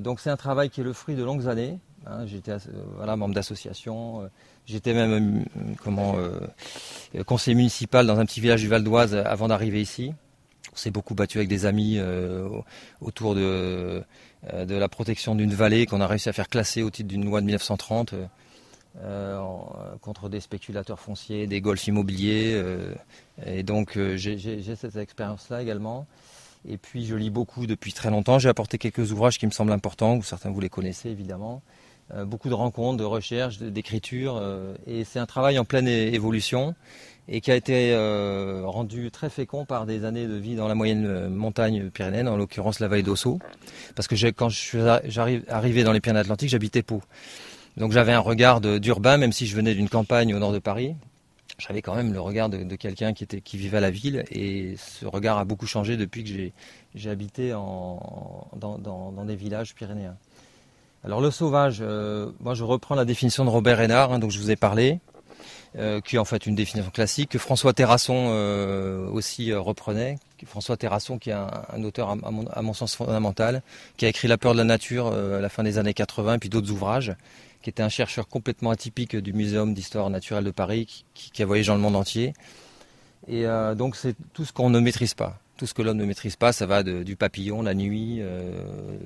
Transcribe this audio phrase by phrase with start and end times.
[0.00, 1.78] donc c'est un travail qui est le fruit de longues années.
[2.06, 2.26] Hein.
[2.26, 2.52] J'étais
[2.96, 4.28] voilà, membre d'association.
[4.66, 5.44] J'étais même
[5.82, 6.16] comment,
[7.26, 10.12] conseiller municipal dans un petit village du Val d'Oise avant d'arriver ici.
[10.72, 12.00] On s'est beaucoup battu avec des amis
[13.00, 14.02] autour de,
[14.42, 17.46] la protection d'une vallée qu'on a réussi à faire classer au titre d'une loi de
[17.46, 18.14] 1930.
[19.02, 19.40] Euh,
[20.02, 22.52] contre des spéculateurs fonciers, des golfs immobiliers.
[22.54, 22.94] Euh,
[23.44, 26.06] et donc euh, j'ai cette expérience-là également.
[26.68, 28.38] Et puis je lis beaucoup depuis très longtemps.
[28.38, 31.62] J'ai apporté quelques ouvrages qui me semblent importants, ou certains vous les connaissez évidemment.
[32.24, 34.42] beaucoup de rencontres, de recherches, d'écriture.
[34.86, 36.74] et c'est un travail en pleine évolution
[37.28, 37.94] et qui a été
[38.64, 42.80] rendu très fécond par des années de vie dans la moyenne montagne pyrénéenne, en l'occurrence
[42.80, 43.38] la vallée d'Ossau.
[43.94, 44.78] Parce que quand je
[45.48, 47.02] arrivé dans les Pyrénées-Atlantiques, j'habitais Pau.
[47.76, 50.94] Donc j'avais un regard d'urbain, même si je venais d'une campagne au nord de Paris.
[51.58, 54.24] J'avais quand même le regard de, quelqu'un qui, vivait à la ville.
[54.30, 56.52] Et ce regard a beaucoup changé depuis que
[56.94, 60.16] j'ai habité dans, des villages pyrénéens.
[61.04, 64.38] Alors le sauvage, euh, moi je reprends la définition de Robert Hénard, hein, dont je
[64.38, 65.00] vous ai parlé,
[65.76, 70.16] euh, qui est en fait une définition classique, que François Terrasson euh, aussi reprenait.
[70.46, 73.62] François Terrasson, qui est un, auteur à, mon, à, mon, sens fondamental,
[73.96, 76.38] qui a écrit La peur de la nature à la fin des années 80, et
[76.38, 77.14] puis d'autres ouvrages
[77.64, 81.68] qui était un chercheur complètement atypique du Muséum d'histoire naturelle de Paris, qui, a voyagé
[81.68, 82.34] dans le monde entier.
[83.26, 85.40] Et euh, donc c'est tout ce qu'on ne maîtrise pas.
[85.56, 88.52] Tout ce que l'homme ne maîtrise pas, ça va du papillon, la nuit, euh,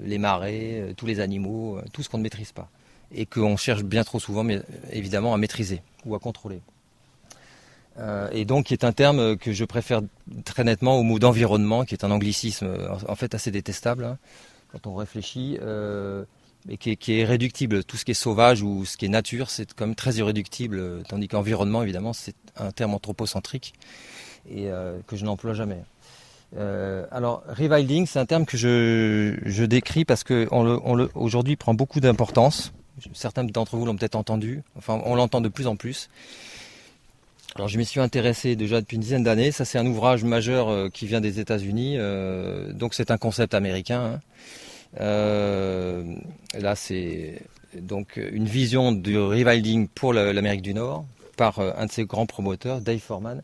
[0.05, 2.69] les marées, euh, tous les animaux, tout ce qu'on ne maîtrise pas.
[3.13, 6.61] Et qu'on cherche bien trop souvent, mais évidemment, à maîtriser ou à contrôler.
[8.33, 10.01] et donc, qui est un terme que je préfère
[10.45, 12.69] très nettement au mot d'environnement, qui est un anglicisme
[13.07, 14.19] en, fait assez détestable hein,
[14.73, 15.59] quand on réfléchit
[16.69, 17.83] mais qui est, réductible.
[17.83, 21.03] Tout ce qui est sauvage ou ce qui est nature, c'est quand même très irréductible,
[21.09, 23.73] tandis qu'environnement, évidemment, c'est un terme anthropocentrique
[24.51, 25.83] et euh, que je n'emploie jamais.
[26.57, 30.47] Euh, alors, rewilding, c'est un terme que je, décris parce que
[31.15, 32.73] aujourd'hui prend beaucoup d'importance.
[33.15, 34.63] Certains d'entre vous l'ont peut-être entendu.
[34.77, 36.11] Enfin, on l'entend de plus en plus.
[37.55, 39.53] Alors, je m'y suis intéressé déjà depuis une dizaine d'années.
[39.53, 41.97] Ça, c'est un ouvrage majeur euh, qui vient des États-Unis.
[42.75, 44.15] donc, c'est un concept américain.
[44.17, 44.21] Hein.
[45.01, 46.17] Euh,
[46.59, 47.43] là, c'est
[47.75, 51.05] donc une vision du rewilding pour l'Amérique du Nord
[51.37, 53.43] par euh, un de ses grands promoteurs, Dave Foreman.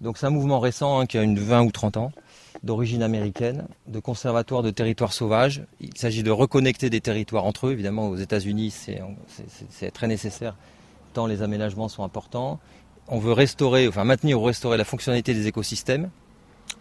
[0.00, 2.12] Donc c'est un mouvement récent hein, qui a une 20 ou 30 ans,
[2.62, 5.62] d'origine américaine, de conservatoire de territoires sauvages.
[5.80, 7.72] Il s'agit de reconnecter des territoires entre eux.
[7.72, 10.56] Évidemment, aux États-Unis, c'est très nécessaire
[11.12, 12.58] tant les aménagements sont importants.
[13.08, 16.10] On veut restaurer, enfin maintenir ou restaurer la fonctionnalité des écosystèmes,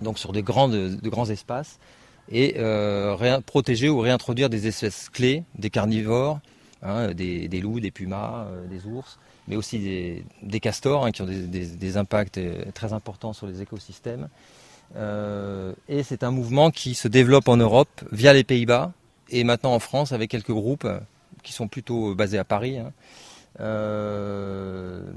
[0.01, 1.79] donc sur de grands espaces
[2.31, 6.39] et euh, protéger ou réintroduire des espèces clés, des carnivores,
[6.83, 9.79] hein, des, loups, des pumas, euh, des ours, mais aussi
[10.41, 14.29] des, castors hein, qui ont des, impacts euh, très importants sur les écosystèmes.
[14.95, 18.91] et c'est un mouvement qui se développe en Europe via les Pays-Bas
[19.29, 20.87] et maintenant en France avec quelques groupes
[21.43, 22.77] qui sont plutôt basés à Paris.
[22.77, 22.91] Hein,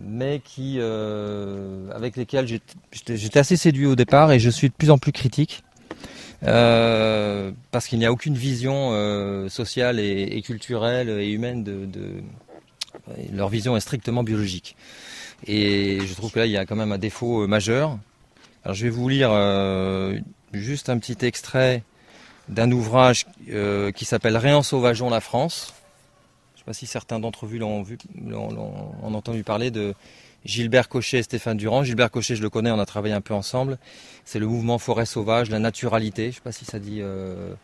[0.04, 2.46] mais qui, avec lesquels
[2.90, 5.62] j'étais assez séduit au départ et je suis de plus en plus critique
[6.44, 12.22] euh, parce qu'il n'y a aucune vision euh, sociale et, culturelle et humaine de,
[13.32, 14.76] leur vision est strictement biologique.
[15.46, 17.98] Et je trouve que là il y a quand même un défaut euh, majeur.
[18.64, 19.30] Alors je vais vous lire
[20.52, 21.82] juste un petit extrait
[22.48, 23.26] d'un ouvrage
[23.94, 25.74] qui s'appelle Réensauvageons la France.
[26.54, 29.94] Je ne sais pas si certains d'entre vous l'ont vu, l'ont entendu parler de
[30.44, 31.84] Gilbert Cochet et Stéphane Durand.
[31.84, 33.78] Gilbert Cochet, je le connais, on a travaillé un peu ensemble.
[34.24, 36.24] C'est le mouvement Forêt Sauvage, la naturalité.
[36.24, 37.00] Je ne sais pas si ça dit.
[37.00, 37.54] Euh,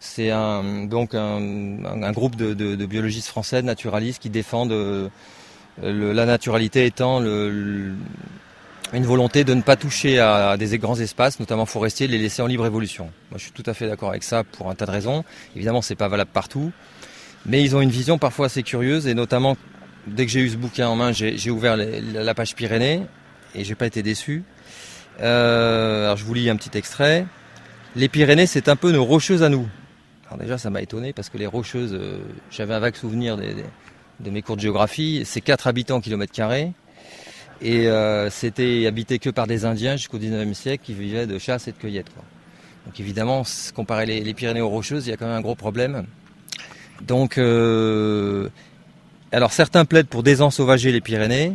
[0.00, 5.08] c'est un, donc un, groupe de, biologistes français, naturalistes, qui défendent euh,
[5.82, 7.96] la naturalité étant une
[8.92, 12.66] volonté de ne pas toucher à, des grands espaces, notamment forestiers, les laisser en libre
[12.66, 13.10] évolution.
[13.30, 15.24] Moi, je suis tout à fait d'accord avec ça pour un tas de raisons.
[15.56, 16.72] Évidemment, c'est pas valable partout,
[17.44, 19.56] mais ils ont une vision parfois assez curieuse, et notamment
[20.08, 23.02] dès que j'ai eu ce bouquin en main, j'ai ouvert la page Pyrénées
[23.54, 24.44] et j'ai pas été déçu.
[25.20, 27.26] Euh, alors je vous lis un petit extrait.
[27.96, 29.68] Les Pyrénées, c'est un peu nos rocheuses à nous.
[30.26, 32.18] Alors déjà, ça m'a étonné parce que les rocheuses, euh,
[32.50, 35.22] j'avais un vague souvenir de mes cours de géographie.
[35.24, 36.72] C'est 4 habitants kilomètre carré.
[37.60, 41.66] Et euh, c'était habité que par des Indiens jusqu'au 19e siècle qui vivaient de chasse
[41.66, 42.06] et de cueillette.
[42.86, 43.42] Donc évidemment,
[43.74, 46.06] comparer les, Pyrénées aux rocheuses, il y a quand même un gros problème.
[47.02, 47.38] Donc
[49.32, 51.54] alors certains plaident pour désensauvager les Pyrénées.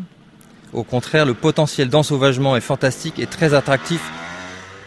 [0.74, 4.02] Au contraire, le potentiel d'ensauvagement est fantastique et très attractif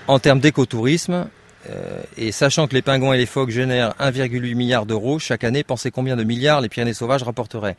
[0.08, 1.28] en termes d'écotourisme.
[1.68, 5.64] Euh, et sachant que les pingouins et les phoques génèrent 1,8 milliard d'euros chaque année,
[5.64, 7.76] pensez combien de milliards les Pyrénées sauvages rapporteraient.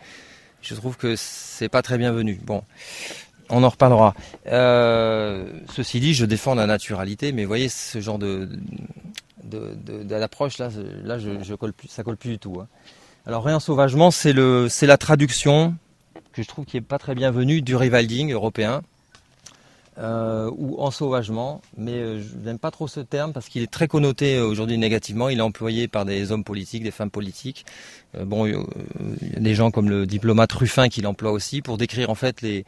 [0.61, 2.39] Je trouve que c'est pas très bienvenu.
[2.43, 2.63] Bon,
[3.49, 4.13] on en reparlera.
[4.47, 8.49] Euh, ceci dit, je défends la naturalité, mais voyez ce genre de,
[9.43, 10.69] de, l'approche, là,
[11.03, 12.57] là je colle plus, ça colle plus du tout.
[12.59, 12.67] Hein.
[13.27, 15.75] Alors réensauvagement, c'est le, c'est la traduction
[16.31, 18.83] que je trouve qui est pas très bienvenue du rewilding européen.
[19.97, 23.87] Euh, ou ensauvagement, mais euh, je n'aime pas trop ce terme parce qu'il est très
[23.87, 25.27] connoté euh, aujourd'hui négativement.
[25.27, 27.65] Il est employé par des hommes politiques, des femmes politiques.
[28.17, 32.11] bon, il y a des gens comme le diplomate Ruffin qui l'emploie aussi pour décrire
[32.11, 32.63] en fait les,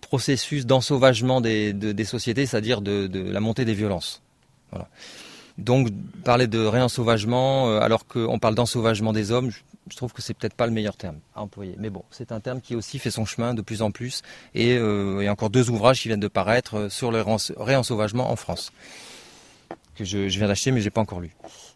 [0.00, 4.22] processus d'ensauvagement des, sociétés, c'est-à-dire de, la montée des violences.
[5.58, 5.90] Donc
[6.24, 9.50] parler de réensauvagement alors qu'on parle d'ensauvagement des hommes,
[9.96, 11.74] trouve que c'est peut-être pas le meilleur terme à employer.
[11.78, 14.22] Mais bon, c'est un terme qui aussi fait son chemin de plus en plus.
[14.54, 17.24] Et euh, il y a encore deux ouvrages qui viennent de paraître euh, sur le
[17.56, 18.72] réensauvagement en France,
[19.96, 21.34] que je, viens d'acheter mais je n'ai pas encore lu.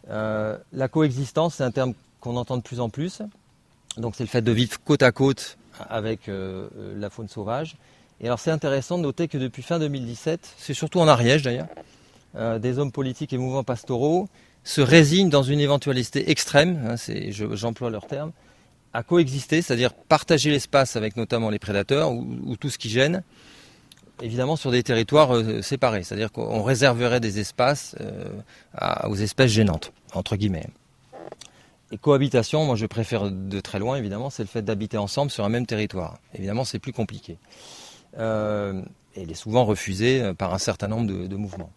[0.08, 3.22] Euh, la coexistence, c'est un terme qu'on entend de plus en plus.
[3.96, 5.58] Donc c'est le fait de vivre côte à côte
[5.88, 7.76] avec la faune sauvage.
[8.20, 11.68] Et alors c'est intéressant de noter que depuis fin 2017, c'est surtout en Ariège d'ailleurs,
[12.60, 14.28] des hommes politiques et mouvements pastoraux
[14.66, 16.94] se résignent dans une éventualité extrême, hein,
[17.52, 18.32] j'emploie leur terme,
[18.92, 23.22] à coexister, c'est-à-dire partager l'espace avec notamment les prédateurs ou, tout ce qui gêne,
[24.20, 28.28] évidemment sur des territoires euh, séparés, c'est-à-dire qu'on réserverait des espaces euh,
[29.04, 30.66] aux espèces gênantes, entre guillemets.
[31.92, 35.44] Et cohabitation, moi je préfère de très loin évidemment, c'est le fait d'habiter ensemble sur
[35.44, 36.18] un même territoire.
[36.34, 37.38] Évidemment c'est plus compliqué.
[38.18, 38.82] Euh,
[39.14, 41.70] et il est souvent refusé par un certain nombre de mouvements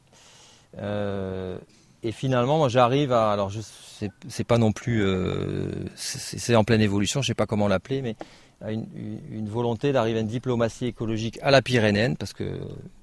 [2.03, 3.31] et finalement, moi, j'arrive à.
[3.31, 3.51] Alors,
[4.27, 5.03] c'est pas non plus.
[5.03, 8.15] Euh, c'est en pleine évolution, je sais pas comment l'appeler, mais
[8.61, 12.59] à une, volonté d'arriver à une diplomatie écologique à la pyrénéenne, parce que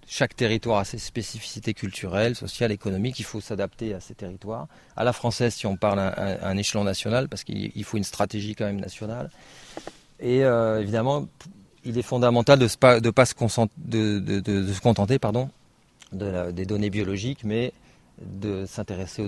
[0.07, 3.19] chaque territoire a ses spécificités culturelles, sociales, économiques.
[3.21, 4.69] Il faut s'adapter à ces territoires.
[4.97, 8.55] À la française, si on parle à, un échelon national, parce qu'il faut une stratégie
[8.55, 9.31] quand même nationale.
[10.21, 11.27] Et euh, évidemment,
[11.85, 15.51] il est fondamental de pas, de pas se, contenter pardon,
[16.13, 17.73] de des données biologiques, mais
[18.23, 19.27] de s'intéresser au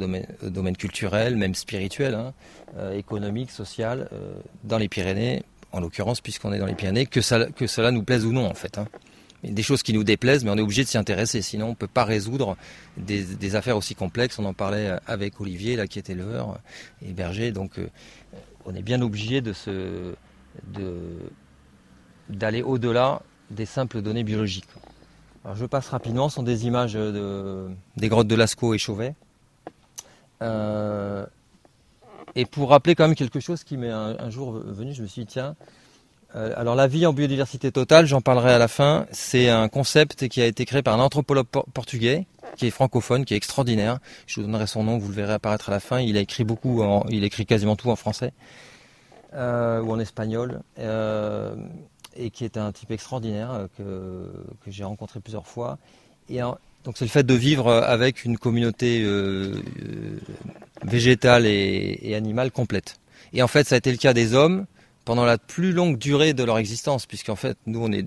[0.51, 2.33] domaine, culturel, même spirituel, hein,
[2.77, 5.43] euh, économique, social, euh, dans les Pyrénées,
[5.73, 8.79] en l'occurrence, puisqu'on est dans les Pyrénées, que, cela nous plaise ou non, en fait.
[8.79, 8.87] Hein.
[9.45, 11.75] Des choses qui nous déplaisent, mais on est obligé de s'y intéresser, sinon on ne
[11.75, 12.57] peut pas résoudre
[12.97, 14.39] des, affaires aussi complexes.
[14.39, 16.59] On en parlait avec Olivier, là, qui est éleveur
[17.07, 17.89] et berger, donc euh,
[18.65, 19.53] on est bien obligé de,
[22.29, 24.67] d'aller au-delà des simples données biologiques
[25.55, 29.15] je passe rapidement, ce sont des images des grottes de Lascaux et Chauvet.
[30.43, 31.27] Euh,
[32.35, 35.23] et pour rappeler quand même quelque chose qui m'est un, jour venu, je me suis
[35.23, 35.57] dit, tiens,
[36.37, 40.29] euh, alors la vie en biodiversité totale, j'en parlerai à la fin, c'est un concept
[40.29, 43.99] qui a été créé par un anthropologue portugais, qui est francophone, qui est extraordinaire.
[44.27, 46.01] Je vous donnerai son nom, vous le verrez apparaître à la fin.
[46.01, 48.33] Il a écrit beaucoup, il écrit quasiment tout en français
[49.35, 50.61] euh, ou en espagnol
[52.19, 54.27] et qui est un type extraordinaire euh,
[54.65, 55.79] que, j'ai rencontré plusieurs fois.
[56.29, 56.41] Et
[56.85, 60.19] donc c'est le fait de vivre avec une communauté euh, euh,
[60.83, 62.97] végétale et, animale complète.
[63.33, 64.67] Et en fait, ça a été le cas des hommes
[65.05, 68.07] pendant la plus longue durée de leur existence, puisqu'en fait, nous, on est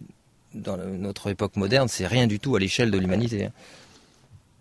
[0.54, 3.50] dans notre époque moderne, c'est rien du tout à l'échelle de l'humanité.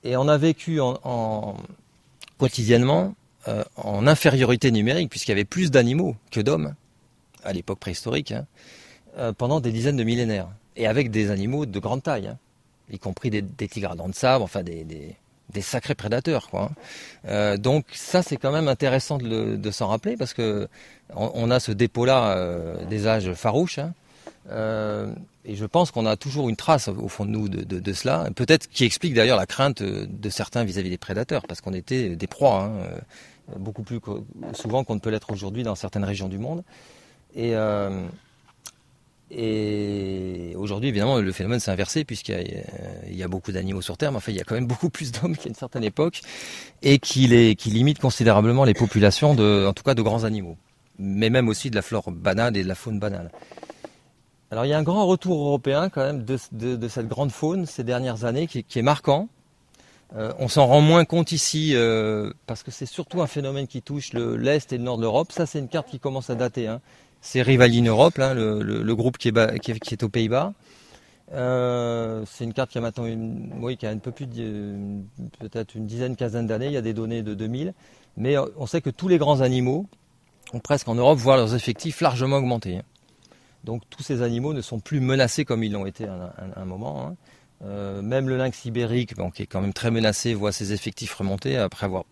[0.05, 1.57] Et on a vécu en,
[2.39, 3.15] quotidiennement
[3.77, 6.75] en infériorité numérique, puisqu'il y avait plus d'animaux que d'hommes
[7.43, 8.33] à l'époque préhistorique.
[8.33, 8.47] Hein.
[9.19, 10.47] Euh, pendant des dizaines de millénaires,
[10.77, 12.39] et avec des animaux de grande taille, hein.
[12.93, 16.49] y compris des, tigres à dents de sable, enfin des, des, sacrés prédateurs.
[16.49, 16.71] Quoi, hein.
[17.27, 20.69] euh, donc ça, c'est quand même intéressant de, s'en rappeler, parce que
[21.17, 23.93] on, a ce dépôt-là euh, des âges farouches, hein.
[25.45, 28.29] et je pense qu'on a toujours une trace au fond de nous de, de, cela,
[28.37, 32.27] peut-être qui explique d'ailleurs la crainte de certains vis-à-vis des prédateurs, parce qu'on était des
[32.29, 32.71] proies,
[33.57, 33.99] beaucoup plus
[34.53, 36.63] souvent qu'on ne peut l'être aujourd'hui dans certaines régions du monde.
[37.35, 37.55] Et
[39.31, 42.65] et aujourd'hui, évidemment, le phénomène s'est inversé puisqu'il
[43.11, 45.13] y, a beaucoup d'animaux sur Terre, mais enfin, il y a quand même beaucoup plus
[45.13, 46.23] d'hommes qu'à une certaine époque
[46.83, 50.57] et qui, les, limite considérablement les populations, de, en tout cas de grands animaux,
[50.99, 53.31] mais même aussi de la flore banale et de la faune banale.
[54.51, 57.85] Alors il y a un grand retour européen quand même de, cette grande faune ces
[57.85, 59.29] dernières années qui, qui est marquant.
[60.17, 63.81] Euh, on s'en rend moins compte ici euh, parce que c'est surtout un phénomène qui
[63.81, 65.31] touche l'Est et le Nord de l'Europe.
[65.31, 66.67] Ça, c'est une carte qui commence à dater.
[66.67, 66.81] Hein
[67.21, 70.53] c'est Rivaline Europe, le, groupe qui est, aux Pays-Bas.
[71.33, 74.27] Euh, c'est une carte qui a maintenant une, oui, qui a un peu plus
[75.39, 76.67] peut-être une dizaine, quinzaine d'années.
[76.67, 77.73] Il y a des données de 2000,
[78.17, 79.87] mais on sait que tous les grands animaux
[80.53, 82.79] ont presque en Europe voient leurs effectifs largement augmenter.
[82.79, 82.83] Hein.
[83.65, 87.07] Donc tous ces animaux ne sont plus menacés comme ils l'ont été à un, moment.
[87.07, 87.17] Hein.
[87.63, 91.57] Euh, même le lynx ibérique, qui est quand même très menacé, voit ses effectifs remonter
[91.59, 92.05] après avoir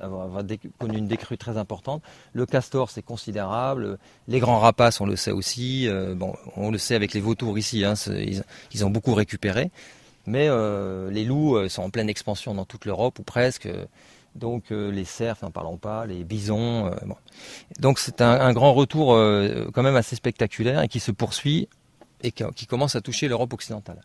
[0.00, 0.42] avoir,
[0.78, 2.02] connu une décrue très importante.
[2.32, 3.98] Le castor, c'est considérable.
[4.28, 5.88] Les grands rapaces, on le sait aussi.
[5.88, 7.94] Euh, bon, on le sait avec les vautours ici, hein,
[8.72, 9.70] ils, ont beaucoup récupéré.
[10.26, 13.68] Mais euh, les loups euh, sont en pleine expansion dans toute l'Europe, ou presque.
[14.34, 16.90] Donc les cerfs, n'en parlons pas, les bisons.
[17.80, 19.08] Donc c'est un, grand retour
[19.74, 21.68] quand même assez spectaculaire et qui se poursuit
[22.22, 24.00] et qui, commence à toucher l'Europe occidentale.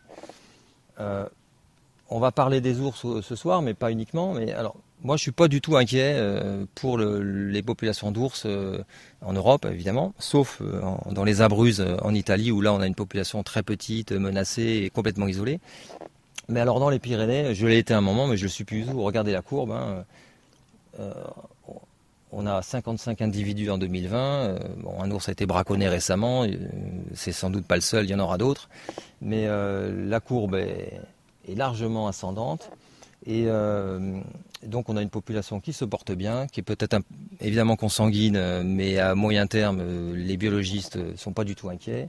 [0.98, 4.34] on va parler des ours ce soir, mais pas uniquement.
[4.34, 8.82] Mais alors, moi, je suis pas du tout inquiet euh, pour les populations d'ours euh,
[9.22, 10.80] en Europe, évidemment, sauf euh,
[11.12, 14.90] dans les Abruzzes en Italie, où là, on a une population très petite, menacée et
[14.90, 15.60] complètement isolée.
[16.48, 18.80] Mais alors, dans les Pyrénées, je l'ai été un moment, mais je le suis plus
[18.80, 19.00] du tout.
[19.02, 19.70] Regardez la courbe.
[19.70, 20.04] Hein.
[22.32, 24.58] on a 55 individus en 2020.
[24.78, 26.46] Bon, un ours a été braconné récemment.
[27.14, 28.06] C'est sans doute pas le seul.
[28.06, 28.70] Il y en aura d'autres.
[29.20, 30.98] Mais la courbe est,
[31.46, 32.70] est largement ascendante.
[33.26, 33.46] Et
[34.66, 36.98] donc on a une population qui se porte bien, qui est peut-être
[37.40, 41.68] évidemment consanguine, euh, mais à moyen terme, euh, les biologistes ne sont pas du tout
[41.68, 42.06] inquiets.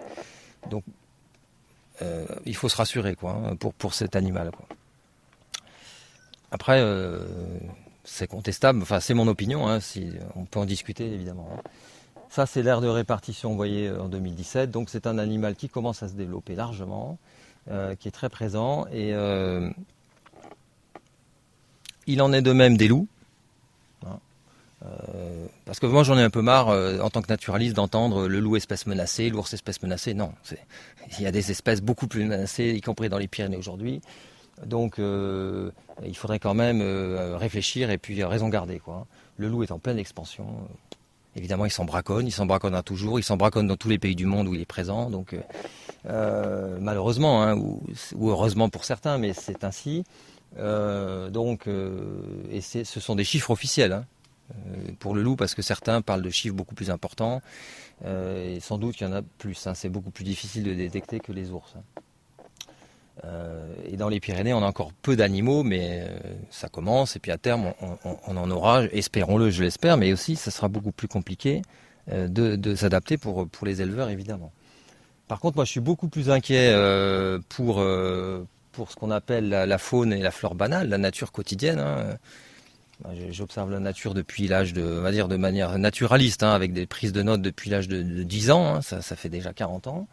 [0.70, 0.84] Donc
[2.46, 4.52] il faut se rassurer quoi, hein, pour, pour cet animal.
[6.50, 6.82] Après,
[8.06, 9.80] c'est contestable, enfin c'est mon opinion, hein,
[10.38, 11.50] on peut en discuter évidemment.
[11.54, 11.62] Hein.
[12.30, 14.72] Ça c'est l'aire de répartition, vous voyez, en 2017.
[14.72, 17.18] Donc c'est un animal qui commence à se développer largement,
[17.68, 19.14] qui est très présent et
[22.10, 23.08] il en est de même des loups.
[24.06, 24.20] Hein.
[24.84, 28.28] Euh, parce que moi j'en ai un peu marre euh, en tant que naturaliste d'entendre
[28.28, 30.14] le loup espèce menacée, l'ours espèce menacée.
[30.16, 30.34] Non,
[31.20, 34.02] il y a des espèces beaucoup plus menacées, y compris dans les Pyrénées aujourd'hui.
[34.66, 35.72] Donc euh,
[36.04, 36.82] il faudrait quand même
[37.36, 38.80] réfléchir et puis raison garder.
[38.80, 39.06] Quoi.
[39.38, 40.48] Le loup est en pleine expansion.
[41.36, 44.16] Évidemment, il s'en braconne, il s'en braconne toujours, il s'en braconne dans tous les pays
[44.16, 45.10] du monde où il est présent.
[45.10, 45.36] Donc
[46.04, 47.82] malheureusement, hein, ou,
[48.20, 50.04] heureusement pour certains, mais c'est ainsi.
[50.58, 54.06] Euh, donc, euh, et ce sont des chiffres officiels hein,
[54.52, 57.42] euh, pour le loup, parce que certains parlent de chiffres beaucoup plus importants,
[58.06, 59.68] et sans doute qu'il y en a plus.
[59.68, 59.74] Hein.
[59.74, 61.76] c'est beaucoup plus difficile de détecter que les ours.
[61.76, 63.28] Hein.
[63.86, 66.08] et dans les Pyrénées, on a encore peu d'animaux, mais
[66.50, 67.74] ça commence, et puis à terme,
[68.06, 71.62] on, en aura, espérons-le, je l'espère, mais aussi, ça sera beaucoup plus compliqué
[72.08, 74.54] de, s'adapter pour les éleveurs, évidemment.
[75.30, 76.74] Par contre, moi, je suis beaucoup plus inquiet
[77.50, 77.84] pour,
[78.72, 81.80] pour ce qu'on appelle la, faune et la flore banale, la nature quotidienne.
[81.80, 82.18] Hein.
[83.32, 86.86] J'observe la nature depuis l'âge de, on va dire de manière naturaliste, hein, avec des
[86.86, 88.82] prises de notes depuis l'âge de, 10 ans, hein.
[88.82, 90.08] ça, fait déjà 40 ans.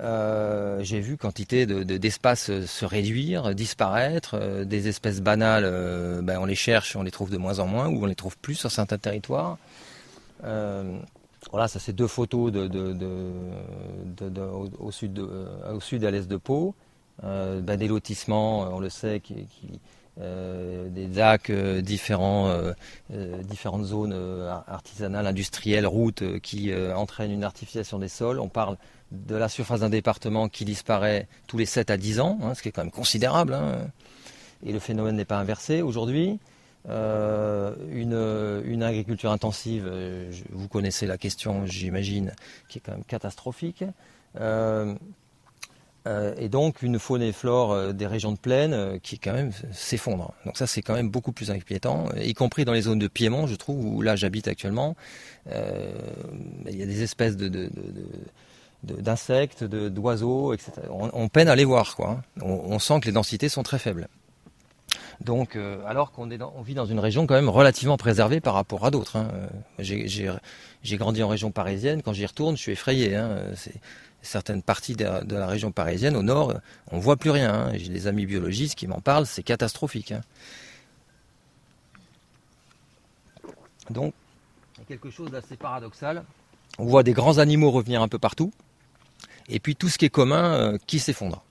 [0.00, 6.38] Euh, j'ai vu quantité d'espaces de, se réduire, disparaître, euh, des espèces banales, euh, ben,
[6.38, 8.54] on les cherche, on les trouve de moins en moins, ou on les trouve plus
[8.54, 9.58] sur certains territoires.
[10.40, 12.52] voilà, ça c'est deux photos
[14.78, 16.76] au, sud, au sud à l'est de Pau.
[17.24, 19.22] Euh, bah, des lotissements, euh, on le sait,
[20.20, 21.50] euh, des DAC,
[21.82, 22.64] différentes
[23.84, 24.14] zones
[24.66, 28.40] artisanales, industrielles, routes qui entraînent une artificialisation des sols.
[28.40, 28.76] On parle
[29.10, 32.62] de la surface d'un département qui disparaît tous les 7 à 10 ans, hein, ce
[32.62, 33.54] qui est quand même considérable.
[33.54, 33.90] Hein.
[34.64, 36.38] Et le phénomène n'est pas inversé aujourd'hui.
[36.88, 39.90] une, agriculture intensive,
[40.50, 42.32] vous connaissez la question, j'imagine,
[42.68, 43.84] qui est quand même catastrophique.
[46.04, 49.52] Et donc une faune et flore euh, des régions de plaine euh, qui quand même
[49.72, 50.32] s'effondre.
[50.44, 53.46] Donc ça c'est quand même beaucoup plus inquiétant, y compris dans les zones de Piémont,
[53.46, 54.96] je trouve, où là j'habite actuellement.
[55.46, 57.70] il y a des espèces de,
[58.82, 60.72] d'insectes, d'oiseaux, etc.
[60.90, 62.10] On, peine à les voir, quoi.
[62.10, 62.42] Hein.
[62.42, 64.08] On, sent que les densités sont très faibles.
[65.20, 65.56] Donc,
[65.86, 66.26] alors qu'on
[66.62, 69.16] vit dans une région quand même relativement préservée par rapport à d'autres.
[69.16, 69.28] Hein.
[69.78, 72.02] J'ai grandi en région parisienne.
[72.02, 73.14] Quand j'y retourne, je suis effrayé.
[73.14, 73.38] Hein
[74.22, 76.54] certaines parties de, la région parisienne, au nord,
[76.90, 77.52] on ne voit plus rien.
[77.52, 77.72] Hein.
[77.74, 80.12] J'ai des amis biologistes qui m'en parlent, c'est catastrophique.
[80.12, 80.22] Hein.
[83.90, 84.14] Donc,
[84.76, 86.24] il y a quelque chose d'assez paradoxal.
[86.78, 88.52] On voit des grands animaux revenir un peu partout,
[89.48, 91.44] et puis tout ce qui est commun euh, qui s'effondre.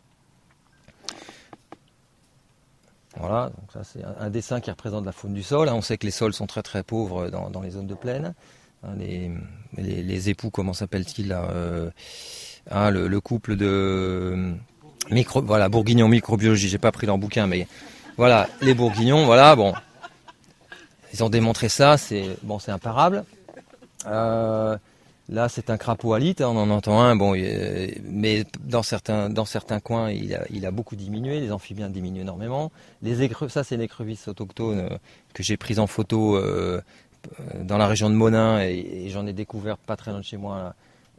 [3.17, 5.67] Voilà, donc ça c'est un, dessin qui représente la faune du sol.
[5.67, 5.75] Hein.
[5.75, 8.33] On sait que les sols sont très très pauvres dans, les zones de plaine.
[8.97, 11.91] Les, époux, comment s'appellent-ils euh,
[12.69, 14.53] Hein, le, couple de
[15.09, 16.69] micro, voilà, bourguignon microbiologie.
[16.69, 17.67] J'ai pas pris leur bouquin, mais
[18.17, 19.73] voilà, les bourguignons, voilà, bon,
[21.13, 23.25] ils ont démontré ça, c'est bon, c'est imparable.
[24.05, 24.77] Euh,
[25.29, 27.33] là, c'est un crapaud alite, hein, on en entend un, bon,
[28.03, 31.39] mais dans certains, dans certains coins, il a, beaucoup diminué.
[31.39, 32.71] Les amphibiens diminuent énormément.
[33.01, 34.97] Les ça, c'est une écrevisse autochtone euh,
[35.33, 36.81] que j'ai prise en photo euh,
[37.59, 40.37] dans la région de Monin et, et j'en ai découvert pas très loin de chez
[40.37, 40.75] moi.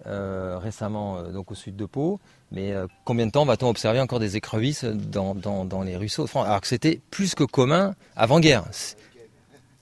[0.09, 2.19] Euh, récemment euh, donc au sud de Pau.
[2.51, 6.67] Mais euh, combien de temps va-t-on observer encore des écrevisses dans, les ruisseaux Alors que
[6.67, 8.65] c'était plus que commun avant-guerre.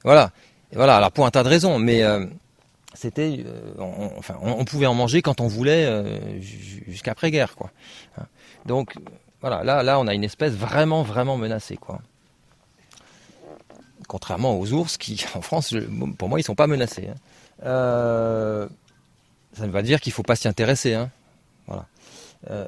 [0.05, 0.31] Voilà.
[0.75, 0.97] voilà.
[0.99, 2.03] Alors pour un tas de raisons, mais
[2.93, 3.45] c'était,
[3.79, 5.89] on, enfin, on, pouvait en manger quand on voulait
[6.87, 7.71] jusqu'après-guerre, quoi.
[8.19, 8.27] Hein.
[8.67, 8.95] Donc
[9.41, 12.01] voilà, là, là, on a une espèce vraiment, vraiment menacée, quoi.
[14.07, 15.75] contrairement aux ours qui, en France,
[16.19, 17.09] pour moi, ils sont pas menacés.
[17.09, 18.69] Hein.
[19.61, 20.95] Ça ne pas dire qu'il ne faut pas s'y intéresser.
[20.95, 21.11] Hein.
[21.67, 21.85] Voilà.
[22.51, 22.67] Euh,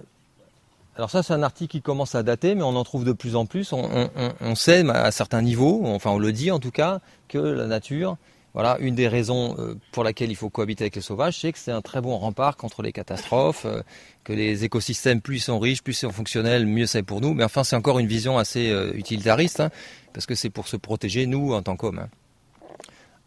[0.94, 3.34] alors ça, c'est un article qui commence à dater, mais on en trouve de plus
[3.34, 3.72] en plus.
[3.72, 8.18] On, sait à certains niveaux, enfin on le dit en tout cas, que la nature,
[8.52, 11.58] voilà, une des raisons euh, pour laquelle il faut cohabiter avec les sauvages, c'est que
[11.58, 13.80] c'est un très bon rempart contre les catastrophes, euh,
[14.22, 17.32] que les écosystèmes plus ils sont riches, plus ils sont fonctionnels, mieux c'est pour nous.
[17.32, 19.70] Mais enfin, c'est encore une vision assez utilitariste, hein,
[20.12, 22.00] parce que c'est pour se protéger nous en tant qu'hommes.
[22.00, 22.10] Hein.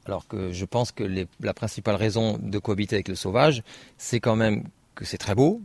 [0.05, 1.03] Alors que je pense que
[1.39, 3.63] la principale raison de cohabiter avec le sauvage,
[3.97, 5.61] c'est quand même que c'est très beau,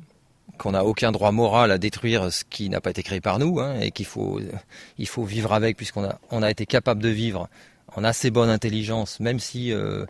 [0.59, 3.61] qu'on n'a aucun droit moral à détruire ce qui n'a pas été créé par nous,
[3.61, 4.41] hein, et qu'il faut,
[4.99, 7.49] il faut vivre avec, puisqu'on a, on a été capable de vivre
[7.97, 10.05] en assez bonne intelligence, même si euh,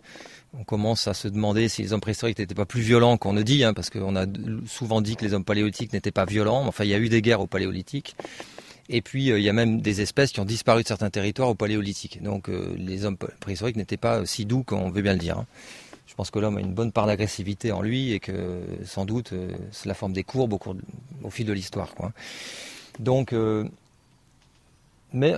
[0.57, 3.41] on commence à se demander si les hommes préhistoriques n'étaient pas plus violents qu'on ne
[3.41, 4.25] dit, hein, parce qu'on a
[4.67, 6.65] souvent dit que les hommes paléolithiques n'étaient pas violents.
[6.67, 8.15] Enfin, il y a eu des guerres au paléolithique.
[8.93, 11.49] Et puis, euh, il y a même des espèces qui ont disparu de certains territoires
[11.49, 12.21] au paléolithique.
[12.21, 15.39] Donc, euh, les hommes préhistoriques n'étaient pas si doux qu'on veut bien le dire.
[15.39, 15.45] Hein.
[16.07, 19.33] Je pense que l'homme a une bonne part d'agressivité en lui et que sans doute
[19.71, 20.57] c'est la forme des courbes
[21.23, 21.95] au, fil de l'histoire.
[22.99, 23.33] Donc,
[25.13, 25.35] mais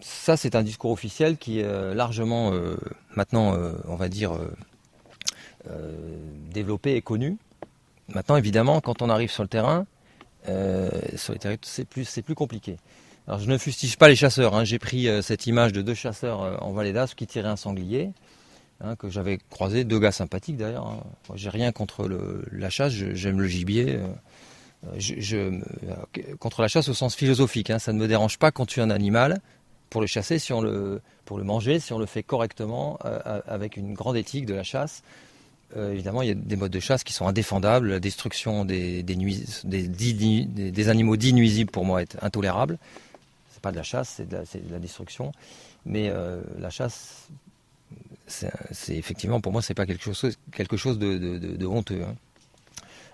[0.00, 2.76] ça, c'est un discours officiel qui est euh, largement euh,
[3.14, 4.32] maintenant, euh, on va dire,
[6.52, 7.38] développé et connu.
[8.08, 9.84] Maintenant, évidemment, quand on arrive sur le terrain,
[11.16, 11.72] sur les territoires,
[12.04, 12.76] c'est plus, compliqué.
[13.26, 14.54] Alors, je ne fustige pas les chasseurs.
[14.54, 14.64] Hein.
[14.64, 18.10] J'ai pris cette image de deux chasseurs en Vallée d'Aspe qui tiraient un sanglier.
[18.82, 20.86] Hein, que j'avais croisé, deux gars sympathiques d'ailleurs.
[20.86, 21.02] Hein.
[21.34, 22.08] j'ai rien contre
[22.52, 23.98] la chasse, j'aime le gibier.
[24.98, 25.60] Je,
[26.38, 28.90] contre la chasse au sens philosophique, ça ne me dérange pas quand tu es un
[28.90, 29.40] animal,
[29.90, 33.40] pour le chasser, si on le, pour le manger, si on le fait correctement, euh,
[33.46, 35.02] avec une grande éthique de la chasse.
[35.76, 37.88] Euh, évidemment, il y a des modes de chasse qui sont indéfendables.
[37.88, 39.04] La destruction des,
[40.88, 42.78] animaux dits nuisibles, pour moi, est intolérable.
[43.52, 45.32] C'est pas de la chasse, c'est de, la destruction.
[45.84, 47.28] Mais euh, la chasse,
[48.26, 52.02] c'est effectivement, pour moi, c'est pas quelque chose, de, honteux.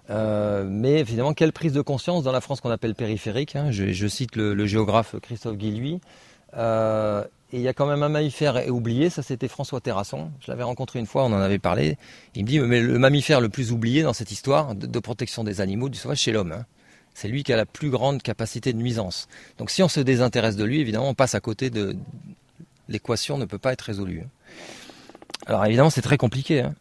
[0.09, 0.65] Hein.
[0.69, 3.57] mais évidemment, quelle prise de conscience dans la France qu'on appelle périphérique.
[3.57, 3.71] Hein.
[3.71, 6.01] je, cite le, le, géographe Christophe Guilluy,
[6.57, 10.31] euh, et il y a quand même un mammifère oublié, ça c'était François Terrasson.
[10.41, 11.99] Je l'avais rencontré une fois, on en avait parlé.
[12.35, 15.61] Il me dit, mais le mammifère le plus oublié dans cette histoire de, protection des
[15.61, 16.53] animaux, du sauvage, c'est l'homme.
[16.53, 16.65] Hein.
[17.13, 19.29] C'est lui qui a la plus grande capacité de nuisance.
[19.59, 21.95] Donc si on se désintéresse de lui, évidemment, on passe à côté de...
[22.89, 24.23] L'équation ne peut pas être résolue.
[24.25, 24.29] Hein.
[25.47, 26.63] Alors évidemment, c'est très compliqué.
[26.63, 26.75] Hein.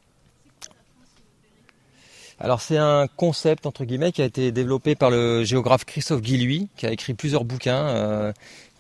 [2.40, 6.70] Alors c'est un concept entre guillemets qui a été développé par le géographe Christophe Guilluy,
[6.76, 7.88] qui a écrit plusieurs bouquins.
[7.88, 8.34] Euh,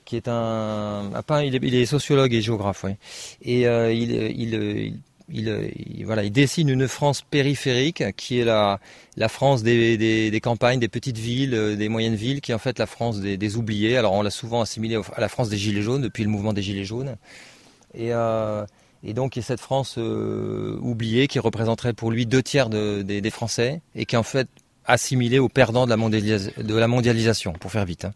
[0.06, 1.12] qui est un,
[1.44, 2.86] il, est, sociologue et géographe,
[3.42, 8.80] Et euh, il, il, il, voilà, il dessine une France périphérique qui est la,
[9.16, 12.60] la France des, des, campagnes, des petites villes, euh, des moyennes villes, qui est en
[12.60, 13.98] fait la France des, oubliés.
[13.98, 16.62] Alors on l'a souvent assimilé à la France des Gilets jaunes depuis le mouvement des
[16.62, 17.16] Gilets jaunes.
[17.94, 18.66] Et, euh,
[19.04, 23.82] donc il y a cette France oubliée qui représenterait pour lui deux tiers des, Français
[23.96, 24.48] et qui est en fait
[24.86, 28.06] assimilée aux perdants de la, de la mondialisation, pour faire vite.
[28.06, 28.14] Hein.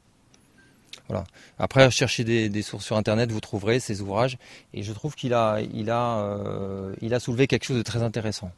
[1.59, 4.37] Après, cherchez des, sources sur Internet, vous trouverez ces ouvrages.
[4.73, 8.51] Et je trouve qu'il euh, a soulevé quelque chose de très intéressant,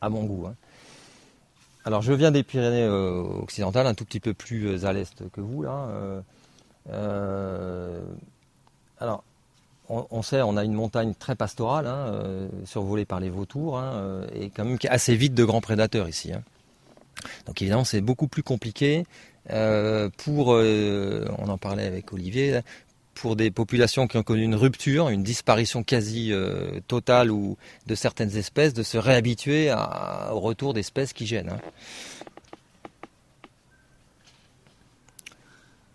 [0.00, 0.46] à mon goût.
[0.46, 0.54] Hein.
[1.84, 5.28] Alors, je viens des Pyrénées euh, occidentales, un tout petit peu plus euh, à l'est
[5.30, 6.22] que vous, là.
[8.98, 9.22] alors,
[9.88, 14.50] on, sait, on a une montagne très pastorale, hein, survolée par les vautours, hein, et
[14.50, 16.32] quand même assez vite de grands prédateurs ici.
[17.46, 19.04] Donc évidemment, c'est beaucoup plus compliqué
[19.48, 22.60] pour, euh, on en parlait avec Olivier,
[23.14, 27.56] pour des populations qui ont connu une rupture, une disparition quasi euh, totale ou
[27.86, 29.72] de certaines espèces, de se réhabituer
[30.32, 31.50] au retour d'espèces qui gênent.
[31.50, 31.60] Hein.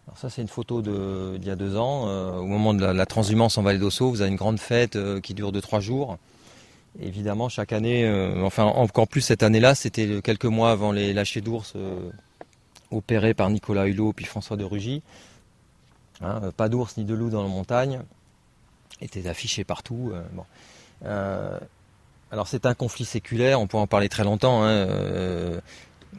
[0.08, 2.08] Alors ça c'est une photo d'il y a deux ans,
[2.40, 5.52] au moment de la, transhumance en Vallée d'Ossau, vous avez une grande fête qui dure
[5.52, 6.18] de trois jours.
[7.00, 8.10] évidemment, chaque année,
[8.44, 11.76] enfin encore plus cette année-là, c'était quelques mois avant les lâchers d'ours
[12.92, 15.02] opéré par Nicolas Hulot puis François de Rugy.
[16.22, 18.02] Hein, pas d'ours ni de loup dans la montagne,
[19.02, 20.12] était affiché partout.
[20.14, 20.22] Euh,
[21.06, 21.60] euh,
[22.32, 24.64] alors c'est un conflit séculaire, on peut en parler très longtemps.
[24.64, 25.60] Hein, euh,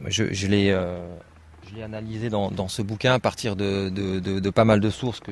[0.05, 0.75] je, l'ai
[1.81, 5.31] analysé dans, ce bouquin à partir de, pas mal de sources que,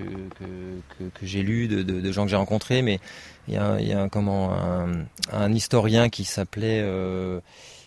[1.22, 3.00] j'ai lues, de, gens que j'ai rencontrés, mais
[3.48, 4.56] il y a, comment,
[5.32, 6.82] un, historien qui s'appelait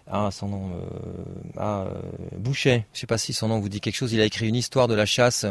[0.06, 1.24] ah, son nom, euh,
[1.56, 2.00] ah, euh,
[2.36, 4.46] Boucher, je ne sais pas si son nom vous dit quelque chose, il a écrit
[4.46, 5.46] une histoire de la chasse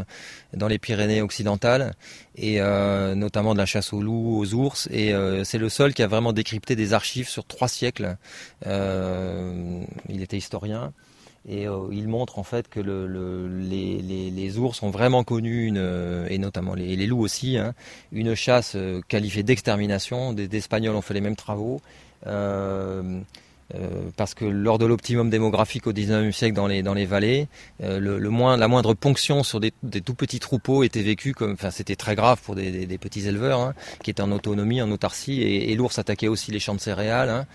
[0.54, 1.96] dans les Pyrénées occidentales,
[2.36, 5.12] et euh, notamment de la chasse aux loups, aux ours, et
[5.44, 8.18] c'est le seul qui a vraiment décrypté des archives sur trois siècles.
[8.66, 10.94] il était historien.
[11.46, 15.76] Et il montre en fait que les, ours ont vraiment connu,
[16.30, 17.74] et notamment les, loups aussi, hein,
[18.12, 20.32] une chasse qualifiée d'extermination.
[20.32, 21.82] Des, Espagnols ont fait les mêmes travaux.
[24.16, 27.48] Parce que lors de l'optimum démographique au XIXe siècle dans les, dans les vallées,
[27.82, 31.96] euh, le, la moindre ponction sur des, tout petits troupeaux était vécue comme, enfin c'était
[31.96, 35.98] très grave pour des, petits éleveurs hein, qui étaient en autonomie, en autarcie, et, l'ours
[35.98, 37.46] attaquait aussi les champs de céréales, hein,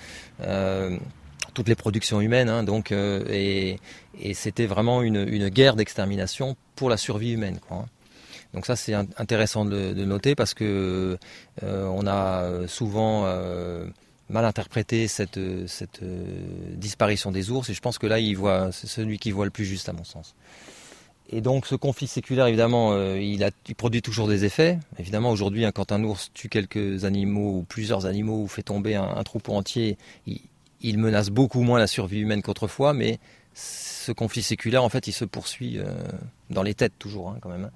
[0.42, 0.96] euh,
[1.54, 3.78] toutes les productions humaines, hein, donc et,
[4.34, 7.58] c'était vraiment une, guerre d'extermination pour la survie humaine.
[8.54, 11.16] Donc ça c'est intéressant de, de, noter parce que
[11.62, 13.26] on a souvent
[14.30, 16.24] mal interprété cette, cette euh,
[16.74, 19.50] disparition des ours et je pense que là il voit c'est celui qui voit le
[19.50, 20.34] plus juste à mon sens.
[21.30, 23.44] Et donc ce conflit séculaire évidemment euh, il,
[23.76, 24.78] produit toujours des effets.
[24.98, 28.94] Évidemment aujourd'hui hein, quand un ours tue quelques animaux ou plusieurs animaux ou fait tomber
[28.94, 33.18] un, troupeau entier, il, menace beaucoup moins la survie humaine qu'autrefois, mais
[33.54, 35.86] ce conflit séculaire en fait il se poursuit euh,
[36.50, 37.70] dans les têtes toujours hein, quand même.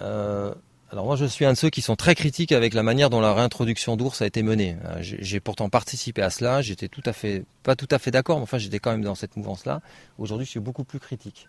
[0.00, 0.54] Hein.
[0.94, 3.20] Alors moi je suis un de ceux qui sont très critiques avec la manière dont
[3.20, 4.76] la réintroduction d'ours a été menée.
[4.84, 8.36] Euh, j'ai pourtant participé à cela, j'étais tout à fait, pas tout à fait d'accord,
[8.36, 9.80] mais enfin j'étais quand même dans cette mouvance-là.
[10.18, 11.48] Aujourd'hui je suis beaucoup plus critique.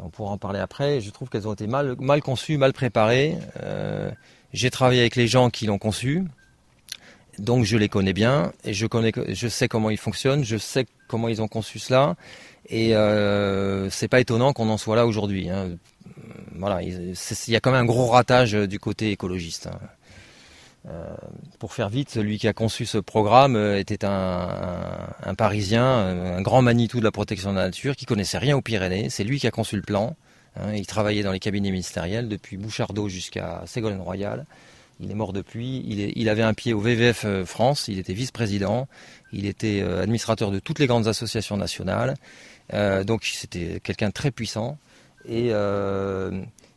[0.00, 1.00] On pourra en parler après.
[1.00, 3.38] Je trouve qu'elles ont été mal, conçues, mal préparées.
[3.62, 4.10] Euh,
[4.52, 6.24] j'ai travaillé avec les gens qui l'ont conçu,
[7.38, 10.84] donc je les connais bien et je connais, je sais comment ils fonctionnent, je sais
[11.06, 12.16] comment ils ont conçu cela.
[12.68, 15.48] Et euh, c'est pas étonnant qu'on en soit là aujourd'hui.
[15.48, 15.76] Hein
[16.56, 17.14] voilà, il
[17.48, 19.68] y a quand même un gros ratage euh, du côté écologiste.
[19.68, 19.78] Hein.
[20.86, 21.14] Euh,
[21.58, 26.60] pour faire vite, celui qui a conçu ce programme euh, était un, Parisien, un grand
[26.62, 29.08] Manitou de la protection de la nature, qui connaissait rien aux Pyrénées.
[29.08, 30.16] C'est lui qui a conçu le plan.
[30.56, 30.74] Hein.
[30.74, 34.44] il travaillait dans les cabinets ministériels depuis Bouchardot jusqu'à Ségolène Royal.
[35.00, 35.82] Il est mort depuis.
[36.14, 37.88] Il, avait un pied au VVF France.
[37.88, 38.86] Il était vice-président.
[39.32, 42.14] Il était administrateur de toutes les grandes associations nationales.
[43.04, 44.78] donc c'était quelqu'un très puissant
[45.28, 46.30] et euh,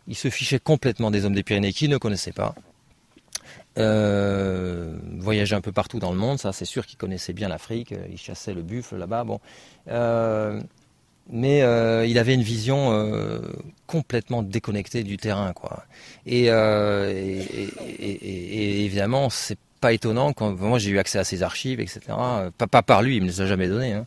[0.07, 2.55] il se fichait complètement des hommes des Pyrénées qu'il ne connaissait pas.
[3.77, 7.91] Euh, voyageait un peu partout dans le monde, ça c'est sûr qu'il connaissait bien l'Afrique,
[7.91, 9.39] euh, il chassait le buffle là-bas, bon.
[9.87, 10.59] Euh,
[11.29, 11.59] mais
[12.09, 12.89] il avait une vision
[13.85, 15.83] complètement déconnectée du terrain, quoi.
[16.25, 21.43] Et, et, et, et évidemment, c'est pas étonnant quand moi j'ai eu accès à ses
[21.43, 21.99] archives, etc.
[22.57, 23.91] Pas, pas par lui, il me les a jamais données.
[23.91, 24.05] Hein.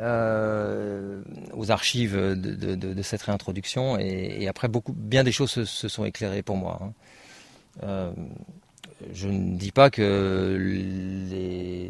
[0.00, 1.20] Euh,
[1.52, 6.56] aux archives de, cette réintroduction et, après beaucoup bien des choses se, sont éclairées pour
[6.56, 6.78] moi.
[6.80, 6.92] Hein.
[7.82, 8.12] Euh,
[9.12, 10.56] je ne dis pas que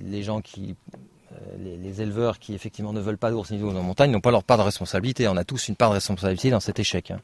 [0.02, 0.74] les, gens qui
[1.32, 1.36] euh,
[1.78, 4.42] les, éleveurs qui effectivement ne veulent pas d'ours ni d'eau en montagne n'ont pas leur
[4.42, 5.28] part de responsabilité.
[5.28, 7.12] On a tous une part de responsabilité dans cet échec.
[7.12, 7.20] Hein.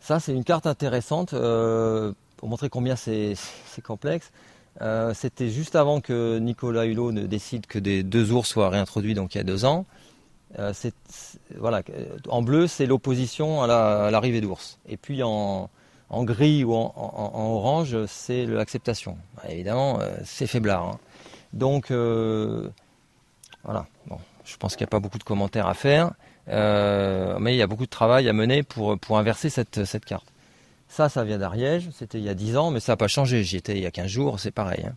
[0.00, 3.36] Ça, c'est une carte intéressante pour montrer combien c'est
[3.82, 4.32] complexe.
[4.80, 9.14] Euh, c'était juste avant que Nicolas Hulot ne décide que des deux ours soient réintroduits,
[9.14, 9.84] donc il y a deux ans.
[10.58, 10.72] Euh,
[11.56, 11.82] voilà,
[12.28, 14.78] en bleu, c'est l'opposition à l'arrivée d'ours.
[14.88, 15.68] Et puis en,
[16.10, 19.16] gris ou en, orange, c'est l'acceptation.
[19.36, 20.82] Bah, évidemment, euh, c'est faiblard.
[20.82, 20.98] Hein.
[21.52, 21.90] Donc,
[23.64, 23.86] voilà.
[24.06, 26.12] Bon, je pense qu'il n'y a pas beaucoup de commentaires à faire.
[26.46, 30.26] mais il y a beaucoup de travail à mener pour, pour inverser cette, cette carte.
[30.90, 33.44] Ça, ça vient d'Ariège, c'était il y a 10 ans, mais ça n'a pas changé.
[33.44, 34.84] J'y étais il y a 15 jours, c'est pareil.
[34.84, 34.94] Hein.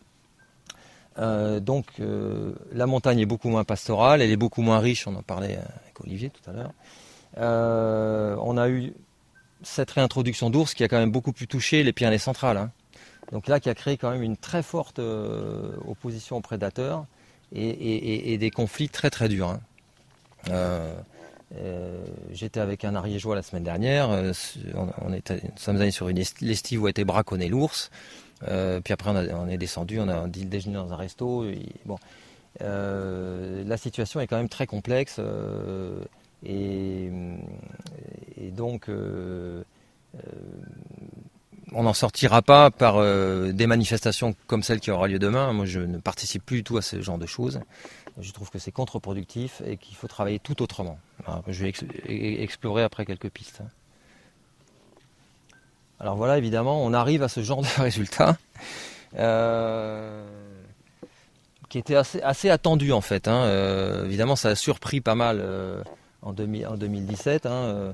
[1.20, 5.16] Euh, donc euh, la montagne est beaucoup moins pastorale, elle est beaucoup moins riche, on
[5.16, 6.72] en parlait avec Olivier tout à l'heure.
[7.38, 8.94] Euh, on a eu
[9.62, 12.58] cette réintroduction d'ours qui a quand même beaucoup plus touché les Pyrénées centrales.
[12.58, 12.72] Hein.
[13.32, 15.00] Donc là qui a créé quand même une très forte
[15.88, 17.06] opposition aux prédateurs
[17.54, 19.56] et, des conflits très très durs.
[20.50, 20.96] Hein.
[21.58, 24.10] Euh, j'étais avec un ariégeois la semaine dernière.
[24.10, 24.34] Euh,
[25.02, 27.92] on, était, nous sommes allés sur une l'estive où a été braconné l'ours.
[28.48, 31.46] Euh, puis après, on, est descendu, on a dit le déjeuner dans un resto.
[31.86, 31.98] bon,
[32.60, 35.20] la situation est quand même très complexe.
[36.46, 37.10] Et,
[38.42, 38.90] et, donc,
[41.72, 43.02] on n'en sortira pas par
[43.54, 45.54] des manifestations comme celle qui aura lieu demain.
[45.54, 47.62] Moi, je ne participe plus du tout à ce genre de choses.
[48.20, 51.00] Je trouve que c'est contre-productif et qu'il faut travailler tout autrement.
[51.48, 53.62] je vais e-, explorer après quelques pistes.
[56.00, 58.38] Alors voilà, évidemment, on arrive à ce genre de résultat
[59.18, 60.26] euh,
[61.70, 63.28] qui était assez, attendu en fait.
[63.28, 63.44] Hein.
[63.46, 65.82] Euh, évidemment, ça a surpris pas mal euh,
[66.22, 67.46] en, 2017.
[67.46, 67.94] Hein,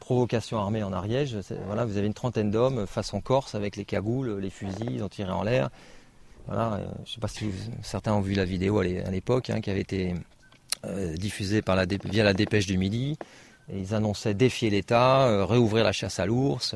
[0.00, 1.36] provocation armée en Ariège.
[1.66, 5.02] Voilà, vous avez une trentaine d'hommes face en Corse avec les cagoules, les fusils, ils
[5.02, 5.70] ont tiré en l'air.
[6.50, 7.50] Euh, je ne sais pas si
[7.82, 10.14] certains ont vu la vidéo à l'époque, hein, qui avait été
[10.84, 11.62] euh, diffusée
[12.04, 13.18] via la dépêche du Midi.
[13.72, 16.74] ils annonçaient défier l'État, euh, réouvrir la chasse à l'ours.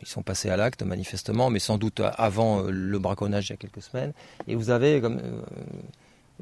[0.00, 3.56] ils sont passés à l'acte manifestement, mais sans doute avant le braconnage il y a
[3.56, 4.12] quelques semaines.
[4.46, 5.20] Et vous avez comme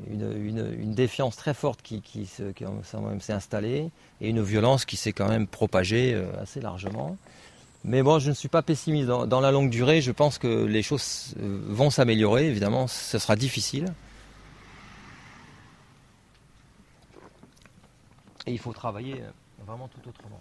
[0.09, 6.15] une, défiance très forte qui, s'est installée et une violence qui s'est quand même propagée
[6.41, 7.17] assez largement.
[7.85, 9.07] Mais bon, je ne suis pas pessimiste.
[9.07, 12.47] Dans, la longue durée, je pense que les choses euh, vont s'améliorer.
[12.49, 13.95] Évidemment, ce sera difficile.
[18.47, 19.31] Et il faut travailler euh,
[19.67, 20.41] vraiment tout autrement.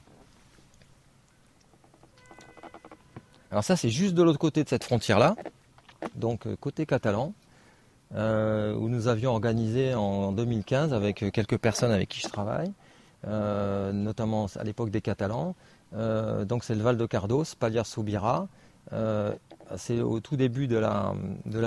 [3.52, 5.36] Alors ça, c'est juste de l'autre côté de cette frontière-là,
[6.16, 7.34] donc côté catalan.
[8.16, 12.72] Euh, où nous avions organisé en 2015 avec quelques personnes avec qui je travaille,
[13.28, 15.56] euh, notamment à l'époque des Catalans.
[15.96, 18.48] Euh, donc c'est le Val de Cardos, Paliar Soubira.
[19.78, 21.14] c'est au tout début de la,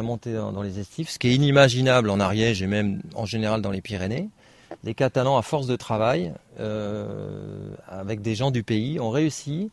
[0.03, 3.71] montée dans, les estifs, ce qui est inimaginable en Ariège et même en général dans
[3.71, 4.29] les Pyrénées.
[4.85, 6.33] Les Catalans, à force de travail,
[7.89, 9.71] avec des gens du pays, ont réussi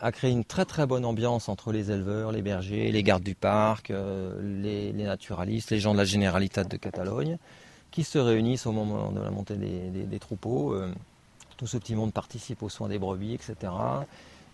[0.00, 3.34] a créé une très très bonne ambiance entre les éleveurs, les bergers, les gardes du
[3.34, 7.38] parc, euh, les, naturalistes, les gens de la Généralitat de Catalogne,
[7.90, 10.76] qui se réunissent au moment de la montée des, troupeaux.
[11.58, 13.72] Euh, tout ce petit monde participe aux soins des brebis, etc.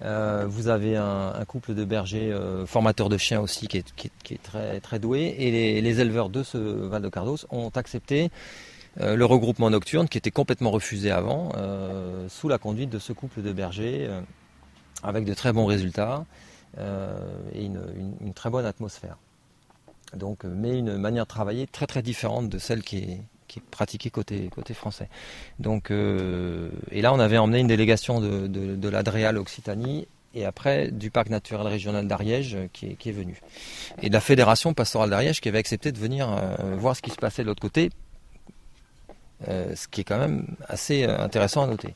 [0.02, 2.36] Euh, vous avez un, couple de bergers
[2.66, 5.34] formateurs de chiens aussi qui est, très, doué.
[5.38, 8.30] Et les, éleveurs de ce Val de Cardos ont accepté
[8.96, 11.52] le regroupement nocturne qui était complètement refusé avant,
[12.28, 14.08] sous la conduite de ce couple de bergers
[15.02, 16.24] avec de très bons résultats
[16.78, 17.16] euh,
[17.52, 19.18] et une, très bonne atmosphère.
[20.14, 23.20] Euh, mais une manière de travailler très différente de celle qui est,
[23.60, 25.08] pratiquée côté, côté français.
[25.58, 31.10] Donc, euh, et là, on avait emmené une délégation de, l'Adréal Occitanie et après du
[31.10, 33.40] parc naturel régional d'Ariège qui est, qui venu.
[34.02, 36.28] Et de la fédération pastorale d'Ariège qui avait accepté de venir
[36.76, 37.90] voir ce qui se passait de l'autre côté,
[39.46, 41.94] ce qui est quand même assez intéressant à noter.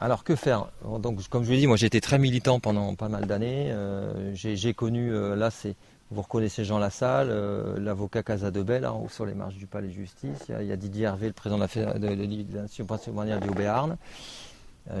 [0.00, 0.66] Alors que faire?
[1.00, 3.70] Donc, comme je vous l'ai dit, moi j'ai été très militant pendant pas mal d'années.
[3.70, 5.74] Euh, j'ai connu, euh, là c'est,
[6.10, 9.92] vous reconnaissez Jean Lassalle, euh, l'avocat Casadebel, en haut sur les marches du Palais de
[9.92, 10.46] Justice.
[10.48, 13.96] Il y a, Didier Hervé, le président de la, de, de, du Haut-Béarn.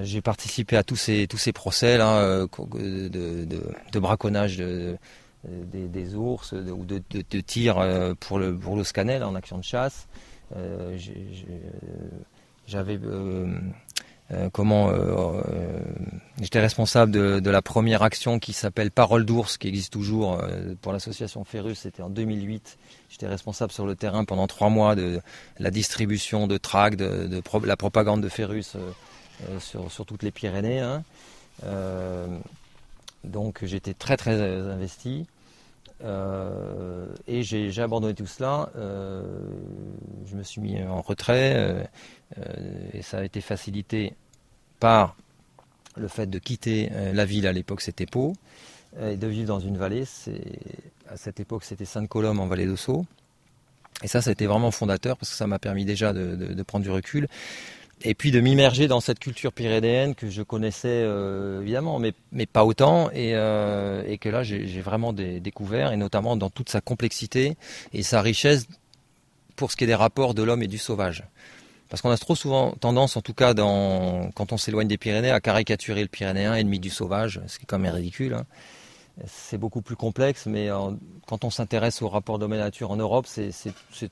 [0.02, 7.76] j'ai participé à tous ces, procès là, de, braconnage des, ours ou de, tir
[8.20, 10.08] pour le, pour scanel en action de chasse.
[12.66, 12.98] J'avais
[14.30, 15.80] euh, comment euh, euh,
[16.40, 20.42] j'étais responsable de, la première action qui s'appelle Parole d'ours, qui existe toujours
[20.82, 21.78] pour l'association Ferrus.
[21.80, 22.78] C'était en 2008.
[23.08, 25.20] J'étais responsable sur le terrain pendant trois mois de
[25.58, 28.76] la distribution de tracts, de, la propagande de Ferrus
[29.60, 30.80] sur, toutes les Pyrénées.
[30.80, 31.02] Hein.
[33.24, 35.26] donc j'étais très très investi.
[36.00, 38.70] Et j'ai abandonné tout cela.
[38.74, 41.84] je me suis mis en retrait.
[42.36, 42.42] Euh,
[42.92, 44.14] et ça a été facilité
[44.80, 45.16] par
[45.96, 48.34] le fait de quitter euh, la ville à l'époque c'était Pau
[49.00, 50.04] et de vivre dans une vallée.
[51.08, 53.04] À cette époque c'était Sainte-Colombe en vallée d'Ossau.
[54.02, 56.84] Et ça, ça a été vraiment fondateur parce que ça m'a permis déjà de, prendre
[56.84, 57.26] du recul.
[58.02, 62.64] Et puis de m'immerger dans cette culture pyrénéenne que je connaissais euh, évidemment, mais, pas
[62.64, 67.56] autant, et, et que là j'ai vraiment découvert, et notamment dans toute sa complexité
[67.92, 68.66] et sa richesse
[69.56, 71.24] pour ce qui est des rapports de l'homme et du sauvage.
[71.88, 75.40] Parce qu'on a trop souvent tendance, en tout cas quand on s'éloigne des Pyrénées, à
[75.40, 78.34] caricaturer le Pyrénéen, ennemi du sauvage, ce qui est quand même ridicule.
[78.34, 78.44] Hein.
[79.26, 80.68] C'est beaucoup plus complexe, mais
[81.26, 83.50] quand on s'intéresse au rapport d'homme-nature en Europe, c'est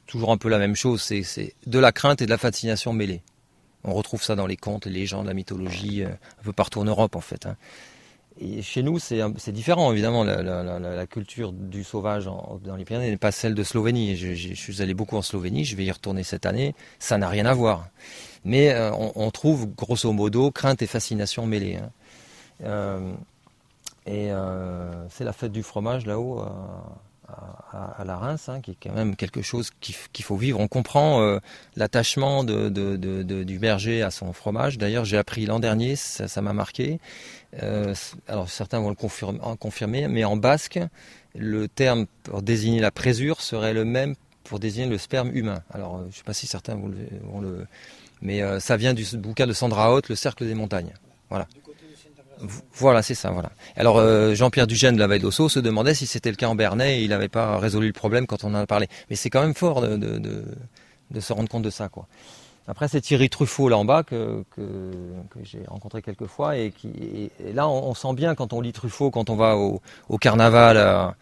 [0.07, 1.03] toujours un peu la même chose.
[1.03, 3.23] C'est de la crainte et de la fascination mêlée.
[3.87, 6.85] On retrouve ça dans les contes, les légendes, la mythologie, euh, un peu partout en
[6.85, 7.47] Europe en fait.
[7.47, 7.57] Hein.
[8.39, 10.23] Et chez nous, c'est différent, évidemment.
[10.23, 14.15] La, culture du sauvage dans les Pyrénées n'est pas celle de Slovénie.
[14.15, 16.75] Je, suis allé beaucoup en Slovénie, je vais y retourner cette année.
[16.99, 17.89] Ça n'a rien à voir.
[18.45, 21.77] Mais euh, on, trouve, grosso modo, crainte et fascination mêlées.
[21.77, 21.91] Hein.
[22.65, 23.13] Euh,
[24.05, 24.29] et
[25.09, 26.45] c'est la fête du fromage là-haut
[27.29, 30.61] à, la Reims, hein, qui est quand même quelque chose qu'il faut vivre.
[30.61, 31.39] On comprend
[31.77, 34.79] l'attachement du berger à son fromage.
[34.79, 37.01] D'ailleurs, j'ai appris l'an dernier, ça m'a marqué,
[37.63, 37.95] euh,
[38.29, 40.79] alors certains vont le confirmer, mais en basque,
[41.35, 45.63] le terme pour désigner la présure serait le même pour désigner le sperme humain.
[45.71, 47.67] Alors euh, je ne sais pas si certains vont le...
[48.21, 50.93] mais euh, ça vient du bouquin de Sandra Haute, Le cercle des montagnes.
[51.31, 51.47] Voilà.
[52.75, 53.31] Voilà, c'est ça.
[53.31, 53.51] Voilà.
[53.77, 54.01] Alors
[54.35, 57.03] Jean-Pierre Dugène de la Veille d'Osso se demandait si c'était le cas en Bernay et
[57.03, 58.89] il n'avait pas résolu le problème quand on en a parlé.
[59.11, 62.07] Mais c'est quand même fort de, se rendre compte de ça, quoi.
[62.69, 64.45] Après, c'est Thierry Truffaut là en bas que,
[65.43, 69.31] j'ai rencontré quelques fois et, qui, là, on, sent bien quand on lit Truffaut, quand
[69.31, 69.81] on va au,
[70.19, 71.15] carnaval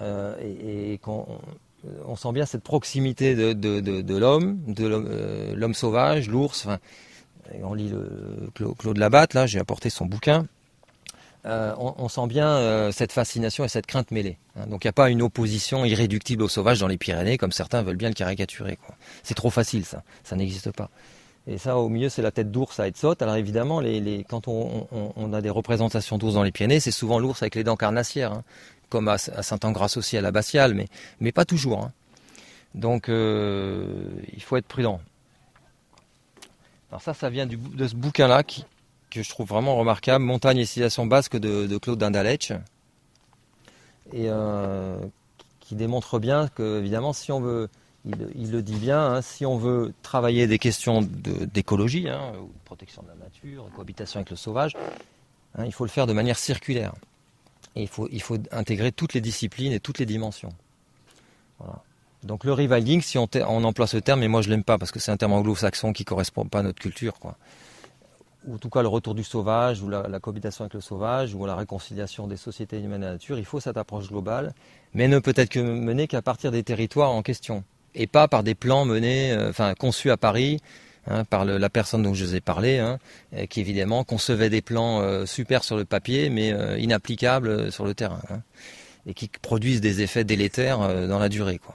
[0.00, 1.26] euh, et, qu'on
[2.06, 6.68] on sent bien cette proximité de, l'homme, de euh, l'homme sauvage, l'ours.
[7.62, 10.46] On lit le, Claude Labatte, là, j'ai apporté son bouquin.
[11.44, 14.38] on, sent bien cette fascination et cette crainte mêlée.
[14.56, 14.66] Hein.
[14.68, 17.82] Donc il n'y a pas une opposition irréductible au sauvage dans les Pyrénées, comme certains
[17.82, 18.78] veulent bien le caricaturer.
[19.22, 20.02] C'est trop facile, ça.
[20.24, 20.90] Ça n'existe pas.
[21.46, 23.20] Et ça, au milieu, c'est la tête d'ours à saute.
[23.20, 23.82] Alors évidemment,
[24.28, 27.76] quand on, a des représentations d'ours dans les Pyrénées, c'est souvent l'ours avec les dents
[27.76, 28.44] carnassières, hein.
[28.88, 30.86] comme à, Saint-Angras aussi, à l'abbatiale, mais,
[31.20, 31.82] mais pas toujours.
[31.82, 31.92] Hein.
[32.74, 35.00] Donc euh, il faut être prudent.
[36.92, 41.06] Alors ça, ça vient de ce bouquin-là que je trouve vraiment remarquable, Montagne et civilisation
[41.06, 42.52] basque de, Claude Dindalech,
[44.12, 44.98] et euh,
[45.60, 47.70] qui démontre bien que évidemment, si on veut
[48.04, 53.02] il, le dit bien, hein, si on veut travailler des questions d'écologie, hein, de protection
[53.02, 54.76] de la nature, de cohabitation avec le sauvage,
[55.56, 56.92] hein, il faut le faire de manière circulaire.
[57.74, 60.52] Et il faut, il faut intégrer toutes les disciplines et toutes les dimensions.
[62.22, 64.92] Donc le rewilding, si on, on, emploie ce terme, mais moi je l'aime pas parce
[64.92, 67.36] que c'est un terme anglo-saxon qui correspond pas à notre culture, quoi.
[68.46, 71.46] Ou en tout cas le retour du sauvage, ou la, cohabitation avec le sauvage, ou
[71.46, 74.52] la réconciliation des sociétés humaines et la nature, il faut cette approche globale,
[74.94, 77.62] mais ne peut être que menée qu'à partir des territoires en question
[77.94, 80.58] et pas par des plans menés, euh, enfin conçus à Paris.
[81.08, 83.00] Hein, par la personne dont je vous ai parlé, hein,
[83.50, 87.92] qui évidemment concevait des plans euh, super sur le papier, mais euh, inapplicables sur le
[87.92, 88.42] terrain, hein,
[89.06, 91.58] et qui produisent des effets délétères dans la durée.
[91.58, 91.74] Quoi.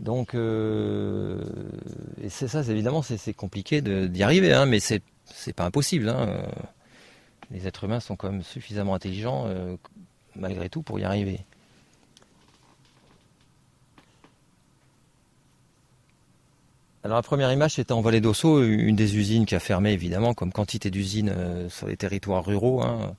[0.00, 5.02] Donc, et c'est ça, évidemment, c'est compliqué d'y arriver, mais c'est
[5.54, 6.14] pas impossible.
[7.50, 9.48] Les êtres humains sont quand même suffisamment intelligents,
[10.36, 11.40] malgré tout, pour y arriver.
[17.04, 20.34] Alors la première image c'était en vallée d'Osso, une des usines qui a fermé évidemment,
[20.34, 23.14] comme quantité d'usines euh, sur les territoires ruraux, hein,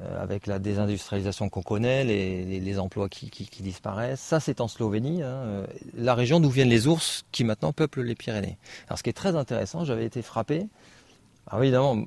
[0.00, 3.30] euh, avec la désindustrialisation qu'on connaît, les, emplois qui,
[3.60, 4.20] disparaissent.
[4.20, 8.02] Ça c'est en Slovénie, hein, euh, la région d'où viennent les ours qui maintenant peuplent
[8.02, 8.58] les Pyrénées.
[8.88, 10.66] Alors ce qui est très intéressant, j'avais été frappé.
[11.46, 12.04] Alors évidemment,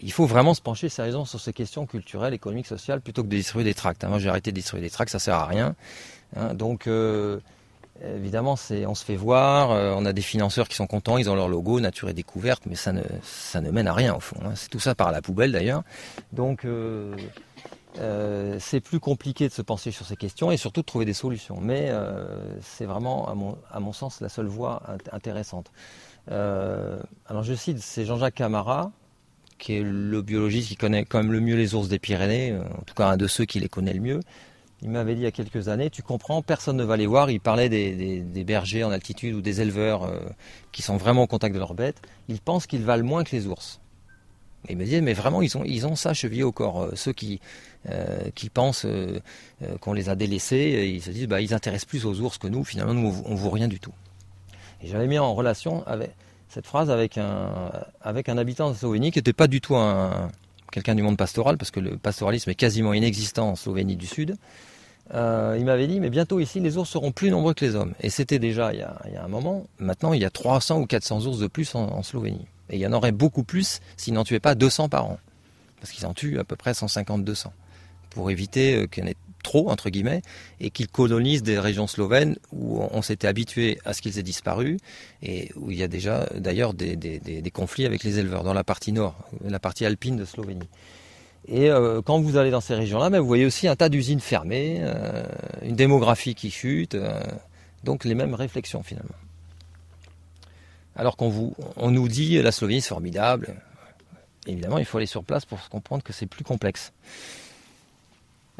[0.00, 3.36] il faut vraiment se pencher sérieusement sur ces questions culturelles, économiques, sociales, plutôt que de
[3.36, 4.02] distribuer des tracts.
[4.02, 4.08] Hein.
[4.08, 5.74] Moi j'ai arrêté de distribuer des tracts, ça sert à rien.
[6.54, 6.88] donc
[8.02, 11.36] Évidemment, on se fait voir, euh, on a des financeurs qui sont contents, ils ont
[11.36, 14.36] leur logo, nature et découverte, mais ça ne, mène à rien au fond.
[14.44, 14.52] Hein.
[14.56, 15.84] C'est tout ça par la poubelle d'ailleurs.
[16.32, 17.14] Donc euh,
[18.00, 21.12] euh, c'est plus compliqué de se penser sur ces questions et surtout de trouver des
[21.12, 21.60] solutions.
[21.60, 21.92] Mais
[22.60, 25.70] c'est vraiment, à mon, à mon, sens, la seule voie intéressante.
[26.28, 28.90] alors je cite, c'est Jean-Jacques Camara,
[29.58, 32.82] qui est le biologiste qui connaît quand même le mieux les ours des Pyrénées, en
[32.82, 34.20] tout cas un de ceux qui les connaît le mieux.
[34.84, 37.30] Il m'avait dit il y a quelques années, tu comprends, personne ne va les voir.
[37.30, 40.20] Il parlait des, bergers en altitude ou des éleveurs euh,
[40.72, 42.02] qui sont vraiment au contact de leurs bêtes.
[42.28, 43.80] Ils pensent qu'ils valent moins que les ours.
[44.68, 46.82] Et il me disait, mais vraiment, ils ont, ça chevillé au corps.
[46.82, 47.40] Euh, ceux qui,
[47.88, 48.86] euh, pensent
[49.80, 52.62] qu'on les a délaissés, ils se disent, bah, ils intéressent plus aux ours que nous.
[52.62, 53.92] Finalement, nous, on ne vaut rien du tout.
[54.82, 56.10] J'avais mis en relation avec,
[56.50, 57.70] cette phrase avec un,
[58.02, 60.30] habitant de Slovénie qui n'était pas du tout un,
[60.70, 64.36] quelqu'un du monde pastoral, parce que le pastoralisme est quasiment inexistant en Slovénie du Sud.
[65.12, 67.94] Euh, il m'avait dit, mais bientôt ici, les ours seront plus nombreux que les hommes.
[68.00, 69.66] Et c'était déjà il y, a, un moment.
[69.78, 72.46] Maintenant, il y a 300 ou 400 ours de plus en, Slovénie.
[72.70, 75.18] Et il y en aurait beaucoup plus s'ils n'en tuaient pas 200 par an.
[75.80, 77.48] Parce qu'ils en tuent à peu près 150-200.
[78.10, 80.22] Pour éviter euh, qu'il y en ait trop, entre guillemets,
[80.58, 84.78] et qu'ils colonisent des régions slovènes où on, s'était habitué à ce qu'ils aient disparu,
[85.22, 88.64] et où il y a déjà d'ailleurs des, des conflits avec les éleveurs dans la
[88.64, 90.66] partie nord, la partie alpine de Slovénie.
[91.46, 94.78] Et euh, quand vous allez dans ces régions-là, vous voyez aussi un tas d'usines fermées,
[94.80, 95.24] euh,
[95.62, 97.20] une démographie qui chute, euh,
[97.84, 99.10] donc les mêmes réflexions finalement.
[100.96, 103.56] Alors qu'on vous, on nous dit la Slovénie c'est formidable,
[104.46, 106.92] évidemment il faut aller sur place pour comprendre que c'est plus complexe.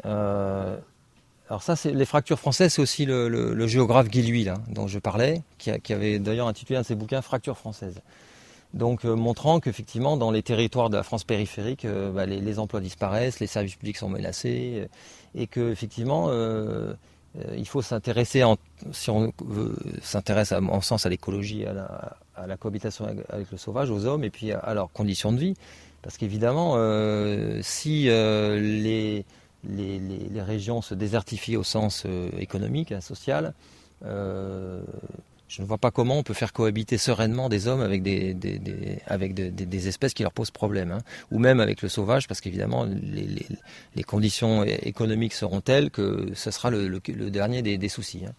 [0.03, 5.41] alors ça, c'est les fractures françaises, c'est aussi le, géographe Guy Louis, dont je parlais,
[5.57, 7.99] qui avait d'ailleurs intitulé un de ses bouquins Fractures françaises
[8.73, 12.81] donc euh, montrant qu'effectivement dans les territoires de la France périphérique, euh, bah, les, emplois
[12.81, 14.87] disparaissent, les services publics sont menacés, euh,
[15.33, 16.29] et qu'effectivement
[17.57, 18.41] il faut s'intéresser,
[18.93, 19.33] si on
[20.01, 24.53] s'intéresse en sens à l'écologie, à la, cohabitation avec, le sauvage, aux hommes, et puis
[24.53, 25.53] à, leurs conditions de vie,
[26.01, 26.77] parce qu'évidemment
[27.61, 29.25] si les,
[29.67, 32.05] les, régions se désertifient au sens
[32.39, 33.53] économique, et social,
[35.55, 38.35] je ne vois pas comment on peut faire cohabiter sereinement des hommes avec des,
[39.07, 40.97] avec des, espèces qui leur posent problème, hein.
[41.31, 46.71] ou même avec le sauvage, parce qu'évidemment les, conditions économiques seront telles que ce sera
[46.71, 46.99] le,
[47.29, 48.23] dernier des, soucis.
[48.27, 48.33] Hein.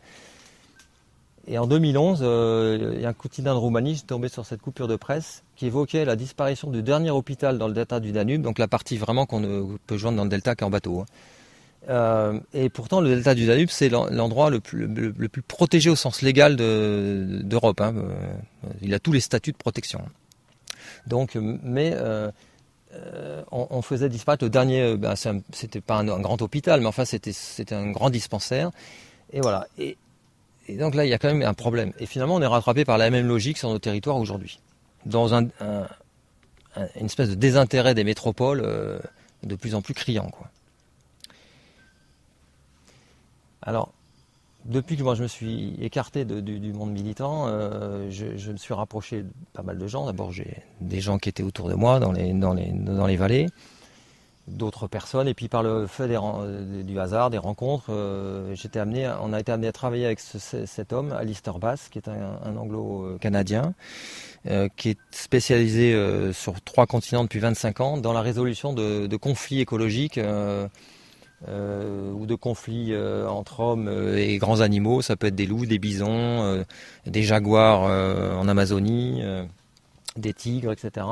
[1.48, 4.44] Et en 2011, euh, il y a un quotidien de Roumanie, je suis tombé sur
[4.44, 8.12] cette coupure de presse, qui évoquait la disparition du dernier hôpital dans le delta du
[8.12, 11.00] Danube, donc la partie vraiment qu'on ne peut joindre dans le delta qu'en bateau.
[11.00, 11.06] Hein.
[11.88, 14.88] Euh, et pourtant, le delta du Danube, c'est l'endroit le plus,
[15.46, 17.80] protégé au sens légal d'Europe.
[17.80, 17.94] hein.
[17.96, 18.12] Euh,
[18.82, 20.00] il a tous les statuts de protection.
[21.06, 22.30] Donc, mais euh,
[23.52, 24.96] on, faisait disparaître le dernier.
[24.96, 25.14] Ben,
[25.52, 28.70] c'était pas un, grand hôpital, mais enfin c'était un grand dispensaire.
[29.32, 29.66] Et voilà.
[29.78, 29.96] Et,
[30.70, 31.92] donc là, il y a quand même un problème.
[32.00, 34.58] Et finalement, on est rattrapé par la même logique sur nos territoires aujourd'hui,
[35.04, 35.48] dans un,
[36.98, 39.00] une espèce de désintérêt des métropoles
[39.44, 40.50] de plus en plus criant, quoi.
[43.66, 43.92] Alors,
[44.64, 49.22] depuis que moi je me suis écarté du, monde militant, euh, je, me suis rapproché
[49.22, 50.06] de pas mal de gens.
[50.06, 53.16] D'abord, j'ai des gens qui étaient autour de moi dans les, dans les, dans les
[53.16, 53.48] vallées,
[54.46, 59.32] d'autres personnes, et puis par le fait du hasard, des rencontres, euh, j'étais amené, on
[59.32, 63.74] a été amené à travailler avec cet homme, Alistair Bass, qui est un, anglo-canadien,
[64.46, 65.92] euh, qui est spécialisé
[66.32, 70.20] sur trois continents depuis 25 ans dans la résolution de, de conflits écologiques
[71.48, 75.00] euh, ou de conflits euh, entre hommes euh, et grands animaux.
[75.00, 76.64] Ça peut être des loups, des bisons,
[77.06, 79.22] des jaguars en Amazonie,
[80.16, 81.06] des tigres, etc.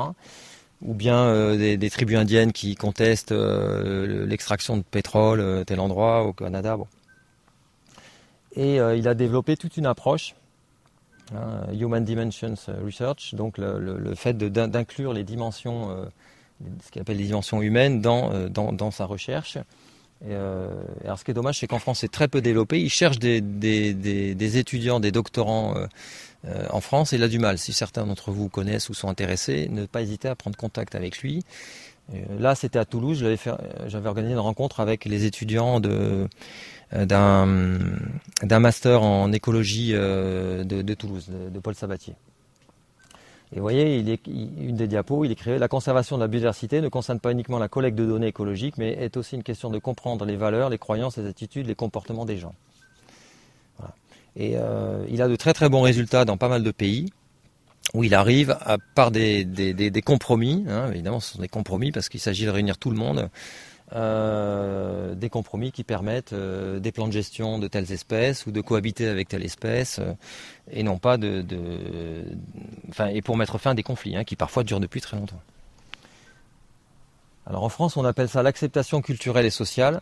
[0.81, 6.75] Ou bien des, tribus indiennes qui contestent l'extraction de pétrole tel endroit au Canada.
[6.77, 6.87] Bon.
[8.55, 10.35] Et il a développé toute une approche,
[11.33, 16.09] hein, Human Dimensions Research, donc le, fait d'inclure les dimensions,
[16.83, 19.57] ce qu'il appelle les dimensions humaines dans sa recherche.
[20.23, 20.69] Euh,
[21.03, 22.81] alors, ce qui est dommage, c'est qu'en France, c'est très peu développé.
[22.81, 25.85] Ils cherchent des, étudiants, des doctorants euh,
[26.47, 27.57] euh, en France, et il a du mal.
[27.57, 31.19] Si certains d'entre vous connaissent ou sont intéressés, ne pas hésiter à prendre contact avec
[31.19, 31.43] lui.
[32.39, 33.19] là, c'était à Toulouse.
[33.87, 36.29] J'avais organisé une rencontre avec les étudiants d'un
[38.41, 42.15] master en écologie de, Toulouse, de Paul Sabatier.
[43.53, 46.81] Et vous voyez, il est, une des diapos, il écrit La conservation de la biodiversité
[46.81, 49.79] ne concerne pas uniquement la collecte de données écologiques, mais est aussi une question de
[49.79, 52.55] comprendre les valeurs, les croyances, les attitudes, les comportements des gens.
[54.35, 57.11] Et euh, il a de très très bons résultats dans pas mal de pays
[57.93, 59.45] où il arrive, à part des,
[60.03, 63.29] compromis, hein, évidemment ce sont des compromis parce qu'il s'agit de réunir tout le monde,
[63.95, 68.59] euh, des compromis qui permettent euh, des plans de gestion de telles espèces ou de
[68.59, 70.11] cohabiter avec telle espèce euh,
[70.69, 71.45] et non pas de,
[73.09, 75.39] et pour mettre fin à des conflits hein, qui parfois durent depuis très longtemps.
[77.47, 80.01] Alors en France, on appelle ça l'acceptation culturelle et sociale.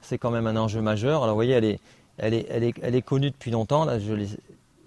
[0.00, 1.24] C'est quand même un enjeu majeur.
[1.24, 1.80] Alors vous voyez, elle est,
[2.18, 3.84] elle est, elle est, elle est connue depuis longtemps.
[3.84, 3.98] Là,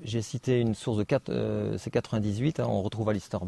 [0.05, 2.61] j'ai cité une source de 4, c'est 98.
[2.61, 3.43] Hein, on retrouve Alistair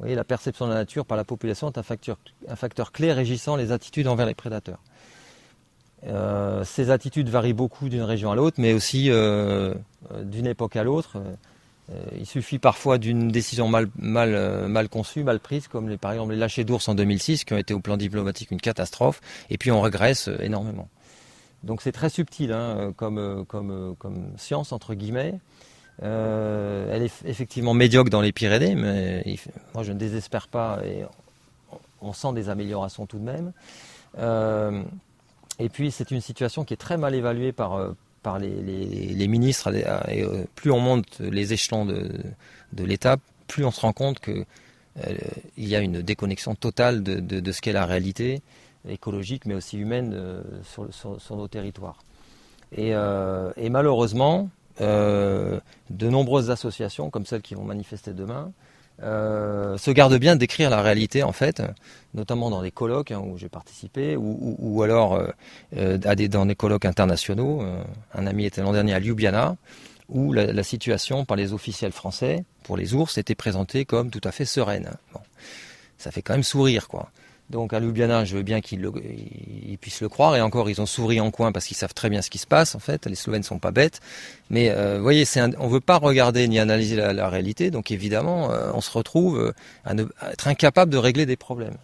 [0.00, 4.06] La perception de la nature par la population est un facteur, clé régissant les attitudes
[4.06, 4.78] envers les prédateurs.
[6.06, 9.74] Euh, ces attitudes varient beaucoup d'une région à l'autre, mais aussi euh,
[10.12, 11.20] euh, d'une époque à l'autre.
[12.16, 16.86] il suffit parfois d'une décision mal, conçue, mal prise, comme par exemple les lâchers d'ours
[16.88, 19.20] en 2006, qui ont été au plan diplomatique une catastrophe,
[19.50, 20.88] et puis on régresse énormément.
[21.64, 25.40] Donc c'est très subtil hein, comme science, entre guillemets.
[26.02, 29.24] Euh, elle est effectivement médiocre dans les Pyrénées, mais
[29.74, 31.04] moi je ne désespère pas et
[32.00, 33.52] on sent des améliorations tout de même.
[34.18, 34.82] Euh,
[35.58, 37.92] et puis c'est une situation qui est très mal évaluée par, euh,
[38.40, 39.72] les, ministres.
[40.08, 40.24] Et
[40.54, 43.16] plus on monte les échelons de, l'État,
[43.48, 44.44] plus on se rend compte qu'il
[45.56, 48.42] y a une déconnexion totale de, ce qu'est la réalité
[48.88, 52.04] écologique, mais aussi humaine sur, nos territoires.
[52.76, 52.92] et
[53.70, 54.50] malheureusement,
[54.80, 55.60] de
[56.08, 58.52] nombreuses associations, comme celles qui vont manifester demain,
[59.00, 61.62] euh, se gardent bien d'écrire la réalité en fait,
[62.14, 65.22] notamment dans des colloques hein, où j'ai participé, ou, alors
[65.76, 67.62] euh, dans des colloques internationaux.
[68.14, 69.56] un ami était l'an dernier à Ljubljana,
[70.08, 74.32] où la, situation par les officiels français pour les ours était présentée comme tout à
[74.32, 74.90] fait sereine.
[75.96, 77.10] Ça fait quand même sourire quoi.
[77.50, 78.90] Donc à Ljubljana, je veux bien qu'ils
[79.80, 80.36] puissent le croire.
[80.36, 82.46] Et encore, ils ont souri en coin parce qu'ils savent très bien ce qui se
[82.46, 82.74] passe.
[82.74, 84.00] En fait, les Slovènes sont pas bêtes.
[84.50, 85.24] Mais euh, vous voyez,
[85.58, 87.70] on ne veut pas regarder ni analyser la, réalité.
[87.70, 89.52] Donc évidemment, euh, on se retrouve euh,
[89.86, 89.94] à,
[90.30, 91.76] être incapable de régler des problèmes.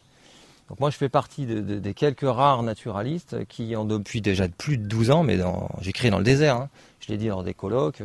[0.68, 4.84] Donc moi, je fais partie des quelques rares naturalistes qui, ont depuis déjà plus de
[4.84, 5.38] 12 ans, mais
[5.82, 6.56] j'écris dans le désert.
[6.56, 6.68] Hein.
[7.00, 8.02] je l'ai dit lors des colloques,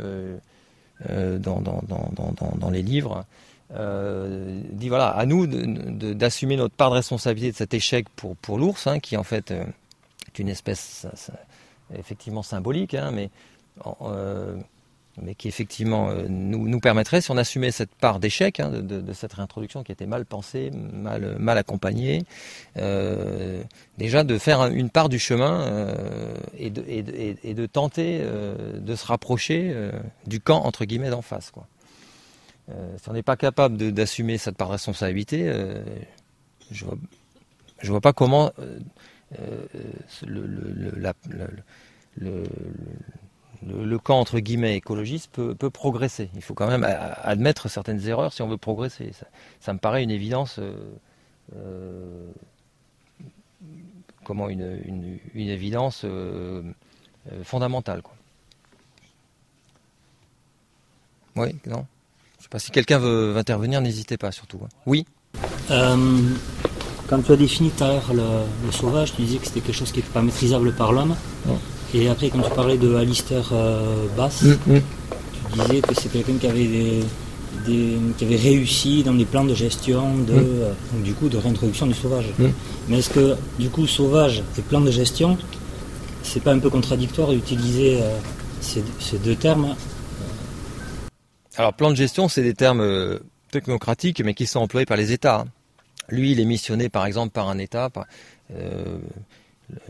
[1.07, 3.25] dans, les livres.
[3.75, 8.57] Euh, dit voilà, à nous d'assumer notre part de responsabilité de cet échec pour, pour
[8.57, 9.63] l'ours, hein, qui en fait euh,
[10.27, 11.05] est une espèce
[11.95, 13.29] effectivement symbolique, hein, mais,
[14.01, 14.57] euh,
[15.21, 19.33] mais qui effectivement nous, nous, permettrait, si on assumait cette part d'échec hein, de, cette
[19.33, 22.23] réintroduction qui était mal pensée, mal, mal accompagnée,
[22.75, 25.93] déjà de faire une part du chemin
[26.57, 29.91] et de, et, de, tenter de se rapprocher
[30.25, 31.51] du camp entre guillemets d'en face.
[31.51, 31.67] Quoi.
[32.69, 35.83] Euh, si on n'est pas capable d'assumer cette part de responsabilité, euh,
[36.71, 38.51] je ne vois, pas comment
[42.17, 46.29] le, camp entre guillemets écologiste peut, progresser.
[46.35, 49.11] Il faut quand même admettre certaines erreurs si on veut progresser.
[49.59, 50.59] Ça, me paraît une évidence
[54.23, 56.05] comment une, évidence
[57.43, 58.03] fondamentale.
[61.35, 61.87] Oui, non?
[61.87, 61.98] Je
[62.49, 64.59] sais pas si quelqu'un veut, intervenir, n'hésitez pas surtout.
[64.63, 64.69] Hein.
[64.85, 65.05] Oui
[65.69, 69.91] Quand tu as défini tout à l'heure le, sauvage, tu disais que c'était quelque chose
[69.91, 71.15] qui n'était pas maîtrisable par l'homme.
[71.93, 73.51] Et après, quand tu parlais de Alistair
[74.15, 74.81] Bass, mm, mm.
[75.51, 79.53] tu disais que c'est quelqu'un qui avait des, qui avait réussi dans les plans de
[79.53, 80.37] gestion de, mm.
[80.37, 80.73] euh,
[81.03, 82.25] du coup, de réintroduction du sauvage.
[82.87, 85.37] Mais est-ce que, du coup, sauvage et plan de gestion,
[86.23, 88.17] c'est pas un peu contradictoire d'utiliser euh,
[88.61, 89.75] ces, deux termes
[91.59, 93.19] Alors, plan de gestion, c'est des termes euh,
[93.51, 95.45] technocratiques, mais qui sont employés par les États.
[96.07, 97.91] Lui, il est missionné, par exemple, par un État.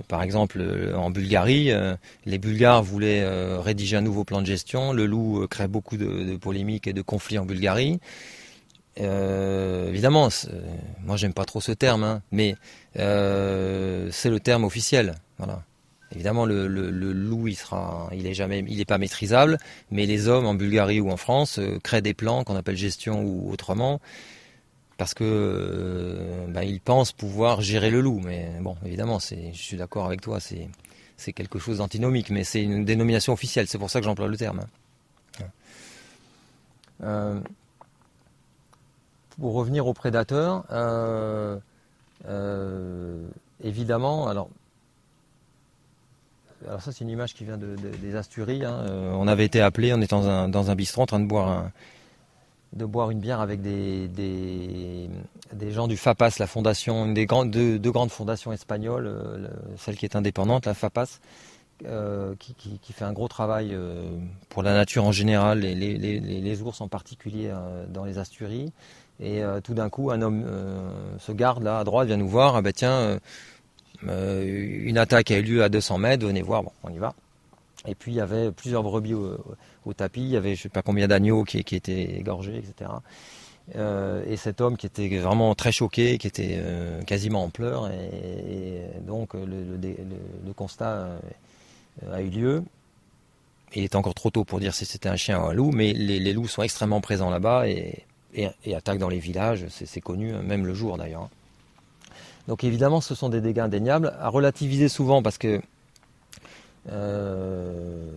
[0.07, 1.95] Par exemple, euh, en Bulgarie, euh,
[2.26, 4.93] les Bulgares voulaient euh, rédiger un nouveau plan de gestion.
[4.93, 7.99] Le loup crée beaucoup de, polémiques et de conflits en Bulgarie.
[8.97, 10.30] évidemment,
[11.05, 12.55] moi j'aime pas trop ce terme, hein, mais
[12.95, 15.15] c'est le terme officiel.
[15.38, 15.63] Voilà.
[16.12, 19.60] Évidemment, le, loup, il sera, il est jamais, il n'est pas maîtrisable,
[19.91, 23.51] mais les hommes en Bulgarie ou en France créent des plans qu'on appelle gestion ou
[23.51, 24.01] autrement,
[24.97, 28.20] parce que euh, bah, ils pensent pouvoir gérer le loup.
[28.24, 32.86] Mais bon, évidemment, je suis d'accord avec toi, c'est quelque chose d'antinomique, mais c'est une
[32.86, 33.68] dénomination officielle.
[33.68, 34.62] C'est pour ça que j'emploie le terme.
[37.01, 37.39] Euh,
[39.39, 41.57] pour revenir aux prédateurs, euh,
[43.64, 44.49] évidemment, alors.
[46.68, 48.66] Alors ça c'est une image qui vient des Asturies.
[48.66, 48.86] Hein.
[49.14, 51.70] on avait été appelé, on était dans un, dans un bistrot en train de boire
[52.74, 57.51] de boire une bière avec des, des, gens du FAPAS, la fondation, une des grandes,
[57.51, 59.47] deux, grandes fondations espagnoles, euh,
[59.78, 61.20] celle qui est indépendante, la FAPAS,
[61.86, 64.03] euh, qui, fait un gros travail euh,
[64.49, 67.51] pour la nature en général, les, les, ours en particulier
[67.89, 68.72] dans les Asturies.
[69.22, 70.45] Et tout d'un coup, un homme
[71.18, 73.20] se garde là à droite, vient nous voir, ah ben tiens,
[74.04, 77.14] une attaque a eu lieu à 200 mètres, venez voir, bon, on y va.
[77.88, 80.70] Et puis il y avait plusieurs brebis au, tapis, il y avait je ne sais
[80.70, 82.91] pas combien d'agneaux qui, étaient égorgés, etc.
[83.76, 87.89] Euh, et cet homme qui était vraiment très choqué, qui était euh, quasiment en pleurs,
[87.89, 91.20] et, donc le, constat euh,
[92.12, 92.64] a eu lieu.
[93.76, 95.93] Il est encore trop tôt pour dire si c'était un chien ou un loup, mais
[95.93, 98.04] les, loups sont extrêmement présents là-bas et,
[98.76, 101.30] attaquent dans les villages, c'est connu, même le jour d'ailleurs.
[102.48, 105.62] Donc évidemment, ce sont des dégâts indéniables, à relativiser souvent parce que
[106.92, 108.12] euh,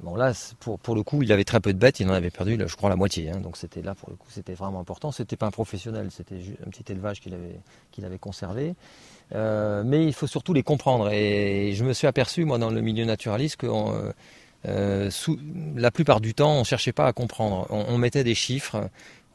[0.00, 2.58] bon là, pour, le coup, il avait très peu de bêtes, il en avait perdu,
[2.64, 3.30] je crois, la moitié.
[3.30, 3.40] Hein.
[3.40, 5.12] donc c'était là, pour le coup, c'était vraiment important.
[5.12, 8.74] C'était pas un professionnel, c'était un petit élevage qu'il avait, conservé.
[9.34, 11.10] Euh, mais il faut surtout les comprendre.
[11.10, 13.66] Et je me suis aperçu, moi, dans le milieu naturaliste, que
[14.66, 15.10] euh,
[15.76, 17.66] la plupart du temps, on cherchait pas à comprendre.
[17.70, 18.88] on mettait des chiffres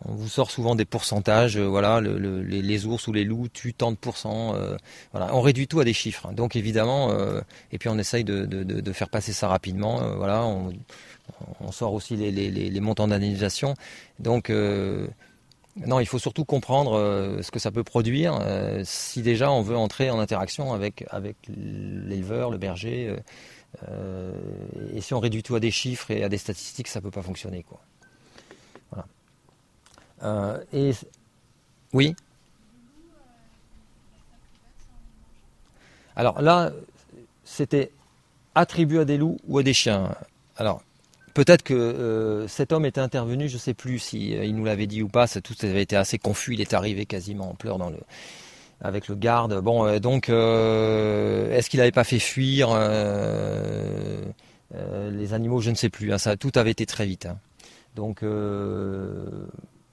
[0.06, 3.92] on vous sort souvent des pourcentages, euh, voilà, les, ours ou les loups tuent tant
[3.92, 4.56] de pourcents.
[4.56, 4.76] Euh,
[5.12, 6.32] voilà, on réduit tout à des chiffres.
[6.34, 7.42] Donc évidemment, euh,
[7.72, 10.02] et puis on essaye de, faire passer ça rapidement.
[10.18, 13.76] voilà, on, sort aussi les, montants d'indemnisation.
[14.20, 18.40] Donc non, il faut surtout comprendre ce que ça peut produire
[18.84, 21.06] si déjà on veut entrer en interaction avec,
[21.48, 23.16] l'éleveur, le berger.
[24.94, 27.12] et si on réduit tout à des chiffres et à des statistiques, ça ne peut
[27.12, 27.64] pas fonctionner.
[27.64, 27.80] Quoi.
[28.98, 29.02] Euh,
[30.72, 30.92] et
[31.94, 32.16] oui.
[36.16, 36.72] Alors là,
[37.44, 37.92] c'était
[38.56, 40.16] attribué à des loups ou à des chiens.
[40.58, 40.84] Alors
[41.34, 44.66] peut-être que euh, cet homme était intervenu, je ne sais plus si euh, il nous
[44.66, 45.28] l'avait dit ou pas.
[45.28, 46.54] tout avait été assez confus.
[46.54, 47.98] Il est arrivé quasiment en pleurs dans le
[48.82, 49.62] avec le garde.
[49.62, 52.78] Bon, donc est-ce qu'il n'avait pas fait fuir
[54.74, 55.62] les animaux?
[55.62, 56.12] Je ne sais plus.
[56.12, 56.18] Hein.
[56.18, 57.28] ça, tout avait été très vite.
[57.28, 57.38] Hein.
[57.96, 58.24] Donc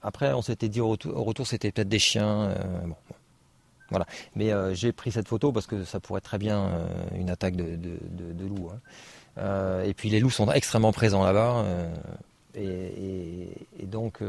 [0.03, 2.41] après, on s'était dit au retour, c'était peut-être des chiens.
[2.41, 2.63] Euh,
[3.89, 4.05] voilà.
[4.35, 7.55] Mais euh, j'ai pris cette photo parce que ça pourrait très bien euh, une attaque
[7.55, 8.69] de, de, loups.
[9.37, 9.83] Hein.
[9.85, 11.65] et puis les loups sont extrêmement présents là-bas.
[12.55, 13.47] Et,
[13.83, 14.19] donc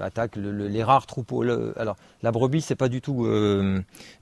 [0.00, 1.42] attaque les rares troupeaux.
[1.42, 3.26] alors la brebis c'est pas du tout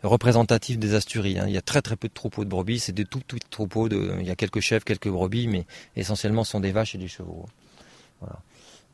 [0.03, 1.39] représentatif des Asturies.
[1.39, 1.45] Hein.
[1.47, 2.81] Il y a très très peu de troupeaux de brebis.
[2.81, 3.89] C'est des tout petits troupeaux.
[3.89, 5.65] Il y a quelques chèvres, quelques brebis, mais
[5.97, 7.47] essentiellement ce sont des vaches et des chevaux.
[8.21, 8.41] Voilà.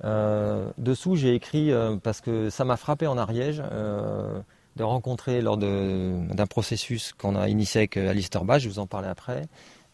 [0.02, 4.40] Euh, dessous, j'ai écrit, euh, parce que ça m'a frappé en Ariège, euh,
[4.76, 9.08] de rencontrer lors d'un processus qu'on a initié avec Alistair Bach, je vous en parlais
[9.08, 9.46] après,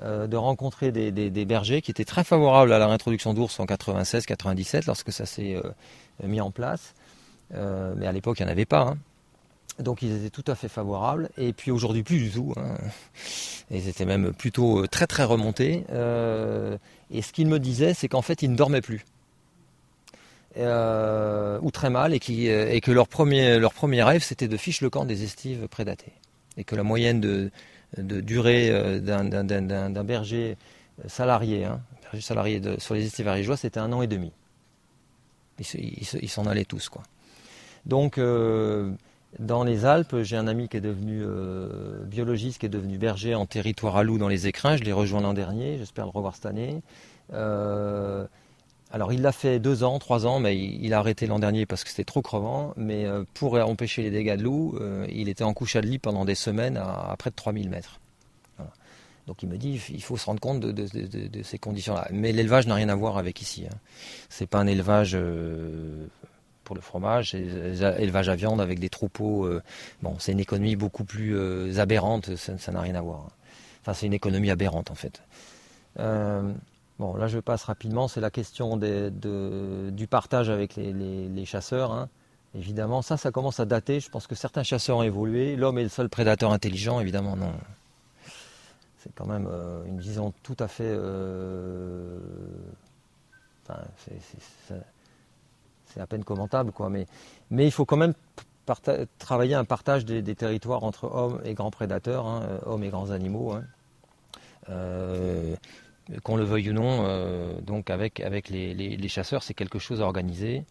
[0.03, 5.12] de rencontrer des, bergers qui étaient très favorables à la réintroduction d'ours en 96-97 lorsque
[5.12, 5.61] ça s'est
[6.24, 6.94] mis en place.
[7.53, 8.80] mais à l'époque, il n'y en avait pas.
[8.80, 8.96] Hein.
[9.78, 11.28] Donc ils étaient tout à fait favorables.
[11.36, 12.55] Et puis aujourd'hui, plus du tout.
[12.57, 12.78] Hein.
[13.70, 15.84] Ils étaient même plutôt très très remontés.
[17.11, 19.05] et ce qu'ils me disaient, c'est qu'en fait, ils ne dormaient plus.
[20.57, 25.22] Ou très mal, et, et que leur premier, rêve, c'était de ficher le camp des
[25.22, 26.12] estives prédatées.
[26.57, 27.51] Et que la moyenne de,
[27.96, 30.57] de durée d'un berger
[31.07, 31.80] salarié, hein,
[32.18, 34.32] sur les estives ariégeois, c'était un an et demi.
[35.59, 36.88] Ils s'en allaient tous.
[36.88, 37.03] Quoi.
[37.86, 38.18] Donc,
[39.38, 43.34] dans les Alpes, j'ai un ami qui est devenu euh, biologiste, qui est devenu berger
[43.34, 44.76] en territoire à loup dans les écrins.
[44.76, 46.82] Je l'ai rejoint l'an dernier, j'espère le revoir cette année.
[47.32, 48.26] Euh,
[48.93, 51.84] alors il l'a fait deux ans, trois ans, mais il, a arrêté l'an dernier parce
[51.84, 52.72] que c'était trop crevant.
[52.76, 54.78] Mais euh, pour empêcher les dégâts de loup,
[55.09, 58.01] il était en couche à lit pendant des semaines à, près de 3000 mètres.
[59.26, 62.09] Donc il me dit, il faut se rendre compte de, ces conditions-là.
[62.11, 63.64] Mais l'élevage n'a rien à voir avec ici.
[63.70, 63.76] Hein.
[64.28, 65.16] C'est pas un élevage
[66.70, 69.45] pour le fromage, élevage à viande avec des troupeaux.
[69.45, 69.61] Euh,
[70.03, 73.26] bon, c'est une économie beaucoup plus euh, aberrante, ça n'a rien à voir.
[73.80, 75.20] Enfin, c'est une économie aberrante en fait.
[75.99, 76.53] Euh,
[77.01, 81.92] bon, là je passe rapidement, c'est la question du partage avec les, chasseurs.
[81.92, 82.09] Hein.
[82.55, 84.01] Évidemment, ça, ça commence à dater.
[84.01, 85.57] Je pense que certains chasseurs ont évolué.
[85.57, 87.53] L'homme est le seul prédateur intelligent, évidemment, non.
[88.98, 89.48] C'est quand même
[89.86, 90.92] une vision tout à fait.
[93.66, 93.80] Enfin,
[95.92, 96.88] c'est à peine commentable, quoi.
[96.90, 97.07] Mais,
[97.51, 98.14] il faut quand même
[99.18, 103.11] travailler un partage des, territoires entre hommes et grands prédateurs, hein, euh, hommes et grands
[103.11, 103.53] animaux.
[103.53, 103.64] Hein.
[104.68, 105.57] Euh,
[106.22, 110.64] qu'on le veuille ou non, euh, donc avec, les, chasseurs, c'est quelque chose à organiser.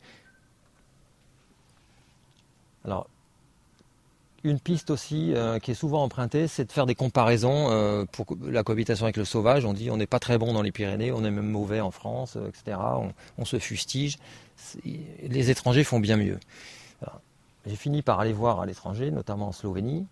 [2.85, 3.07] Alors,
[4.43, 9.05] une piste aussi qui est souvent empruntée, c'est de faire des comparaisons pour la cohabitation
[9.05, 9.65] avec le sauvage.
[9.65, 11.91] On dit on n'est pas très bon dans les Pyrénées, on est même mauvais en
[11.91, 12.77] France, etc.
[13.37, 14.17] on se fustige
[15.21, 16.39] les étrangers font bien mieux.
[17.65, 20.05] J'ai fini par aller voir à l'étranger, notamment en Slovénie.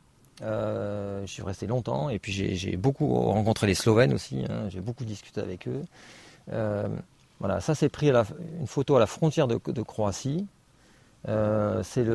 [0.44, 4.44] Euh, je suis resté longtemps et puis j'ai beaucoup rencontré les Slovènes aussi.
[4.50, 4.70] Hein.
[4.70, 5.82] j'ai beaucoup discuté avec eux.
[6.54, 6.88] Euh,
[7.40, 10.46] voilà, ça c'est pris une photo à la frontière de, Croatie.
[11.28, 12.06] Euh, c'est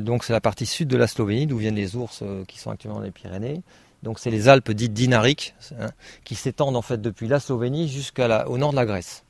[0.00, 2.98] donc c'est la partie sud de la Slovénie d'où viennent les ours qui sont actuellement
[2.98, 3.62] dans les Pyrénées.
[4.02, 5.90] Donc c'est les Alpes dites dinariques hein,
[6.24, 9.24] qui s'étendent en fait depuis la Slovénie jusqu'au nord de la Grèce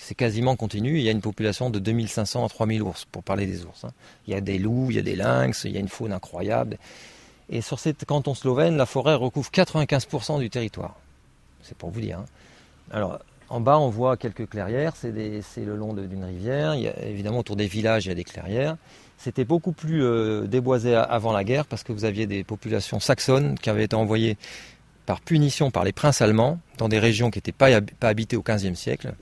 [0.00, 0.98] c'est quasiment continu.
[0.98, 3.84] Il y a une population de 2500 à 3000 ours, pour parler des ours.
[3.84, 3.90] Hein.
[4.26, 6.12] Il y a des loups, il y a des lynx, il y a une faune
[6.12, 6.78] incroyable.
[7.50, 10.96] Et sur cette canton slovène, la forêt recouvre 95% du territoire.
[11.62, 12.18] C'est pour vous dire.
[12.18, 12.24] Hein.
[12.90, 13.18] Alors,
[13.48, 14.94] en bas, on voit quelques clairières.
[14.96, 16.74] C'est le long d'une rivière.
[16.74, 18.76] Il y a, évidemment, autour des villages, il y a des clairières.
[19.16, 23.58] C'était beaucoup plus euh, déboisé avant la guerre parce que vous aviez des populations saxonnes
[23.58, 24.36] qui avaient été envoyées
[25.06, 28.42] par punition par les princes allemands dans des régions qui n'étaient pas, pas habitées au
[28.42, 29.14] XVe siècle.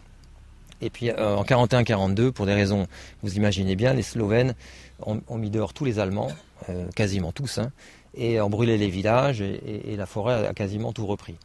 [0.83, 2.87] Et puis euh, en 41-42, pour des raisons,
[3.23, 4.55] vous imaginez bien, les Slovènes
[5.01, 6.31] ont, mis dehors tous les Allemands,
[6.69, 7.71] euh, quasiment tous, hein,
[8.17, 11.37] et ont brûlé les villages, et, la forêt a quasiment tout repris.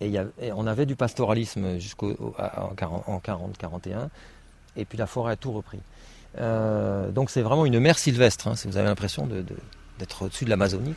[0.00, 0.12] Et,
[0.54, 2.12] on avait du pastoralisme jusqu'en
[2.76, 4.08] 40-41,
[4.76, 5.80] et puis la forêt a tout repris.
[6.38, 9.26] Euh, donc c'est vraiment une mer sylvestre, hein, si vous avez l'impression
[9.98, 10.94] d'être au-dessus de l'Amazonie.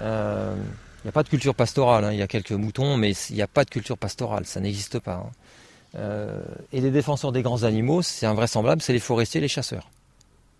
[0.00, 3.36] Il n'y a pas de culture pastorale, hein, il y a quelques moutons, mais il
[3.36, 5.30] n'y a pas de culture pastorale, ça n'existe pas.
[5.96, 6.40] Euh,
[6.72, 9.90] et les défenseurs des grands animaux, c'est invraisemblable, c'est les forestiers et les chasseurs.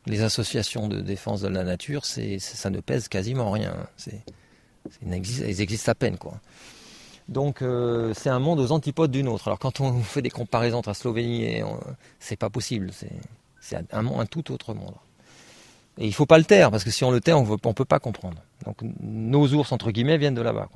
[0.06, 3.74] Les associations de défense de la nature, ça ne pèse quasiment rien.
[3.96, 4.22] C'est,
[5.02, 6.18] elles existent à peine.
[6.18, 6.40] Quoi.
[7.28, 9.48] Donc euh, c'est un monde aux antipodes d'une autre.
[9.48, 11.64] Alors quand on fait des comparaisons entre la Slovénie et
[12.18, 12.90] c'est pas possible.
[13.60, 14.94] C'est, un, tout autre monde.
[15.96, 17.84] Et il faut pas le taire parce que si on le taire, on ne peut
[17.84, 18.36] pas comprendre.
[18.66, 20.68] Donc nos ours entre guillemets viennent de là-bas.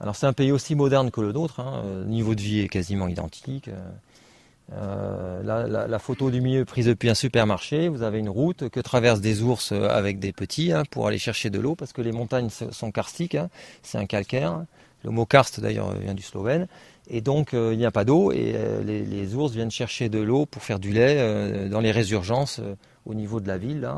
[0.00, 1.82] Alors c'est un pays aussi moderne que le nôtre, hein.
[1.84, 3.70] le niveau de vie est quasiment identique.
[4.72, 9.20] Euh, la, photo du milieu prise depuis un supermarché, vous avez une route que traversent
[9.20, 12.48] des ours avec des petits hein, pour aller chercher de l'eau parce que les montagnes
[12.50, 13.48] sont karstiques, hein.
[13.82, 14.64] c'est un calcaire.
[15.04, 16.66] Le mot karst d'ailleurs vient du slovène.
[17.08, 20.18] Et donc euh, il n'y a pas d'eau et euh, les, ours viennent chercher de
[20.18, 22.60] l'eau pour faire du lait dans les résurgences
[23.04, 23.88] au niveau de la ville,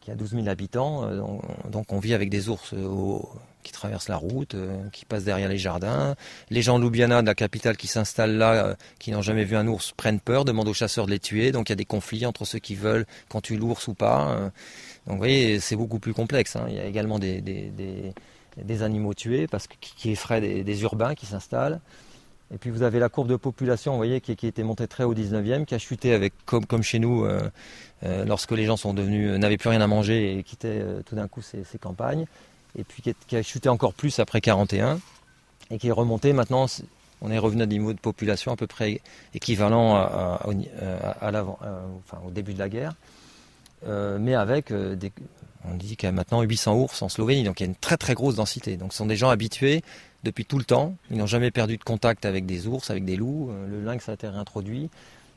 [0.00, 1.08] qui a 12 000 habitants.
[1.70, 3.28] donc on vit avec des ours au,
[3.62, 6.16] qui traversent la route, euh, qui passent derrière les jardins.
[6.50, 9.56] Les gens de Ljubljana, de la capitale, qui s'installent là, euh, qui n'ont jamais vu
[9.56, 11.52] un ours, prennent peur, demandent aux chasseurs de les tuer.
[11.52, 14.30] Donc il y a des conflits entre ceux qui veulent qu'on tue l'ours ou pas.
[14.30, 14.44] Euh.
[15.06, 16.56] donc vous voyez, c'est beaucoup plus complexe.
[16.56, 16.66] Hein.
[16.68, 21.26] Il y a également des, des, animaux tués parce que, qui effraient des, urbains qui
[21.26, 21.80] s'installent.
[22.52, 25.04] Et puis vous avez la courbe de population, vous voyez, qui, qui était montée très
[25.04, 27.26] au 19e, qui a chuté avec, comme, chez nous,
[28.02, 31.62] lorsque les gens devenus, n'avaient plus rien à manger et quittaient tout d'un coup ces,
[31.78, 32.24] campagnes
[32.78, 35.00] et puis qui a chuté encore plus après 41,
[35.70, 36.66] et qui est remonté maintenant,
[37.20, 39.00] on est revenu à des niveaux de population à peu près
[39.34, 41.58] équivalent à, l'avant,
[42.26, 42.94] au début de la guerre,
[43.86, 44.96] euh, mais avec euh,
[45.64, 47.76] On dit qu'il y a maintenant 800 ours en Slovénie, donc il y a une
[47.76, 48.76] très très grosse densité.
[48.76, 49.82] Donc ce sont des gens habitués
[50.24, 50.96] depuis tout le temps.
[51.10, 53.50] Ils n'ont jamais perdu de contact avec des ours, avec des loups.
[53.50, 54.90] Euh, le lynx a été réintroduit.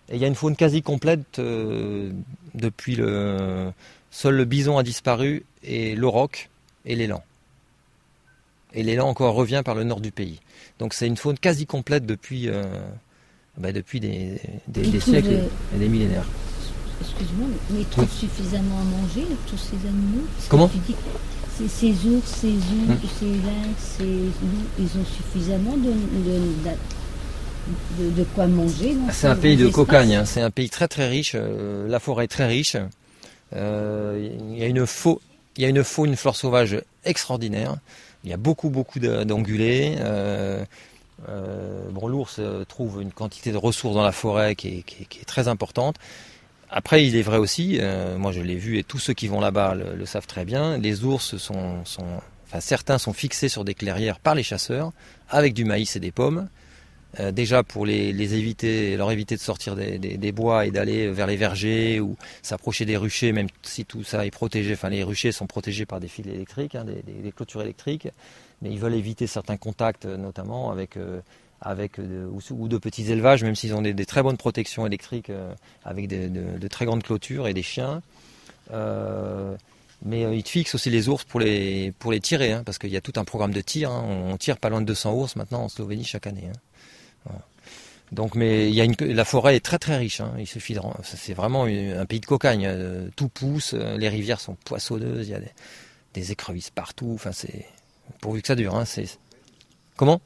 [0.10, 2.12] Et il y a une faune quasi complète euh,
[2.54, 3.72] depuis le.
[4.10, 6.50] Seul le bison a disparu et l'auroch
[6.86, 7.24] et l'élan.
[8.74, 10.40] Et l'élan encore revient par le nord du pays.
[10.80, 12.64] Donc c'est une faune quasi complète depuis, euh,
[13.58, 14.40] bah, depuis des,
[15.00, 15.44] siècles
[15.76, 16.28] et des millénaires.
[17.02, 20.26] Excuse-moi, mais ils trouvent suffisamment à manger, tous ces animaux?
[20.50, 20.70] Comment?
[21.58, 25.92] Ces ours, ces ours, ces lynx, ces loups, ils ont suffisamment de,
[28.00, 28.96] de, quoi manger.
[29.12, 30.26] C'est un pays de cocagne, hein.
[30.26, 32.78] c'est un pays très très riche, euh, la forêt est très riche.
[33.54, 35.18] Euh, il y a une faune,
[35.58, 37.76] il y a une faune, une flore sauvage extraordinaire.
[38.24, 39.96] Il y a beaucoup beaucoup d'ongulés.
[40.00, 40.64] Euh,
[41.92, 45.98] bon, l'ours trouve une quantité de ressources dans la forêt qui est très importante.
[46.74, 49.42] Après, il est vrai aussi, euh, moi je l'ai vu et tous ceux qui vont
[49.42, 51.84] là-bas le, savent très bien, les ours sont,
[52.62, 54.94] certains sont fixés sur des clairières par les chasseurs
[55.30, 56.48] avec du maïs et des pommes.
[57.20, 61.36] Euh, déjà pour les, éviter, leur éviter de sortir des, bois et d'aller vers les
[61.36, 64.72] vergers ou s'approcher des ruchers, même si tout ça est protégé.
[64.74, 68.08] Enfin, les ruchers sont protégés par des fils électriques, hein, des, clôtures électriques,
[68.62, 71.20] mais ils veulent éviter certains contacts, notamment avec euh,
[71.62, 75.54] avec de, ou, de petits élevages, même s'ils ont des, très bonnes protections électriques euh,
[75.86, 78.02] avec de, très grandes clôtures et des chiens.
[78.74, 79.56] Euh,
[80.04, 82.90] mais euh, ils fixent aussi les ours pour les, pour les tirer, hein, parce qu'il
[82.90, 83.92] y a tout un programme de tir.
[83.92, 84.04] Hein.
[84.04, 86.50] On tire pas loin de 200 ours maintenant en Slovénie chaque année.
[87.30, 87.34] Hein.
[88.12, 90.22] Donc, mais il y a une, la forêt est très très riche.
[90.38, 92.68] Il suffit de, c'est vraiment un pays de cocagne.
[93.16, 95.40] Tout pousse, les rivières sont poissonneuses, il y a
[96.14, 97.12] des, écrevisses partout.
[97.14, 97.66] Enfin, c'est
[98.20, 98.84] pourvu que ça dure.
[99.96, 100.20] comment?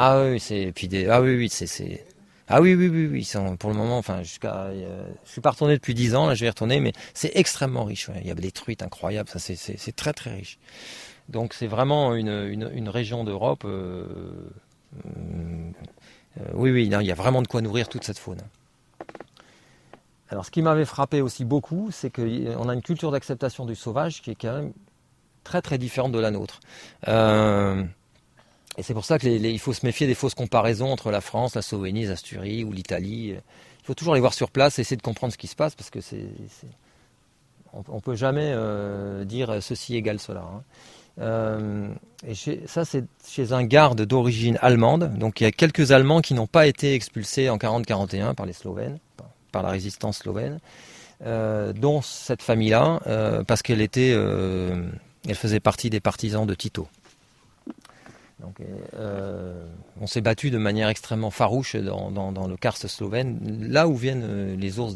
[0.00, 2.06] Ah oui, c'est puis ah oui oui c'est
[2.46, 5.74] ah oui oui oui oui pour le moment enfin jusqu'à euh, je suis pas retourné
[5.74, 8.34] depuis 10 ans là je vais y retourner mais c'est extrêmement riche il y a
[8.34, 10.60] des truites incroyables ça c'est très très riche.
[11.28, 12.28] Donc c'est vraiment une,
[12.72, 14.06] une, région d'Europe euh,
[15.04, 15.72] euh,
[16.54, 18.40] oui oui il y a vraiment de quoi nourrir toute cette faune.
[20.30, 24.22] Alors ce qui m'avait frappé aussi beaucoup c'est qu'on a une culture d'acceptation du sauvage
[24.22, 24.72] qui est quand même
[25.42, 26.60] très très différente de la nôtre
[28.78, 31.62] et c'est pour ça qu'il faut se méfier des fausses comparaisons entre la France, la
[31.62, 33.30] Slovénie, les Asturies ou l'Italie.
[33.30, 35.74] Il faut toujours les voir sur place et essayer de comprendre ce qui se passe
[35.74, 36.28] parce que c'est,
[37.72, 40.42] on ne peut jamais euh, dire ceci égale cela.
[40.42, 40.62] Hein.
[41.20, 41.88] Euh,
[42.24, 42.34] et
[42.66, 45.12] ça, c'est chez un garde d'origine allemande.
[45.18, 48.52] Donc il y a quelques Allemands qui n'ont pas été expulsés en 40-41 par les
[48.52, 49.00] Slovènes,
[49.50, 50.60] par la résistance slovène,
[51.26, 53.00] euh, dont cette famille-là,
[53.48, 53.88] parce qu'elle
[55.34, 56.86] faisait partie des partisans de Tito.
[58.40, 58.60] Donc,
[58.94, 59.64] euh,
[60.00, 64.56] on s'est battu de manière extrêmement farouche dans, le karst slovène, là où viennent euh,
[64.56, 64.94] les ours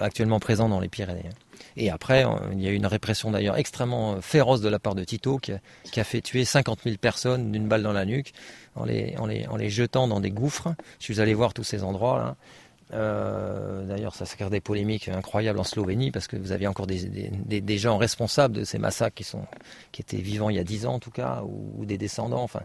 [0.00, 1.28] actuellement présents dans les Pyrénées.
[1.76, 5.04] Et après, il y a eu une répression d'ailleurs extrêmement féroce de la part de
[5.04, 8.32] Tito, qui a, fait tuer 50 000 personnes d'une balle dans la nuque,
[8.74, 10.74] en les, en les, jetant dans des gouffres.
[10.98, 12.36] Je suis allé voir tous ces endroits là.
[12.92, 17.78] Euh, d'ailleurs, ça crée des polémiques incroyables en Slovénie parce que vous aviez encore des,
[17.78, 19.44] gens responsables de ces massacres qui, sont,
[19.90, 22.42] qui étaient vivants il y a 10 ans en tout cas, ou, des descendants.
[22.42, 22.60] Enfin.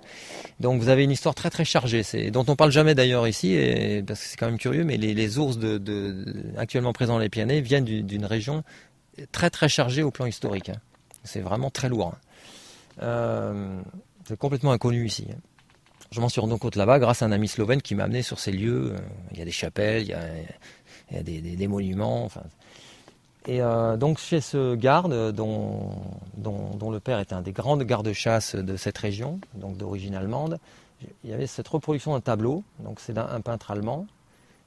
[0.60, 4.04] Donc vous avez une histoire très très chargée, dont on parle jamais d'ailleurs ici, et,
[4.04, 6.26] parce que c'est quand même curieux, mais les, ours de,
[6.58, 8.64] actuellement présents dans les Pyrénées viennent d'une région
[9.32, 10.70] très très chargée au plan historique.
[10.70, 10.80] Hein.
[11.24, 12.14] C'est vraiment très lourd.
[12.14, 12.18] Hein.
[13.02, 13.82] Euh,
[14.26, 15.28] c'est complètement inconnu ici.
[15.32, 15.38] Hein.
[16.12, 18.40] Je m'en suis rendu compte là-bas grâce à un ami slovène qui m'a amené sur
[18.40, 18.94] ces lieux.
[18.96, 19.00] Euh,
[19.32, 20.14] il y a des chapelles, il y
[21.18, 22.30] a, des, monuments.
[23.46, 25.92] Et euh, donc chez ce garde, dont,
[26.36, 30.60] dont, le père était un des grands gardes-chasse de cette région, donc d'origine allemande,
[31.24, 32.64] il y avait cette reproduction d'un tableau.
[32.80, 34.08] Donc c'est un, peintre allemand.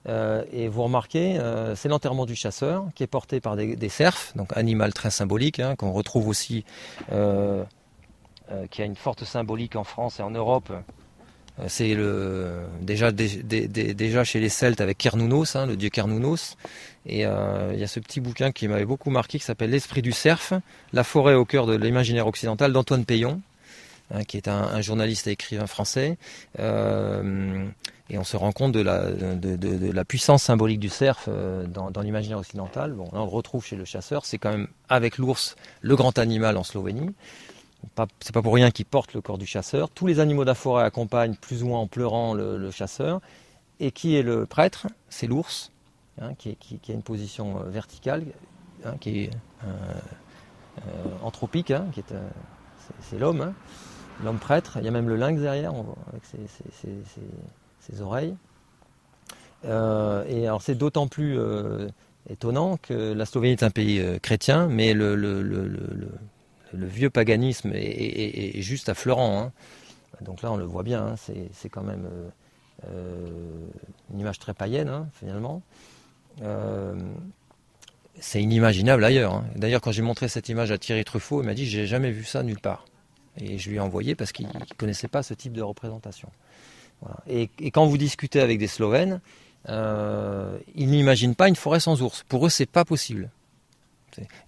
[0.09, 1.41] Euh, et vous remarquez,
[1.75, 5.75] c'est l'enterrement du chasseur qui est porté par des, cerfs, donc animal très symbolique, hein,
[5.75, 6.65] qu'on retrouve aussi,
[8.71, 10.81] qui a une forte symbolique en France et en Europe, euh,
[11.67, 16.57] c'est le déjà déjà chez les Celtes avec Cernunnos, hein, le dieu Cernunnos.
[17.05, 20.03] Et euh, il y a ce petit bouquin qui m'avait beaucoup marqué qui s'appelle L'esprit
[20.03, 20.55] du cerf,
[20.93, 23.41] la forêt au cœur de l'imaginaire occidental d'Antoine Payon,
[24.13, 26.17] hein, qui est un, journaliste et écrivain français.
[26.59, 27.67] Euh,
[28.09, 31.29] et on se rend compte de la, puissance symbolique du cerf
[31.67, 32.93] dans, dans l'imaginaire occidental.
[32.93, 34.27] Bon, là on le retrouve chez le chasseur.
[34.27, 37.15] C'est quand même avec l'ours le grand animal en Slovénie
[38.21, 39.91] c'est pas pour rien qu'il porte le corps du chasseur.
[39.91, 43.21] Tous les animaux de la forêt accompagnent plus ou moins en pleurant le, chasseur.
[43.81, 44.87] Et qui est le prêtre?
[45.09, 45.73] C'est l'ours,
[46.21, 46.57] hein, qui,
[46.89, 48.25] a une position euh, verticale,
[48.85, 49.31] hein, qui est
[49.65, 49.69] euh,
[50.79, 52.15] euh, anthropique, hein, qui est,
[53.01, 53.53] c'est, l'homme,
[54.23, 54.79] l'homme prêtre.
[54.79, 55.73] Il y a même le lynx derrière,
[56.09, 56.23] avec
[57.81, 58.37] ses, oreilles.
[59.65, 59.69] et
[60.47, 61.39] alors c'est d'autant plus
[62.31, 65.17] étonnant que la Slovénie est un pays chrétien, mais le,
[66.73, 69.43] vieux paganisme est, juste affleurant.
[69.43, 69.53] Hein.
[70.21, 71.15] Donc là, on le voit bien, hein,
[71.53, 72.09] c'est quand même
[74.13, 75.63] une image très païenne, hein, finalement.
[78.21, 79.43] c'est inimaginable ailleurs.
[79.57, 82.25] D'ailleurs, quand j'ai montré cette image à Thierry Truffaut, il m'a dit J'ai jamais vu
[82.25, 82.85] ça nulle part.
[83.39, 86.29] Et je lui ai envoyé parce qu'il ne connaissait pas ce type de représentation.
[87.29, 89.21] Et, quand vous discutez avec des Slovènes,
[89.69, 92.25] euh, ils n'imaginent pas une forêt sans ours.
[92.29, 93.31] Pour eux, c'est pas possible.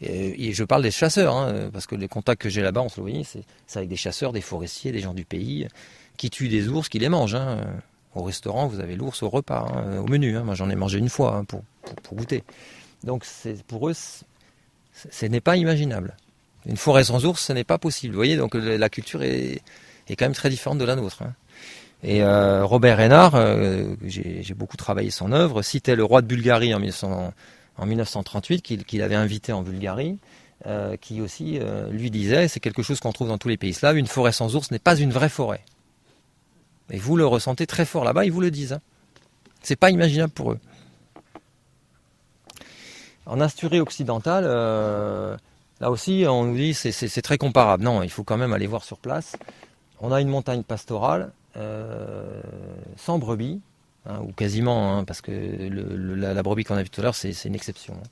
[0.01, 3.25] Et, je parle des chasseurs, hein, parce que les contacts que j'ai là-bas en Slovénie,
[3.25, 5.69] c'est avec des chasseurs, des forestiers, des gens du pays
[6.17, 7.35] qui tuent des ours, qui les mangent.
[7.35, 7.65] Hein.
[8.15, 10.39] Au restaurant, vous avez l'ours au repas, hein, au menu.
[10.39, 11.63] Moi, j'en ai mangé une fois pour,
[12.03, 12.45] pour, goûter.
[13.03, 13.25] Donc,
[13.67, 16.17] pour eux, ce n'est pas imaginable.
[16.67, 18.15] Une forêt sans ours, ce n'est pas possible.
[18.15, 19.63] Vous voyez, donc la culture est,
[20.09, 21.23] est quand même très différente de la nôtre.
[21.23, 21.35] Hein.
[22.05, 26.75] Et euh, Robert Renard, euh, j'ai beaucoup travaillé son œuvre, citait le roi de Bulgarie
[26.75, 27.33] en,
[27.79, 30.19] 1938, qu'il avait invité en Bulgarie,
[30.67, 31.59] euh, qui aussi
[31.91, 34.55] lui disait, c'est quelque chose qu'on trouve dans tous les pays slaves, une forêt sans
[34.57, 35.65] ours n'est pas une vraie forêt.
[36.91, 38.75] Et vous le ressentez très fort là-bas, ils vous le disent.
[38.75, 38.81] Hein.
[39.63, 40.59] C'est pas imaginable pour eux.
[43.27, 44.45] En Asturie occidentale,
[45.81, 47.85] Là aussi, on nous dit c'est très comparable.
[47.85, 49.37] Non, il faut quand même aller voir sur place.
[50.01, 52.41] On a une montagne pastorale euh,
[52.97, 53.61] sans brebis,
[54.07, 57.33] hein, ou quasiment, hein, parce que la, brebis qu'on a vue tout à l'heure, c'est
[57.45, 57.95] une exception.
[57.95, 58.09] Hein.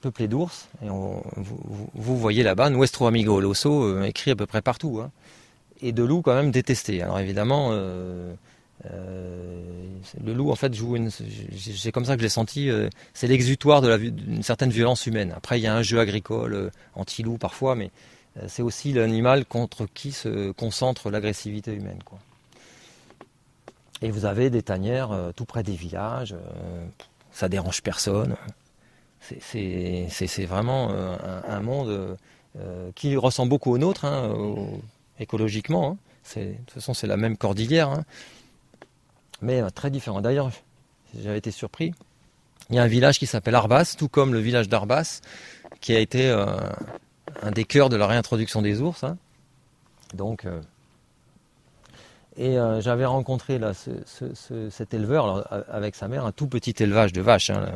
[0.00, 5.00] Peuplée d'ours, et vous, voyez là-bas, Nuestro amigo l'osso euh, écrit à peu près partout.
[5.80, 7.02] Et de loups quand même détestés.
[7.02, 8.34] Alors évidemment, euh,
[8.90, 9.62] euh,
[10.22, 11.10] le loup, en fait, joue une.
[11.10, 12.70] C'est comme ça que je l'ai senti.
[12.70, 15.32] Euh, c'est l'exutoire d'une certaine violence humaine.
[15.36, 17.90] Après, il y a un jeu agricole anti-loup parfois, mais
[18.48, 22.00] c'est aussi l'animal contre qui se concentre l'agressivité humaine.
[22.04, 22.18] Quoi.
[24.02, 26.34] Et vous avez des tanières tout près des villages.
[27.32, 28.36] ça dérange personne.
[29.20, 32.16] C'est vraiment un, monde
[32.94, 34.34] qui ressemble beaucoup au nôtre, hein,
[35.18, 35.98] écologiquement.
[36.36, 36.40] Hein.
[36.40, 37.88] De toute façon, c'est la même cordillère.
[37.88, 38.04] Hein
[39.44, 40.20] mais euh, très différent.
[40.20, 40.50] D'ailleurs,
[41.22, 41.92] j'avais été surpris.
[42.70, 45.20] Il y a un village qui s'appelle Arbas, tout comme le village d'Arbas,
[45.80, 46.46] qui a été euh,
[47.42, 49.04] un des cœurs de la réintroduction des ours.
[49.04, 49.18] Hein.
[52.36, 53.60] Donc, euh, et j'avais rencontré
[54.70, 57.50] cet éleveur avec sa mère, un tout petit élevage de vaches.
[57.50, 57.66] Hein,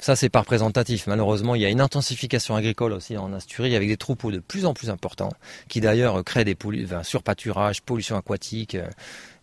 [0.00, 1.08] ça, c'est pas représentatif.
[1.08, 4.64] Malheureusement, il y a une intensification agricole aussi en Asturie avec des troupeaux de plus
[4.64, 5.32] en plus importants
[5.68, 6.56] qui d'ailleurs créent des
[7.02, 8.76] surpâturages, pollution aquatique.
[8.76, 8.88] Euh,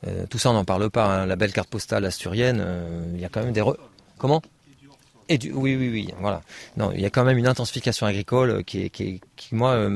[0.07, 1.07] euh, tout ça, on n'en parle pas.
[1.07, 1.25] Hein.
[1.25, 3.63] La belle carte postale asturienne, euh, il y a quand même des...
[4.17, 4.41] Comment?
[5.27, 5.37] Et.
[5.51, 6.09] Oui, oui, oui.
[6.19, 6.41] Voilà.
[6.77, 9.19] Non, il y a quand même une intensification agricole qui, qui,
[9.51, 9.89] moi,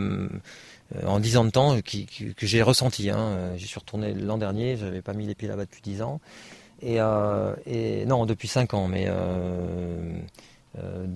[1.05, 3.09] en dix ans de temps, qui, que j'ai ressenti.
[3.09, 3.55] Hein.
[3.57, 6.19] J'y suis retourné l'an dernier, j'avais pas mis les pieds là-bas depuis dix ans.
[6.81, 6.97] Et,
[8.05, 9.07] non, depuis cinq ans, mais
[10.77, 11.07] euh,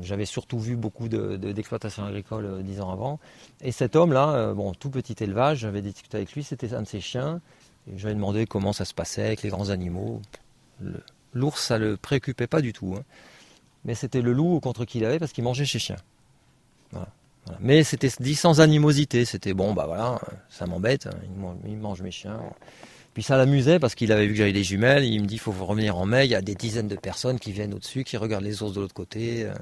[0.00, 3.20] j'avais surtout vu beaucoup d'exploitation agricole euh, dix ans avant.
[3.60, 6.86] Et cet homme-là, euh, bon, tout petit élevage, j'avais discuté avec lui, c'était un de
[6.86, 7.40] ses chiens.
[7.96, 10.22] J'avais demandé comment ça se passait avec les grands animaux.
[11.34, 12.94] L'ours, ça ne le préoccupait pas du tout.
[12.96, 13.02] Hein.
[13.84, 15.96] Mais c'était le loup contre qui il avait parce qu'il mangeait ses chiens.
[17.60, 19.24] Mais c'était dit sans animosité.
[19.24, 21.16] C'était bon, bah voilà, ça m'embête, hein,
[21.66, 22.40] il mange mes chiens.
[23.14, 25.04] Puis ça l'amusait parce qu'il avait vu que j'avais des jumelles.
[25.04, 26.24] Il me dit il faut revenir en mai.
[26.24, 28.80] Il y a des dizaines de personnes qui viennent au-dessus, qui regardent les ours de
[28.80, 29.44] l'autre côté.
[29.44, 29.52] Euh,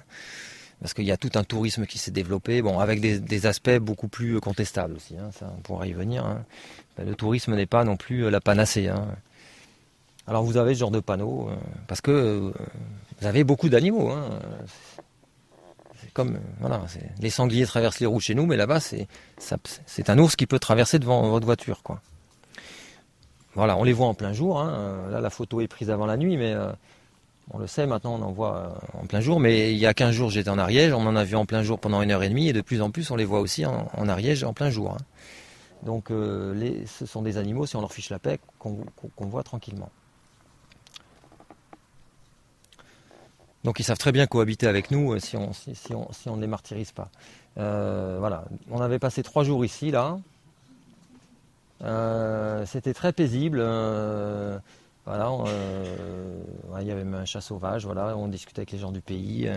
[0.80, 4.08] parce qu'il y a tout un tourisme qui s'est développé, bon, avec des, aspects beaucoup
[4.08, 5.14] plus contestables aussi.
[5.18, 6.24] Hein, ça, on pourra y venir.
[6.24, 6.44] Hein.
[6.96, 8.88] Ben, le tourisme n'est pas non plus euh, la panacée.
[10.26, 11.56] Alors vous avez ce genre de panneaux euh,
[11.88, 12.52] parce que
[13.20, 14.12] vous avez beaucoup d'animaux.
[16.60, 16.82] Voilà,
[17.20, 20.98] les sangliers traversent les roues chez nous, mais là-bas c'est un ours qui peut traverser
[20.98, 21.82] devant votre voiture.
[23.54, 24.60] Voilà, on les voit en plein jour.
[24.60, 24.70] Hein.
[24.70, 26.70] Euh, là, la photo est prise avant la nuit, mais euh,
[27.50, 29.40] on le sait, maintenant on en voit euh, en plein jour.
[29.40, 31.62] Mais il y a 15 jours, j'étais en Ariège, on en a vu en plein
[31.62, 33.66] jour pendant une heure et demie, et de plus en plus, on les voit aussi
[33.66, 34.92] en, Ariège en plein jour.
[34.92, 35.04] Hein.
[35.84, 38.84] Donc, ce sont des animaux, si on leur fiche la paix, qu'on
[39.18, 39.90] voit tranquillement.
[43.64, 45.50] Donc, ils savent très bien cohabiter avec nous si on,
[46.36, 47.10] ne les martyrise pas.
[47.56, 50.18] voilà, on avait passé trois jours ici, là.
[51.82, 53.58] Euh, c'était très paisible.
[53.60, 54.58] Euh,
[55.06, 56.42] voilà, euh,
[56.80, 57.84] il y avait même un chat sauvage.
[57.84, 59.50] Voilà, on discutait avec les gens du pays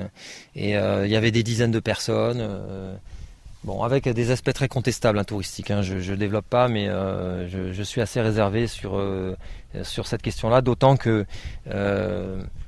[0.56, 2.48] et il y avait des dizaines de personnes.
[3.64, 5.72] Bon, avec des aspects très contestables hein, touristiques.
[5.72, 9.02] Hein, je ne développe pas, mais je, suis assez réservé sur,
[9.84, 11.26] sur cette question-là, d'autant que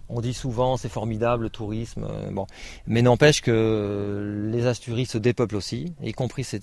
[0.10, 2.48] on dit souvent c'est formidable le tourisme, euh, bon,
[2.88, 6.60] mais n'empêche que les Asturies se dépeuplent aussi, y compris ces,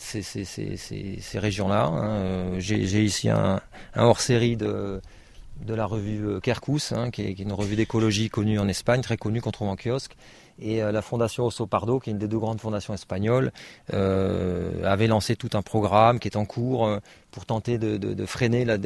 [1.38, 1.84] régions-là.
[1.86, 2.58] Hein.
[2.58, 3.60] J'ai ici un,
[3.96, 5.00] hors-série de,
[5.66, 9.50] la revue Kerkus, hein, qui, est, une revue d'écologie connue en Espagne, très connue qu'on
[9.50, 10.16] trouve en kiosque.
[10.60, 13.50] Et la fondation Osso Pardo, qui est une des deux grandes fondations espagnoles,
[13.90, 16.98] avait lancé tout un programme qui est en cours
[17.30, 18.76] pour tenter de, freiner la,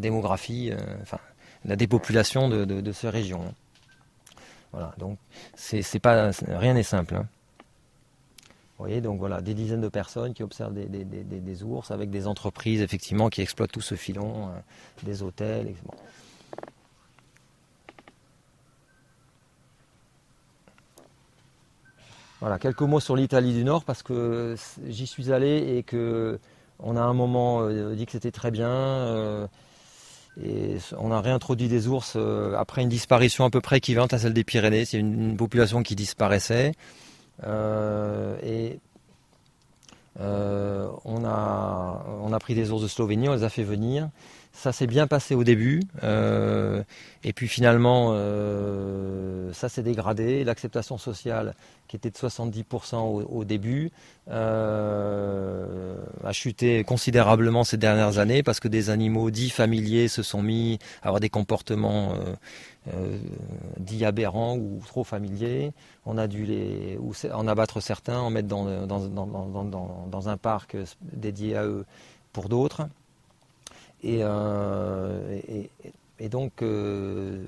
[0.00, 0.72] démographie,
[1.02, 1.18] enfin
[1.64, 3.54] la dépopulation de, ces régions.
[4.74, 5.18] Voilà, donc
[5.54, 7.14] c'est pas rien n'est simple.
[7.14, 7.28] Hein.
[8.76, 12.82] Vous voyez, donc voilà, des dizaines de personnes qui observent des, ours avec des entreprises
[12.82, 14.50] effectivement qui exploitent tout ce filon, euh,
[15.04, 15.72] des hôtels.
[22.40, 24.56] Voilà, quelques mots sur l'Italie du Nord parce que
[24.88, 26.40] j'y suis allé et que
[26.80, 28.70] on a un moment euh, dit que c'était très bien.
[28.70, 29.46] Euh,
[30.98, 32.16] on a réintroduit des ours
[32.56, 34.84] après une disparition à peu près équivalente à celle des Pyrénées.
[34.84, 36.72] C'est une population qui disparaissait.
[37.42, 38.78] Euh, et
[40.20, 44.08] euh, on a pris des ours de Slovénie, on les a fait venir.
[44.54, 46.84] Ça s'est bien passé au début, euh,
[47.24, 50.44] et puis finalement, euh, ça s'est dégradé.
[50.44, 51.54] L'acceptation sociale,
[51.88, 52.96] qui était de 70%
[53.28, 53.90] au, début,
[54.30, 60.40] euh, a chuté considérablement ces dernières années parce que des animaux dits familiers se sont
[60.40, 62.14] mis à avoir des comportements
[63.78, 65.72] dits aberrants ou trop familiers.
[66.06, 66.98] On a dû les,
[67.32, 71.84] en abattre certains, en mettre dans un parc dédié à eux
[72.32, 72.86] pour d'autres.
[74.04, 75.40] Euh,
[76.18, 77.44] et, donc, euh,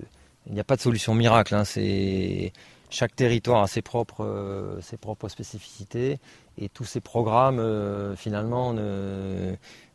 [0.46, 1.54] il n'y a pas de solution miracle.
[1.54, 1.64] Hein.
[2.90, 6.18] chaque territoire a ses propres, euh, ses propres spécificités
[6.58, 7.62] et tous ces programmes,
[8.16, 8.74] finalement,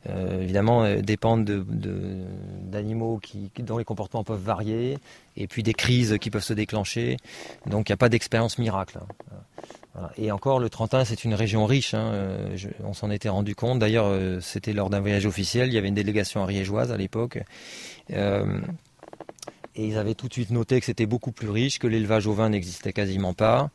[0.05, 3.19] évidemment, dépendent d'animaux
[3.59, 4.99] dont les comportements peuvent varier
[5.37, 7.17] et puis des crises qui peuvent se déclencher.
[7.65, 8.99] Donc, il n'y a pas d'expérience miracle.
[9.01, 9.31] Hein.
[10.17, 11.93] Et encore, le Trentin, c'est une région riche.
[11.93, 13.79] Hein, euh, on s'en était rendu compte.
[13.79, 15.67] D'ailleurs, euh, c'était lors d'un voyage officiel.
[15.67, 17.39] Il y avait une délégation ariégeoise à l'époque.
[18.11, 18.61] Euh,
[19.75, 22.33] et ils avaient tout de suite noté que c'était beaucoup plus riche, que l'élevage au
[22.33, 23.69] vin n'existait quasiment pas.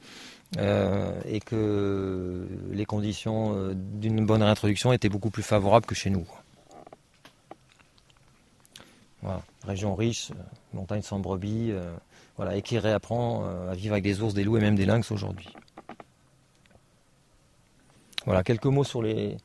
[0.58, 6.26] et que les conditions d'une bonne réintroduction étaient beaucoup plus favorables que chez nous.
[9.22, 10.30] Voilà, région riche,
[10.72, 11.72] montagne sans brebis,
[12.36, 15.10] voilà, et qui réapprend à vivre avec des ours, des loups et même des lynx
[15.10, 15.48] aujourd'hui.
[18.26, 19.36] Voilà, quelques mots sur les,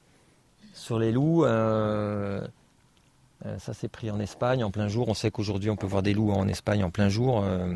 [1.11, 1.45] loups.
[1.45, 2.45] Euh,
[3.45, 5.07] euh, ça s'est pris en Espagne en plein jour.
[5.07, 7.43] On sait qu'aujourd'hui on peut voir des loups en Espagne en plein jour.
[7.43, 7.73] Euh,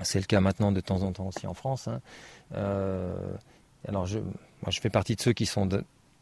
[0.00, 1.88] c'est le cas maintenant de temps en temps aussi en France.
[1.88, 2.00] Hein.
[3.86, 5.68] alors je, moi je fais partie de ceux qui sont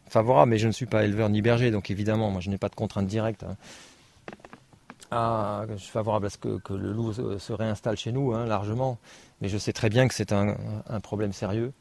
[0.09, 2.69] favorables, mais je ne suis pas éleveur ni berger, donc évidemment moi je n'ai pas
[2.69, 3.45] de contrainte directe.
[3.45, 3.57] Hein.
[5.13, 8.99] Ah, je suis favorable à ce que, le loup se, réinstalle chez nous hein, largement,
[9.41, 11.73] mais je sais très bien que c'est un problème sérieux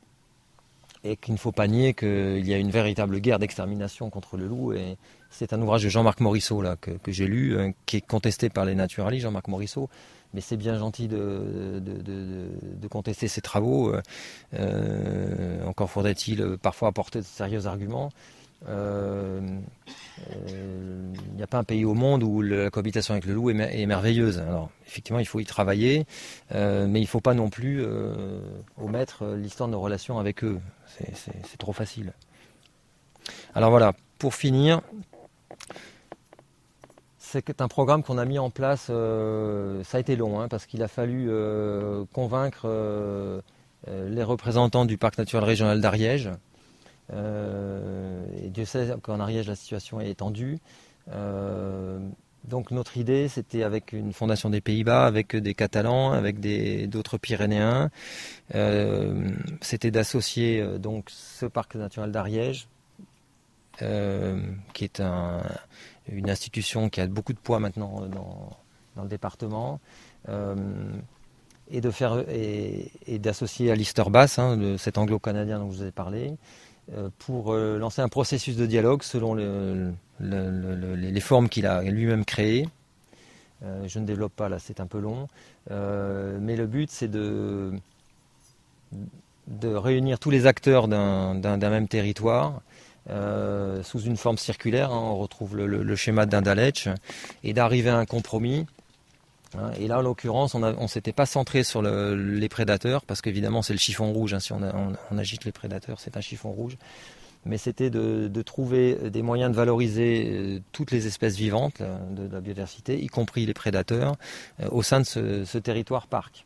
[1.03, 4.47] et qu'il ne faut pas nier qu'il y a une véritable guerre d'extermination contre le
[4.47, 4.73] loup.
[4.73, 4.97] Et
[5.29, 8.65] c'est un ouvrage de Jean-Marc Morisseau là, que, j'ai lu, euh, qui est contesté par
[8.65, 9.89] les naturalistes, Jean-Marc Morisseau.
[10.33, 11.81] Mais c'est bien gentil de,
[12.89, 13.93] contester ses travaux.
[13.93, 14.01] Euh,
[14.55, 18.11] euh, encore faudrait-il parfois apporter de sérieux arguments.
[18.65, 19.61] Il
[21.35, 24.39] n'y a pas un pays au monde où la cohabitation avec le loup est, merveilleuse.
[24.39, 26.05] Alors, effectivement, il faut y travailler,
[26.51, 27.85] mais il ne faut pas non plus
[28.77, 30.59] omettre l'histoire de nos relations avec eux.
[30.87, 32.13] C'est trop facile.
[33.53, 34.81] Alors voilà, pour finir,
[37.27, 40.65] c'est un programme qu'on a mis en place, euh, ça a été long, hein, parce
[40.65, 43.41] qu'il a fallu euh, convaincre euh,
[43.87, 46.29] les représentants du parc naturel régional d'Ariège.
[47.11, 50.59] Et Dieu sait qu'en Ariège, la situation est tendue.
[52.47, 56.39] Donc notre idée, c'était avec une fondation des Pays-Bas, avec des Catalans, avec
[56.89, 57.89] d'autres Pyrénéens,
[58.55, 59.29] euh,
[59.59, 62.69] c'était d'associer euh, donc ce parc naturel d'Ariège,
[63.81, 64.39] euh,
[64.73, 65.01] qui est
[66.09, 69.81] une institution qui a beaucoup de poids maintenant dans, le département,
[71.69, 71.81] et
[73.05, 76.37] et, d'associer à Bass, hein, cet anglo-canadien dont je vous ai parlé,
[77.19, 82.67] pour lancer un processus de dialogue selon le les formes qu'il a lui-même créées.
[83.63, 85.27] Euh, je ne développe pas là, c'est un peu long.
[85.71, 87.73] Euh, mais le but, c'est de,
[89.47, 92.61] de réunir tous les acteurs d'un même territoire
[93.09, 94.91] euh, sous une forme circulaire.
[94.91, 95.01] Hein.
[95.01, 96.89] on retrouve le, schéma d'Indalech
[97.43, 98.65] et d'arriver à un compromis.
[99.57, 99.71] Hein.
[99.79, 103.73] et là, en l'occurrence, on ne s'était pas centré sur les prédateurs parce qu'évidemment, c'est
[103.73, 104.33] le chiffon rouge.
[104.33, 104.39] Hein.
[104.39, 106.77] si on, agite les prédateurs, c'est un chiffon rouge
[107.47, 111.81] mais c'était de, trouver des moyens de valoriser euh, toutes les espèces vivantes
[112.11, 114.15] de, la biodiversité, y compris les prédateurs,
[114.59, 116.45] euh, au sein de ce, territoire parc.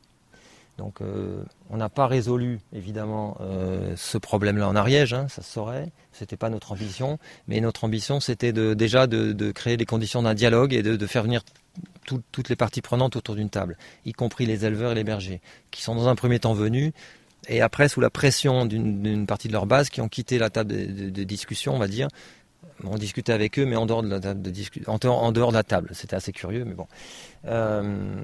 [0.78, 3.38] Donc euh, on n'a pas résolu évidemment
[3.96, 7.84] ce problème-là en Ariège, hein, ça se saurait, ce n'était pas notre ambition, mais notre
[7.84, 11.44] ambition c'était déjà de, créer les conditions d'un dialogue et de, faire venir
[12.06, 15.82] toutes les parties prenantes autour d'une table, y compris les éleveurs et les bergers, qui
[15.82, 16.92] sont dans un premier temps venus
[17.48, 20.72] et après, sous la pression d'une partie de leur base, qui ont quitté la table
[21.12, 22.08] de, discussion, on va dire,
[22.84, 25.90] on discutait avec eux, mais en dehors de la table.
[25.94, 26.88] C'était assez curieux, mais bon.
[27.46, 28.24] Euh,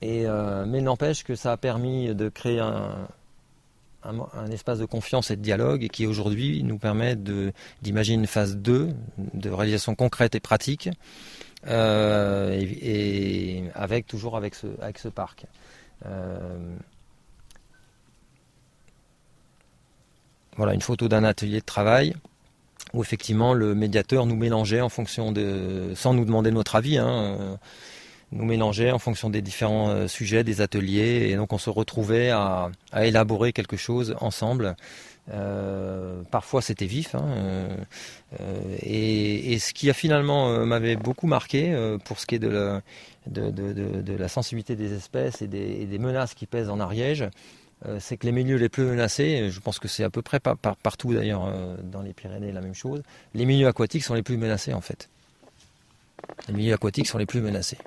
[0.00, 3.06] et, euh, mais n'empêche que ça a permis de créer un,
[4.02, 7.16] un, espace de confiance et de dialogue qui aujourd'hui nous permet
[7.82, 8.90] d'imaginer une phase 2
[9.34, 10.88] de réalisation concrète et pratique,
[11.68, 15.46] euh, et, avec toujours avec ce, avec ce parc.
[20.56, 22.14] voilà une photo d'un atelier de travail
[22.92, 27.36] où effectivement le médiateur nous mélangeait en fonction de, sans nous demander notre avis, hein,
[27.40, 27.56] euh,
[28.32, 32.30] nous mélangeait en fonction des différents euh, sujets des ateliers, et donc on se retrouvait
[32.30, 34.76] à, élaborer quelque chose ensemble.
[35.32, 37.26] Euh, parfois c'était vif, hein,
[38.80, 42.80] et, ce qui a finalement m'avait beaucoup marqué pour ce qui est de
[44.18, 47.28] la, sensibilité des espèces et des, menaces qui pèsent en Ariège,
[47.84, 50.40] euh, c'est que les milieux les plus menacés, je pense que c'est à peu près
[50.40, 53.02] partout d'ailleurs euh, dans les Pyrénées la même chose,
[53.34, 55.10] les milieux aquatiques sont les plus menacés en fait.
[56.48, 57.78] Les milieux aquatiques sont les plus menacés.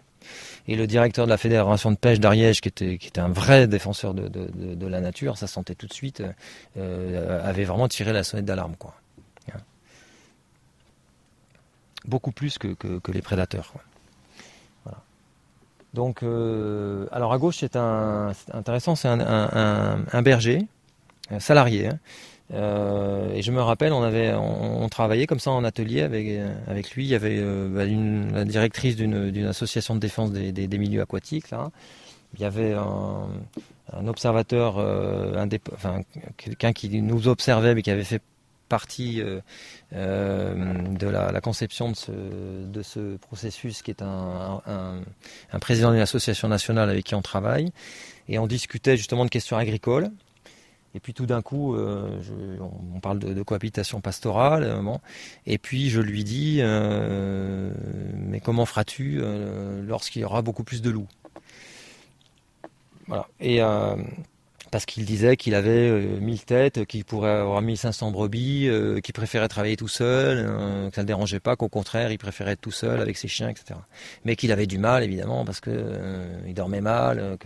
[0.68, 4.88] Et le directeur de la fédération de pêche d'Ariège, qui était, un vrai défenseur de,
[4.88, 6.24] la nature, ça sentait tout de suite,
[6.78, 8.76] euh, avait vraiment tiré la sonnette d'alarme.
[8.78, 8.96] quoi.
[12.06, 12.76] Beaucoup plus que,
[13.12, 13.74] les prédateurs.
[15.94, 20.68] Donc, euh, alors à gauche, c'est un, intéressant, c'est un, berger,
[21.32, 21.88] un salarié.
[21.88, 22.00] Hein.
[22.52, 26.28] Euh, et je me rappelle, on travaillait comme ça en atelier avec
[26.68, 27.06] avec lui.
[27.06, 27.86] Il y avait euh, bah,
[28.38, 31.46] la directrice d'une association de défense des, milieux aquatiques.
[32.36, 34.78] Il y avait un, observateur,
[35.74, 36.02] enfin
[36.38, 38.22] quelqu'un qui nous observait mais qui avait fait
[38.70, 39.42] partie euh,
[39.94, 44.62] euh, de la, conception de ce, de ce, processus, qui est un,
[45.60, 47.74] président d'une association nationale avec qui on travaille.
[48.30, 50.12] Et on discutait justement de questions agricoles.
[50.96, 52.20] Et puis tout d'un coup, euh,
[52.96, 54.82] on, parle de, cohabitation pastorale.
[55.46, 59.22] et puis je lui dis, mais comment feras-tu
[59.86, 61.08] lorsqu'il y aura beaucoup plus de loups?
[63.08, 63.28] Voilà.
[63.40, 63.62] Et
[64.72, 69.14] parce qu'il disait qu'il avait 1000 euh, têtes, qu'il pourrait avoir 1500 brebis, euh, qu'il
[69.14, 72.52] préférait travailler tout seul, euh, que ça ne le dérangeait pas, qu'au contraire, il préférait
[72.52, 73.80] être tout seul avec ses chiens, etc.
[74.26, 75.74] Mais qu'il avait du mal, évidemment, parce qu'il
[76.48, 77.38] il dormait mal,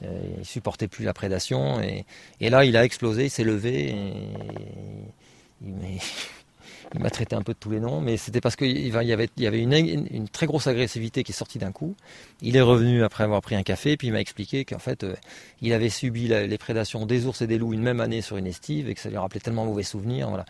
[0.00, 1.80] qu'il ne supportait plus la prédation.
[1.80, 3.94] Et, là, il a explosé, il s'est levé,
[5.62, 5.70] il,
[6.94, 9.28] il m'a traité un peu de tous les noms, mais c'était parce qu'il y avait,
[9.36, 11.94] il y avait une, très grosse agressivité qui est sortie d'un coup.
[12.42, 15.14] Il est revenu après avoir pris un café, puis il m'a expliqué qu'en fait, euh,
[15.60, 18.46] il avait subi les prédations des ours et des loups une même année sur une
[18.46, 20.28] estive et que ça lui rappelait tellement mauvais souvenirs.
[20.28, 20.46] Voilà.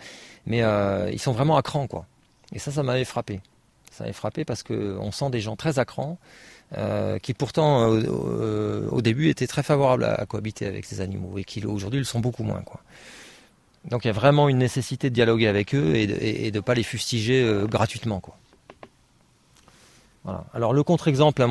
[0.47, 2.07] Mais euh, ils sont vraiment à cran, quoi.
[2.53, 3.41] Et ça, ça m'avait frappé.
[3.91, 6.19] Ça m'avait frappé parce qu'on sent des gens très à cran,
[6.77, 11.65] euh, qui pourtant au début étaient très favorables à, cohabiter avec ces animaux et qui
[11.65, 12.81] aujourd'hui le sont beaucoup moins, quoi.
[13.85, 16.75] Donc il y a vraiment une nécessité de dialoguer avec eux et de ne pas
[16.75, 18.21] les fustiger euh, gratuitement.
[18.21, 18.37] Quoi.
[20.53, 21.43] Alors le contre-exemple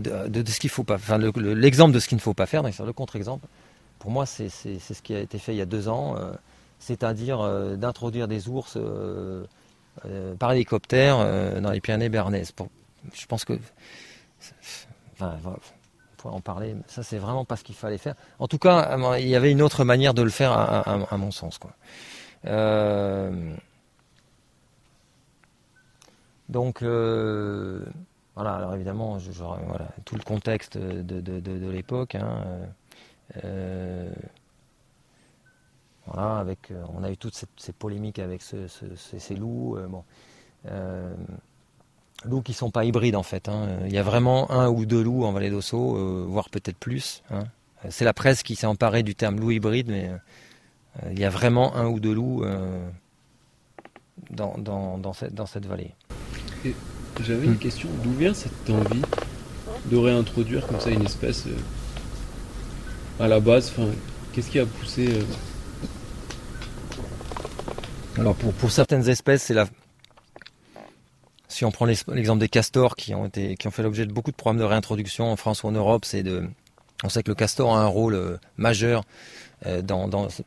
[0.00, 2.92] de, ce qu'il faut pas, enfin l'exemple de ce qu'il ne faut pas faire, le
[2.92, 3.46] contre-exemple,
[3.98, 6.32] pour moi c'est ce qui a été fait il y a deux ans, euh,
[6.78, 8.78] c'est-à-dire euh, d'introduire des ours
[10.38, 11.18] par hélicoptère
[11.60, 12.52] dans les Pyrénées bernaises.
[13.12, 13.58] je pense que
[16.24, 16.76] en parler.
[16.86, 18.14] Ça, c'est vraiment pas ce qu'il fallait faire.
[18.38, 21.58] En tout cas, il y avait une autre manière de le faire, à, mon sens.
[21.58, 21.72] Quoi.
[22.46, 23.54] Euh,
[26.48, 27.84] donc, euh,
[28.34, 29.18] voilà, alors évidemment,
[30.04, 32.14] tout le contexte de, l'époque.
[32.14, 32.44] Hein,
[33.44, 34.12] euh,
[36.06, 39.78] voilà, avec, on a eu toutes ces, polémiques avec ces, loups.
[39.88, 40.04] bon,
[42.24, 43.48] loups qui sont pas hybrides en fait.
[43.48, 43.68] Hein.
[43.86, 47.22] Il y a vraiment un ou deux loups en vallée d'Osso, euh, voire peut-être plus.
[47.30, 47.44] Hein.
[47.90, 51.30] C'est la presse qui s'est emparée du terme loup hybride, mais euh, il y a
[51.30, 52.88] vraiment un ou deux loups euh,
[54.30, 55.90] dans, dans, cette, dans, cette, vallée.
[57.22, 57.58] J'avais une hmm.
[57.58, 57.88] question.
[58.02, 59.02] D'où vient cette envie
[59.86, 61.44] de réintroduire comme ça une espèce
[63.20, 63.72] à la base?
[64.32, 65.08] Qu'est-ce qui a poussé
[68.16, 69.66] Alors pour, pour certaines espèces, c'est la,
[71.54, 74.64] si on prend l'exemple des castors qui ont fait l'objet de beaucoup de programmes de
[74.64, 76.04] réintroduction en France ou en Europe,
[77.04, 79.04] on sait que le castor a un rôle euh, majeur
[79.66, 79.80] euh,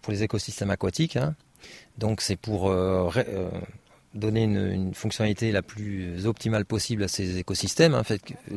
[0.01, 1.15] pour les écosystèmes aquatiques.
[1.15, 1.33] Hein.
[1.97, 3.09] Donc c'est pour euh,
[4.15, 8.03] donner une, fonctionnalité la plus optimale possible à ces écosystèmes, hein,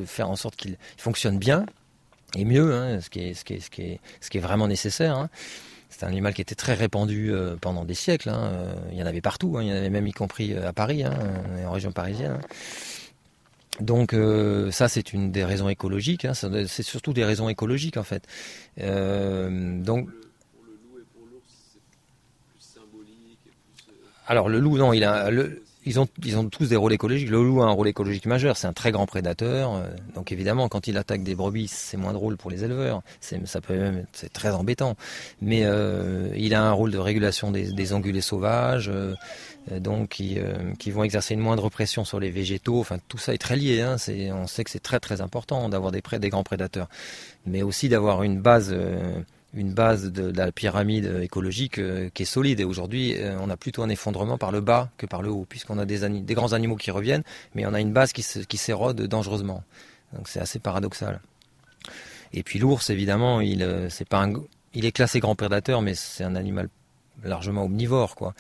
[0.05, 1.67] faire en sorte qu'ils fonctionnent bien
[2.35, 5.29] et mieux, hein, ce, qui est, vraiment nécessaire.
[5.91, 8.31] C'est un animal qui était très répandu euh, pendant des siècles.
[8.31, 8.53] Hein.
[8.93, 9.63] Il y en avait partout, hein.
[9.63, 11.13] il y en avait même y compris euh, à Paris, hein,
[11.67, 12.39] en région parisienne.
[13.81, 14.15] Donc
[14.73, 16.35] ça c'est une des raisons écologiques, hein.
[16.35, 18.27] c'est surtout des raisons écologiques en fait.
[18.77, 20.09] donc
[24.27, 27.31] alors le loup non il a le, ils ont, ils ont tous des rôles écologiques.
[27.31, 28.57] Le loup a un rôle écologique majeur.
[28.57, 29.75] C'est un très grand prédateur.
[29.75, 33.03] Euh, donc évidemment, quand il attaque des brebis, c'est moins drôle pour les éleveurs.
[33.21, 34.97] C'est, ça peut même, c'est très embêtant.
[35.41, 39.15] Mais euh, il a un rôle de régulation des, des ongulés sauvages, euh,
[39.79, 40.39] donc qui,
[40.79, 42.81] qui vont exercer une moindre pression sur les végétaux.
[42.81, 43.81] Enfin, tout ça est très lié.
[43.81, 43.97] Hein.
[43.99, 46.89] C'est, on sait que c'est très très important d'avoir des, des grands prédateurs,
[47.47, 48.75] mais aussi d'avoir une base
[49.55, 52.61] une base de, la pyramide écologique euh, qui est solide.
[52.61, 55.47] Et aujourd'hui, euh, on a plutôt un effondrement par le bas que par le haut,
[55.49, 57.25] puisqu'on a des, grands animaux qui reviennent,
[57.55, 59.65] mais on a une base qui, s'érode dangereusement.
[60.15, 61.21] Donc c'est assez paradoxal.
[62.33, 64.33] Et puis l'ours, évidemment, il, euh, c'est pas un,
[64.75, 66.69] il est classé grand prédateur, mais c'est un animal
[67.25, 68.35] largement omnivore, quoi.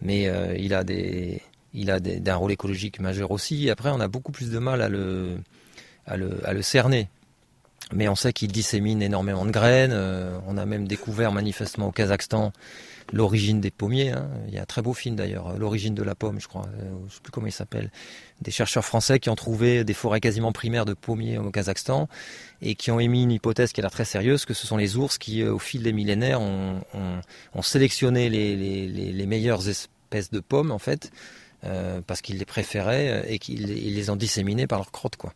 [0.00, 0.28] Mais
[0.58, 1.40] il a des,
[1.74, 3.70] il a des, un rôle écologique majeur aussi.
[3.70, 5.36] Après, on a beaucoup plus de mal à le,
[6.06, 7.08] à le, à le cerner
[7.92, 9.92] mais on sait qu'il dissémine énormément de graines.
[9.92, 12.52] Euh, on a même découvert manifestement au Kazakhstan
[13.12, 14.10] l'origine des pommiers.
[14.10, 14.30] Hein.
[14.48, 16.66] Il y a un très beau film d'ailleurs, euh, l'origine de la pomme, je crois.
[16.80, 17.90] Euh, je sais plus comment il s'appelle.
[18.40, 22.08] Des chercheurs français qui ont trouvé des forêts quasiment primaires de pommiers au Kazakhstan
[22.62, 24.96] et qui ont émis une hypothèse qui a l'air très sérieuse, que ce sont les
[24.96, 26.80] ours qui, au fil des millénaires, ont,
[27.62, 31.12] sélectionné les, meilleures espèces de pommes en fait,
[32.06, 35.32] parce qu'ils les préféraient et qu'ils les ont disséminées par leur crotte, quoi.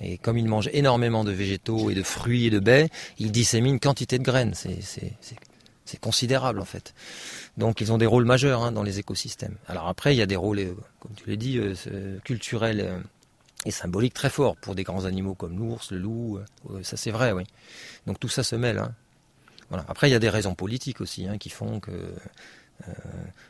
[0.00, 2.88] Et comme ils mangent énormément de végétaux et de fruits et de baies,
[3.18, 4.54] ils disséminent quantité de graines.
[4.54, 6.94] C'est considérable en fait.
[7.56, 9.56] Donc ils ont des rôles majeurs hein, dans les écosystèmes.
[9.66, 12.98] Alors après, il y a des rôles, euh, comme tu l'as dit, euh, culturels euh,
[13.64, 16.40] et symboliques très forts pour des grands animaux comme l'ours, le loup.
[16.82, 17.44] ça c'est vrai, oui.
[18.06, 18.78] Donc tout ça se mêle.
[18.78, 18.92] Hein.
[19.70, 19.84] Voilà.
[19.88, 22.14] Après, il y a des raisons politiques aussi hein, qui font que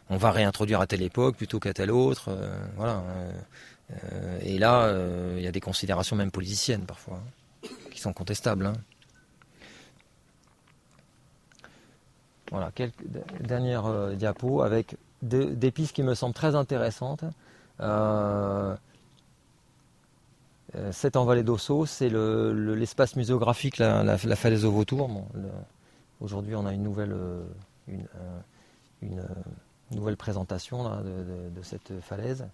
[0.08, 2.30] on va réintroduire à telle époque plutôt qu'à telle autre.
[2.76, 3.04] voilà.
[3.90, 8.12] Euh, et là, euh, il y a des considérations même politiciennes parfois, hein, qui sont
[8.12, 8.66] contestables.
[8.66, 8.74] Hein.
[12.51, 13.05] Voilà, quelques
[13.40, 17.24] dernières euh, diapos avec des pistes qui me semblent très intéressantes.
[20.93, 25.10] C'est en vallée d'Osso, c'est l'espace muséographique, la, falaise au vautour.
[26.20, 27.16] Aujourd'hui, on a une nouvelle,
[27.89, 29.24] une,
[29.90, 32.47] nouvelle présentation de, cette falaise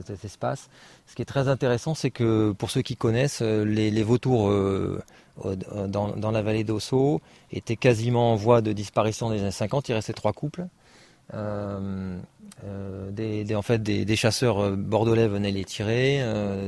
[0.00, 5.02] Ce qui est très intéressant, c'est que pour ceux qui connaissent, euh, les, vautours euh,
[5.88, 7.20] dans, la vallée d'Osso
[7.50, 9.88] étaient quasiment en voie de disparition les années 50.
[9.88, 10.66] Il restait trois couples.
[11.34, 12.18] Euh,
[13.10, 16.22] des, en fait, des, chasseurs bordelais venaient les tirer,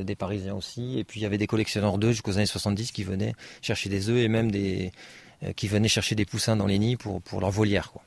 [0.05, 3.05] des Parisiens aussi, et puis il y avait des collectionneurs d'œufs jusqu'aux années 70 qui
[3.05, 4.91] venaient chercher des œufs et même des,
[5.57, 7.93] qui venaient chercher des poussins dans les nids pour, pour leur volière.
[7.93, 8.03] Quoi.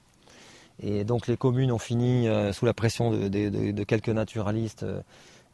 [0.81, 4.85] Et donc les communes ont fini, euh, sous la pression de, quelques naturalistes,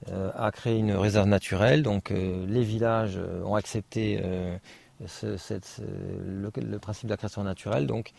[0.10, 1.84] euh, à créer une réserve naturelle.
[1.84, 4.22] Donc euh, les villages ont accepté
[5.00, 7.88] le, principe de la création naturelle.
[7.88, 8.12] Donc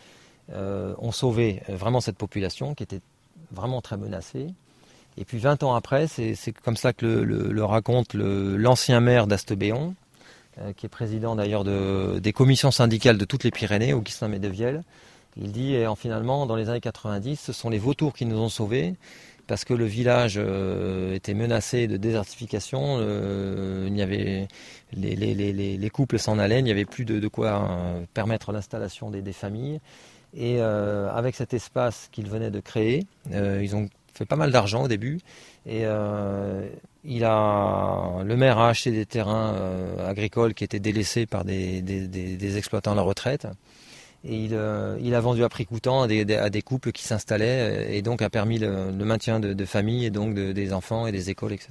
[0.52, 3.00] ont sauvé vraiment cette population qui était
[3.50, 4.48] vraiment très menacée.
[5.16, 9.94] Et puis 20 ans après, c'est comme ça que le, raconte l'ancien maire d'Astebéon,
[10.76, 14.82] qui est président d'ailleurs des commissions syndicales de toutes les Pyrénées, Augustin Médevielle,
[15.36, 18.48] il dit, et finalement, dans les années 90, ce sont les vautours qui nous ont
[18.48, 18.94] sauvés,
[19.46, 24.48] parce que le village euh, était menacé de désertification, euh, il avait
[24.92, 29.80] les, couples s'en allaient, il n'y avait plus de, quoi euh, permettre l'installation des, familles.
[30.36, 34.88] Et avec cet espace qu'ils venaient de créer, ils ont fait pas mal d'argent au
[34.88, 35.20] début.
[35.64, 35.84] Et
[37.04, 39.54] il a, le maire a acheté des terrains
[40.04, 43.46] agricoles qui étaient délaissés par des, des exploitants à la retraite.
[44.26, 48.22] Et euh, il, a vendu à prix coûtant à des, couples qui s'installaient et donc
[48.22, 51.70] a permis le, maintien de, familles et donc des enfants et des écoles, etc.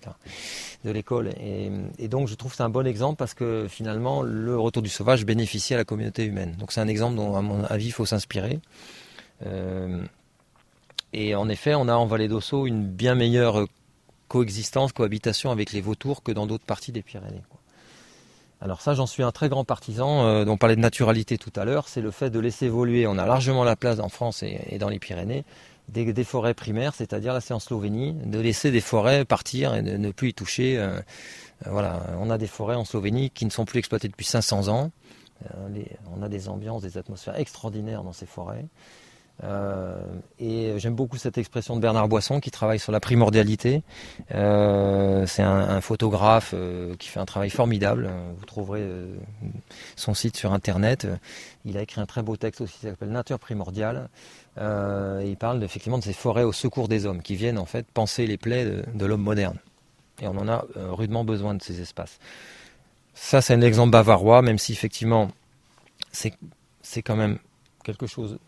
[0.85, 1.29] De l'école.
[1.39, 5.25] Et, donc je trouve c'est un bon exemple parce que finalement le retour du sauvage
[5.25, 6.55] bénéficie à la communauté humaine.
[6.59, 8.59] Donc c'est un exemple dont à mon avis il faut s'inspirer.
[9.45, 10.03] Euh,
[11.11, 13.65] et en effet, on a en Vallée d'Osso une bien meilleure
[14.27, 17.43] coexistence, cohabitation avec les vautours que dans d'autres parties des Pyrénées.
[18.63, 20.25] Alors ça, j'en suis un très grand partisan.
[20.25, 23.05] Euh, on parlait de naturalité tout à l'heure, c'est le fait de laisser évoluer.
[23.07, 25.43] On a largement la place en France et, dans les Pyrénées
[25.89, 30.11] des, forêts primaires, c'est-à-dire c'est en Slovénie, de laisser des forêts partir et de ne
[30.11, 30.77] plus y toucher.
[30.77, 30.97] Euh,
[31.67, 34.69] euh, voilà, on a des forêts en Slovénie qui ne sont plus exploitées depuis 500
[34.69, 34.91] ans.
[36.15, 38.65] on a des ambiances, des atmosphères extraordinaires dans ces forêts.
[39.43, 39.99] Euh,
[40.39, 43.81] et j'aime beaucoup cette expression de Bernard Boisson qui travaille sur la primordialité.
[44.33, 48.09] Euh, c'est un, photographe euh, qui fait un travail formidable.
[48.37, 48.83] Vous trouverez
[49.95, 51.07] son site sur internet.
[51.65, 54.09] Il a écrit un très beau texte aussi qui s'appelle Nature primordiale.
[54.57, 58.27] il parle effectivement de ces forêts au secours des hommes qui viennent en fait penser
[58.27, 59.57] les plaies de, l'homme moderne.
[60.21, 62.19] Et on en a rudement besoin de ces espaces.
[63.15, 65.31] Ça, c'est un exemple bavarois, même si effectivement,
[66.11, 67.39] c'est quand même
[67.83, 68.39] quelque chose,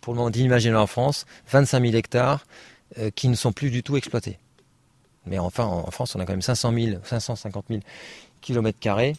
[0.00, 1.26] pour le moment, d'inimaginer en France.
[1.50, 2.46] 25 000 hectares
[3.16, 4.38] qui ne sont plus du tout exploités.
[5.26, 7.80] Mais enfin, en France, on a quand même 500 000, 550 000
[8.40, 9.16] kilomètres carrés.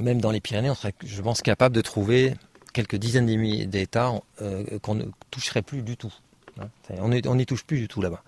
[0.00, 2.34] Même dans les Pyrénées, on serait, je pense, capable de trouver
[2.72, 3.26] quelques dizaines
[3.66, 6.12] d'hectares euh, qu'on ne toucherait plus du tout.
[6.60, 6.68] Hein.
[7.00, 8.22] On n'y touche plus du tout là-bas.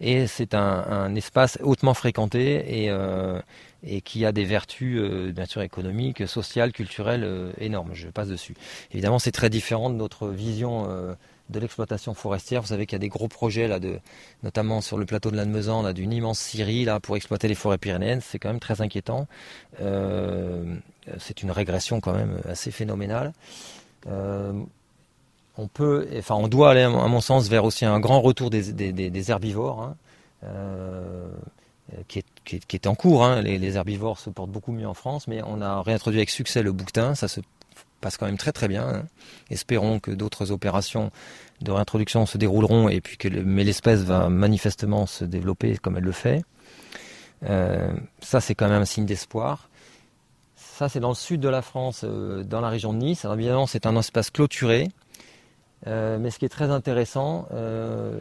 [0.00, 3.40] Et c'est un, espace hautement fréquenté et, euh,
[4.04, 7.90] qui a des vertus, euh, bien sûr, économiques, sociales, culturelles énormes.
[7.94, 8.54] Je passe dessus.
[8.92, 11.16] Évidemment, c'est très différent de notre vision
[11.50, 12.62] de l'exploitation forestière.
[12.62, 13.78] Vous savez qu'il y a des gros projets là,
[14.42, 17.78] notamment sur le plateau de l'Annemezan, là, d'une immense scierie là pour exploiter les forêts
[17.78, 18.20] pyrénéennes.
[18.20, 19.26] C'est quand même très inquiétant.
[19.80, 20.76] Euh,
[21.18, 23.32] c'est une régression quand même assez phénoménale.
[25.60, 29.30] On peut, enfin, on doit aller, à mon sens, vers aussi un grand retour des,
[29.30, 29.82] herbivores.
[29.82, 29.96] Hein.
[30.44, 31.28] Euh,
[32.08, 32.22] qui,
[32.72, 33.24] est, en cours.
[33.24, 33.42] Hein.
[33.42, 36.62] Les, les, herbivores se portent beaucoup mieux en France, mais on a réintroduit avec succès
[36.62, 37.14] le bouquetin.
[37.14, 37.40] Ça se
[38.00, 38.88] passe quand même très très bien.
[38.88, 39.04] Hein.
[39.50, 41.10] Espérons que d'autres opérations
[41.60, 46.04] de réintroduction se dérouleront et puis que mais l'espèce va manifestement se développer comme elle
[46.04, 46.42] le fait.
[47.44, 49.68] Euh, ça c'est quand même un signe d'espoir.
[50.56, 53.24] Ça c'est dans le sud de la France, euh, dans la région de Nice.
[53.24, 54.88] Alors évidemment c'est un espace clôturé.
[55.86, 57.48] Euh, mais ce qui est très intéressant,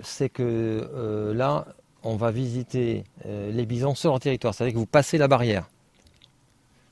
[0.03, 1.65] c'est que là,
[2.03, 4.53] on va visiter les bisons sur leur territoire.
[4.53, 5.69] C'est-à-dire que vous passez la barrière.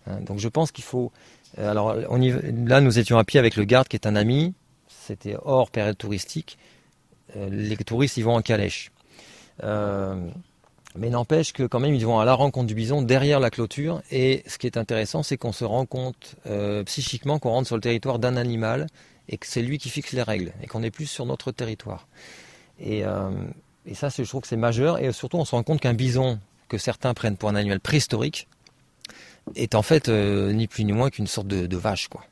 [0.07, 1.11] Hein, donc je pense qu'il faut
[1.60, 4.53] euh, alors là, nous étions à pied avec le garde qui est un ami.
[4.88, 6.57] C'était hors période touristique.
[7.35, 8.91] Euh, les touristes y vont en calèche.
[9.64, 10.15] Euh,
[10.95, 14.02] mais n'empêche que quand même ils vont à la rencontre du bison derrière la clôture.
[14.11, 16.35] Et ce qui est intéressant, c'est qu'on se rend compte
[16.85, 18.88] psychiquement qu'on rentre sur le territoire d'un animal
[19.30, 22.08] et que c'est lui qui fixe les règles et qu'on n'est plus sur notre territoire.
[22.80, 23.04] Et,
[23.86, 24.99] et ça, je trouve que c'est majeur.
[24.99, 28.48] Et surtout, on se rend compte qu'un bison que certains prennent pour un animal préhistorique,
[29.56, 32.26] est en fait euh, ni plus ni moins qu'une sorte de, vache, quoi.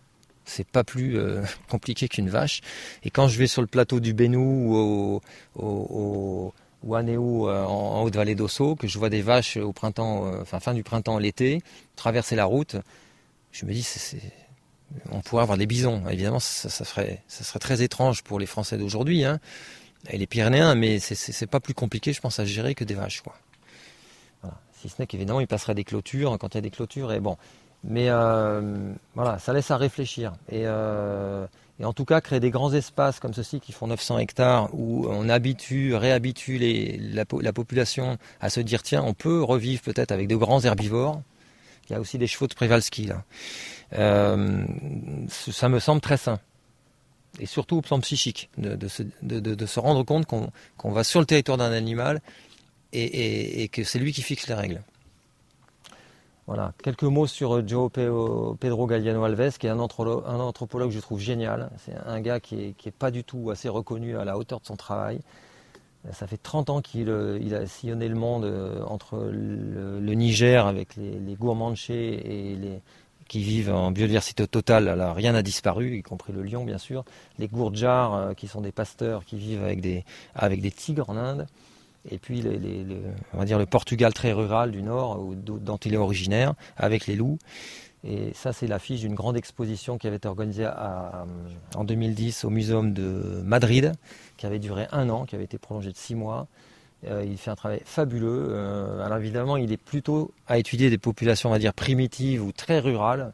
[0.44, 2.62] C'est pas plus euh, compliqué qu'une vache.
[3.04, 5.22] Et quand je vais sur le plateau du Bénou ou,
[5.56, 10.74] au, Néou, euh, en, haute-vallée d'Osso, que je vois des vaches au printemps, enfin fin
[10.74, 11.62] du printemps, l'été,
[11.96, 12.76] traverser la route,
[13.52, 14.20] je me dis, c'est,
[15.12, 16.03] on pourrait avoir des bisons.
[16.10, 17.24] Évidemment, ça, serait,
[17.60, 19.40] très étrange pour les Français d'aujourd'hui, hein,
[20.10, 23.22] et les Pyrénéens, mais c'est, pas plus compliqué, je pense, à gérer que des vaches,
[23.22, 23.36] quoi.
[24.82, 27.12] Si ce n'est qu'évidemment, il passerait des clôtures quand il y a des clôtures.
[27.12, 27.38] Et bon.
[27.84, 30.34] Mais euh, voilà, ça laisse à réfléchir.
[30.53, 31.48] Euh,
[31.80, 35.07] et, en tout cas, créer des grands espaces comme ceci qui font 900 hectares où
[35.10, 36.60] on habitue, réhabitue
[37.14, 41.22] la, population à se dire tiens, on peut revivre peut-être avec de grands herbivores.
[41.90, 43.24] Il y a aussi des chevaux de Prévalski là.
[43.94, 44.66] Euh,
[45.30, 46.40] ça me semble très sain.
[47.40, 51.72] Et surtout au plan psychique, de, se, rendre compte qu'on va sur le territoire d'un
[51.72, 52.22] animal
[52.94, 54.82] et, que c'est lui qui fixe les règles.
[56.48, 60.99] Voilà, quelques mots sur euh, Joe Pedro Galliano Alves, qui est un anthropologue, que je
[60.99, 61.72] trouve génial.
[61.84, 64.66] C'est un gars qui n'est est pas du tout assez reconnu à la hauteur de
[64.66, 65.20] son travail.
[66.11, 70.95] Ça fait 30 ans qu'il euh, a sillonné le monde euh, entre le, Niger avec
[70.95, 71.38] les, les
[71.91, 72.82] et
[73.27, 74.90] qui vivent en biodiversité totale.
[75.15, 77.03] Rien n'a disparu, y compris le lion bien sûr.
[77.40, 80.06] Les Gourjars qui sont des pasteurs qui vivent avec des,
[80.36, 81.48] avec des tigres en Inde
[82.11, 82.44] et puis
[83.34, 87.15] on va dire le Portugal très rural du nord, dont il est originaire, avec les
[87.15, 87.40] loups.
[88.03, 90.68] Et ça, c'est l'affiche d'une grande exposition qui avait été organisée
[91.76, 93.94] en 2010 au Muséum de Madrid,
[94.38, 96.48] qui avait duré un an, qui avait été prolongée de six mois.
[97.07, 98.48] Euh, il fait un travail fabuleux.
[98.49, 102.52] Euh, alors évidemment, il est plutôt à étudier des populations, on va dire, primitives ou
[102.52, 103.34] très rurales,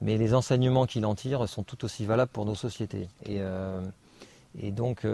[0.00, 3.08] mais les enseignements qu'il en tire sont tout aussi valables pour nos sociétés.
[3.24, 3.80] Et, euh,
[4.54, 5.06] donc,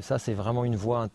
[0.00, 1.08] ça, c'est vraiment une voie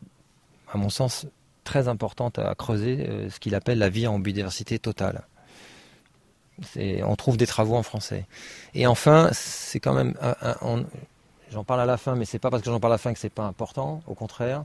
[0.71, 1.25] à mon sens,
[1.63, 5.23] très importante à creuser, ce qu'il appelle la vie en biodiversité totale.
[6.77, 8.27] On trouve des travaux en français.
[8.75, 10.13] Et enfin, c'est quand même,
[11.51, 13.13] j'en parle à la fin, mais c'est pas parce que j'en parle à la fin
[13.13, 14.01] que c'est pas important.
[14.07, 14.63] Au contraire,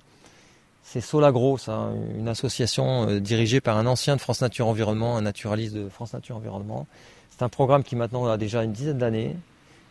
[0.82, 5.22] c'est Solagro, ça, une association euh, dirigée par un ancien de France Nature Environnement, un
[5.22, 6.86] naturaliste de France Nature Environnement.
[7.30, 9.36] C'est un programme qui maintenant a déjà une dizaine d'années.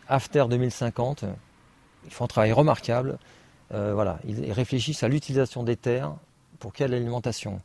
[0.08, 1.24] After 2050,
[2.06, 3.18] ils font un travail remarquable.
[3.74, 6.14] Euh, voilà, ils réfléchissent à l'utilisation des terres
[6.58, 7.60] pour quelle alimentation.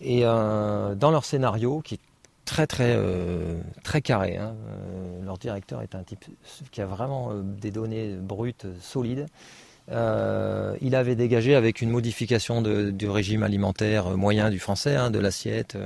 [0.00, 2.00] Et euh, dans leur scénario, qui est
[2.46, 4.54] très très euh, très carré, hein,
[5.22, 6.24] leur directeur est un type
[6.70, 9.26] qui a vraiment des données brutes solides.
[9.90, 15.76] il avait dégagé avec une modification du régime alimentaire moyen du français, hein, de l'assiette,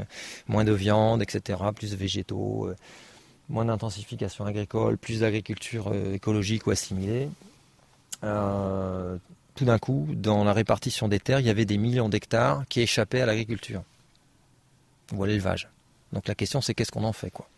[0.46, 2.70] moins de viande, etc., plus de végétaux,
[3.48, 7.28] moins d'intensification agricole, plus d'agriculture écologique ou assimilée
[9.60, 12.80] tout d'un coup, dans la répartition des terres, il y avait des millions d'hectares qui
[12.80, 13.82] échappaient à l'agriculture.
[15.12, 15.68] ou à l'élevage.
[16.12, 17.48] Donc la question c'est qu'est-ce qu'on en fait quoi.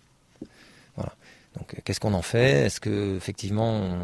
[1.59, 2.67] Donc qu'est-ce qu'on en fait?
[2.67, 3.99] Est-ce que effectivement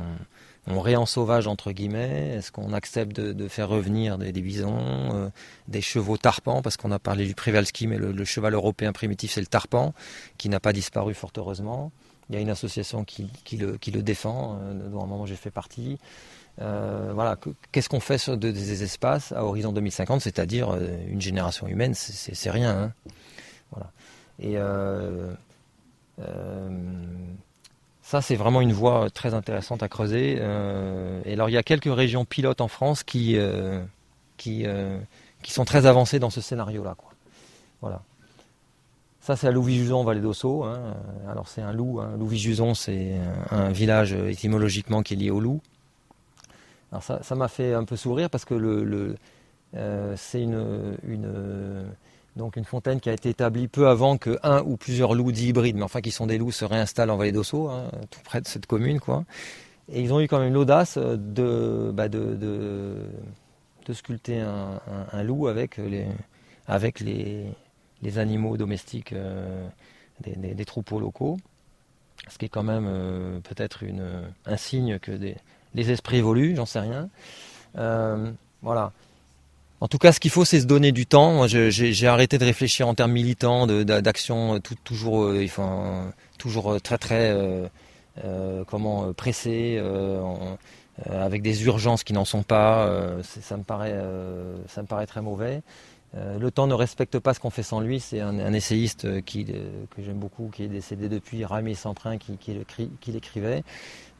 [0.66, 2.34] on, on sauvage entre guillemets?
[2.36, 5.30] Est-ce qu'on accepte de, faire revenir des, bisons,
[5.66, 6.60] des chevaux tarpans?
[6.60, 9.94] Parce qu'on a parlé du Privalski, mais le, cheval européen primitif c'est le tarpan,
[10.36, 11.90] qui n'a pas disparu fort heureusement.
[12.28, 14.58] Il y a une association qui, le, défend,
[14.90, 15.98] dont à un moment j'ai fait partie.
[16.60, 17.38] Euh, voilà,
[17.72, 22.50] qu'est-ce qu'on fait sur des espaces à horizon 2050, c'est-à-dire euh, une génération humaine, c'est
[22.50, 22.76] rien.
[22.76, 22.92] Hein.
[24.40, 25.32] Et euh,
[28.02, 30.34] ça, c'est vraiment une voie très intéressante à creuser.
[31.24, 33.36] et alors, il y a quelques régions pilotes en France qui,
[34.36, 34.64] qui,
[35.46, 36.96] sont très avancées dans ce scénario-là.
[37.80, 38.02] Voilà.
[39.20, 40.64] Ça, c'est à Louvis-Juson, Vallée d'Ossau.
[40.64, 40.94] Hein.
[41.28, 42.00] Alors, c'est un loup.
[42.00, 42.12] Hein.
[42.18, 43.16] Louvis-Juson, c'est
[43.50, 45.60] un village étymologiquement qui est lié au loup.
[46.90, 49.16] Alors ça, m'a fait un peu sourire parce que le,
[49.76, 50.96] euh, c'est une,
[52.38, 55.48] donc une fontaine qui a été établie peu avant que un ou plusieurs loups dits
[55.48, 58.40] hybrides, mais enfin qui sont des loups, se réinstallent en vallée d'Ossau, hein, tout près
[58.40, 59.00] de cette commune.
[59.00, 59.24] Quoi.
[59.92, 65.78] Et ils ont eu quand même l'audace de, bah de, de, sculpter un, loup avec
[65.78, 66.06] les,
[66.66, 67.46] avec les,
[68.02, 69.66] les animaux domestiques euh,
[70.20, 71.38] des, troupeaux locaux.
[72.28, 73.84] Ce qui est quand même euh, peut-être
[74.44, 75.36] un signe que des,
[75.74, 77.08] les esprits évoluent, j'en sais rien.
[77.78, 78.30] Euh,
[78.62, 78.92] voilà.
[79.80, 81.32] En tout cas, ce qu'il faut, c'est se donner du temps.
[81.32, 85.46] Moi, j'ai arrêté de réfléchir en termes militants, d'action euh, toujours, euh,
[86.38, 87.34] toujours très très
[88.66, 89.80] comment pressé,
[91.08, 92.90] avec des urgences qui n'en sont pas.
[93.22, 93.94] ça me paraît,
[94.68, 95.62] ça me paraît très mauvais.
[96.14, 98.00] le temps ne respecte pas ce qu'on fait sans lui.
[98.00, 103.12] C'est un, essayiste qui, que j'aime beaucoup, qui est décédé depuis, Rami Semprin, qui, qui
[103.12, 103.62] l'écrivait.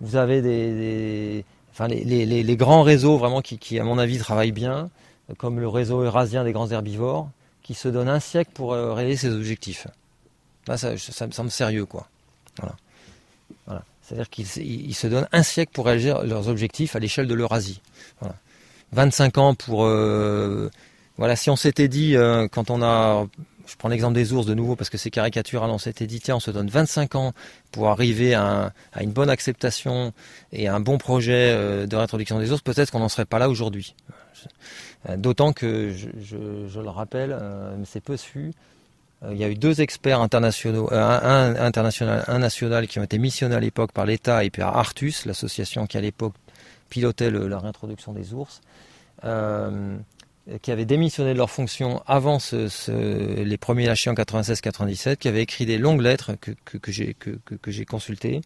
[0.00, 4.90] Vous avez des, enfin les, grands réseaux vraiment qui, à mon avis, travaillent bien,
[5.36, 7.28] comme le réseau eurasien des grands herbivores,
[7.68, 9.86] qui se donnent un siècle pour euh, réaliser ses objectifs.
[10.74, 12.08] Ça, me semble sérieux, quoi.
[14.02, 17.82] C'est-à-dire qu'ils se donnent un siècle pour réaliser leurs objectifs à l'échelle de l'Eurasie.
[18.92, 19.84] 25 ans pour...
[19.84, 20.70] Euh,
[21.18, 23.26] voilà, si on s'était dit, euh, quand on a
[23.66, 26.36] je prends l'exemple des ours de nouveau parce que c'est caricatural, on s'était dit tiens
[26.36, 27.34] on se donne 25 ans
[27.70, 30.14] pour arriver à, une bonne acceptation
[30.52, 33.50] et à un bon projet de réintroduction des ours, peut-être qu'on n'en serait pas là
[33.50, 33.94] aujourd'hui.
[35.08, 38.52] Euh, d'autant que, je, le rappelle, euh, c'est peu su,
[39.28, 43.56] il y a eu deux experts internationaux, un, international, un national qui ont été missionnés
[43.56, 46.34] à l'époque par l'État et par Artus, l'association qui à l'époque
[46.88, 48.60] pilotait la réintroduction des ours.
[49.24, 49.98] Euh,
[50.62, 52.38] qui avaient démissionné de leur fonction avant
[52.88, 58.40] les premiers lâchés en 96-97, qui avaient écrit des longues lettres que, j'ai consultées,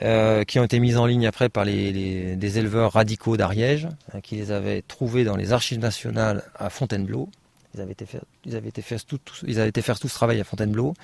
[0.00, 4.36] euh, qui ont été mises en ligne après par des éleveurs radicaux d'Ariège, hein, qui
[4.36, 7.28] les avaient trouvées dans les archives nationales à Fontainebleau.
[7.74, 10.94] Ils avaient été faire, ils avaient été tout, ce travail à Fontainebleau.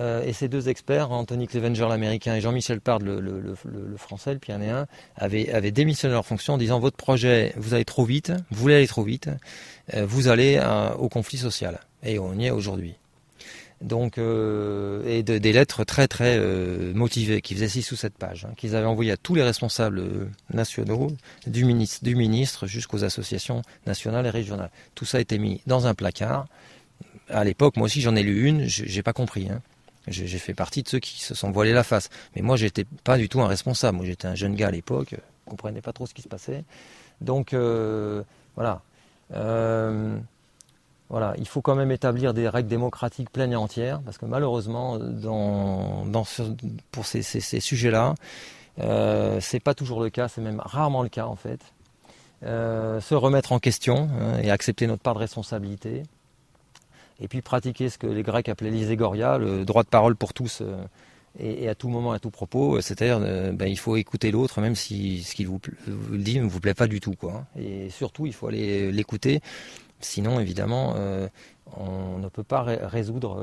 [0.00, 3.54] Euh, et ces deux experts, Anthony Clevenger l'américain et Jean-Michel Pard le,
[3.96, 4.86] français, le Pyrénéen,
[5.16, 8.74] avaient, avaient, démissionné leur fonction en disant votre projet, vous allez trop vite, vous voulez
[8.74, 9.30] aller trop vite,
[9.94, 10.60] euh, vous allez
[10.98, 11.80] au conflit social.
[12.02, 12.96] Et on y est aujourd'hui.
[13.82, 16.38] Donc, et des lettres très très
[16.94, 20.02] motivées qui faisaient 6 ou 7 pages, hein, qu'ils avaient envoyées à tous les responsables
[20.52, 21.08] nationaux,
[21.46, 24.70] du ministre, du ministre jusqu'aux associations nationales et régionales.
[24.94, 26.46] Tout ça a été mis dans un placard.
[27.28, 29.48] À l'époque, moi aussi j'en ai lu une, j'ai pas compris.
[29.50, 29.60] Hein.
[30.08, 32.10] J'ai fait partie de ceux qui se sont voilés la face.
[32.34, 33.96] Mais moi, j'étais pas du tout un responsable.
[33.96, 36.64] Moi, j'étais un jeune gars à l'époque, je comprenais pas trop ce qui se passait.
[37.20, 38.22] Donc, euh,
[38.54, 38.82] voilà.
[41.08, 44.98] Voilà, il faut quand même établir des règles démocratiques pleines et entières, parce que malheureusement,
[46.90, 47.22] pour ces,
[47.60, 48.14] sujets-là,
[48.80, 51.60] euh, c'est pas toujours le cas, c'est même rarement le cas en fait.
[52.42, 56.02] Euh, se remettre en question hein, et accepter notre part de responsabilité
[57.20, 60.60] et puis pratiquer ce que les Grecs appelaient l'iségoria, le droit de parole pour tous
[60.60, 60.76] euh,
[61.38, 62.80] et, à tout moment, à tout propos.
[62.80, 66.48] C'est-à-dire, euh, ben, il faut écouter l'autre, même si ce qu'il vous, vous, dit ne
[66.48, 67.14] vous plaît pas du tout.
[67.14, 67.44] Quoi.
[67.58, 69.40] Et surtout, il faut aller l'écouter.
[70.00, 71.28] Sinon, évidemment, euh,
[71.76, 73.42] on ne peut pas résoudre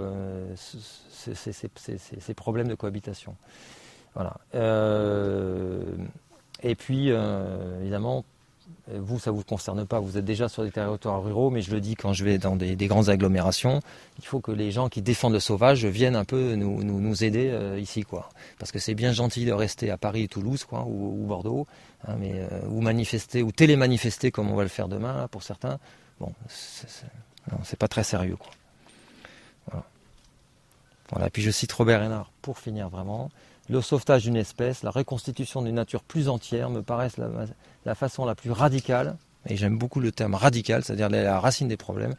[0.56, 3.36] ces, problèmes de cohabitation.
[4.14, 4.38] Voilà.
[6.62, 8.24] et puis, évidemment,
[8.92, 11.62] euh, vous, ça ne vous concerne pas, vous êtes déjà sur des territoires ruraux, mais
[11.62, 13.80] je le dis quand je vais dans des, grandes agglomérations,
[14.20, 17.50] il faut que les gens qui défendent le sauvage viennent un peu nous, nous, aider
[17.50, 18.04] euh, ici.
[18.04, 18.30] quoi.
[18.60, 21.66] Parce que c'est bien gentil de rester à Paris, Toulouse quoi, ou, Bordeaux,
[22.08, 25.80] hein, mais, euh, ou manifester, ou télémanifester comme on va le faire demain pour certains.
[26.20, 28.38] Bon, c'est pas très sérieux.
[28.38, 28.52] Quoi.
[29.68, 29.86] Voilà.
[31.12, 31.30] voilà.
[31.30, 33.30] Puis je cite Robert Hénard pour finir vraiment
[33.70, 37.18] le sauvetage d'une espèce, la reconstitution d'une nature plus entière me paraissent
[37.86, 39.16] la, façon la plus radicale,
[39.48, 42.16] et j'aime beaucoup le terme radical, c'est-à-dire la racine des problèmes,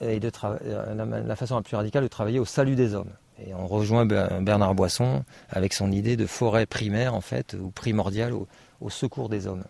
[0.00, 3.10] et la, façon la plus radicale de travailler au salut des hommes.
[3.46, 8.32] Et on rejoint Bernard Boisson avec son idée de forêt primaire, en fait, ou primordiale
[8.32, 9.64] au, secours des hommes.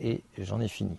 [0.00, 0.96] Et j'en ai fini.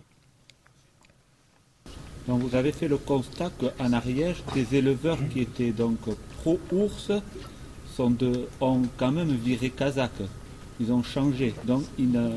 [2.28, 5.98] Donc vous avez fait le constat qu'en Ariège, des éleveurs qui étaient donc
[6.38, 7.10] pro-ours
[7.96, 10.12] sont de, ont quand même viré Kazakh.
[10.80, 11.54] Ils ont changé.
[11.64, 12.30] Donc ils ne,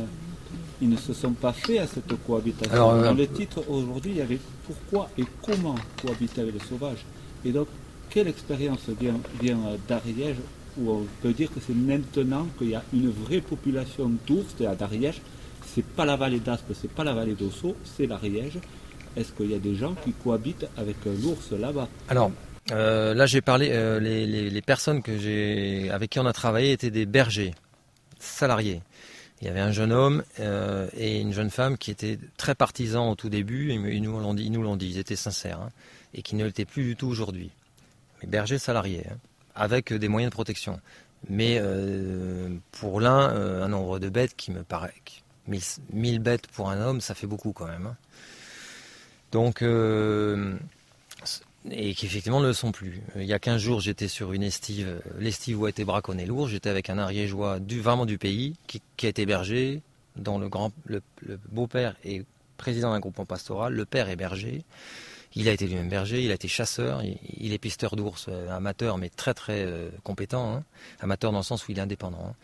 [0.81, 2.91] ils ne se sont pas faits à cette cohabitation.
[2.91, 7.05] Euh, Dans le titre aujourd'hui, il y avait pourquoi et comment cohabiter avec le sauvage.
[7.45, 7.67] Et donc,
[8.09, 10.37] quelle expérience vient, vient d'Ariège
[10.77, 14.75] où on peut dire que c'est maintenant qu'il y a une vraie population d'ours à
[14.75, 15.21] d'Ariège?
[15.73, 18.59] C'est pas la vallée d'Aspe, c'est pas la vallée d'Osso, c'est l'Ariège.
[19.15, 21.87] Est-ce qu'il y a des gens qui cohabitent avec l'ours là-bas?
[22.09, 22.31] Alors,
[22.71, 25.01] euh, là j'ai parlé, euh, les, personnes
[25.91, 27.53] avec qui on a travaillé étaient des bergers,
[28.19, 28.81] salariés.
[29.41, 33.09] Il y avait un jeune homme euh, et une jeune femme qui étaient très partisans
[33.09, 34.33] au tout début, ils nous l'ont
[34.77, 35.69] dit, ils étaient sincères, hein,
[36.13, 37.51] et qui ne l'étaient plus du tout aujourd'hui.
[38.21, 39.17] Mais bergers salariés, hein,
[39.53, 40.79] avec des moyens de protection.
[41.29, 44.93] Mais euh, pour l'un, euh, un nombre de bêtes qui me paraît...
[45.45, 47.87] 1000 bêtes pour un homme, ça fait beaucoup quand même.
[47.87, 47.97] Hein.
[49.33, 49.61] Donc
[51.71, 53.01] et qui effectivement ne le sont plus.
[53.15, 56.47] Il y a 15 jours, j'étais sur une estive, l'estive où a été braconné lourd.
[56.47, 59.81] J'étais avec un ariégeois du, vraiment du pays qui, a été berger,
[60.15, 61.01] dont le, grand, le,
[61.51, 62.25] beau-père est
[62.57, 64.63] président d'un groupement pastoral, le père est berger.
[65.35, 68.99] Il a été lui-même berger, il a été chasseur, il, est pisteur d'ours, euh, amateur,
[68.99, 70.53] mais très très euh, compétent.
[70.53, 70.63] Hein.
[70.99, 72.23] Amateur dans le sens où il est indépendant.
[72.29, 72.35] Hein.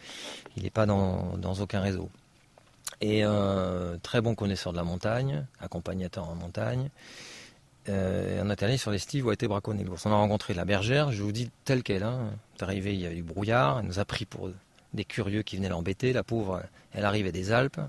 [0.58, 2.10] Il n'est pas dans, aucun réseau.
[3.02, 6.90] Et euh, très bon connaisseur de la montagne, accompagnateur en montagne.
[7.88, 10.06] On est allé sur les où a été braconné l'ours.
[10.06, 12.04] On a rencontré la bergère, je vous dis telle qu'elle.
[12.04, 12.30] Hein.
[12.60, 14.52] est arrivé, il y avait du brouillard, elle nous a pris pour
[14.94, 16.14] des curieux qui venaient l'embêter.
[16.14, 16.62] La pauvre,
[16.94, 17.80] elle arrivait des Alpes.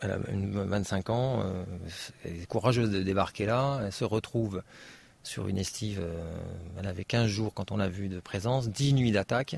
[0.00, 1.64] Elle a 25 ans, euh,
[2.24, 3.80] elle est courageuse de débarquer là.
[3.84, 4.62] Elle se retrouve
[5.22, 6.32] sur une estive, euh,
[6.78, 9.56] elle avait 15 jours quand on l'a vue de présence, 10 nuits d'attaque.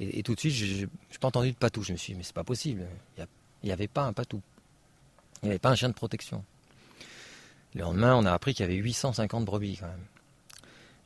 [0.00, 0.88] Et, tout de suite, je n'ai
[1.20, 1.82] pas entendu de patou.
[1.82, 2.84] Je me suis dit, mais c'est pas possible.
[3.16, 3.26] Il
[3.64, 4.40] n'y avait pas un patou.
[5.42, 6.44] Il n'y avait pas un chien de protection.
[7.74, 10.04] Le lendemain, on a appris qu'il y avait 850 brebis quand même.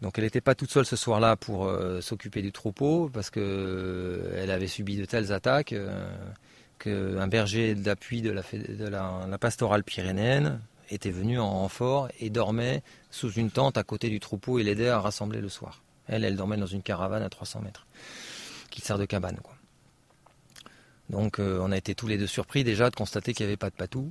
[0.03, 3.43] Donc elle n'était pas toute seule ce soir-là pour euh, s'occuper du troupeau, parce qu'elle
[3.45, 6.11] euh, avait subi de telles attaques euh,
[6.81, 10.61] qu'un berger d'appui de, la, pastorale pyrénéenne
[10.91, 12.83] était venu en renfort et dormait
[13.13, 15.83] sous une tente à côté du troupeau et l'aidait à rassembler le soir.
[16.09, 17.87] Elle, elle dormait dans une caravane à 300 mètres,
[18.73, 19.39] qui sert de cabane.
[21.11, 23.71] Donc on a été tous les deux surpris déjà de constater qu'il n'y avait pas
[23.71, 24.11] de patou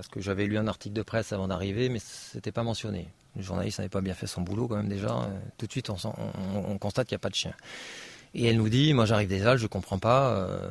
[0.00, 3.08] parce que j'avais lu un article de presse avant d'arriver, mais c'était pas mentionné.
[3.36, 5.10] Le journaliste n'avait pas bien fait son boulot quand même déjà.
[5.10, 7.52] Euh, tout de suite, on, constate qu'il n'y a pas de chien.
[8.34, 10.30] Et elle nous dit, moi j'arrive des Alpes, je ne comprends pas.
[10.30, 10.70] Euh,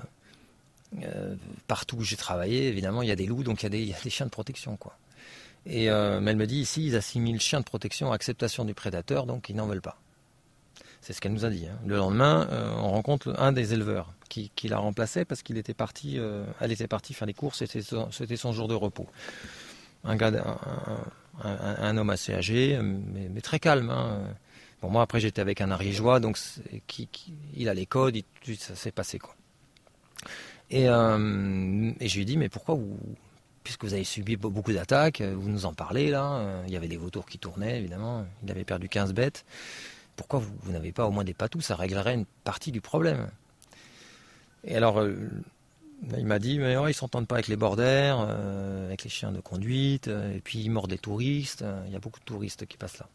[1.03, 1.35] euh,
[1.67, 4.09] partout où j'ai travaillé, évidemment, il y a des loups, donc il y, a des
[4.09, 4.77] chiens de protection.
[4.77, 4.97] quoi.
[5.67, 9.27] Et mais elle me dit, ici, ils assimilent chien de protection à acceptation du prédateur,
[9.27, 9.99] donc ils n'en veulent pas.
[11.01, 11.65] C'est ce qu'elle nous a dit.
[11.65, 11.79] Hein.
[11.85, 12.47] Le lendemain,
[12.77, 17.13] on rencontre un des éleveurs qui, la remplaçait parce qu'il était parti, euh, était partie
[17.13, 17.81] faire les courses, c'était
[18.37, 19.07] son, jour de repos.
[20.05, 23.89] Un homme assez âgé, mais, très calme.
[23.89, 24.21] Hein.
[24.81, 26.39] Moi après j'étais avec un ariégeois, donc
[27.53, 28.17] il a les codes,
[28.57, 29.35] ça s'est passé quoi.
[30.69, 32.97] Et, euh, et je lui ai dit mais pourquoi vous,
[33.63, 36.97] puisque vous avez subi beaucoup d'attaques, vous nous en parlez là, il y avait des
[36.97, 39.43] vautours qui tournaient évidemment, il avait perdu 15 bêtes,
[40.19, 43.29] pourquoi vous, n'avez pas au moins des patous, ça réglerait une partie du problème.
[44.65, 45.15] Et alors, euh,
[46.17, 49.31] il m'a dit, mais ouais, ils s'entendent pas avec les borders, euh, avec les chiens
[49.31, 51.63] de conduite, euh, et puis ils mordent les touristes.
[51.87, 53.07] Il y a beaucoup de touristes qui passent là.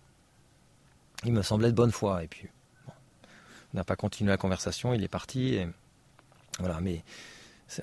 [1.26, 2.48] Il me semblait de bonne foi, et puis
[2.88, 5.58] on n'a pas continué la conversation, il est parti.
[6.58, 7.04] Voilà, mais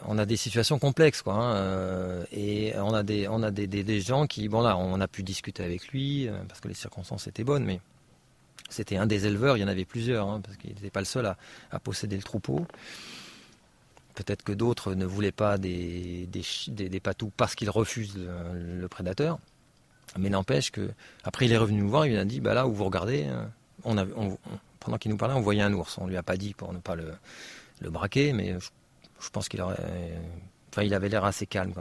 [0.05, 1.35] on a des situations complexes, quoi.
[1.35, 5.07] Hein, et on a des, on a des, des, gens qui, bon là, on a
[5.07, 7.81] pu discuter avec lui parce que les circonstances étaient bonnes, mais
[8.71, 9.57] c'était un des éleveurs.
[9.57, 11.25] Il y en avait plusieurs, hein, parce qu'il n'était pas le seul
[11.71, 12.65] à, posséder le troupeau.
[14.15, 19.39] Peut-être que d'autres ne voulaient pas des, des, patous parce qu'ils refusent le, prédateur.
[20.17, 20.91] Mais n'empêche que
[21.23, 23.29] après il est revenu nous voir, il a dit bah là où vous regardez,
[23.85, 23.95] on
[24.81, 25.97] pendant qu'il nous parlait, on voyait un ours.
[25.99, 27.13] On lui a pas dit pour ne pas le,
[27.89, 29.77] braquer, mais je, pense qu'il aurait,
[30.69, 31.73] enfin il avait l'air assez calme.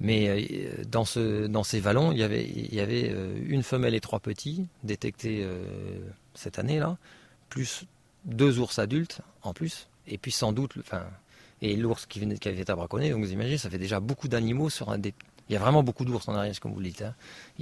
[0.00, 3.62] Mais euh, dans, ce, dans ces vallons, il y avait, il y avait euh, une
[3.62, 5.98] femelle et trois petits détectés euh,
[6.34, 6.96] cette année-là,
[7.48, 7.84] plus
[8.24, 11.04] deux ours adultes en plus, et puis sans doute, enfin,
[11.62, 13.10] et l'ours qui, venait, qui avait été braconné.
[13.10, 15.14] Donc vous imaginez, ça fait déjà beaucoup d'animaux sur un des.
[15.48, 17.02] Il y a vraiment beaucoup d'ours en Ariège, comme vous le dites.
[17.02, 17.14] Hein.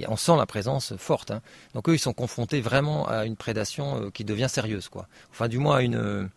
[0.09, 1.31] On sent la présence forte.
[1.31, 1.41] Hein.
[1.73, 5.07] Donc eux, ils sont confrontés vraiment à une prédation qui devient sérieuse, quoi.
[5.31, 6.29] Enfin, du moins, à une.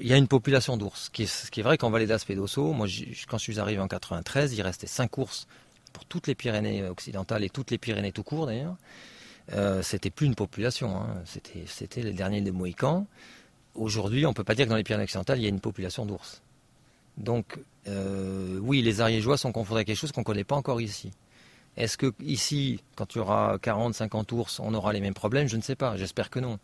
[0.00, 1.10] Il y a une population d'ours.
[1.12, 2.86] Ce qui est, vrai qu'en vallée d'Aspédosso, moi,
[3.28, 5.46] quand je suis arrivé en 93, il restait 5 ours
[5.92, 8.76] pour toutes les Pyrénées occidentales et toutes les Pyrénées tout court d'ailleurs,
[9.52, 10.96] euh, c'était plus une population.
[10.96, 11.22] Hein.
[11.24, 13.06] C'était, c'était les derniers des Mohicans.
[13.74, 15.60] Aujourd'hui, on ne peut pas dire que dans les Pyrénées occidentales, il y a une
[15.60, 16.42] population d'ours.
[17.16, 17.58] Donc,
[17.88, 21.10] euh, oui, les Ariégeois sont confrontés à quelque chose qu'on ne connaît pas encore ici.
[21.76, 25.48] Est-ce que ici, quand il y aura 40, 50 ours, on aura les mêmes problèmes?
[25.48, 25.96] Je ne sais pas.
[25.96, 26.58] J'espère que non.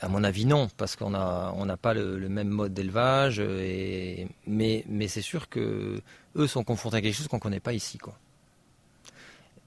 [0.00, 3.40] À mon avis, non, parce qu'on n'a on pas le, même mode d'élevage.
[3.40, 6.00] mais, mais c'est sûr que
[6.36, 7.98] eux sont confrontés à quelque chose qu'on ne connaît pas ici.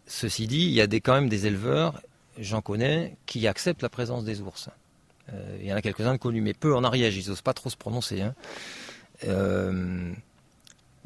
[0.06, 2.02] Ceci dit, il y a des, quand même des éleveurs,
[2.38, 4.70] j'en connais, qui acceptent la présence des ours.
[5.34, 7.70] Euh, il y en a quelques-uns connus, mais peu en Ariège, ils n'osent pas trop
[7.70, 8.22] se prononcer.
[8.22, 8.34] Hein.
[9.26, 10.14] Euh,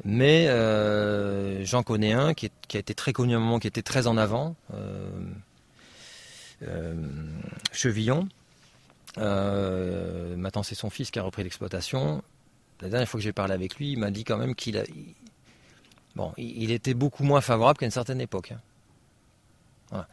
[0.04, 3.82] mais euh, j'en connais un qui, a été très connu à un moment, qui était
[3.82, 4.54] très en avant,
[7.72, 8.28] Chevillon.
[9.16, 12.22] Maintenant, c'est son fils qui a repris l'exploitation.
[12.80, 14.84] La dernière fois que j'ai parlé avec lui, il m'a dit quand même qu'il a.
[16.46, 18.52] était beaucoup moins favorable qu'à une certaine époque.
[19.92, 20.06] Hein.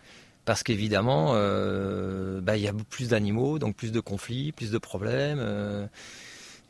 [0.49, 4.77] Parce qu'évidemment, euh, bah, il y a plus d'animaux, donc plus de conflits, plus de
[4.80, 5.38] problèmes.
[5.39, 5.85] Euh,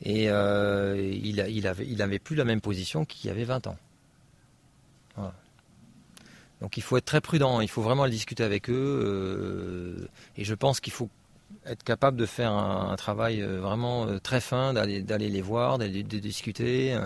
[0.03, 3.77] et euh, il, avait, il avait plus la même position qu'il y avait 20 ans.
[6.59, 10.09] Donc il faut être très prudent, il faut vraiment le discuter avec eux.
[10.35, 11.09] et je pense qu'il faut
[11.65, 16.97] être capable de faire un, travail vraiment très fin, d'aller les voir, d'aller de discuter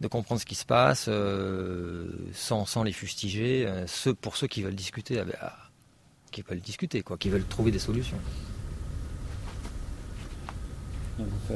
[0.00, 4.46] de comprendre ce qui se passe euh, sans, sans, les fustiger, euh, ceux, pour ceux
[4.46, 5.56] qui veulent discuter, ah,
[6.30, 8.18] qui veulent discuter, quoi, qui veulent trouver des solutions.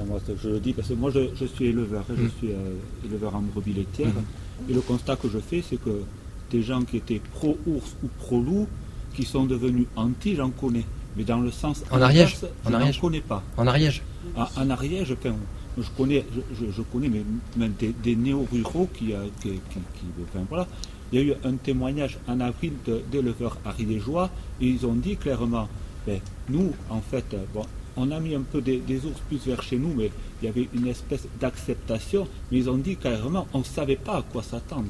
[0.06, 2.30] moi, je le dis parce que moi je, suis éleveur, hein, je mm.
[2.38, 4.70] suis euh, éleveur en brebis laitière, mm.
[4.70, 6.02] et le constat que je fais c'est que
[6.51, 8.66] des gens qui étaient pro-ours ou pro-loup,
[9.14, 10.86] qui sont devenus anti, j'en connais.
[11.16, 13.43] Mais dans le sens en Ariège, je n'en connais pas.
[13.57, 14.03] En Ariège
[14.37, 15.16] En, en Ariège,
[15.78, 16.24] je connais,
[16.59, 17.11] je, connais
[17.57, 19.61] même des, néo-ruraux qui, euh, qui,
[20.23, 20.66] enfin, voilà.
[21.12, 22.73] Il y a eu un témoignage en avril
[23.11, 24.31] d'éleveurs ariégeois
[24.61, 25.69] et ils ont dit clairement,
[26.07, 27.66] ben, nous, en fait, bon,
[27.97, 30.11] on a mis un peu des, ours plus vers chez nous, mais
[30.41, 34.19] il y avait une espèce d'acceptation, mais ils ont dit clairement, on ne savait pas
[34.19, 34.87] à quoi s'attendre.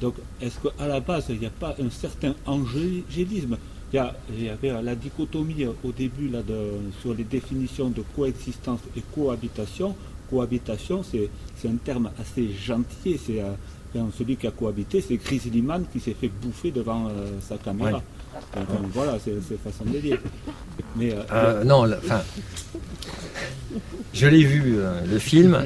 [0.00, 3.56] Donc, est-ce qu'à la base, il n'y a pas un certain angélisme?
[3.92, 6.40] Il y, avait la dichotomie au début là,
[7.00, 9.94] sur les définitions de coexistence et cohabitation.
[10.28, 13.18] Cohabitation, c'est un terme assez gentil.
[13.24, 13.52] C'est euh,
[14.18, 18.02] celui qui a cohabité, c'est Chris Liman qui s'est fait bouffer devant euh, sa caméra.
[18.92, 20.18] voilà, c'est façon de dire.
[20.96, 22.22] Mais, euh, non, enfin,
[24.12, 25.64] je l'ai vu le film.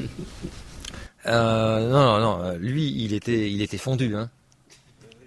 [1.25, 4.15] non, non, non, lui, il était, il était fondu.
[4.15, 4.29] Hein.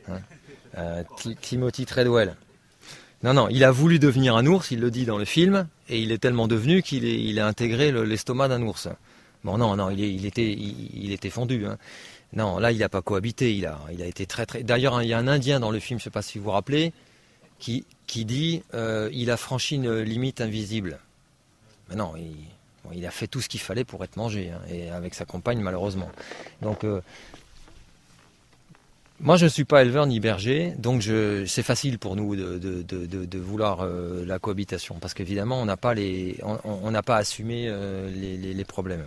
[0.09, 1.03] hein.
[1.43, 2.37] Timothy Treadwell.
[3.25, 5.99] Non, non, il a voulu devenir un ours, il le dit dans le film, et
[5.99, 8.89] il est tellement devenu qu'il il a intégré l'estomac d'un ours.
[9.45, 11.65] Bon, non, non, il, était, il, fondu.
[11.65, 11.79] Hein.
[12.35, 14.63] Non, là, il n'a pas cohabité, il a, été très, très.
[14.63, 16.45] D'ailleurs, il y a un Indien dans le film, je ne sais pas si vous
[16.45, 16.93] vous rappelez,
[17.59, 20.99] qui, qui dit euh, il a franchi une limite invisible.
[21.89, 22.13] Mais non,
[22.93, 25.61] il, a fait tout ce qu'il fallait pour être mangé, hein, et avec sa compagne,
[25.61, 26.11] malheureusement.
[26.61, 27.01] Donc, euh,
[29.20, 31.03] moi, je ne suis pas éleveur ni berger, donc
[31.47, 37.66] c'est facile pour nous de, vouloir euh, la cohabitation, parce qu'évidemment, on n'a pas, assumé
[37.69, 39.07] euh, les, problèmes.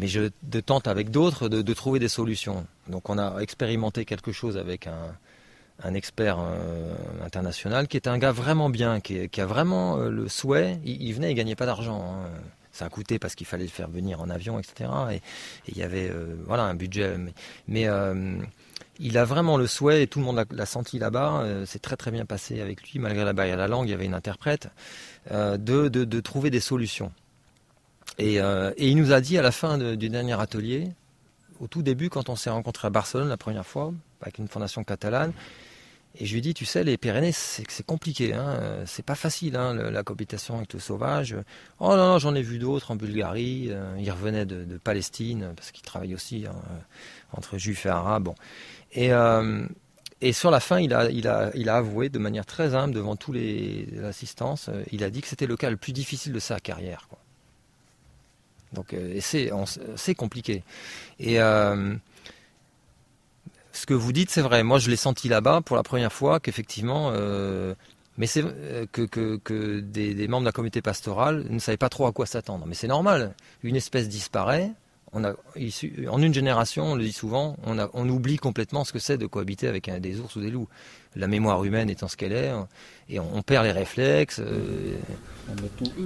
[0.00, 0.28] Mais je
[0.60, 2.66] tente avec d'autres de, trouver des solutions.
[2.88, 6.94] Donc, on a expérimenté quelque chose avec un, expert euh,
[7.24, 10.80] international qui est un gars vraiment bien, qui, a vraiment le souhait.
[10.84, 12.02] Il, venait, il gagnait pas d'argent.
[12.02, 12.28] Hein.
[12.72, 14.90] ça a coûté parce qu'il fallait le faire venir en avion, etc.
[15.12, 15.20] Et,
[15.68, 16.12] il y avait
[16.44, 17.16] voilà un budget.
[17.68, 17.88] Mais,
[18.98, 21.96] il a vraiment le souhait, et tout le monde l'a senti là-bas, euh, c'est très
[21.96, 24.14] très bien passé avec lui, malgré la barrière de la langue, il y avait une
[24.14, 24.68] interprète,
[25.30, 27.12] euh, de, trouver des solutions.
[28.20, 30.88] Euh, et, il nous a dit à la fin du dernier atelier,
[31.60, 34.84] au tout début, quand on s'est rencontré à Barcelone la première fois, avec une fondation
[34.84, 35.32] catalane,
[36.16, 39.74] et je lui dit, tu sais, les Pyrénées, c'est compliqué, hein, c'est pas facile, hein,
[39.74, 41.34] la cohabitation avec le sauvage.
[41.80, 45.82] Oh non, non j'en ai vu d'autres en Bulgarie, il revenait de, Palestine, parce qu'il
[45.82, 46.54] travaille aussi hein,
[47.32, 48.28] entre juifs et arabes.
[48.94, 49.66] Et, euh,
[50.20, 54.68] et sur la fin, il a, avoué de manière très humble devant tous les assistances,
[54.68, 57.06] euh, il a dit que c'était le cas le plus difficile de sa carrière.
[57.08, 57.18] Quoi.
[58.72, 60.62] Donc euh, c'est compliqué.
[61.18, 61.98] Et ce
[63.86, 64.62] que vous dites, c'est vrai.
[64.62, 67.74] Moi, je l'ai senti là-bas pour la première fois qu'effectivement, que,
[69.80, 72.66] des, membres de la communauté pastorale ne savaient pas trop à quoi s'attendre.
[72.66, 73.34] Mais c'est normal.
[73.64, 74.70] Une espèce disparaît
[75.14, 79.68] en une génération, on le dit souvent, on, oublie complètement ce que c'est de cohabiter
[79.68, 80.68] avec des ours ou des loups.
[81.16, 82.52] La mémoire humaine étant ce qu'elle est,
[83.08, 84.40] et on, perd les réflexes.
[84.40, 84.96] Euh,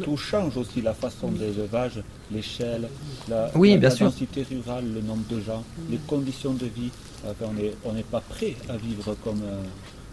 [0.03, 2.89] tout, change aussi, la façon d'élevage, l'échelle,
[3.29, 6.91] la, oui, densité rurale, le nombre de gens, les conditions de vie.
[7.27, 7.51] Enfin,
[7.85, 9.63] on n'est pas prêt à vivre comme, euh,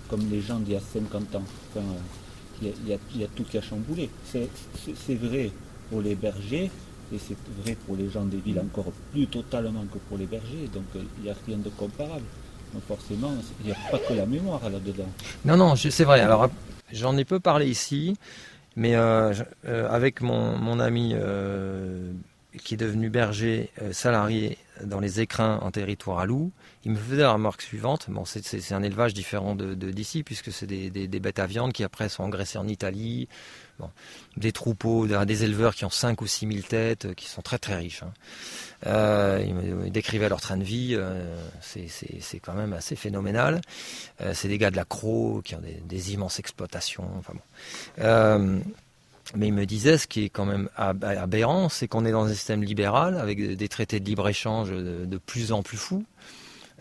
[0.10, 1.44] comme les gens d'il y a 50 ans.
[1.72, 1.86] Enfin,
[2.62, 4.10] il, y a, il, y a, tout qui a chamboulé.
[4.26, 5.52] C'est vrai
[5.90, 6.72] pour les bergers
[7.14, 10.70] et c'est vrai pour les gens des villes encore plus totalement que pour les bergers.
[10.74, 12.26] Donc il n'y a rien de comparable.
[12.74, 15.10] Donc forcément, il n'y a pas que la mémoire là-dedans.
[15.46, 16.22] Non, non, c'est vrai.
[16.22, 16.50] Alors
[16.92, 18.16] j'en ai peu parlé ici,
[18.76, 19.34] mais euh,
[19.66, 22.12] euh, avec mon, mon ami euh,
[22.64, 26.52] qui est devenu berger salarié dans les écrins en territoire à loup,
[26.84, 28.08] il me faisait la remarque suivante.
[28.10, 31.74] Bon, c'est un élevage différent de d'ici, puisque c'est des, des, des, bêtes à viande
[31.74, 33.28] qui après sont engraissées en Italie,
[34.38, 37.76] des troupeaux, des éleveurs qui ont 5 ou 6 000 têtes, qui sont très très
[37.76, 38.04] riches.
[38.04, 38.12] Hein.
[38.88, 39.44] Euh,
[39.86, 43.62] ils, décrivaient leur train de vie, euh, c'est quand même assez phénoménal.
[44.22, 47.10] Euh, c'est des gars de la Croix qui ont des, immenses exploitations.
[47.18, 48.62] Enfin bon.
[49.36, 52.34] mais il me disait, ce qui est quand même aberrant, c'est qu'on est dans un
[52.34, 56.06] système libéral avec des traités de libre-échange de plus en plus fous.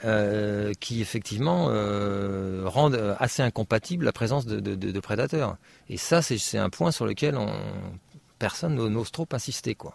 [0.04, 5.56] Euh, qui effectivement euh, rendent assez incompatible la présence de, prédateurs.
[5.88, 7.50] Et ça, c'est un point sur lequel on,
[8.38, 9.74] personne n'ose trop insister.
[9.74, 9.94] Quoi.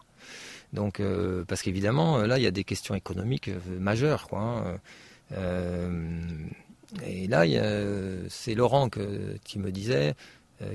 [0.73, 4.27] Donc, euh, parce qu'évidemment, là, il y a des questions économiques majeures.
[4.27, 4.79] Quoi,
[5.35, 5.37] hein.
[7.05, 7.43] et là,
[8.29, 10.15] c'est Laurent qui me disait,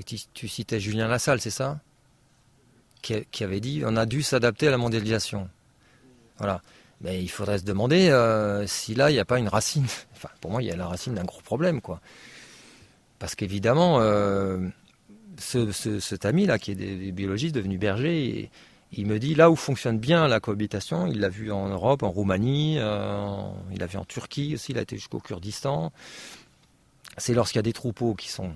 [0.06, 1.81] tu, tu citais Julien Lassalle, c'est ça?
[3.02, 5.48] Qui, qui avait dit on a dû s'adapter à la mondialisation.
[6.39, 6.62] Voilà.
[7.00, 9.86] Mais il faudrait se demander euh, si là, il n'y a pas une racine.
[10.16, 12.00] Enfin, pour moi, il y a la racine d'un gros problème, quoi.
[13.18, 14.68] Parce qu'évidemment, euh,
[15.38, 18.50] ce, cet ami-là, qui est des, biologiste devenu berger,
[18.92, 22.10] il me dit là où fonctionne bien la cohabitation, il l'a vu en Europe, en
[22.10, 23.36] Roumanie, euh,
[23.72, 25.92] il l'a vu en Turquie aussi, il a été jusqu'au Kurdistan.
[27.18, 28.52] C'est lorsqu'il y a des troupeaux qui sont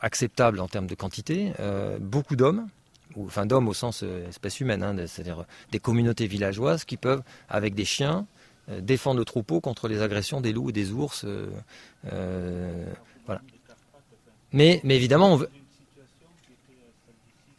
[0.00, 1.52] acceptables en termes de quantité,
[2.00, 2.68] beaucoup d'hommes,
[3.16, 7.74] enfin d'hommes au sens euh, espèce humaine, hein, c'est-à-dire des communautés villageoises qui peuvent, avec
[7.74, 8.26] des chiens,
[8.70, 11.24] euh, défendre le troupeau contre les agressions des loups et des ours.
[11.24, 12.92] Euh,
[13.26, 13.40] voilà.
[14.52, 15.50] Mais, mais évidemment, on veut.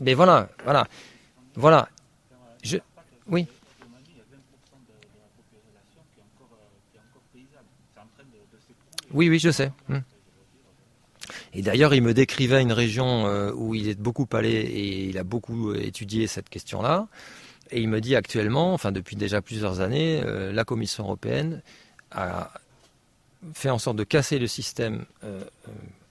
[0.01, 0.87] Mais voilà, voilà,
[1.55, 1.89] voilà.
[2.63, 2.77] Je,
[3.27, 3.47] oui.
[9.11, 9.71] Oui, oui, je sais.
[9.87, 9.99] Hmm.
[11.53, 15.17] Et d'ailleurs, il me décrivait une région euh, où il est beaucoup allé et il
[15.17, 17.07] a beaucoup étudié cette question-là.
[17.71, 21.61] Et il me dit actuellement, enfin depuis déjà plusieurs années, euh, la Commission européenne
[22.11, 22.51] a
[23.53, 25.41] fait en sorte de casser le système euh,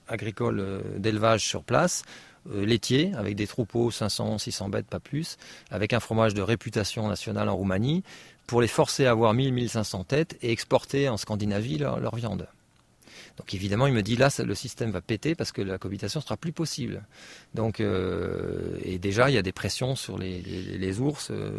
[0.07, 2.03] agricole d'élevage sur place,
[2.51, 5.37] laitier, avec des troupeaux 500, 600 bêtes, pas plus,
[5.69, 8.03] avec un fromage de réputation nationale en Roumanie,
[8.47, 12.47] pour les forcer à avoir 1000, 1500 têtes et exporter en Scandinavie leur viande.
[13.39, 16.35] Donc évidemment, il me dit là, le système va péter parce que la cohabitation sera
[16.35, 17.01] plus possible.
[17.55, 21.51] Donc euh, et déjà, il y a des pressions sur les, ours euh,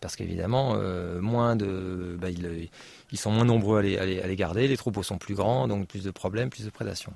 [0.00, 5.02] parce qu'évidemment, euh, moins de, bah, ils, sont moins nombreux à les, garder, les troupeaux
[5.02, 7.12] sont plus grands, donc plus de problèmes, plus de prédation.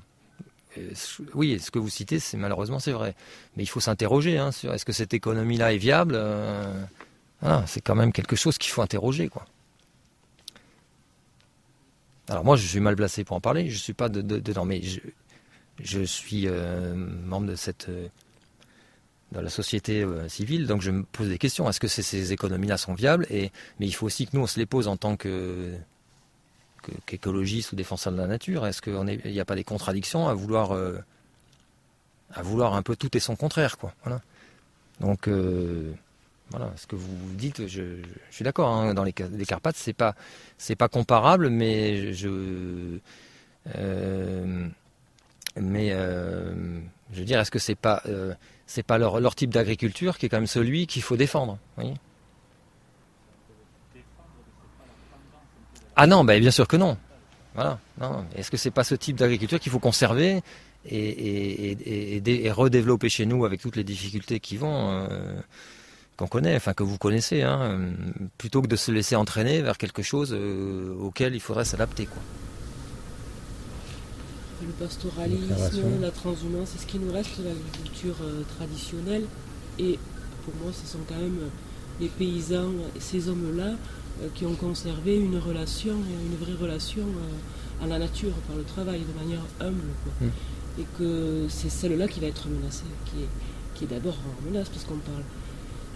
[1.35, 3.15] oui, ce que vous citez, c'est malheureusement c'est vrai,
[3.57, 6.21] mais il faut s'interroger hein, sur est-ce que cette économie-là est viable.
[7.67, 9.31] c'est quand même quelque chose qu'il faut interroger.
[12.33, 13.69] Alors moi, je suis mal placé pour en parler.
[13.69, 14.81] Je suis pas dedans, mais
[15.83, 18.09] je, suis euh, membre de cette euh,
[19.33, 21.69] la société euh, civile, donc je me pose des questions.
[21.69, 23.27] Est-ce que ces économies-là sont viables?
[23.29, 25.75] Et mais il faut aussi que nous on se les pose en tant que
[27.07, 28.67] qu'écologiste ou défenseur de la nature.
[28.67, 30.73] Est-ce qu'il n'y a pas des contradictions à vouloir
[32.33, 33.95] à vouloir un peu tout et son contraire, quoi?
[34.05, 34.21] Voilà.
[35.01, 35.29] Donc
[36.53, 38.69] voilà, ce que vous dites, je, suis d'accord.
[38.69, 40.15] Hein, dans les, les Carpates, c'est pas
[40.59, 42.99] c'est pas comparable, mais je
[43.77, 44.69] euh,
[45.57, 46.81] mais euh,
[47.13, 48.35] je veux dire, est-ce que c'est pas euh,
[48.67, 51.59] c'est pas leur, type d'agriculture qui est quand même celui qu'il faut défendre,
[55.95, 56.97] Ah non, ben bien sûr que non.
[57.55, 57.79] Voilà.
[58.35, 60.41] Est-ce que c'est pas ce type d'agriculture qu'il faut conserver
[60.91, 65.07] et, redévelopper chez nous avec toutes les difficultés qui vont
[66.17, 67.81] qu'on connaît, enfin que vous connaissez, hein,
[68.39, 72.07] plutôt que de se laisser entraîner vers quelque chose euh, auquel il faudrait s'adapter.
[72.07, 72.23] Quoi.
[74.63, 79.25] Le pastoralisme, la transhumance, c'est ce qui nous reste de l'agriculture euh, traditionnelle.
[79.79, 79.99] Et
[80.45, 81.39] pour moi, ce sont quand même
[82.01, 83.73] les paysans, ces hommes-là,
[84.23, 87.07] euh, qui ont conservé une relation, une vraie relation
[87.83, 89.89] à la nature par le travail, de manière humble.
[90.21, 90.27] Mmh.
[90.81, 93.29] Et que c'est celle-là qui va être menacée, qui est,
[93.75, 95.23] qui est d'abord en menace, parce qu'on parle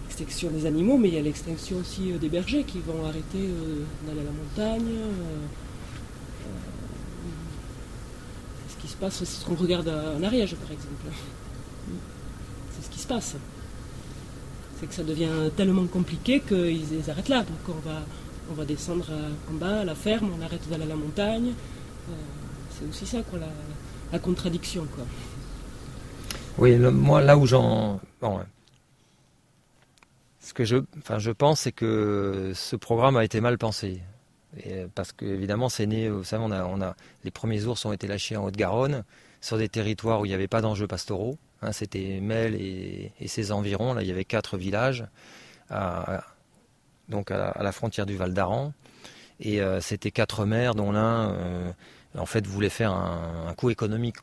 [0.07, 3.35] l'extinction des animaux, mais il y a l'extinction aussi euh, des bergers qui vont arrêter
[3.35, 4.93] euh, d'aller à la montagne.
[4.95, 5.45] Euh,
[8.69, 11.07] ce qui se passe, c'est ce qu'on regarde en Ariège par exemple.
[12.71, 13.35] C'est ce qui se passe.
[14.79, 17.39] C'est que ça devient tellement compliqué qu'ils arrêtent là.
[17.39, 17.99] Donc on va,
[18.51, 19.07] on va descendre
[19.51, 21.51] en bas à la ferme, on arrête d'aller à la montagne.
[22.71, 23.39] c'est aussi ça, quoi,
[24.11, 25.03] la, contradiction, quoi.
[26.59, 27.99] Oui, moi, là où j'en.
[30.47, 34.01] Ce que je, pense, c'est que ce programme a été mal pensé.
[34.95, 36.95] parce que, évidemment, c'est né, vous savez, on a,
[37.25, 39.03] les premiers ours ont été lâchés en Haute-Garonne,
[39.41, 41.37] sur des territoires où il n'y avait pas d'enjeux pastoraux.
[41.61, 43.93] Hein, c'était Mel et, ses environs.
[43.93, 45.05] Là, il y avait quatre villages,
[47.09, 48.71] donc à la, frontière du Val d'Aran.
[49.41, 51.71] Et euh, c'était quatre maires dont l'un, euh,
[52.17, 54.17] en fait, voulait faire un, coup économique.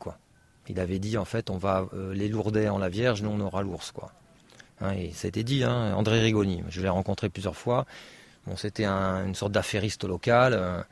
[0.67, 3.39] Il avait dit, en fait, on va euh, les lourder en la Vierge, nous on
[3.41, 3.93] aura l'ours.
[4.81, 7.85] Hein, et ça a été dit, hein, André Rigoni, je l'ai rencontré plusieurs fois.
[8.47, 10.85] Bon, c'était une sorte d'affairiste local.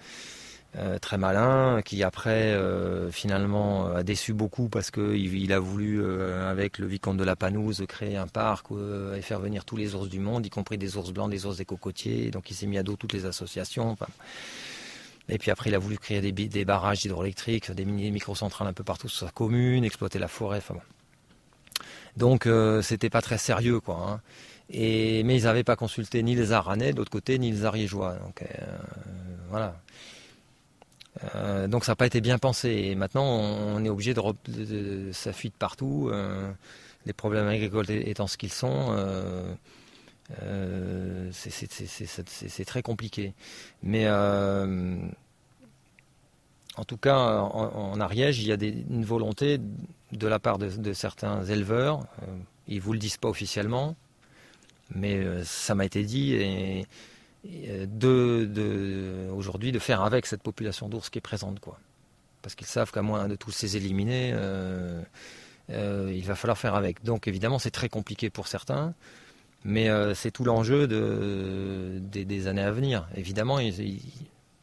[0.76, 6.02] Euh, très malin, qui après euh, finalement a déçu beaucoup parce qu'il il a voulu,
[6.02, 8.66] euh, avec le vicomte de la Panouse, créer un parc
[9.16, 11.58] et faire venir tous les ours du monde, y compris des ours blancs, des ours
[11.58, 12.32] des cocotiers.
[12.32, 13.96] Donc il s'est mis à dos toutes les associations.
[15.30, 19.08] Et puis après, il a voulu créer des, barrages hydroélectriques, des microcentrales un peu partout
[19.08, 20.58] sur sa commune, exploiter la forêt.
[20.58, 20.76] Enfin,
[22.18, 22.48] Donc
[22.82, 24.06] c'était pas très sérieux, quoi.
[24.08, 24.22] Hein.
[24.70, 28.16] Et, mais ils n'avaient pas consulté ni les Aranais, de l'autre côté, ni les Ariégeois.
[28.16, 28.44] Donc
[29.50, 29.76] voilà.
[31.36, 32.70] Euh, donc ça n'a pas été bien pensé.
[32.70, 36.10] Et maintenant, on, est obligé de, ça fuit partout.
[36.12, 36.52] Euh,
[37.06, 38.96] les problèmes agricoles étant ce qu'ils sont,
[40.42, 43.34] euh, c'est très compliqué.
[43.82, 45.12] Mais en
[46.88, 49.60] tout cas, en, Ariège, il y a une volonté
[50.18, 52.06] de la part de, certains éleveurs.
[52.68, 53.96] ils vous le disent pas officiellement,
[54.94, 56.86] mais ça m'a été dit et
[57.46, 61.60] euh, de, aujourd'hui de faire avec cette population d'ours qui est présente.
[61.60, 61.78] Quoi.
[62.42, 65.02] Parce qu'ils savent qu'à moins de tous euh,
[65.70, 67.04] euh, il va falloir faire avec.
[67.04, 68.94] Donc évidemment c'est très compliqué pour certains,
[69.66, 73.08] mais c'est tout l'enjeu de, des, années à venir.
[73.16, 73.60] Évidemment,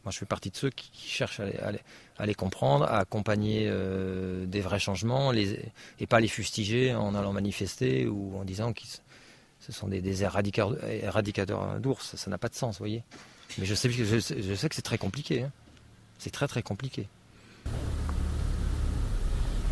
[0.05, 3.71] moi je fais partie de ceux qui, cherchent à les, comprendre, à accompagner
[4.47, 8.89] des vrais changements et pas les fustiger en allant manifester ou en disant qu'ils
[9.61, 13.03] ce sont des, éradicateurs, d'ours, ça n'a pas de sens, vous voyez.
[13.59, 15.43] Mais je sais, que c'est très compliqué.
[15.43, 15.53] Hein.
[16.19, 17.09] C'est très très compliqué.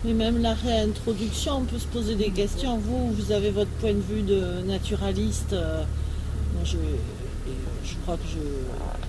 [0.05, 2.77] Mais même la réintroduction, on peut se poser des questions.
[2.77, 5.55] Vous, vous avez votre point de vue de naturaliste.
[5.55, 5.83] Euh,
[6.65, 6.77] je,
[7.85, 9.08] je crois que je,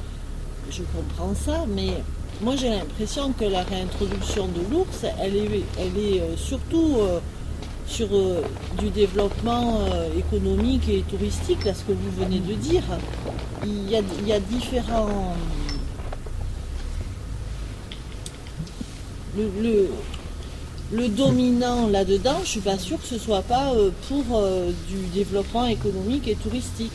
[0.71, 1.93] je comprends ça, mais
[2.41, 7.19] moi j'ai l'impression que la réintroduction de l'ours, elle est, elle est euh, surtout euh,
[7.87, 8.41] sur euh,
[8.77, 9.79] du développement
[10.17, 12.83] économique et touristique, là ce que vous venez de dire,
[13.65, 13.95] il y
[14.33, 15.35] a, différents...
[20.91, 23.71] Le, dominant là-dedans, je ne suis pas sûr que ce ne soit pas
[24.07, 24.43] pour
[24.87, 26.91] du développement économique et touristique.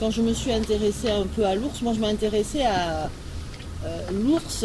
[0.00, 3.08] Quand je me suis intéressée un peu à l'ours, moi je m'intéressais à
[4.12, 4.64] l'ours,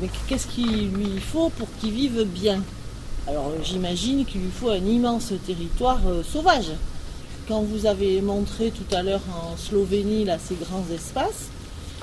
[0.00, 2.62] mais qu'est-ce qu'il lui faut pour qu'il vive bien?
[3.28, 6.72] Alors j'imagine qu'il lui faut un immense territoire euh, sauvage.
[7.46, 11.50] Quand vous avez montré tout à l'heure en Slovénie là, ces grands espaces,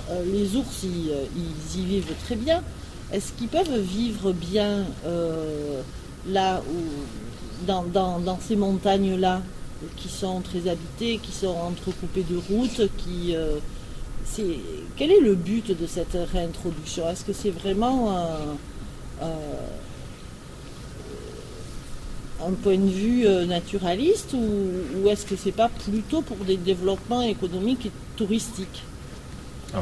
[0.10, 2.64] euh, les ours euh, ils, y vivent très bien.
[3.12, 4.86] Est-ce qu'ils peuvent vivre bien
[6.28, 9.42] là où, dans, ces montagnes-là?
[9.96, 13.36] Qui sont très habitées, qui sont entrecoupées de routes, qui
[14.96, 17.10] quel est le but de cette réintroduction?
[17.10, 18.16] Est-ce que c'est vraiment
[22.46, 27.22] un point de vue euh, naturaliste ou, est-ce que c'est pas plutôt pour des développements
[27.22, 28.84] économiques et touristiques?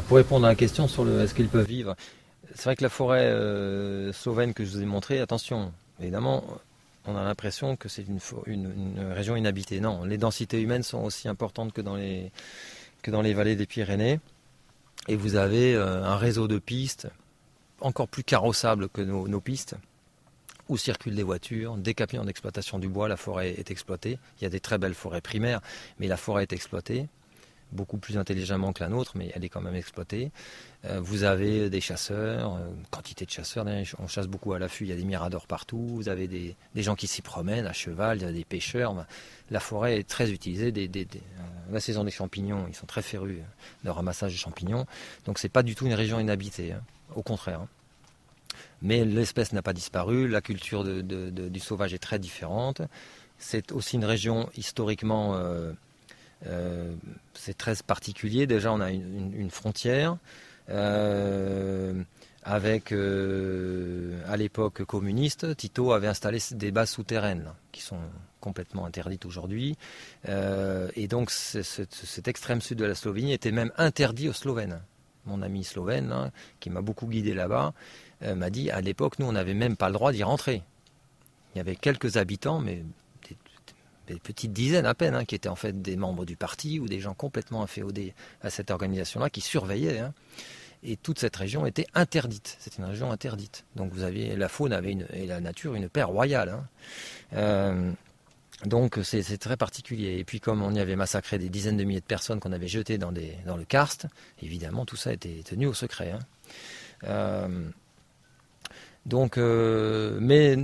[0.08, 1.96] Pour répondre à la question sur le est-ce qu'ils peuvent vivre,
[2.54, 5.72] c'est vrai que la forêt euh, slovène que je vous ai montrée, attention,
[6.02, 6.44] évidemment,
[7.08, 8.06] on a l'impression que c'est
[8.46, 9.80] une, région inhabitée.
[9.80, 12.32] Non, les densités humaines sont aussi importantes que dans les,
[13.34, 14.20] vallées des Pyrénées.
[15.08, 17.08] Et vous avez euh, un réseau de pistes
[17.80, 19.76] encore plus carrossable que nos pistes
[20.70, 24.20] où circulent des voitures, des camions d'exploitation du bois, la forêt est exploitée.
[24.40, 25.62] Il y a des très belles forêts primaires,
[26.00, 27.08] mais la forêt est exploitée
[27.72, 30.32] beaucoup plus intelligemment que la nôtre, mais elle est quand même exploitée.
[30.86, 33.66] Euh, vous avez des chasseurs, euh, quantité de chasseurs,
[34.00, 36.96] on chasse beaucoup à l'affût, il y a des miradors partout, vous avez des, gens
[36.96, 39.06] qui s'y promènent à cheval, il y a des pêcheurs.
[39.50, 40.72] La forêt est très utilisée.
[40.78, 41.06] Euh,
[41.72, 43.40] la saison des champignons, ils sont très férus
[43.84, 44.86] de ramassage de champignons.
[45.26, 46.82] Donc c'est pas du tout une région inhabitée, hein.
[47.16, 47.62] au contraire.
[47.62, 47.68] Hein.
[48.82, 52.82] Mais l'espèce n'a pas disparu, la culture du sauvage est très différente.
[53.40, 55.36] C'est aussi une région historiquement,
[56.46, 56.94] euh, euh,
[57.34, 58.48] c'est très particulier.
[58.48, 60.18] Déjà, on a une, frontière.
[60.70, 61.94] Euh,
[62.44, 68.00] avec, à l'époque communiste, Tito avait installé des bases souterraines qui sont
[68.40, 69.78] complètement interdites aujourd'hui.
[70.28, 74.82] et donc cet extrême sud de la Slovénie était même interdit aux Slovènes.
[75.26, 76.32] Mon ami slovène, hein,
[76.62, 77.74] qui m'a beaucoup guidé là-bas,
[78.22, 80.64] m'a dit à l'époque, nous, on n'avait même pas le droit d'y rentrer.
[81.54, 82.84] Il y avait quelques habitants, mais
[84.08, 86.88] des petites dizaines à peine, hein, qui étaient en fait des membres du parti ou
[86.88, 90.00] des gens complètement inféodés à cette organisation-là, qui surveillaient.
[90.00, 90.14] Hein.
[90.84, 92.58] et toute cette région était interdite.
[92.60, 93.66] C'était une région interdite.
[93.76, 96.50] Donc vous aviez la faune avait une, et la nature une paire royale.
[96.50, 96.68] Hein.
[97.34, 97.92] Euh,
[98.66, 100.18] donc c'est très particulier.
[100.18, 102.68] Et puis comme on y avait massacré des dizaines de milliers de personnes qu'on avait
[102.68, 104.08] jetées dans, des, dans le karst,
[104.42, 106.16] évidemment tout ça était tenu au secret.
[107.04, 107.70] Euh,
[109.08, 110.58] donc, euh, mais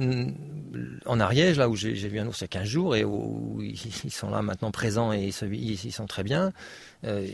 [1.05, 3.61] en Ariège, là où j'ai vu un ours il y a 15 jours et où,
[3.61, 6.51] ils sont là maintenant présents et ils, sont très bien,
[7.05, 7.25] euh,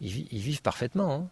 [0.00, 1.14] ils, vivent parfaitement.
[1.14, 1.28] Hein.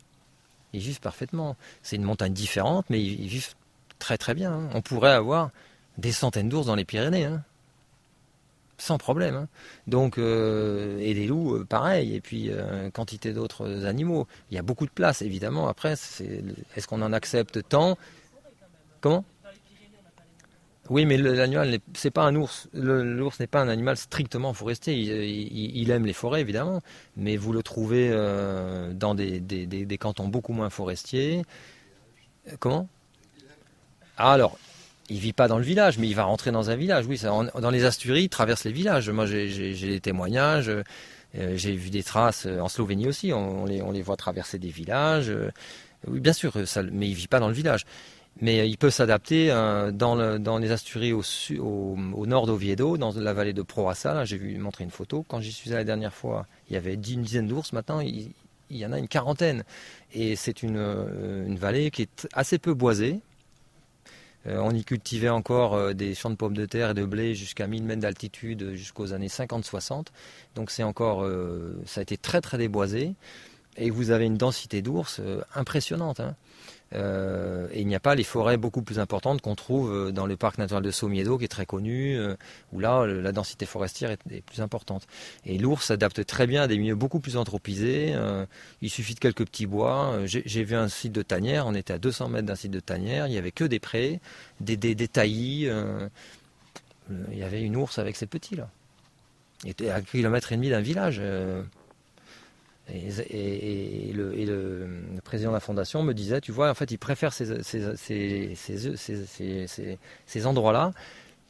[0.72, 1.56] Ils vivent parfaitement.
[1.82, 3.54] C'est une montagne différente, mais ils, vivent
[3.98, 4.52] très très bien.
[4.52, 4.70] Hein.
[4.72, 5.50] On pourrait avoir
[5.98, 7.42] des centaines d'ours dans les Pyrénées, hein.
[8.78, 9.48] sans problème.
[9.86, 12.14] Donc, euh, et des loups, pareil.
[12.14, 12.50] Et puis,
[12.94, 14.26] quantité d'autres animaux.
[14.50, 15.68] Il y a beaucoup de place, évidemment.
[15.68, 17.98] Après, est-ce qu'on en accepte tant?
[19.00, 19.24] Comment?
[20.90, 22.68] Oui, mais l'animal, c'est pas un ours.
[22.74, 24.94] L'ours n'est pas un animal strictement forestier.
[24.94, 26.80] Il, aime les forêts, évidemment,
[27.16, 31.42] mais vous le trouvez euh, dans des, cantons beaucoup moins forestiers.
[32.58, 32.88] Comment?
[34.16, 34.58] Ah, Alors,
[35.10, 37.06] il vit pas dans le village, mais il va rentrer dans un village.
[37.06, 39.08] Oui, dans les Asturies, il traverse les villages.
[39.10, 40.68] Moi, j'ai des témoignages.
[40.68, 40.82] Euh,
[41.54, 43.32] j'ai vu des traces en Slovénie aussi.
[43.32, 45.32] On, les, voit traverser des villages.
[46.08, 46.52] oui, bien sûr,
[46.90, 47.86] mais il vit pas dans le village
[48.40, 51.96] mais il peut s'adapter euh, dans, les Asturies au,
[52.26, 54.24] nord d'Oviedo, dans la vallée de Proassal.
[54.26, 55.24] J'ai vu montrer une photo.
[55.28, 57.72] Quand j'y suis allé la dernière fois, il y avait une dizaine d'ours.
[57.72, 58.32] Maintenant, il,
[58.70, 59.64] y en a une quarantaine.
[60.14, 63.20] Et c'est une, euh, vallée qui est assez peu boisée.
[64.46, 67.66] Euh, on y cultivait encore des champs de pommes de terre et de blé jusqu'à
[67.66, 70.06] 1000 mètres d'altitude jusqu'aux années 50-60.
[70.54, 71.28] Donc c'est encore,
[71.84, 73.12] ça a été très très déboisé.
[73.76, 75.20] Et vous avez une densité d'ours
[75.54, 76.20] impressionnante.
[76.20, 76.36] Hein.
[76.92, 80.26] Euh, et il n'y a pas les forêts beaucoup plus importantes qu'on trouve euh, dans
[80.26, 82.34] le parc naturel de Somiedo, qui est très connu, euh,
[82.72, 85.06] où là, la densité forestière est, plus importante.
[85.46, 88.14] Et l'ours s'adapte très bien à des milieux beaucoup plus anthropisés.
[88.82, 90.20] il suffit de quelques petits bois.
[90.26, 93.26] J'ai vu un site de tanière, on était à 200 mètres d'un site de tanière,
[93.26, 94.20] il n'y avait que des prés,
[94.60, 95.68] des, des, taillis.
[97.30, 98.68] il y avait une ours avec ses petits, là.
[99.64, 101.20] Il était à un kilomètre et demi d'un village.
[102.92, 104.88] Et, le,
[105.24, 107.66] président de la fondation me disait, tu vois, en fait, il préfère ces,
[110.46, 110.92] endroits-là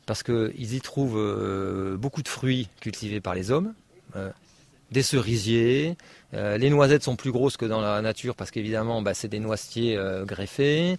[0.07, 3.75] parce qu'ils y trouvent euh, beaucoup de fruits cultivés par les hommes,
[4.17, 4.31] euh,
[4.91, 5.97] des cerisiers,
[6.35, 9.39] euh, les noisettes sont plus grosses que dans la nature parce qu'évidemment, bah, c'est des
[9.39, 10.97] noisetiers greffés.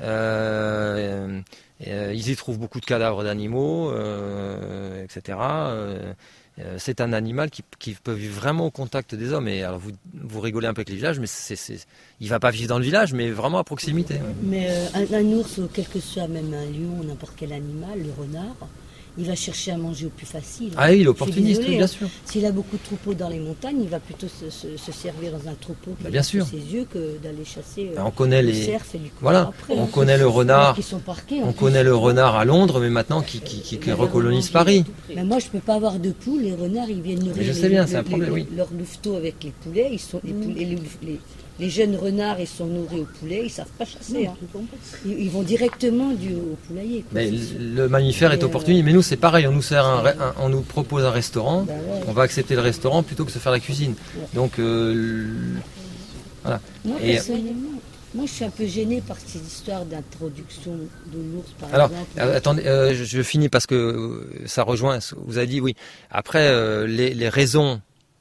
[0.00, 1.44] ils
[2.30, 3.92] y trouvent beaucoup de cadavres d'animaux,
[5.04, 5.38] etc.
[6.60, 7.62] Euh, c'est un animal qui,
[7.94, 9.48] peut vivre vraiment au contact des hommes.
[9.48, 11.78] Et alors vous, vous rigolez un peu avec les villages, mais c'est, c'est,
[12.20, 14.16] il va pas vivre dans le village, mais vraiment à proximité.
[14.42, 18.10] Mais euh, un, un, ours, quel que soit même un lion, n'importe quel animal, le
[18.12, 18.56] renard,
[19.18, 20.70] il va chercher à manger au plus facile.
[20.76, 21.86] Ah oui, l'opportuniste, bien hein.
[21.86, 22.08] sûr.
[22.24, 25.54] S'il a beaucoup de troupeaux dans les montagnes, il va plutôt se, servir dans un
[25.54, 26.46] troupeau bah, bien sûr.
[26.46, 28.54] ses yeux que d'aller chasser bah, on connaît les...
[28.54, 30.74] cerf et du Voilà, on connaît le renard.
[30.74, 34.84] Qui sont parqués, on connaît le renard à Londres, mais maintenant qui, qui, recolonise Paris.
[35.14, 36.42] Mais moi, je ne peux pas avoir de poules.
[36.42, 38.46] Les renards, ils viennent nourrir je sais bien, c'est un problème, oui.
[38.56, 39.88] leurs louveteaux avec les poulets.
[39.92, 40.54] Ils sont, les, mm.
[41.02, 41.20] les,
[41.58, 44.26] les jeunes renards, ils sont nourris au poulet, ils ne savent pas chasser.
[44.26, 44.34] Hein.
[45.04, 47.04] Ils, vont directement du, au poulailler.
[47.12, 50.62] Mais le mammifère est euh, opportuniste, mais nous c'est pareil, on nous, sert on nous
[50.62, 51.74] propose un restaurant, bah
[52.06, 53.94] on va accepter le restaurant plutôt que de se faire la cuisine.
[54.34, 55.26] Donc euh,
[56.42, 56.60] voilà.
[56.84, 57.80] Moi, personnellement,
[58.14, 60.72] moi je suis un peu gêné par ces histoires d'introduction
[61.12, 62.20] de l'ours par Alors, exemple.
[62.20, 65.74] Euh, attendez, je, finis parce que ça rejoint, vous avez dit oui.
[66.10, 67.80] Après, les raisons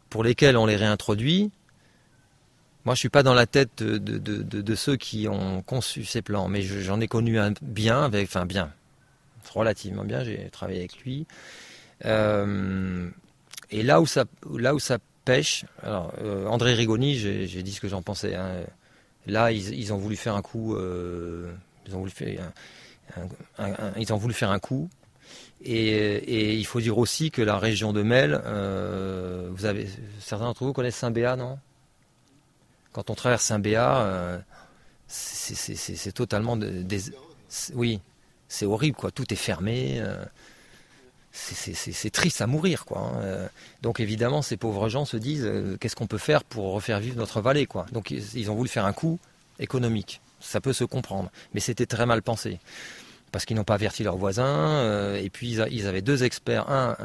[0.10, 1.52] pour lesquelles on les réintroduit,
[2.88, 6.62] moi, je suis pas dans la tête de, ceux qui ont conçu ces plans, mais
[6.62, 8.72] j'en ai connu un bien, enfin bien,
[9.54, 10.24] relativement bien.
[10.24, 11.28] J'ai travaillé avec lui.
[12.06, 13.10] Euh,
[13.72, 14.24] et là où ça,
[15.26, 18.36] pêche, alors euh, André Rigoni, j'ai dit ce que j'en pensais.
[18.36, 18.54] Hein.
[19.26, 20.74] Là, ils, ont voulu faire un coup.
[20.78, 21.52] Euh,
[21.88, 22.54] ils ont voulu faire
[23.58, 24.90] un, ils ont voulu faire un coup.
[25.62, 28.42] Et, il faut dire aussi que la région de Mel,
[29.52, 29.90] vous avez
[30.22, 31.60] certains d'entre vous connaissent Saint-Béat, non?
[32.98, 34.40] Quand on traverse Saint-Béat, euh,
[35.08, 36.58] c'est totalement
[37.76, 38.02] oui,
[38.48, 39.12] c'est horrible quoi.
[39.12, 40.00] Tout est fermé.
[40.00, 40.26] Euh,
[41.32, 43.02] c'est triste à mourir quoi.
[43.02, 43.22] Hein.
[43.22, 43.48] Euh,
[43.84, 45.48] donc évidemment, ces pauvres gens se disent
[45.80, 47.86] qu'est-ce qu'on peut faire pour refaire vivre notre vallée quoi.
[47.92, 49.20] Donc ils ont voulu faire un coup
[49.60, 50.20] économique.
[50.40, 52.60] Ça peut se comprendre, mais c'était très mal pensé
[53.32, 54.46] parce qu'ils n'ont pas averti leurs voisins.
[54.46, 56.96] Euh, et puis ils, avaient deux experts, un,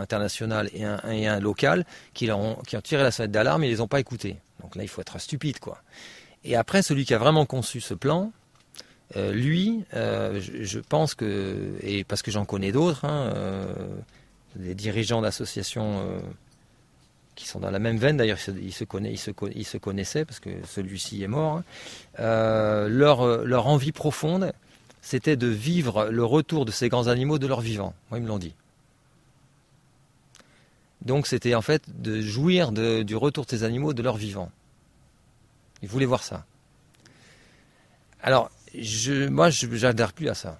[0.00, 1.84] international et un, un local,
[2.14, 4.36] qui, leur ont, qui ont tiré la sonnette d'alarme et ils les ont pas écoutés.
[4.62, 5.82] Donc là, il faut être stupide, quoi.
[6.44, 8.32] Et après, celui qui a vraiment conçu ce plan,
[9.16, 13.32] euh, lui, euh, je, pense que, et parce que j'en connais d'autres, hein,
[14.56, 16.20] des dirigeants d'associations
[17.34, 21.62] qui sont dans la même veine, d'ailleurs ils se, connaissaient parce que celui-ci est mort,
[22.18, 22.88] hein.
[22.88, 24.52] leur envie profonde,
[25.02, 27.92] c'était de vivre le retour de ces grands animaux de leur vivant.
[28.10, 28.54] Moi, ils me l'ont dit.
[31.04, 34.50] Donc c'était en fait de jouir du retour de ces animaux de leur vivant.
[35.82, 36.44] Ils voulaient voir ça.
[38.22, 38.50] Alors,
[39.30, 40.58] moi, je n'adhère plus à ça.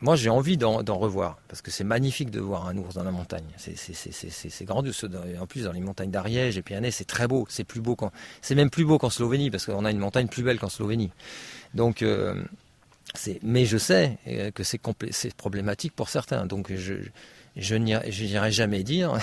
[0.00, 3.10] Moi, j'ai envie d'en revoir, parce que c'est magnifique de voir un ours dans la
[3.10, 3.46] montagne.
[3.56, 5.08] C'est grandiose.
[5.40, 7.46] En plus, dans les montagnes d'Ariège et Pyrénées, c'est très beau.
[7.48, 7.96] C'est plus beau
[8.42, 11.10] c'est même plus beau qu'en Slovénie, parce qu'on a une montagne plus belle qu'en Slovénie.
[11.74, 12.42] Donc, euh,
[13.42, 16.46] mais je sais euh, que c'est problématique pour certains.
[16.46, 16.94] Donc je,
[17.56, 19.18] je n'irai jamais dire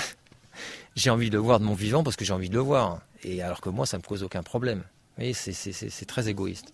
[0.95, 3.02] j'ai envie de le voir de mon vivant parce que j'ai envie de le voir.
[3.24, 4.84] Et alors que moi, ça ne me cause aucun problème.
[5.18, 6.74] Vous c'est très égoïste.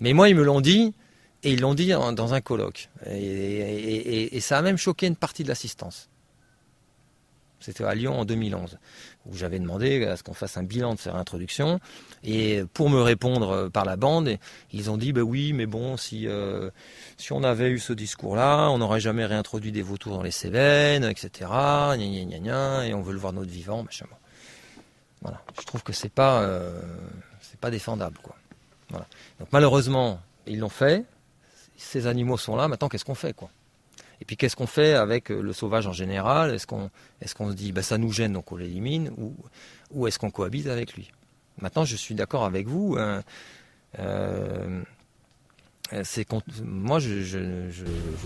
[0.00, 0.92] Mais moi, ils me l'ont dit,
[1.42, 2.90] et ils l'ont dit dans un colloque.
[3.06, 6.08] et, ça a même choqué une partie de l'assistance.
[7.60, 8.78] C'était à Lyon en 2011,
[9.30, 11.80] où j'avais demandé à ce qu'on fasse un bilan de ces réintroductions.
[12.24, 14.36] Et pour me répondre euh, par la bande,
[14.72, 16.70] ils ont dit bah oui, mais bon, si, euh,
[17.16, 21.04] si on avait eu ce discours-là, on n'aurait jamais réintroduit des vautours dans les Cévennes,
[21.04, 21.50] etc.
[21.50, 24.06] Gna, gna, gna, et on veut le voir notre vivant, machin.
[25.22, 25.42] Voilà.
[25.58, 26.80] Je trouve que c'est pas, euh,
[27.60, 28.36] pas défendable, quoi.
[29.40, 31.04] Donc malheureusement, ils l'ont fait.
[31.76, 32.68] Ces animaux sont là.
[32.68, 33.50] Maintenant, qu'est-ce qu'on fait, quoi?
[34.20, 36.54] Et puis qu'est-ce qu'on fait avec euh, le sauvage en général?
[36.54, 36.90] Est-ce qu'on
[37.20, 39.10] est se dit bah, ça nous gêne donc on l'élimine?
[39.18, 39.34] Ou,
[39.92, 41.10] ou est-ce qu'on cohabite avec lui?
[41.60, 42.96] Maintenant je suis d'accord avec vous.
[42.98, 43.22] Hein,
[43.98, 44.82] euh,
[46.64, 47.84] moi je,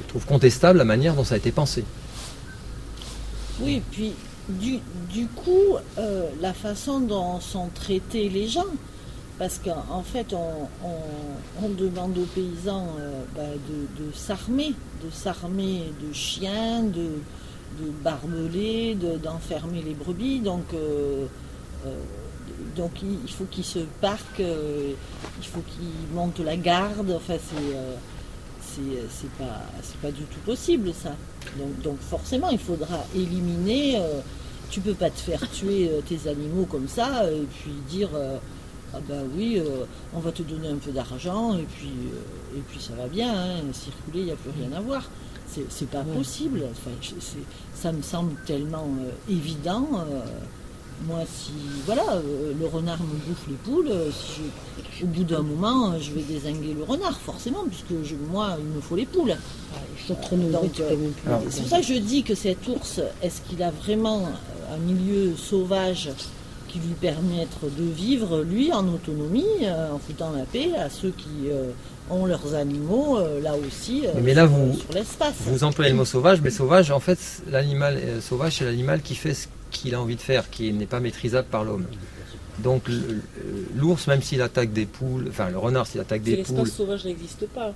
[0.09, 1.85] trouve contestable la manière dont ça a été pensé.
[3.61, 4.15] Oui, puis
[4.49, 4.79] du,
[5.13, 8.67] du coup, euh, la façon dont sont traités les gens,
[9.41, 13.41] parce qu'en fait, on, demande aux paysans euh, bah,
[13.99, 17.13] de, s'armer, de s'armer de chiens, de,
[17.81, 20.41] de barbelés, d'enfermer les brebis.
[20.41, 21.25] Donc, euh,
[21.87, 21.89] euh,
[22.77, 27.11] donc il, faut qu'ils se parquent, il faut qu'ils montent la garde.
[27.11, 29.63] Enfin, c'est c'est pas,
[30.03, 31.15] pas du tout possible ça.
[31.59, 34.03] Donc, donc forcément, il faudra éliminer.
[34.71, 38.11] tu peux pas te faire tuer tes animaux comme ça et puis dire
[38.93, 39.85] ah ben oui, euh,
[40.15, 43.33] on va te donner un peu d'argent et puis, euh, et puis ça va bien,
[43.33, 45.09] hein, circuler, il n'y a plus rien à voir.
[45.69, 46.63] C'est pas possible.
[47.75, 49.89] ça me semble tellement euh, évident.
[51.09, 51.51] moi, si
[51.87, 52.05] voilà,
[52.57, 53.91] le renard me bouffe les poules,
[55.03, 57.91] au bout d'un moment, je vais désinguer le renard, forcément, puisque
[58.31, 59.35] moi, il me faut les poules.
[60.07, 60.15] c'est
[61.63, 64.29] pour ça que je dis que cet ours, est-ce qu'il a vraiment
[64.73, 66.11] un milieu sauvage
[66.71, 71.11] qui lui permettre de vivre, lui, en autonomie, euh, en foutant la paix à ceux
[71.11, 71.71] qui euh,
[72.11, 75.35] ont leurs animaux, euh, là aussi, mais là, vous, sur l'espace.
[75.47, 77.19] Vous employez le mot sauvage, mais sauvage, en fait,
[77.51, 81.01] l'animal sauvage, c'est l'animal qui fait ce qu'il a envie de faire, qui n'est pas
[81.01, 81.87] maîtrisable par l'homme.
[82.61, 82.83] Donc
[83.75, 86.57] l'ours, même s'il attaque des poules, enfin le renard s'il attaque des poules...
[86.57, 87.73] L'espace sauvage n'existe pas.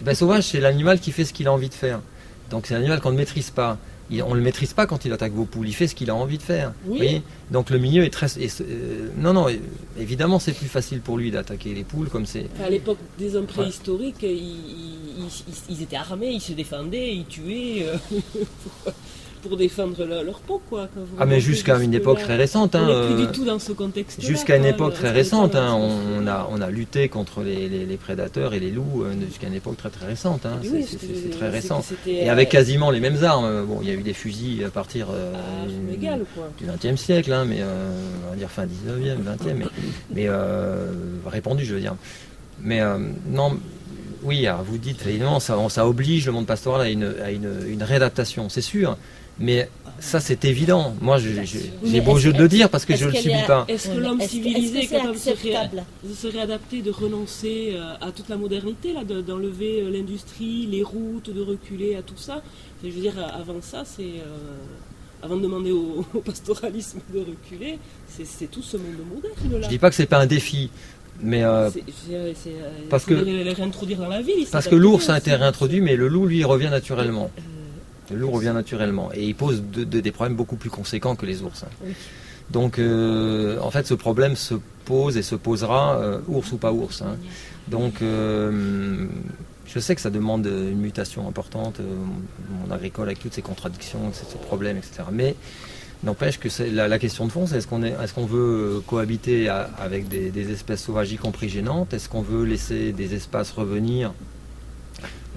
[0.00, 2.00] Ben, sauvage, c'est l'animal qui fait ce qu'il a envie de faire.
[2.50, 3.76] Donc c'est l'animal qu'on ne maîtrise pas
[4.22, 6.14] on ne le maîtrise pas quand il attaque vos poules, il fait ce qu'il a
[6.14, 6.72] envie de faire.
[7.50, 8.26] Donc le milieu est très...
[8.38, 9.46] Euh, non, non,
[9.98, 12.46] évidemment c'est plus facile pour lui d'attaquer les poules comme c'est...
[12.62, 17.86] À l'époque des hommes préhistoriques, ils, étaient armés, ils se défendaient, ils tuaient.
[19.38, 20.88] Euh, pour défendre leur, peau, quoi.
[21.18, 22.74] ah, mais jusqu'à une époque très récente.
[22.74, 24.20] Hein, on plus du tout dans ce contexte.
[24.20, 28.60] Jusqu'à une époque très récente, hein, on, a, on a lutté contre les, prédateurs et
[28.60, 30.46] les loups euh, jusqu'à une époque très très récente.
[30.46, 31.84] Hein, c'est très récent.
[32.06, 33.64] Et avec quasiment les mêmes armes.
[33.66, 35.66] Bon, il y a eu des fusils à partir euh, ah,
[36.58, 37.90] du XXe siècle, hein, mais euh,
[38.26, 39.66] on va dire fin 19e, 20e, mais,
[40.14, 40.28] mais
[41.26, 41.96] répandu, je veux dire.
[42.60, 42.80] Mais
[43.28, 43.58] non,
[44.22, 47.82] oui, vous dites, évidemment, ça, ça oblige le monde pastoral à une, à une, une
[47.82, 48.96] réadaptation, c'est sûr.
[49.40, 49.68] Mais
[50.00, 50.94] ça, c'est évident.
[51.00, 53.64] Moi, j'ai beau jeu de le dire parce que je ne le subis pas.
[53.68, 58.36] Est-ce que l'homme civilisé est, capable de se, réadapter, de renoncer euh, à toute la
[58.36, 58.94] modernité,
[59.26, 62.42] d'enlever euh, l'industrie, les routes, de reculer à tout ça?
[62.82, 64.02] Je veux dire, avant ça, c'est.
[64.02, 64.56] Euh,
[65.20, 69.60] avant de demander au, pastoralisme de reculer, c'est tout ce monde moderne.
[69.60, 69.62] Là.
[69.62, 70.70] Je dis pas que c'est pas un défi,
[71.20, 71.42] mais
[72.88, 74.46] parce que les réintroduire dans la ville.
[74.52, 77.32] Parce que l'ours a été réintroduit, mais le loup lui revient naturellement.
[78.10, 81.64] Le loup revient naturellement et il pose des problèmes beaucoup plus conséquents que les ours.
[81.64, 81.88] Hein.
[82.50, 84.54] Donc, en fait, ce problème se
[84.84, 87.02] pose et se posera, ours ou pas ours.
[87.02, 87.16] Hein.
[87.68, 94.12] Donc, je sais que ça demande une mutation importante, mon agricole avec toutes ces contradictions,
[94.14, 95.02] ces problèmes, etc.
[95.12, 95.36] Mais
[96.04, 100.06] N'empêche que la, la, question de fond, c'est est-ce qu'on est, est veut cohabiter avec
[100.06, 101.92] des, espèces sauvages, y compris gênantes?
[101.92, 104.12] Est-ce qu'on veut laisser des espaces revenir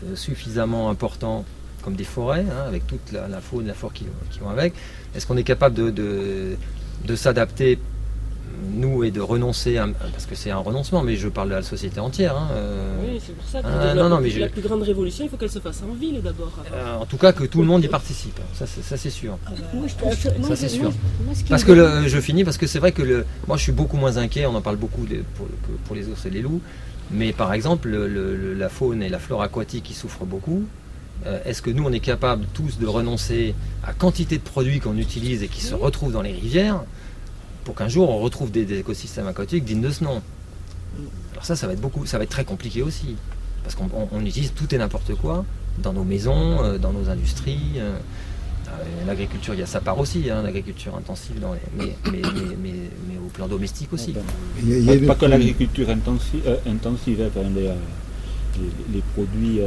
[0.06, 1.46] euh, suffisamment importants
[1.82, 4.06] comme des forêts, hein, avec toute la, faune, la flore qui,
[4.40, 4.74] vont avec
[5.16, 6.56] Est-ce qu'on est capable de,
[7.06, 7.80] de s'adapter
[8.74, 11.62] nous et de renoncer, à, parce que c'est un renoncement, mais je parle de la
[11.62, 12.36] société entière.
[12.36, 15.26] Hein, euh, oui, c'est pour ça que ah, non, non, mais la plus grande révolution,
[15.26, 16.52] il faut qu'elle se fasse en ville d'abord.
[16.74, 19.38] Euh, en tout cas, que tout le monde y participe, ça, c'est sûr.
[20.44, 20.92] ça c'est sûr.
[21.50, 23.98] Parce que le, je finis, parce que c'est vrai que le, moi je suis beaucoup
[23.98, 25.06] moins inquiet, on en parle beaucoup
[25.36, 25.48] pour,
[25.86, 26.62] pour, les ours et les loups,
[27.12, 30.81] mais par exemple, la faune et la flore aquatique qui souffrent beaucoup, euh,
[31.46, 33.54] est-ce que nous, on est capable tous de renoncer
[33.84, 36.82] à quantité de produits qu'on utilise et qui se retrouvent dans les rivières
[37.64, 40.22] pour qu'un jour on retrouve des, écosystèmes aquatiques dignes de ce nom?
[41.34, 43.16] Alors ça, ça va être beaucoup, ça va être très compliqué aussi,
[43.64, 45.46] parce qu'on utilise tout et n'importe quoi
[45.80, 47.60] dans nos maisons, euh, dans nos industries.
[47.78, 47.98] Euh,
[48.68, 48.72] euh,
[49.06, 52.22] l'agriculture, il y a sa part aussi, hein, l'agriculture intensive, dans mais, mais,
[53.18, 54.14] au plan domestique aussi.
[54.64, 57.76] Il n'y a, pas que l'agriculture intensive, intensive hein,
[58.94, 59.60] les, produits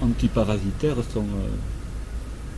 [0.00, 1.26] antiparasitaires sont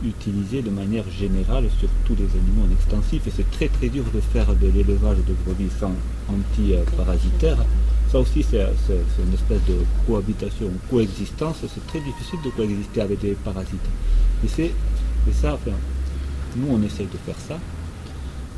[0.03, 4.03] utilisé de manière générale sur tous les animaux en extensif et c'est très très dur
[4.13, 5.93] de faire de l'élevage de brebis sans
[6.29, 7.65] anti-parasitaires.
[8.11, 13.33] Ça aussi c'est une espèce de cohabitation, coexistence, c'est très difficile de coexister avec des
[13.33, 13.89] parasites.
[14.43, 14.71] Et c'est
[15.33, 15.75] ça, enfin,
[16.55, 17.57] nous on essaye de faire ça,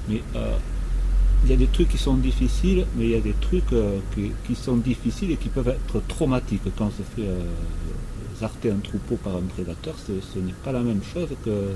[0.09, 0.57] mais euh,
[1.43, 3.99] il y a des trucs qui sont difficiles, mais il y a des trucs euh,
[4.45, 7.39] qui, sont difficiles et qui peuvent être traumatiques quand on se fait euh,
[8.39, 11.71] zarter un troupeau par un prédateur, ce n'est pas la même chose que,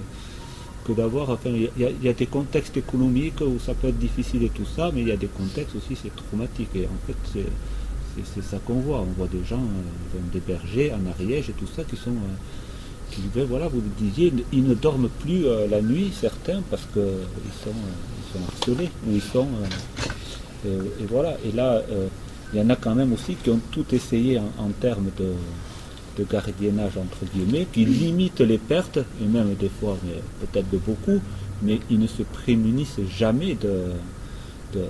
[0.86, 1.30] que d'avoir.
[1.30, 4.92] Enfin, il y, a des contextes économiques où ça peut être difficile et tout ça,
[4.94, 6.70] mais il y a des contextes aussi, c'est traumatique.
[6.76, 7.44] Et en fait,
[8.34, 9.00] c'est ça qu'on voit.
[9.00, 12.12] On voit des gens, euh, des bergers en Ariège et tout ça, qui sont.
[12.12, 12.36] Euh,
[13.12, 17.02] qui, ben, voilà, vous le disiez, ils ne dorment plus la nuit, certains, parce qu'ils
[17.62, 17.76] sont,
[18.34, 19.48] sont harcelés, ou ils sont.
[20.66, 21.38] et voilà.
[21.46, 21.82] Et là,
[22.54, 25.34] il y en a quand même aussi qui ont tout essayé en termes de
[26.18, 29.98] de gardiennage entre guillemets, qui limite les pertes, et même des fois
[30.42, 31.22] peut-être de beaucoup,
[31.62, 33.92] mais ils ne se prémunissent jamais de,
[34.74, 34.86] de,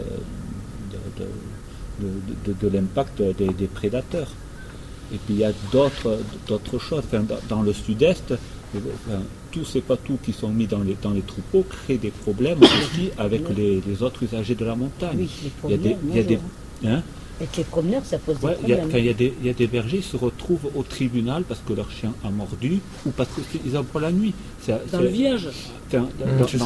[2.62, 4.32] de, l'impact des, prédateurs.
[5.14, 7.04] Et puis il y a d'autres choses.
[7.50, 8.34] dans, le sud-est,
[9.52, 13.10] tous ces patous qui sont mis dans les, dans les troupeaux créent des problèmes aussi
[13.18, 15.28] avec les, autres usagers de la montagne.
[15.66, 16.40] il y a des, il y a des
[16.86, 17.02] hein?
[17.40, 18.90] Avec les promeneurs, ça pose des problèmes.
[18.94, 22.30] Il y, a des bergers qui se retrouvent au tribunal parce que leur chien a
[22.30, 24.34] mordu ou parce qu'ils ont pas la nuit.
[24.92, 25.50] dans le village
[25.92, 26.08] Dans,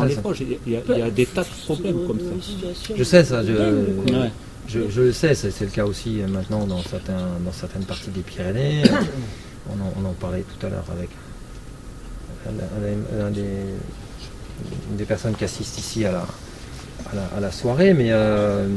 [0.05, 2.93] les proches, il y, a, des tas de problèmes comme ça.
[2.93, 3.41] Je sais ça.
[4.67, 8.09] Je, je, le sais, c'est le cas aussi euh, maintenant dans, certains, dans certaines parties
[8.09, 8.81] des Pyrénées.
[9.69, 11.09] on, en, parlait tout à l'heure avec
[12.47, 13.43] un, des,
[14.97, 16.25] des personnes qui assistent ici à la,
[17.35, 18.67] à la, soirée, mais euh,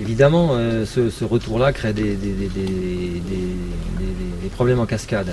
[0.00, 2.16] Évidemment, euh, ce, retour-là crée des,
[4.50, 5.30] problèmes en cascade.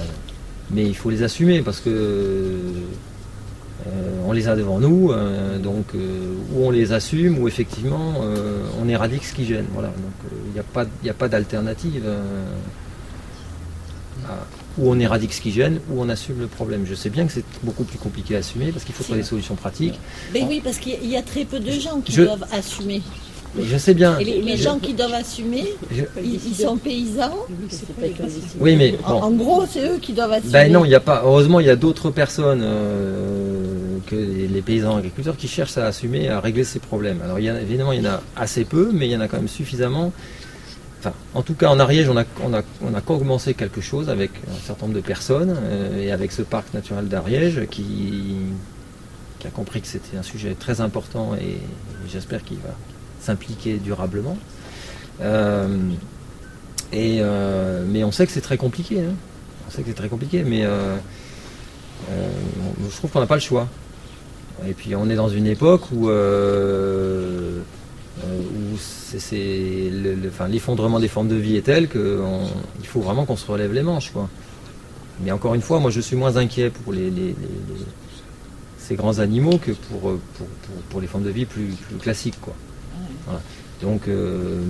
[0.70, 2.70] Mais il faut les assumer parce que euh,
[4.28, 5.12] on les a devant nous,
[5.64, 8.14] donc ou on les assume, ou effectivement
[8.80, 9.66] on éradique ce qui gêne.
[9.74, 9.90] Voilà.
[9.90, 10.86] Donc il n'y a pas,
[11.18, 12.06] pas d'alternative.
[14.77, 16.85] Ou on éradique ce qui gêne, ou on assume le problème.
[16.88, 19.26] Je sais bien que c'est beaucoup plus compliqué à assumer parce qu'il faut trouver des
[19.26, 19.99] solutions pratiques.
[20.34, 23.02] Mais oui, parce qu'il y a très peu de gens qui doivent assumer.
[23.60, 24.18] Je sais bien.
[24.19, 25.65] les, gens qui doivent assumer,
[26.23, 27.35] ils, sont paysans.
[28.60, 30.52] Oui, mais en, gros, c'est eux qui doivent assumer.
[30.52, 31.23] Ben non, il n'y a pas.
[31.26, 36.30] Heureusement, il y a d'autres personnes euh, que les paysans agriculteurs qui cherchent à assumer,
[36.30, 37.22] à régler ces problèmes.
[37.23, 39.27] Alors, il y évidemment, il y en a assez peu, mais il y en a
[39.27, 40.14] quand même suffisamment.
[41.34, 45.06] En tout cas, en Ariège, on a, commencé quelque chose avec un certain nombre de
[45.06, 48.36] personnes euh, et avec ce parc naturel d'Ariège qui,
[49.45, 51.57] a compris que c'était un sujet très important et
[52.07, 52.76] j'espère qu'il va
[53.19, 54.38] s'impliquer durablement.
[55.22, 55.78] Euh,
[56.94, 58.99] euh, mais on sait que c'est très compliqué.
[58.99, 59.15] Hein.
[59.68, 60.64] On sait que c'est très compliqué, mais
[62.10, 63.68] je trouve qu'on n'a pas le choix.
[64.68, 66.10] Et puis on est dans une époque où,
[68.23, 69.91] où c'est,
[70.49, 74.11] l'effondrement des formes de vie est tel qu'il faut vraiment qu'on se relève les manches.
[75.23, 76.93] Mais encore une fois, moi je suis moins inquiet pour
[78.77, 80.19] ces grands animaux que pour,
[80.89, 82.38] pour, les formes de vie plus, classiques.
[83.81, 84.61] Donc, euh,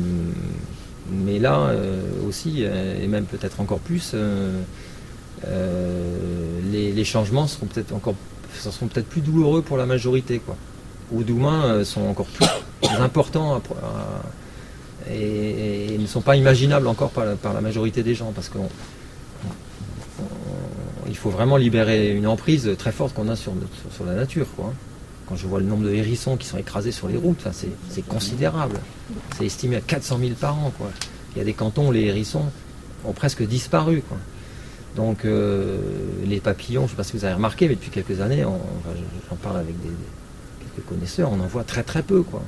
[1.12, 4.16] mais là euh, aussi, euh, et même peut-être encore plus,
[6.72, 10.42] les, changements seront peut-être plus douloureux pour la majorité.
[11.12, 12.46] Ou d'humains sont encore plus
[13.00, 13.62] importants
[15.10, 18.62] et, ne sont pas imaginables encore par la, majorité des gens parce qu'il
[21.16, 23.54] faut vraiment libérer une emprise très forte qu'on a sur,
[23.94, 24.48] sur, la nature.
[24.56, 24.74] Quoi.
[25.28, 27.48] Quand je vois le nombre de hérissons qui sont écrasés sur les routes,
[27.90, 28.80] c'est considérable.
[29.38, 30.72] C'est estimé à 400 000 par an.
[30.78, 30.90] Quoi.
[31.36, 32.46] Il y a des cantons où les hérissons
[33.06, 34.04] ont presque disparu.
[34.08, 34.18] Quoi.
[34.96, 35.78] Donc euh,
[36.26, 39.36] les papillons, je ne sais pas si vous avez remarqué, mais depuis quelques années, j'en
[39.38, 39.90] parle avec des,
[40.76, 42.24] quelques connaisseurs, on en voit très très peu.
[42.24, 42.42] Quoi.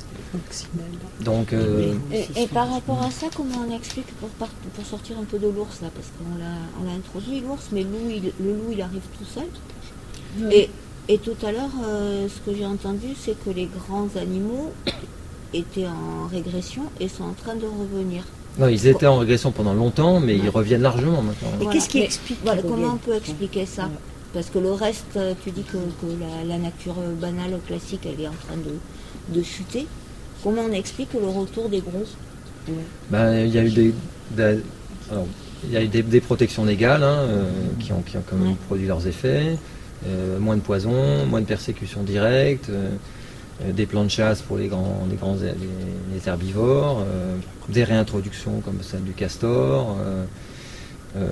[1.21, 1.93] Donc, euh,
[2.35, 5.81] et, par rapport à ça, comment on explique pour, pour sortir un peu de l'ours
[5.81, 10.51] là Parce qu'on l'a, a introduit l'ours, mais le loup il arrive tout seul.
[10.51, 10.69] Et,
[11.07, 14.71] et, tout à l'heure, euh, ce que j'ai entendu, c'est que les grands animaux
[15.53, 18.23] étaient en régression et sont en train de revenir.
[18.57, 21.49] Non, ils étaient en régression pendant longtemps, mais ils reviennent largement maintenant.
[21.61, 23.15] Et qu'est-ce qui explique Comment on peut?
[23.15, 23.89] expliquer ça?
[24.33, 25.77] Parce que le reste, tu dis que,
[26.47, 29.87] la, nature banale, classique, elle est en train de, chuter.
[30.43, 32.03] Comment on explique le retour des gros
[33.09, 33.93] ben, Il y a eu des,
[35.71, 37.43] y a eu des, protections légales hein, euh,
[37.79, 39.57] qui, ont, qui, ont, quand même produit leurs effets.
[40.05, 42.69] Euh, moins de poison, moins de persécution directe.
[42.69, 42.89] Euh,
[43.61, 47.35] euh, des plans de chasse pour les grands, les grands les, herbivores, euh,
[47.69, 49.95] des réintroductions comme celle du castor,
[51.15, 51.27] euh,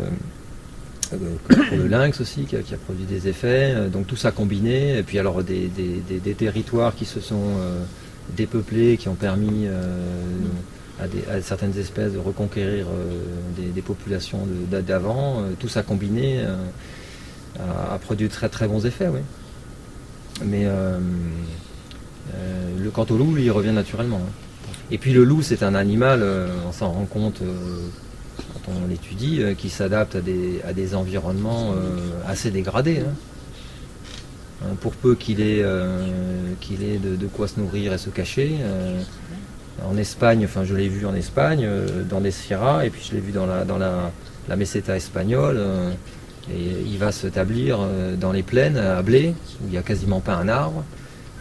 [1.18, 3.76] pour le lynx aussi qui a, produit des effets.
[3.92, 5.70] donc tout ça combiné, et puis alors des,
[6.38, 7.56] territoires qui se sont
[8.36, 9.68] dépeuplés, qui ont permis
[11.00, 12.88] à, certaines espèces de reconquérir
[13.58, 15.44] des, populations d'avant.
[15.60, 16.46] tout ça combiné
[17.60, 19.20] a, produit de très très bons effets, oui.
[20.44, 20.66] Mais
[22.36, 24.22] euh, le quant au loup, lui, il revient naturellement.
[24.24, 24.32] Hein.
[24.92, 27.88] Et puis le loup, c'est un animal, euh, on s'en rend compte euh,
[28.38, 31.74] quand on l'étudie, qui s'adapte à des, environnements
[32.28, 33.00] assez dégradés.
[33.00, 33.14] Hein.
[34.64, 38.58] Hein, pour peu qu'il ait, ait de, quoi se nourrir et se cacher.
[39.84, 41.68] en Espagne, enfin je l'ai vu en Espagne,
[42.10, 44.12] dans des sierras, et puis je l'ai vu dans la, dans la,
[44.48, 45.60] la meseta espagnole.
[46.52, 47.80] et il va s'établir
[48.20, 50.84] dans les plaines à blé, où il n'y a quasiment pas un arbre.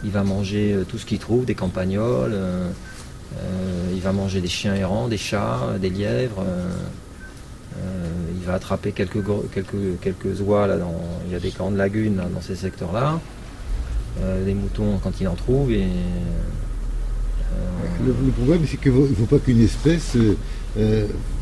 [0.03, 2.71] Il va manger euh, tout ce qu'il trouve, des campagnols, euh, euh,
[3.93, 6.43] il va manger des chiens errants, des chats, des lièvres.
[7.77, 10.93] il va attraper quelques, quelques, quelques oies, là, dans,
[11.27, 13.19] il y a des grandes lagunes dans ces secteurs-là.
[14.45, 15.71] des moutons quand il en trouve.
[15.71, 15.87] Et,
[18.05, 20.17] le, problème, c'est qu'il ne faut pas qu'une espèce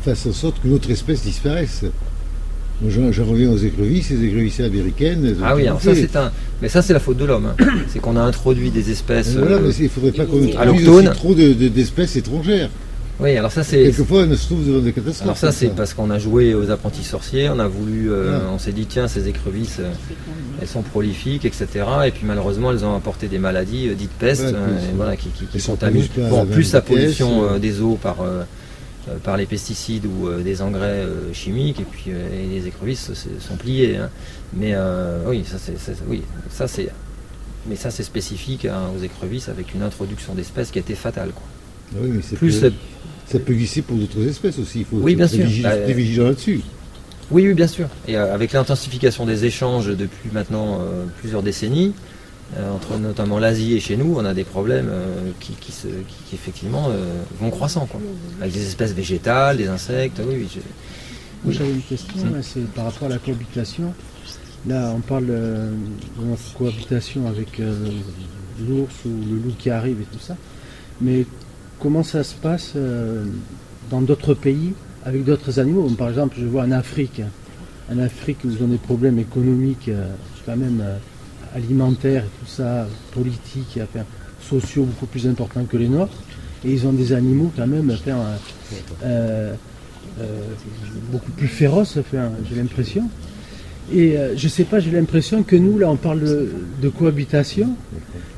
[0.02, 1.84] fasse en sorte que l'autre espèce disparaisse.
[2.88, 5.36] J'en reviens aux écrevisses, les écrevisses américaines.
[5.44, 6.32] Ah oui, alors ça c'est un.
[6.62, 7.52] Mais ça c'est la faute de l'homme.
[7.58, 7.64] Hein.
[7.88, 9.36] c'est qu'on a introduit des espèces.
[9.36, 12.70] Voilà, mais il ne faudrait pas qu'on introduise trop d'espèces étrangères.
[13.22, 13.82] Oui, alors ça c'est.
[13.82, 15.22] Quelquefois, on se trouve devant des catastrophes.
[15.24, 18.58] Alors ça, c'est parce qu'on a joué aux apprentis sorciers, on a voulu, euh, on
[18.58, 19.90] s'est dit tiens, ces écrevisses, euh,
[20.60, 21.66] elles sont prolifiques, etc.
[22.06, 24.54] Et puis malheureusement, elles ont apporté des maladies euh, dites pestes,
[24.96, 26.06] voilà, qui, qui, qui contaminent.
[26.30, 28.44] Bon, plus la pollution des eaux par euh,
[29.22, 33.10] par les pesticides ou euh, des engrais euh, chimiques, et puis les écrevisses
[33.40, 33.96] sont pliées.
[33.96, 34.10] Hein.
[34.52, 34.74] Mais
[35.26, 35.74] oui, ça c'est,
[36.08, 36.88] oui, ça c'est,
[37.68, 41.30] mais ça c'est spécifique hein, aux écrevisses avec une introduction d'espèces qui a été fatale.
[41.30, 41.44] Quoi.
[41.94, 42.64] Ah oui, mais Plus
[43.26, 44.80] ça peut glisser pour d'autres espèces aussi.
[44.80, 45.46] Il faut oui, bien sûr.
[45.62, 46.62] Bah, vigilant là-dessus.
[47.30, 47.86] Oui, oui, bien sûr.
[48.08, 50.80] Et avec l'intensification des échanges depuis maintenant
[51.20, 52.09] plusieurs décennies, euh,
[52.58, 55.54] entre notamment l'Asie et chez nous, on a des problèmes euh, qui,
[56.32, 58.00] effectivement euh, vont croissant, quoi.
[58.40, 60.20] avec des espèces végétales, des insectes.
[60.26, 60.48] Oui,
[61.44, 63.94] oui, j'avais une question, c'est par rapport à la cohabitation.
[64.66, 65.70] Là, on parle de
[66.58, 70.36] cohabitation avec l'ours ou le loup qui arrive et tout ça.
[71.00, 71.24] Mais
[71.78, 72.74] comment ça se passe
[73.90, 74.74] dans d'autres pays
[75.06, 75.88] avec d'autres animaux?
[75.96, 77.22] Par exemple, je vois en Afrique,
[77.90, 79.90] en Afrique où ils ont des problèmes économiques
[80.44, 80.82] quand même
[81.54, 84.04] alimentaires et tout ça, politiques et affaires
[84.42, 86.16] sociaux beaucoup plus importants que les nôtres.
[86.64, 88.18] Et ils ont des animaux quand même enfin,
[89.02, 89.54] euh,
[90.20, 90.24] euh,
[91.10, 91.98] beaucoup plus féroces,
[92.48, 93.08] j'ai l'impression.
[93.92, 97.70] Et euh, je sais pas, j'ai l'impression que nous, là, on parle de, cohabitation,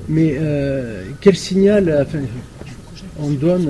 [0.09, 0.39] mais
[1.21, 2.07] quel signal
[3.19, 3.69] on donne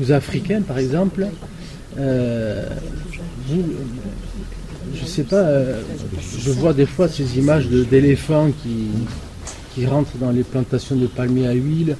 [0.00, 1.26] aux, Africains, par exemple
[4.94, 5.80] je sais pas, euh,
[6.38, 8.88] je vois des fois ces images d'éléphants qui,
[9.74, 11.96] qui rentrent dans les plantations de palmiers à huile.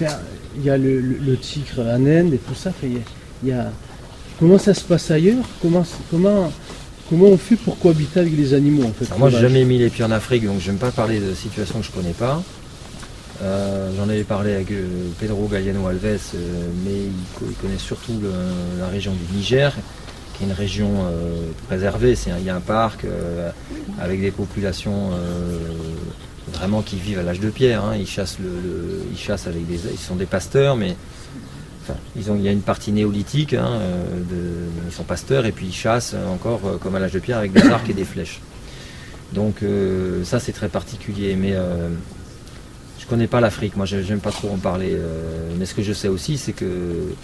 [0.00, 2.72] il y a le, tigre en Inde et tout ça.
[2.82, 3.70] il, y a,
[4.38, 5.44] comment ça se passe ailleurs?
[5.62, 6.52] Comment, comment,
[7.08, 9.16] comment on fait pour cohabiter avec les animaux en fait?
[9.18, 11.80] Moi, j'ai jamais mis les pieds en Afrique, donc je n'aime pas parler de situations
[11.80, 12.42] que je connais pas.
[13.42, 14.86] Euh, j'en avais parlé avec euh,
[15.20, 16.18] Pedro Galliano Alves,
[16.84, 18.18] mais il, connaît surtout
[18.78, 19.74] la région du Niger
[20.36, 22.14] qui est une région euh, préservée.
[22.38, 23.50] il y a un parc euh,
[24.00, 25.58] avec des populations euh,
[26.52, 27.84] vraiment qui vivent à l'âge de pierre.
[27.84, 27.96] Hein.
[27.96, 29.02] Ils chassent le,
[29.46, 30.96] avec des, ils sont des pasteurs, mais
[32.16, 33.54] ils ont, il y a une partie néolithique.
[33.54, 33.80] Hein,
[34.86, 37.68] ils sont pasteurs et puis ils chassent encore comme à l'âge de pierre avec des
[37.68, 38.40] arcs et des flèches.
[39.32, 39.64] Donc
[40.24, 41.54] ça c'est très particulier, mais
[42.98, 43.76] je connais pas l'Afrique.
[43.76, 44.96] Moi j'aime pas trop en parler.
[45.58, 47.14] mais ce que je sais aussi c'est que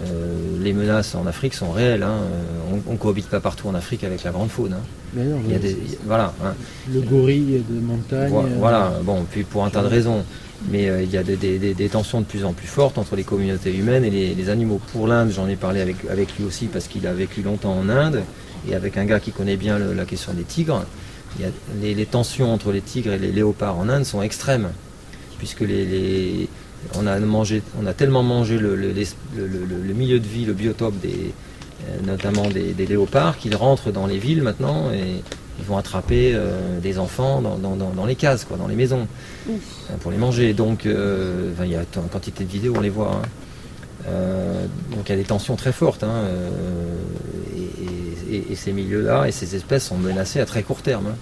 [0.00, 2.02] euh, les menaces en Afrique sont réelles.
[2.02, 2.18] Hein.
[2.86, 4.74] On ne cohabite pas partout en Afrique avec la grande faune.
[4.74, 5.20] Hein.
[5.44, 6.54] il y a des, voilà, hein.
[6.92, 8.32] Le gorille de montagne.
[8.32, 10.24] Euh, voilà, bon, puis pour un tas de raisons.
[10.70, 13.74] Mais euh, il y a des, tensions de plus en plus fortes entre les communautés
[13.74, 14.80] humaines et les, animaux.
[14.92, 17.88] Pour l'Inde, j'en ai parlé avec, avec lui aussi parce qu'il a vécu longtemps en
[17.88, 18.22] Inde
[18.68, 20.84] et avec un gars qui connaît bien la question des tigres.
[21.38, 21.46] Il
[21.84, 24.68] y les, tensions entre les tigres et les léopards en Inde sont extrêmes
[25.38, 26.48] puisque les
[26.94, 28.76] on a, mangé, on a tellement mangé le,
[29.94, 31.32] milieu de vie, le biotope des,
[31.88, 35.22] euh, notamment des, léopards, qu'ils rentrent dans les villes maintenant et
[35.58, 39.06] ils vont attraper euh, des enfants dans, les cases, quoi, dans les maisons,
[39.48, 39.52] euh,
[40.00, 40.54] pour les manger.
[40.54, 43.20] Donc, il y a une quantité de vidéos, on les voit.
[44.06, 44.08] Hein.
[44.90, 46.04] donc il y a des tensions très fortes.
[46.04, 46.24] Hein,
[48.30, 51.16] et, ces milieux-là et ces espèces sont menacées à très court terme, hein.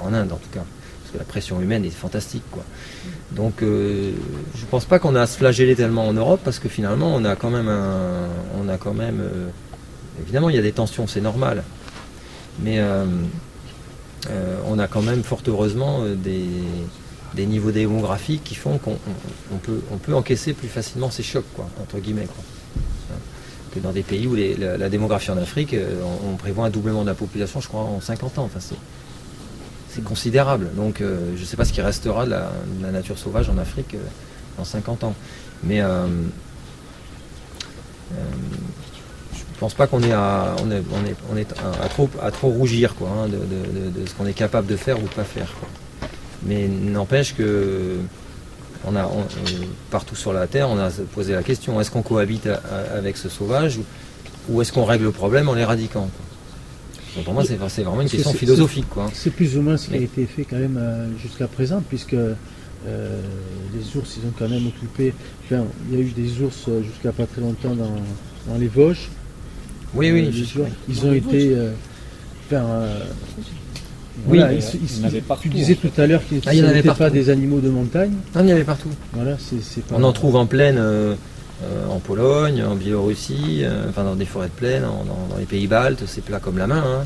[0.00, 0.64] en Inde en tout cas
[1.16, 2.42] la pression humaine est fantastique.
[2.50, 2.64] Quoi.
[3.32, 4.12] Donc euh,
[4.54, 7.14] je ne pense pas qu'on a à se flageller tellement en Europe parce que finalement
[7.14, 7.70] on a quand même
[8.58, 9.48] on a quand même euh,
[10.22, 11.64] évidemment il y a des tensions, c'est normal,
[12.60, 13.04] mais euh,
[14.66, 18.96] on a quand même fort heureusement des, niveaux démographiques qui font qu'on
[19.62, 22.26] peut, on peut encaisser plus facilement ces chocs, quoi, entre guillemets.
[23.72, 25.76] Que dans des pays où la, démographie en Afrique,
[26.24, 28.44] on, prévoit un doublement de la population, je crois, en 50 ans.
[28.44, 28.58] Enfin,
[29.96, 30.68] c'est considérable.
[30.76, 32.50] Donc euh, je ne sais pas ce qui restera de la,
[32.92, 33.98] nature sauvage en Afrique euh,
[34.58, 35.14] dans 50 ans.
[35.64, 36.06] Mais euh,
[38.12, 40.54] je ne pense pas qu'on est à,
[41.88, 45.48] trop, rougir quoi, hein, de, ce qu'on est capable de faire ou pas faire.
[46.42, 47.96] Mais n'empêche que
[49.90, 52.48] partout sur la Terre, on a posé la question est-ce qu'on cohabite
[52.94, 53.80] avec ce sauvage
[54.48, 56.08] ou, est-ce qu'on règle le problème en l'éradiquant
[57.24, 58.86] pour moi, c'est vraiment une question philosophique.
[59.12, 62.14] C'est plus ou moins ce qui a été fait quand même euh, jusqu'à présent, puisque
[62.14, 62.34] euh,
[63.74, 65.12] les ours, ils ont quand même occupé.
[65.44, 69.08] Enfin, il y a eu des ours euh, jusqu'à pas très longtemps dans, les Vosges.
[69.94, 70.46] Oui, oui.
[70.88, 71.56] ils ont été.
[72.46, 72.64] enfin,
[74.26, 74.40] oui,
[75.40, 78.12] tu disais tout à l'heure qu'il n'y avait pas des animaux de montagne.
[78.34, 78.88] Non, il y avait partout.
[79.12, 79.36] Voilà,
[79.92, 80.76] On en trouve en plaine.
[80.78, 81.14] Euh,
[81.90, 86.02] en Pologne, en Biélorussie, euh, enfin dans des forêts de plaine, dans, les pays baltes,
[86.06, 86.84] c'est plat comme la main.
[86.84, 87.04] Hein.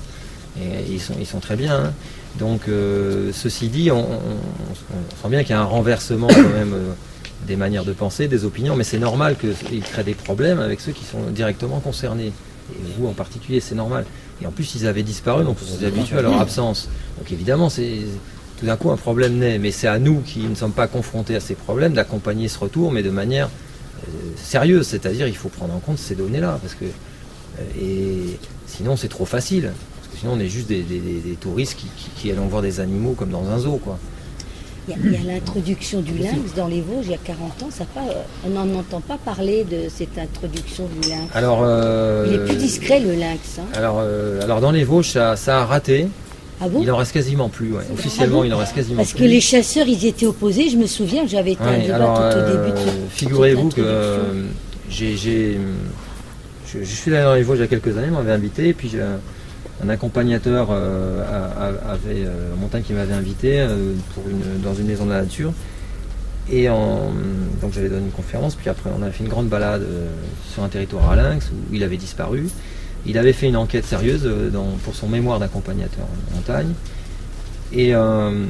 [0.60, 1.77] et ils sont, ils sont très bien.
[1.77, 1.93] Hein.
[2.39, 4.05] Donc, euh, ceci dit, on,
[5.22, 6.74] sent bien qu'il y a un renversement quand même
[7.47, 10.93] des manières de penser, des opinions, mais c'est normal qu'ils créent des problèmes avec ceux
[10.93, 12.32] qui sont directement concernés.
[12.72, 14.05] Et vous en particulier, c'est normal.
[14.43, 16.89] Et en plus, ils avaient disparu, donc on s'est habitué à leur absence.
[17.18, 17.98] Donc évidemment, c'est
[18.59, 21.35] tout d'un coup un problème naît, mais c'est à nous qui ne sommes pas confrontés
[21.35, 23.48] à ces problèmes d'accompagner ce retour, mais de manière
[24.36, 28.36] sérieuse, c'est-à-dire il faut prendre en compte ces données-là, parce que euh, et
[28.66, 30.85] sinon c'est trop facile, parce que sinon on est juste des,
[31.40, 33.98] touristes qui, qui, allons voir des animaux comme dans un zoo, quoi.
[34.89, 37.85] Il y a, l'introduction du lynx dans les Vosges il y a 40 ans, ça
[37.85, 41.28] pas, euh, on n'en entend pas parler de cette introduction du lynx.
[41.35, 43.59] Alors, euh, il est plus discret le lynx.
[43.59, 43.66] Hein.
[43.74, 44.01] Alors,
[44.43, 46.09] alors dans les Vosges, ça, ça a raté.
[46.62, 49.19] Ah il en reste quasiment plus, officiellement il en reste quasiment Parce plus.
[49.19, 52.39] Parce que les chasseurs ils étaient opposés, je me souviens, j'avais été un débat tout
[52.39, 52.78] au début.
[52.78, 54.45] De Figurez-vous que euh,
[54.91, 58.74] j'ai, je, suis allé dans les Vosges il y a quelques années, m'avait invité, et
[58.74, 58.93] puis
[59.82, 61.24] un accompagnateur euh,
[61.89, 63.66] avait, euh, montagne qui m'avait invité
[64.15, 65.55] pour une, dans une maison de la nature.
[66.53, 69.87] Et donc j'avais donné une conférence, puis après on a fait une grande balade
[70.53, 72.49] sur un territoire à lynx où il avait disparu.
[73.06, 74.51] Il avait fait une enquête sérieuse euh,
[74.85, 76.72] pour son mémoire d'accompagnateur en montagne.
[77.72, 78.47] Et, euh,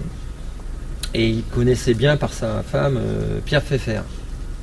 [1.15, 4.03] il connaissait bien par sa femme euh, Pierre Pfeffer.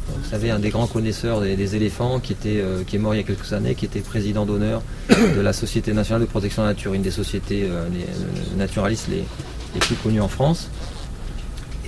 [0.07, 3.19] Vous savez, un des grands connaisseurs des, éléphants qui, était, qui est mort il y
[3.19, 6.73] a quelques années, qui était président d'honneur de la Société nationale de protection de la
[6.73, 7.69] nature, une des sociétés
[8.55, 9.25] naturalistes les,
[9.81, 10.69] plus connues en France.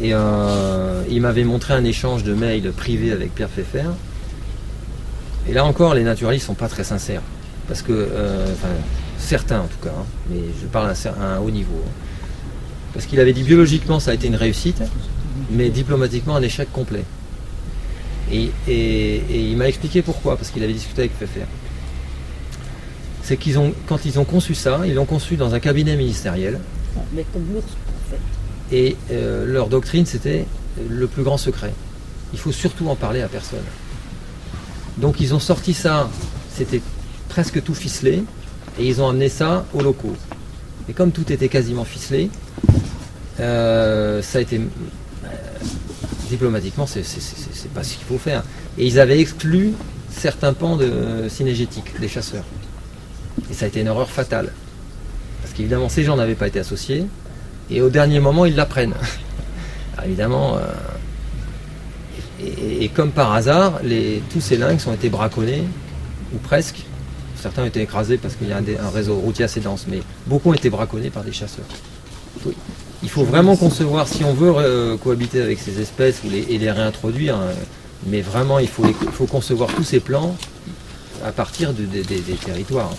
[0.02, 3.88] Et il m'avait montré un échange de mails privés avec Pierre Pfeffer.
[5.48, 7.22] Et là encore, les naturalistes ne sont pas très sincères
[7.70, 8.48] parce que, euh,
[9.20, 11.82] certains en tout cas, hein, mais je parle à un, haut niveau.
[11.86, 11.92] Hein.
[12.94, 14.82] parce qu'il avait dit biologiquement ça a été une réussite,
[15.52, 17.04] mais diplomatiquement un échec complet.
[18.32, 18.52] Et,
[19.30, 21.46] il m'a expliqué pourquoi, parce qu'il avait discuté avec Pfeffer.
[23.24, 26.60] C'est qu'ils ont, quand ils ont conçu ça, ils l'ont conçu dans un cabinet ministériel.
[27.14, 27.74] Mais comme l'ours.
[28.72, 30.46] Et euh, leur doctrine, c'était
[30.90, 31.74] le plus grand secret.
[32.34, 33.66] Il faut surtout en parler à personne.
[34.98, 36.10] Donc ils ont sorti ça,
[36.56, 36.82] c'était
[37.30, 38.24] presque tout ficelé,
[38.80, 40.16] et ils ont amené ça aux locaux.
[40.90, 42.30] Et comme tout était quasiment ficelé,
[43.38, 44.60] ça a été
[46.30, 47.04] diplomatiquement, c'est
[47.74, 48.44] pas ce qu'il faut faire.
[48.78, 49.74] Et ils avaient exclu
[50.10, 52.46] certains pans de cinégétique des chasseurs.
[53.50, 54.54] Et ça a été une erreur fatale.
[55.42, 57.06] Parce qu'évidemment, ces gens n'avaient pas été associés,
[57.70, 58.96] et au dernier moment, ils l'apprennent.
[60.06, 60.62] évidemment, euh,
[62.42, 63.82] et, comme par hasard,
[64.30, 65.64] tous ces lynx ont été braconnés,
[66.34, 66.86] ou presque.
[67.42, 70.50] Certains ont été écrasés parce qu'il y a un, réseau routier assez dense, mais beaucoup
[70.50, 71.66] ont été braconnés par des chasseurs.
[73.02, 77.36] Il faut vraiment concevoir, si on veut euh, cohabiter avec ces espèces et les réintroduire,
[77.36, 77.54] hein,
[78.08, 78.84] mais vraiment il faut,
[79.26, 80.36] concevoir tous ces plans
[81.24, 82.04] à partir des
[82.46, 82.92] territoires.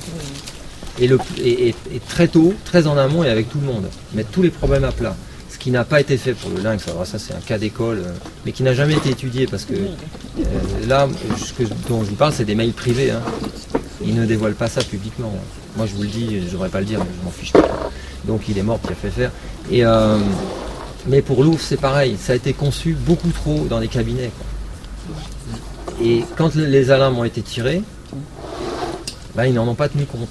[1.01, 1.75] Et,
[2.09, 4.93] très tôt, très en amont et avec tout le monde, mettre tous les problèmes à
[4.93, 5.17] plat.
[5.51, 7.99] Ce qui n'a pas été fait pour le lynx, alors ça c'est un cas d'école,
[7.99, 8.13] euh,
[8.47, 10.43] mais qui n'a jamais été étudié parce que euh,
[10.87, 13.11] là, ce dont je vous parle, c'est des mails privés.
[13.11, 13.21] Hein.
[14.03, 15.33] Ils ne dévoilent pas ça publiquement.
[15.77, 17.53] Moi je vous le dis, je ne devrais pas le dire, mais je m'en fiche
[17.53, 17.91] pas.
[18.25, 19.31] Donc il est mort, il a fait faire.
[19.71, 20.19] Et, euh,
[21.07, 22.17] mais pour l'ours, c'est pareil.
[22.19, 24.31] Ça a été conçu beaucoup trop dans les cabinets.
[26.03, 27.83] Et quand les alarmes ont été tirées,
[29.35, 30.31] bah, ils n'en ont pas tenu compte.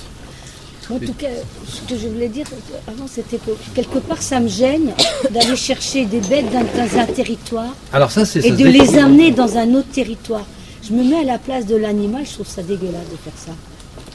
[0.91, 1.27] En tout cas,
[1.67, 2.47] ce que je voulais dire
[2.87, 4.91] avant, c'était que quelque part, ça me gêne
[5.29, 9.75] d'aller chercher des bêtes dans, un territoire Alors ça, et de les amener dans un
[9.75, 10.45] autre territoire.
[10.89, 13.51] Je me mets à la place de l'animal, je trouve ça dégueulasse de faire ça.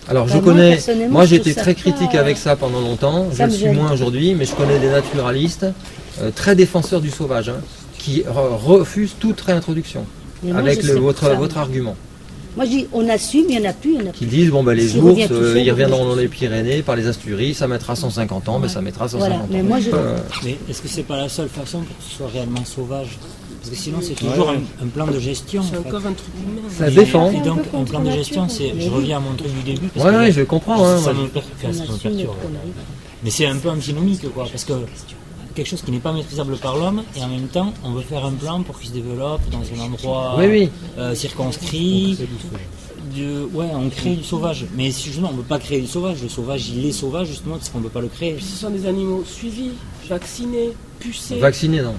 [0.09, 0.78] Alors je connais,
[1.09, 4.44] moi, j'ai été très critique avec ça pendant longtemps, je le suis moins aujourd'hui, mais
[4.44, 5.66] je connais des naturalistes
[6.20, 7.60] euh, très défenseurs du sauvage hein,
[7.98, 10.05] qui refusent toute réintroduction
[10.55, 11.96] avec votre, votre argument.
[12.56, 13.96] Moi je dis on assume, il n'y en a plus.
[14.12, 17.55] Qui disent bon ben les ours, euh, ils reviendront dans les Pyrénées par les Asturies,
[17.55, 19.48] ça mettra 150 ans, mais ça mettra 150 ans.
[19.52, 23.18] Euh, mais est-ce que c'est pas la seule façon pour que ce soit réellement sauvage?
[23.65, 25.62] Parce que sinon, c'est toujours un, plan de gestion.
[25.62, 26.69] C'est encore un truc humain.
[26.69, 27.31] Ça défend.
[27.31, 28.74] Et donc, un plan de gestion, c'est.
[28.78, 29.89] Je reviens à mon truc du début.
[29.97, 30.85] Oui, ouais, je comprends.
[30.85, 32.35] Hein, ça, me perturbe.
[33.23, 34.47] Mais c'est un peu antinomique, quoi.
[34.51, 34.74] Parce que
[35.55, 38.27] quelque chose qui n'est pas maîtrisable par l'homme, et en même temps, on veut faire
[38.27, 42.19] un plan pour qu'il se développe dans un endroit euh, circonscrit.
[43.55, 44.66] Ouais, on crée du sauvage.
[44.77, 46.23] Mais justement, on ne veut pas créer du sauvage.
[46.23, 48.36] Le sauvage, il est sauvage justement parce qu'on ne veut pas le créer.
[48.41, 49.70] Ce sont des animaux suivis,
[50.07, 51.39] vaccinés, pucés.
[51.39, 51.95] Vaccinés, non.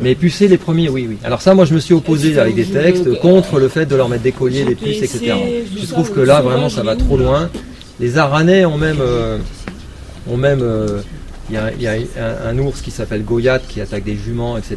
[0.00, 1.18] Mais pucer les premiers, oui, oui.
[1.24, 4.08] Alors ça, moi, je me suis opposé avec des textes contre le fait de leur
[4.08, 5.34] mettre des colliers, des puces, etc.
[5.76, 7.50] Je trouve que là, vraiment, ça va trop loin.
[7.98, 9.38] Les Aranais ont même, euh,
[10.30, 11.00] ont même, euh,
[11.50, 11.94] il y a,
[12.46, 14.76] un, ours qui s'appelle Goyat qui attaque des juments, etc.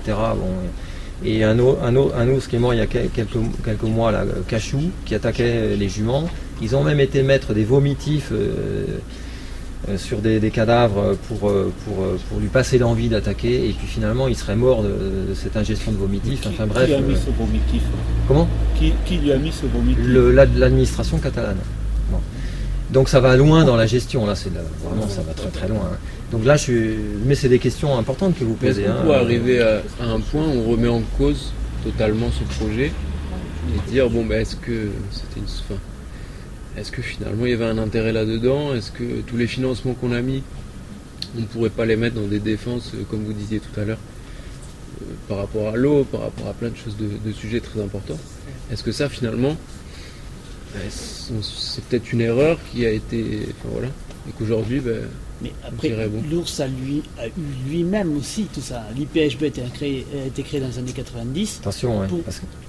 [1.24, 4.24] et un, un, un, ours qui est mort il y a quelques, quelques mois, là,
[4.48, 6.28] Cachou, qui attaquait les juments.
[6.62, 8.30] Ils ont même été mettre des vomitifs.
[8.32, 8.86] Euh, euh,
[9.98, 14.28] sur des, cadavres pour, euh, pour, euh, pour lui passer l'envie d'attaquer et puis finalement
[14.28, 16.42] il serait mort de, cette ingestion de vomitif.
[16.48, 16.88] Enfin bref.
[16.88, 17.82] Qui a mis ce vomitif
[18.28, 18.48] Comment
[18.78, 20.06] qui, lui a mis ce vomitif
[20.56, 21.58] L'administration catalane.
[22.92, 24.52] Donc ça va loin dans la gestion, là c'est
[24.84, 25.90] vraiment ça va très très loin.
[25.94, 25.98] Hein.
[26.32, 26.96] Donc là je suis.
[27.26, 28.86] Mais c'est des questions importantes que vous posez.
[28.86, 28.98] Hein.
[29.06, 31.54] On arriver à, un point où on remet en cause
[31.86, 32.92] totalement ce projet
[33.68, 35.76] et dire bon ben est-ce que c'était une fin?
[36.78, 38.74] Est-ce que finalement il y avait un intérêt là-dedans?
[38.74, 40.44] Est-ce que tous les financements qu'on a mis,
[41.38, 43.84] on ne pourrait pas les mettre dans des défenses, euh, comme vous disiez tout à
[43.84, 44.00] l'heure,
[45.02, 48.20] euh, par rapport à l'eau, par rapport à plein de choses, de, sujets très importants?
[48.72, 49.58] Est-ce que ça finalement,
[50.74, 53.48] ben, c'est peut-être une erreur qui a été.
[53.50, 53.88] Enfin voilà,
[54.30, 55.02] et qu'aujourd'hui, ben,
[55.42, 57.32] mais après, l'ours a, lui, a eu
[57.68, 58.84] lui-même aussi tout ça.
[58.96, 62.08] L'IPHB a été créé, a été créé dans les années 90 Attention,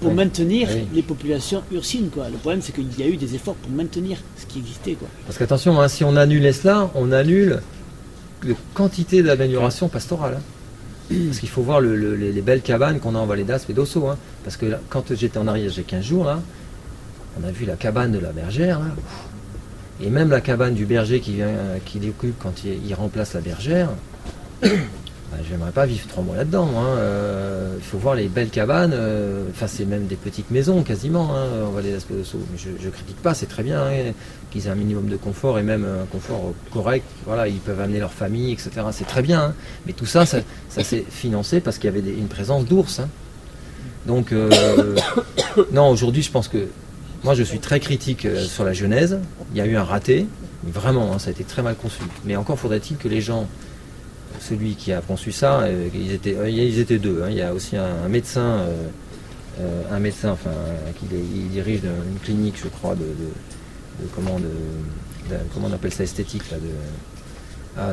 [0.00, 2.08] pour, maintenir ah les populations ursines.
[2.10, 2.28] Quoi.
[2.30, 4.94] Le problème, c'est qu'il y a eu des efforts pour maintenir ce qui existait.
[4.94, 5.08] Quoi.
[5.26, 7.60] Parce qu'attention, hein, si on annule cela, on annule
[8.46, 10.38] de quantité d'amélioration pastorale.
[10.38, 11.14] Hein.
[11.26, 14.08] Parce qu'il faut voir les, belles cabanes qu'on a en vallée d'Aspe et d'Osso.
[14.08, 14.16] Hein.
[14.44, 16.40] Parce que quand j'étais en arrière, j'ai 15 jours, là,
[17.38, 18.78] on a vu la cabane de la bergère.
[18.78, 18.86] Là.
[20.02, 21.48] Et même la cabane du berger qui vient,
[21.84, 23.88] qui l'occupe quand il, remplace la bergère,
[24.62, 24.68] bah,
[25.48, 26.68] j'aimerais pas vivre trois mois là-dedans.
[26.76, 26.96] Hein.
[26.98, 28.92] Euh, il faut voir les belles cabanes.
[28.94, 31.36] Euh, enfin, c'est même des petites maisons quasiment.
[31.36, 32.40] Hein, on va les de saut.
[32.50, 34.12] Mais je, ne critique pas, c'est très bien hein,
[34.50, 37.04] qu'ils aient un minimum de confort et même un confort correct.
[37.24, 38.70] Voilà, ils peuvent amener leur famille, etc.
[38.90, 39.54] C'est très bien.
[39.86, 43.00] Mais tout ça, ça, s'est financé parce qu'il y avait une présence d'ours.
[44.04, 44.96] Donc, euh,
[45.72, 46.66] non, aujourd'hui, je pense que
[47.24, 49.20] moi, je suis très critique euh, sur la genèse.
[49.52, 50.26] Il y a eu un raté,
[50.64, 52.02] vraiment, hein, ça a été très mal conçu.
[52.24, 53.46] Mais encore faudrait-il que les gens,
[54.40, 57.22] celui qui a conçu ça, euh, ils, étaient, euh, ils étaient deux.
[57.22, 57.28] Hein.
[57.30, 58.66] il y a aussi un, médecin,
[59.90, 60.50] un médecin, enfin,
[60.98, 63.04] qui il dirige une clinique, je crois, de,
[64.16, 66.70] comment, de, comment on appelle ça, esthétique, là, de,
[67.78, 67.92] ah,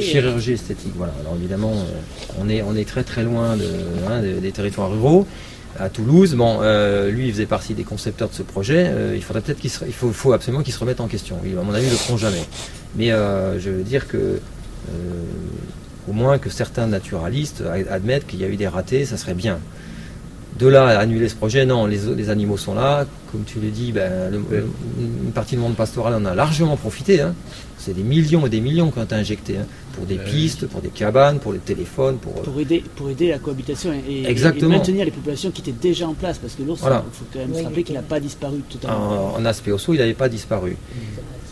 [0.00, 0.52] chirurgie.
[0.52, 1.12] esthétique, voilà.
[1.20, 1.72] Alors évidemment,
[2.40, 3.58] on, est, on est très très loin
[4.08, 5.26] hein, des territoires ruraux
[5.78, 6.34] à Toulouse.
[6.34, 8.86] Bon, euh, lui, il faisait partie des concepteurs de ce projet.
[8.88, 11.36] Euh, il faudrait peut-être qu'il il faut, absolument qu'il se remette en question.
[11.36, 12.44] à mon avis, ils le feront jamais.
[12.96, 14.40] Mais euh, je veux dire que
[16.08, 19.60] au moins que certains naturalistes admettent qu'il y a eu des ratés, ça serait bien.
[20.58, 23.06] De là à annuler ce projet, non, les, animaux sont là.
[23.30, 24.32] Comme tu le dis, ben,
[24.98, 27.20] une partie du monde pastoral en a largement profité.
[27.20, 27.34] Hein.
[27.78, 30.88] C'est des millions et des millions qu'on a injectés hein, pour des pistes, pour des
[30.88, 32.16] cabanes, pour les téléphones.
[32.18, 34.22] Pour, pour, aider, pour aider la cohabitation et,
[34.62, 36.38] maintenir les populations qui étaient déjà en place.
[36.38, 39.34] Parce que l'ours, il faut quand même se rappeler qu'il n'a pas disparu totalement.
[39.34, 40.76] En, en aspect osso, il n'avait pas disparu.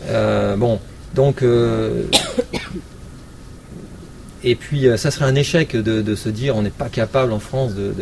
[0.07, 0.79] Euh, bon,
[1.13, 1.43] donc.
[1.43, 2.03] Euh,
[4.43, 7.39] et puis, euh, ça serait un échec de, se dire on n'est pas capable en
[7.39, 7.93] France de,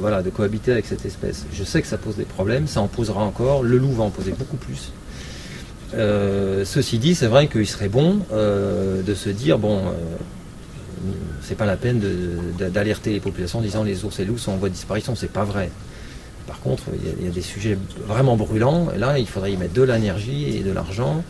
[0.00, 1.46] voilà, de cohabiter avec cette espèce.
[1.52, 3.62] Je sais que ça pose des problèmes, ça en posera encore.
[3.62, 4.92] Le loup va en poser beaucoup plus.
[5.94, 9.80] Euh, ceci dit, c'est vrai qu'il serait bon euh, de se dire bon,
[11.42, 12.00] c'est pas la peine
[12.58, 15.14] d'alerter les populations en disant les ours et loups sont en voie de disparition.
[15.14, 15.70] C'est pas vrai.
[16.46, 16.84] Par contre,
[17.20, 20.56] il y, a des sujets vraiment brûlants, et là, il faudrait y mettre de l'énergie
[20.56, 21.22] et de l'argent.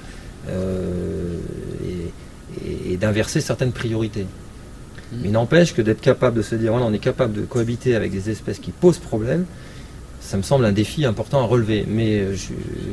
[0.49, 4.25] et, et, d'inverser certaines priorités.
[4.25, 5.17] Mmh.
[5.23, 8.13] Mais n'empêche que d'être capable de se dire, voilà, on est capable de cohabiter avec
[8.13, 9.45] des espèces qui posent problème,
[10.31, 11.85] ça me semble un défi important à relever.
[11.89, 12.37] Mais euh,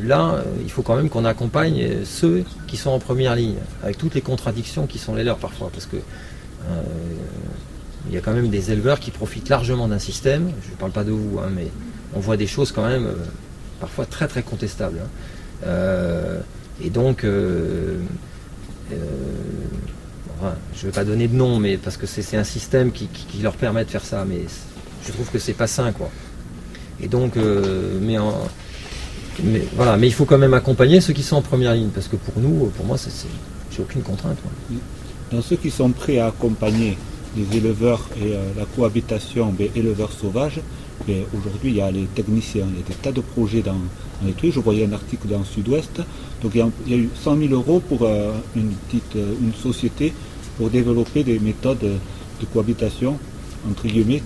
[0.03, 3.99] là, euh, il faut quand même qu'on accompagne ceux qui sont en première ligne, avec
[3.99, 6.81] toutes les contradictions qui sont les leurs parfois, parce que euh,
[8.07, 10.51] il y a quand même des éleveurs qui profitent largement d'un système.
[10.65, 11.67] Je ne parle pas de vous, hein, mais
[12.15, 13.07] on voit des choses quand même
[13.79, 15.01] parfois très très contestables.
[15.63, 15.69] Hein.
[16.83, 17.99] et donc, euh,
[20.73, 23.07] je ne vais pas donner de nom, mais parce que c'est un système qui,
[23.43, 24.41] leur permet de faire ça, mais
[25.05, 26.09] je trouve que c'est pas sain, quoi.
[27.01, 27.99] Et donc, euh,
[29.43, 32.07] mais, voilà, mais il faut quand même accompagner ceux qui sont en première ligne, parce
[32.07, 32.97] que pour nous, pour moi,
[33.71, 34.37] j'ai aucune contrainte.
[35.31, 36.97] Dans ceux qui sont prêts à accompagner
[37.35, 40.59] les éleveurs et euh, la cohabitation des éleveurs sauvages,
[41.07, 43.77] aujourd'hui il y a les techniciens, il y a des tas de projets dans,
[44.25, 44.51] les trucs.
[44.51, 46.01] Je voyais un article dans le Sud-Ouest.
[46.41, 50.13] Donc il y, a, eu 100 000 euros pour euh, une petite une société
[50.57, 53.19] pour développer des méthodes de cohabitation
[53.69, 54.23] entre guillemets,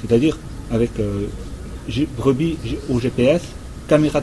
[0.00, 0.38] c'est-à-dire
[0.70, 0.90] avec
[2.16, 2.56] brebis
[2.90, 3.42] au GPS,
[3.88, 4.22] caméra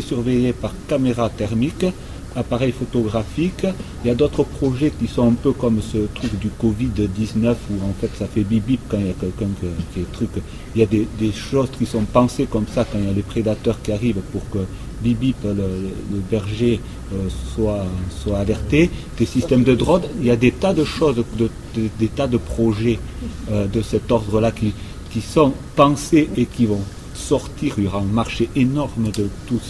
[0.00, 1.86] surveillée par caméra thermique,
[2.36, 3.66] appareil photographique?
[4.04, 7.84] Il y a d'autres projets qui sont un peu comme ce truc du Covid-19 où
[7.84, 9.48] en fait ça fait bip bip quand il y a quelqu'un
[9.92, 10.30] qui, est truc.
[10.74, 13.22] Il y a des, choses qui sont pensées comme ça quand il y a les
[13.22, 14.58] prédateurs qui arrivent pour que
[15.02, 16.80] bip bip, le, berger,
[17.12, 18.90] euh, soit, soit alerté.
[19.16, 20.02] Des systèmes de drone.
[20.20, 21.16] Il y a des tas de choses,
[21.74, 22.98] des tas de projets
[23.50, 24.72] euh, de cet ordre-là qui,
[25.22, 26.82] sont pensés et qui vont
[27.14, 27.74] sortir.
[27.78, 29.60] Il y aura un marché énorme de tous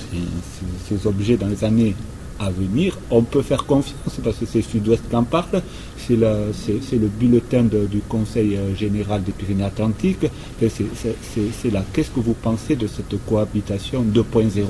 [0.88, 1.94] ces objets dans les années
[2.38, 2.96] à venir.
[3.10, 5.62] On peut faire confiance parce que c'est Sud-Ouest qui en parle.
[5.96, 6.52] C'est le,
[6.92, 10.26] le, bulletin du Conseil euh, général des Pyrénées-Atlantiques.
[10.60, 11.84] C'est là.
[11.92, 14.64] Qu'est-ce que vous pensez de cette cohabitation 2.0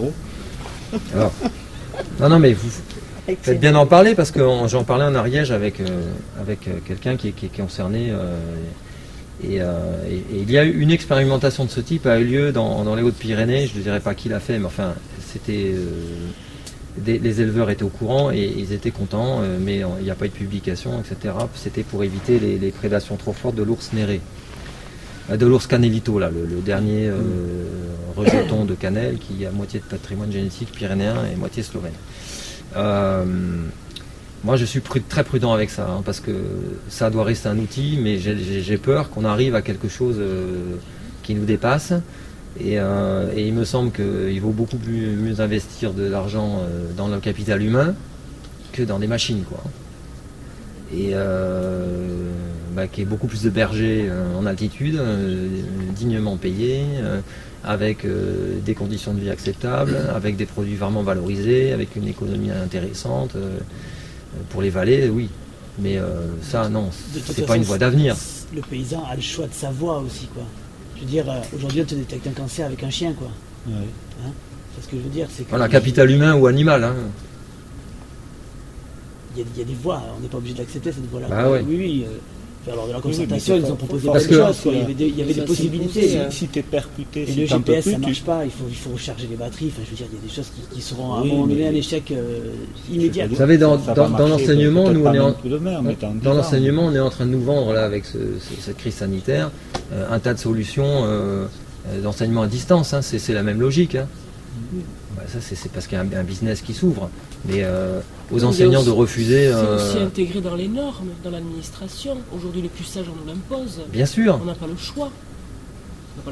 [2.21, 2.69] Non, non, mais vous
[3.43, 7.17] faites bien en parler parce que j'en parlais en Ariège avec, euh, avec euh, quelqu'un
[7.17, 8.13] qui, est concerné.
[9.45, 9.61] Et,
[10.33, 13.03] il y a eu une expérimentation de ce type a eu lieu dans, dans les
[13.03, 13.67] Hautes-Pyrénées.
[13.67, 15.75] Je ne dirais pas qui l'a fait, mais enfin, c'était
[17.07, 20.27] les éleveurs étaient au courant et ils étaient contents, euh, mais il n'y a pas
[20.27, 21.35] eu de publication, etc.
[21.55, 24.21] C'était pour éviter les, prédations trop fortes de l'ours néré.
[25.31, 27.17] Euh, de l'ours canelito, là, le, dernier euh,
[28.17, 31.93] rejeton de cannelle qui a moitié de patrimoine génétique pyrénéen et moitié slovène.
[34.45, 36.33] Moi, je suis très prudent avec ça, hein, parce que
[36.89, 40.21] ça doit rester un outil, mais j'ai peur qu'on arrive à quelque chose
[41.23, 41.93] qui nous dépasse
[42.65, 47.19] euh, et, il me semble qu'il vaut beaucoup mieux investir de l'argent euh, dans le
[47.21, 47.95] capital humain
[48.73, 49.45] que dans des machines.
[49.49, 49.63] Quoi.
[50.93, 52.31] Et euh,
[52.75, 55.01] bah, qu'il y ait beaucoup plus de bergers en altitude,
[55.95, 56.85] dignement payés,
[57.65, 58.07] avec
[58.65, 63.33] des conditions de vie acceptables, avec des produits vraiment valorisés, avec une économie intéressante.
[64.51, 65.29] Pour les vallées, oui.
[65.79, 65.99] Mais
[66.43, 68.17] ça, non, c'est pas une voie d'avenir.
[68.55, 70.45] Le paysan a le choix de sa voie aussi, quoi.
[70.99, 73.29] Je veux dire, euh, aujourd'hui, on te détecte un cancer avec un chien, quoi.
[73.69, 73.75] Ouais.
[74.25, 74.33] Hein
[74.75, 75.29] c'est ce que je veux dire.
[75.31, 76.83] C'est que voilà, capital humain ou animal.
[76.83, 76.95] Hein.
[79.37, 81.29] Il, y a, des voies, on n'est pas obligé d'accepter cette voie-là.
[81.29, 82.07] Bah, oui, oui.
[82.09, 82.19] Euh,
[82.67, 84.57] lors de la concertation, ils ont proposé des choses.
[84.67, 86.19] Il y avait des, il y avait des possibilités.
[86.31, 88.45] Si, tu es percuté, et le GPS, ça ne marche pas.
[88.45, 89.73] Il faut, il faut recharger les batteries.
[89.73, 91.69] Enfin, je veux dire, il y a des choses qui, seront à un moment donné
[91.69, 92.41] un échec euh,
[92.91, 93.27] immédiat.
[93.27, 95.35] Vous savez, dans, dans, l'enseignement, nous, on est en,
[96.23, 99.51] dans l'enseignement, on est en train de nous vendre là avec cette crise sanitaire
[100.11, 101.05] un tas de solutions
[102.03, 102.95] d'enseignement à distance.
[102.95, 103.03] Hein.
[103.03, 103.95] C'est la même logique.
[103.95, 104.07] Hein.
[105.19, 107.11] Bah, ça, c'est parce qu'il y a un, business qui s'ouvre.
[107.45, 109.51] Mais euh, aux enseignants de refuser.
[109.51, 112.19] C'est aussi euh, intégré dans les normes, dans l'administration.
[112.35, 113.81] Aujourd'hui, les plus sages, on nous l'impose.
[113.93, 114.39] Bien sûr.
[114.41, 115.11] On n'a pas le choix.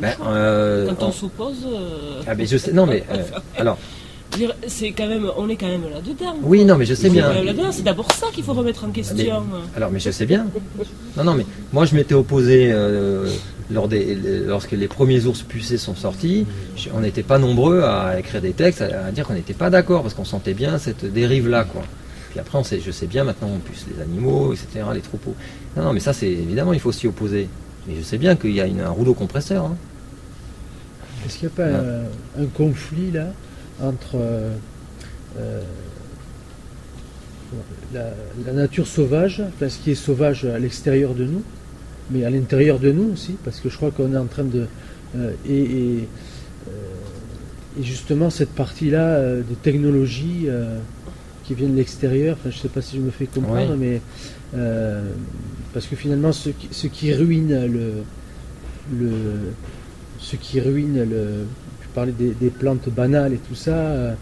[0.01, 1.67] Ben, euh, Quand on, s'oppose.
[2.27, 2.73] Ah, mais je sais.
[2.73, 3.05] Non, mais.
[3.57, 3.79] alors.
[4.67, 6.37] c'est quand même, on est quand même là-dedans.
[6.43, 7.33] Oui, non, mais je sais bien.
[7.73, 9.43] C'est d'abord ça qu'il faut remettre en question.
[9.77, 10.47] alors, mais je sais bien.
[11.17, 12.73] Non, non, mais moi, je m'étais opposé
[13.71, 14.15] lors des,
[14.47, 16.47] lorsque les premiers ours pucés sont sortis.
[16.95, 20.15] on n'était pas nombreux à écrire des textes, à, dire qu'on n'était pas d'accord, parce
[20.15, 21.83] qu'on sentait bien cette dérive-là, quoi.
[22.31, 25.35] Puis après, on sait, je sais bien, maintenant, on puce les animaux, etc., les troupeaux.
[25.77, 27.49] Non, non, mais ça, c'est évidemment, il faut s'y opposer.
[27.87, 29.65] Mais je sais bien qu'il y a une, un rouleau compresseur.
[29.65, 29.77] Hein.
[31.25, 33.33] Est-ce qu'il n'y a pas un, conflit là
[33.83, 34.55] entre euh,
[35.39, 35.61] euh,
[37.93, 41.43] la, nature sauvage, enfin, ce qui est sauvage à l'extérieur de nous,
[42.11, 44.67] mais à l'intérieur de nous aussi, parce que je crois qu'on est en train de.
[45.17, 46.09] Euh, et,
[47.83, 50.49] justement, cette partie-là des technologies
[51.45, 54.01] qui viennent de l'extérieur, enfin, je ne sais pas si je me fais comprendre, mais.
[55.75, 56.51] parce que finalement, ce
[56.87, 58.03] qui, ruine le,
[58.99, 59.11] le,
[60.19, 61.47] ce qui ruine le.
[61.81, 63.77] Tu parlais des, plantes banales et tout ça.
[63.77, 64.15] Euh,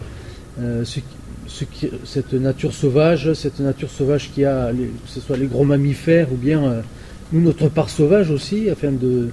[0.60, 5.46] euh, ce, qui, cette nature sauvage, cette nature sauvage qui a, que ce soit les
[5.46, 6.80] gros mammifères ou bien euh,
[7.40, 9.30] notre part sauvage aussi, afin de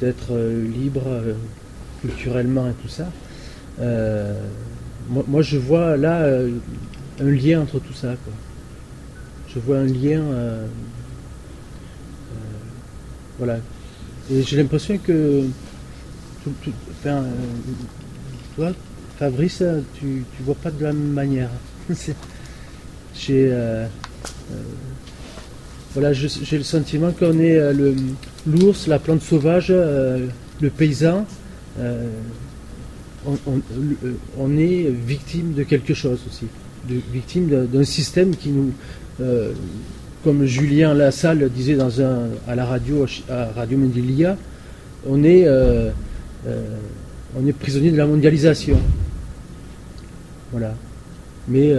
[0.00, 1.04] d'être libre
[2.00, 3.08] culturellement et tout ça.
[5.08, 6.26] Moi, je vois là
[7.20, 8.14] un lien entre tout ça.
[9.48, 10.22] Je vois un lien.
[13.38, 13.58] voilà,
[14.30, 15.44] et j'ai l'impression que.
[16.46, 17.32] enfin, euh,
[18.56, 18.72] toi,
[19.18, 19.62] Fabrice,
[19.94, 21.50] tu, vois pas de la même manière.
[23.14, 23.54] j'ai.
[25.96, 27.58] Euh, euh, voilà, j'ai le sentiment qu'on est
[28.46, 31.26] l'ours, la plante sauvage, le paysan.
[33.26, 36.46] On, est victime de quelque chose aussi,
[37.12, 38.72] victime d'un système qui nous,
[40.22, 41.78] comme Julien Lassalle disait
[42.48, 44.36] à la radio, à Radio Mendilia,
[45.08, 45.90] on est, euh,
[46.46, 46.62] euh,
[47.36, 48.78] on est prisonnier de la mondialisation.
[50.52, 50.74] Voilà.
[51.48, 51.72] Mais.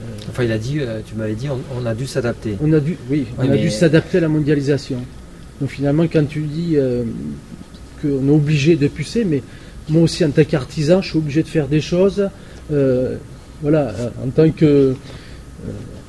[0.00, 2.56] Euh, enfin, il a dit, tu m'avais dit, on, a dû s'adapter.
[2.62, 4.98] On a dû, oui, on a dû s'adapter à la mondialisation.
[5.60, 6.76] Donc finalement, quand tu dis
[8.02, 9.42] qu'on est obligé de pucer, mais
[9.88, 12.28] moi aussi en tant qu'artisan, je suis obligé de faire des choses.
[13.62, 14.94] voilà, en tant que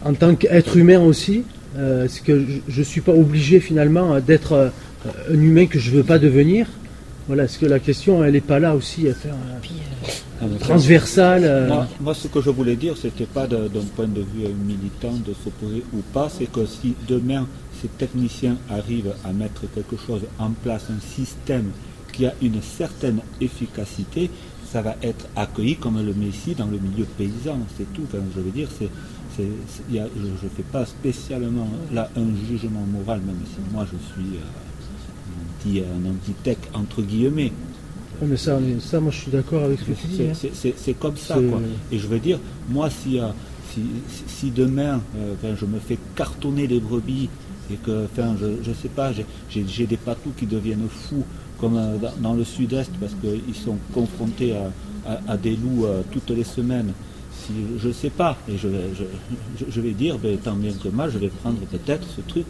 [0.04, 1.44] en tant qu'être humain aussi,
[1.78, 4.70] euh, c'est que je ne suis pas obligé finalement d'être euh,
[5.30, 6.68] un humain que je ne veux pas devenir?
[7.28, 9.58] Voilà, est-ce que la question, elle n'est pas là aussi à faire euh,
[10.60, 15.14] transversale moi, ce que je voulais dire, ce n'était pas d'un point de vue militant
[15.14, 17.48] de s'opposer ou pas, c'est que si demain
[17.82, 21.72] ces techniciens arrivent à mettre quelque chose en place, un système
[22.14, 24.30] qui a une certaine efficacité,
[24.72, 28.04] ça va être accueilli comme le Messie dans le milieu paysan, c'est tout.
[28.12, 28.90] je veux dire, c'est
[29.38, 34.38] je ne fais pas spécialement là un jugement moral, même si moi je suis
[35.78, 37.52] euh, un anti-tech entre guillemets.
[38.22, 40.24] Mais ça, ça, moi je suis d'accord avec ce que tu dis.
[40.24, 40.72] Hein.
[40.76, 41.36] C'est comme ça.
[41.36, 41.60] Quoi.
[41.92, 43.28] Et je veux dire, moi si, euh,
[44.28, 47.30] si, demain euh, je me fais cartonner les brebis
[47.72, 49.12] et que enfin, je ne sais pas,
[49.50, 51.24] j'ai des patous qui deviennent fous
[51.60, 51.80] comme
[52.22, 54.54] dans, le sud-est parce qu'ils sont confrontés
[55.28, 56.94] à des loups toutes les semaines
[57.80, 58.68] je ne sais pas, et je,
[59.70, 62.46] je, vais dire, ben, tant bien que mal, je vais prendre peut-être ce truc.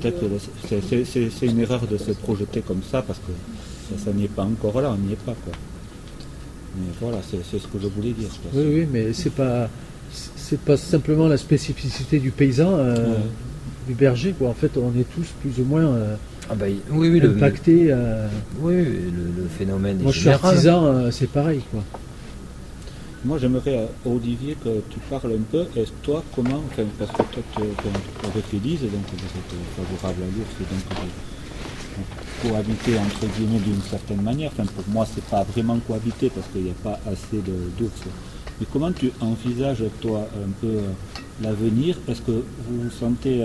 [0.00, 4.28] Peut-être que c'est une erreur de se projeter comme ça parce que ça, n'y est
[4.28, 5.34] pas encore là, on n'y est pas.
[5.44, 5.52] Quoi.
[6.76, 8.28] Mais voilà, c'est ce que je voulais dire.
[8.52, 9.68] Oui, oui, mais c'est pas
[10.36, 13.16] c'est pas simplement la spécificité du paysan, euh,
[13.88, 14.34] du berger.
[14.38, 14.48] Quoi.
[14.48, 16.16] En fait, on est tous plus ou moins euh,
[16.50, 17.86] ah bah, oui, oui, impacté.
[17.88, 18.26] Euh,
[18.60, 21.62] oui, le, phénomène Moi, je suis artisan, euh, c'est pareil.
[21.70, 21.82] Quoi.
[23.24, 25.64] Moi, j'aimerais, euh, Olivier, que tu parles un peu.
[25.76, 26.62] Et toi, comment,
[26.98, 27.62] parce que toi, tu,
[28.26, 30.98] avec Élise, donc vous êtes favorable à l'ours, donc
[32.42, 34.50] cohabiter entre guillemets d'une certaine manière.
[34.52, 37.40] Enfin, pour moi, c'est pas vraiment cohabiter parce qu'il n'y a pas assez
[37.78, 38.02] d'ours.
[38.60, 40.80] Mais comment tu envisages, toi, un peu
[41.42, 41.96] l'avenir?
[42.06, 43.42] Est-ce que vous vous sentez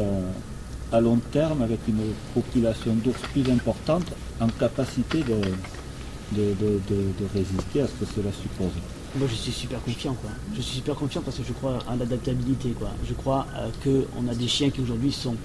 [0.91, 2.01] à long terme, avec une
[2.33, 8.74] population d'ours plus importante, en capacité de, de, résister à ce que cela suppose?
[9.15, 10.29] Moi je suis super confiant quoi.
[10.55, 12.89] Je suis super confiant parce que je crois à l'adaptabilité quoi.
[13.07, 15.35] Je crois euh, qu'on a des chiens qui aujourd'hui sont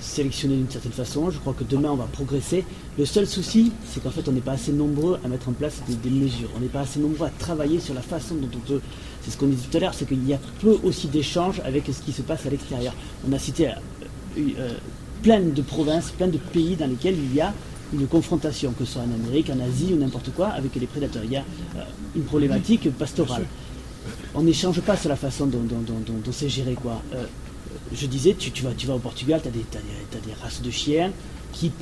[0.00, 1.30] sélectionnés d'une certaine façon.
[1.30, 2.64] Je crois que demain on va progresser.
[2.98, 5.82] Le seul souci, c'est qu'en fait on n'est pas assez nombreux à mettre en place
[5.86, 6.48] des, mesures.
[6.56, 8.80] On n'est pas assez nombreux à travailler sur la façon dont on peut.
[9.22, 11.84] C'est ce qu'on disait tout à l'heure, c'est qu'il y a peu aussi d'échanges avec
[11.86, 12.94] ce qui se passe à l'extérieur.
[13.28, 13.72] On a cité
[14.38, 14.74] euh,
[15.22, 17.52] plein de provinces, plein de pays dans lesquels il y a
[17.92, 21.22] une confrontation, que ce soit en Amérique, en Asie ou n'importe quoi, avec les prédateurs.
[21.24, 21.44] Il y a
[21.76, 21.82] euh,
[22.14, 23.46] une problématique pastorale.
[24.34, 25.62] On n'échange pas sur la façon dont,
[26.32, 26.74] c'est géré.
[26.74, 27.02] Quoi.
[27.14, 27.24] Euh,
[27.92, 31.12] je disais, tu, vas, tu vas au Portugal, tu as, des races de chiens
[31.52, 31.72] qui,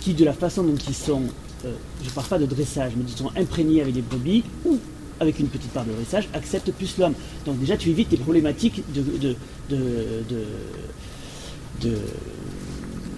[0.00, 1.22] qui, de la façon dont ils sont
[1.64, 4.78] je ne parle pas de dressage, mais disons imprégnés avec des brebis ou
[5.20, 7.14] avec une petite part de dressage, acceptent plus l'homme.
[7.44, 9.36] Donc déjà, tu évites les problématiques de,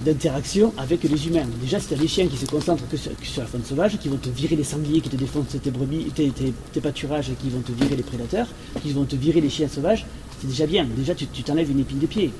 [0.04, 1.46] d'interaction avec les humains.
[1.60, 4.08] Déjà, si tu as des chiens qui se concentrent que sur, la faune sauvage, qui
[4.08, 7.72] vont te virer les sangliers, qui te défoncent tes brebis, tes, pâturages, qui vont te
[7.72, 8.48] virer les prédateurs,
[8.82, 10.06] qui vont te virer les chiens sauvages,
[10.40, 10.86] c'est déjà bien.
[10.96, 12.32] Déjà, tu t'enlèves une épine de pied.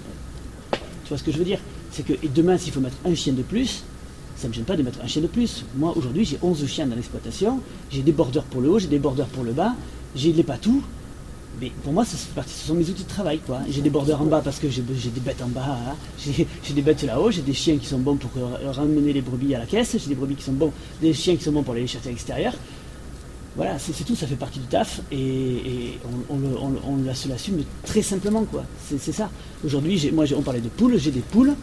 [0.73, 1.59] Tu vois ce que je veux dire?
[1.91, 3.85] C'est que et demain, s'il faut mettre un chien de plus,
[4.37, 5.65] ça ne me gêne pas de mettre un chien de plus.
[5.75, 8.99] Moi, aujourd'hui, j'ai 11 chiens dans l'exploitation, j'ai des bordeurs pour le haut, j'ai des
[8.99, 9.75] bordeurs pour le bas,
[10.15, 10.83] j'ai les patous.
[11.61, 13.39] Mais pour moi, ça fait partie, ce sont mes outils de travail.
[13.39, 13.61] quoi.
[13.69, 15.95] J'ai des bordeurs en bas parce que j'ai des bêtes en bas, hein.
[16.19, 18.31] j'ai des bêtes là-haut, j'ai des chiens qui sont bons pour
[18.73, 20.73] ramener les brebis à la caisse, j'ai des brebis qui sont bons,
[21.03, 22.55] des chiens qui sont bons pour aller les chercher à l'extérieur.
[23.57, 25.99] Voilà, c'est tout, ça fait partie du taf et,
[26.31, 28.45] on, se l'assume très simplement.
[28.45, 28.65] quoi.
[28.89, 29.29] C'est ça.
[29.65, 31.55] Aujourd'hui, moi, on parlait de poules, j'ai des poules.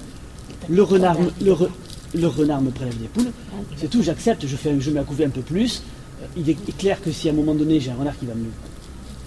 [0.69, 3.31] Le renard, le, renard me prélève des poules,
[3.77, 5.81] c'est tout, j'accepte, je, fais, je mets à couver un peu plus.
[6.21, 8.33] Euh, il est clair que si à un moment donné j'ai un renard qui va
[8.33, 8.45] me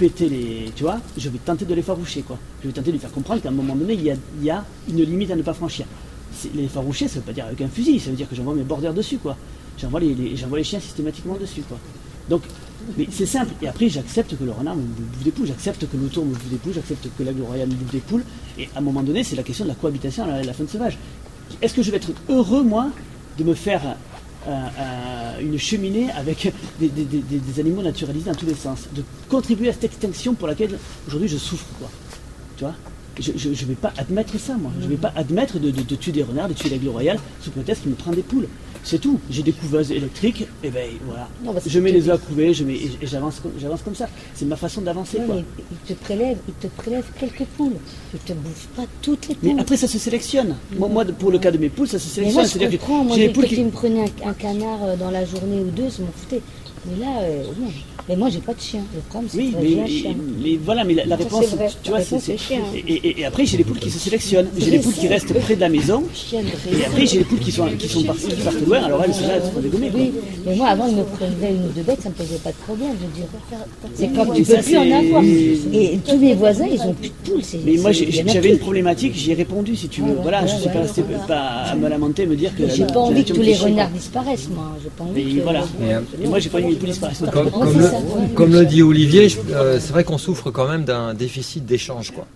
[0.00, 0.72] péter les.
[0.74, 2.38] Tu vois, je vais tenter de les faroucher, quoi.
[2.62, 4.02] Je vais tenter de lui faire comprendre qu'à un moment donné, il
[4.42, 5.84] y, a, une limite à ne pas franchir.
[6.54, 8.62] Les faroucher, ça veut pas dire avec un fusil, ça veut dire que j'envoie mes
[8.62, 9.36] bordeurs dessus, quoi.
[9.78, 11.78] J'envoie les, les chiens systématiquement dessus, quoi.
[12.30, 12.42] Donc,
[12.96, 13.52] mais c'est simple.
[13.60, 16.48] Et après, j'accepte que le renard me bouffe des poules, j'accepte que l'autour me bouffe
[16.48, 18.24] des poules, j'accepte que l'aigle royal me bouffe des poules.
[18.58, 20.96] Et à un moment donné, c'est la question de la cohabitation à la, faune sauvage.
[21.60, 22.88] Est-ce que je vais être heureux, moi,
[23.36, 23.96] de me faire
[25.40, 30.34] une cheminée avec des, animaux naturalisés dans tous les sens, de contribuer à cette extinction
[30.34, 31.90] pour laquelle aujourd'hui je souffre, quoi.
[32.56, 32.74] Tu vois?
[33.18, 34.70] Je ne vais pas admettre ça, moi.
[34.80, 37.82] Je ne vais pas admettre de, tuer des renards, de tuer l'aigle royal, sous prétexte
[37.82, 38.48] qu'il me prend des poules.
[38.82, 39.20] C'est tout.
[39.30, 41.60] J'ai des couveuses électriques, et ben voilà.
[41.66, 44.08] je mets les œufs à couver, je mets, et, j'avance, j'avance comme ça.
[44.34, 45.18] C'est ma façon d'avancer.
[45.70, 47.76] il te prélève, il te prélève quelques poules.
[48.14, 49.54] Il te bouffe pas toutes les poules.
[49.54, 50.56] Mais après, ça se sélectionne.
[50.78, 52.44] Moi, pour le cas de mes poules, ça se sélectionne.
[52.44, 53.62] Que moi, j'ai des poules qui...
[53.62, 56.40] me prenaient un, canard euh, dans la journée ou deux, ça m'en foutait.
[56.86, 57.44] Mais là, euh,
[58.08, 58.80] mais moi, j'ai pas de chien.
[58.94, 60.14] Le problème, c'est oui, mais, chien.
[60.42, 62.60] mais, voilà, mais la, réponse, tu vois, c'est chien.
[62.74, 64.48] Et, et, après, j'ai les poules qui se sélectionnent.
[64.58, 66.02] J'ai les poules qui restent près de la maison.
[66.32, 68.82] Et après, j'ai les poules qui sont, qui sont parties, qui partent loin.
[68.82, 69.92] Alors elles, là, elles sont dégommées.
[69.94, 70.12] Oui,
[70.46, 72.56] mais moi, avant de me prélever une ou deux bêtes, ça me posait pas de
[72.56, 72.92] problème.
[73.00, 73.28] Je dire,
[73.94, 75.22] c'est quand tu peux plus en avoir.
[75.22, 77.42] Et tous mes voisins, ils ont plus de poules.
[77.64, 80.14] Mais moi, j'avais une problématique, j'y ai répondu, si tu veux.
[80.22, 82.68] Voilà, je suis pas resté à me lamenter, me dire que.
[82.68, 84.76] J'ai pas envie que tous les renards disparaissent, moi.
[84.82, 85.40] J'ai pas envie.
[85.40, 85.64] Voilà.
[86.22, 88.34] Et moi, j'ai pas les.
[88.34, 92.12] Comme le dit Olivier, euh, c'est vrai qu'on souffre quand même d'un déficit d'échange.
[92.12, 92.26] quoi.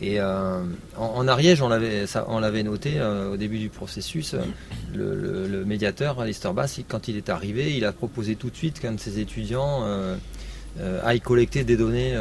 [0.00, 0.60] Et euh,
[0.98, 4.34] en, Ariège, on l'avait, noté euh, au début du processus,
[4.94, 8.92] le, médiateur, Alistair Bass, quand il est arrivé, il a proposé tout de suite qu'un
[8.92, 9.84] de ses étudiants
[11.02, 12.14] aille collecter des données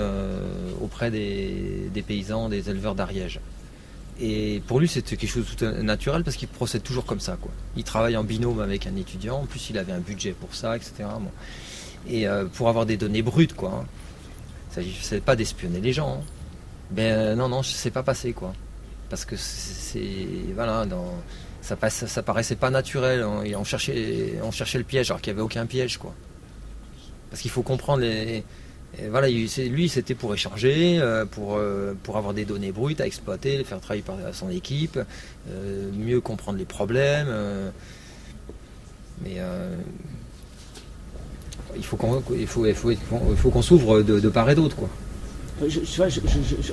[0.82, 3.42] auprès des, des, paysans, des éleveurs d'Ariège.
[4.20, 7.38] Et pour lui, c'était quelque chose de tout naturel parce qu'il procède toujours comme ça.
[7.40, 7.52] Quoi.
[7.76, 10.76] Il travaille en binôme avec un étudiant, en plus il avait un budget pour ça,
[10.76, 10.94] etc.
[12.08, 13.86] Et euh, pour avoir des données brutes quoi.
[14.78, 14.82] Hein.
[15.12, 16.20] Ne pas d'espionner les gens.
[16.20, 16.26] Hein.
[16.92, 18.54] Ben euh, non non, sais pas passer quoi.
[19.10, 20.08] Parce que c'est
[20.54, 20.86] voilà
[21.62, 23.24] ça, passe, paraissait pas naturel.
[23.24, 26.14] On, on, cherchait, on cherchait le piège alors qu'il n'y avait aucun piège quoi.
[27.30, 28.46] Parce qu'il faut comprendre les,
[29.10, 31.60] voilà, lui c'était pour échanger, euh, pour,
[32.04, 35.00] pour avoir des données brutes à exploiter, les faire travailler par son équipe,
[35.98, 37.28] mieux comprendre les problèmes.
[39.24, 39.38] mais
[41.76, 44.76] il faut qu'on faut, il faut, s'ouvre de, part et d'autre.
[44.76, 44.90] Quoi.
[45.68, 45.80] Je,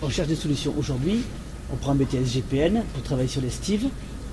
[0.02, 0.74] on cherche des solutions.
[0.78, 1.22] Aujourd'hui,
[1.72, 3.88] on prend un BTS GPN pour travailler sur l'estive.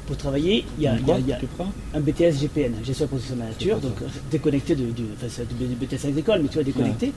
[0.10, 3.94] Pour travailler, il y a, un BTS GPN, gestion de protection de la nature, donc
[4.32, 7.14] déconnecté de, du, enfin, du BTS agricole, mais tu vois, déconnecté.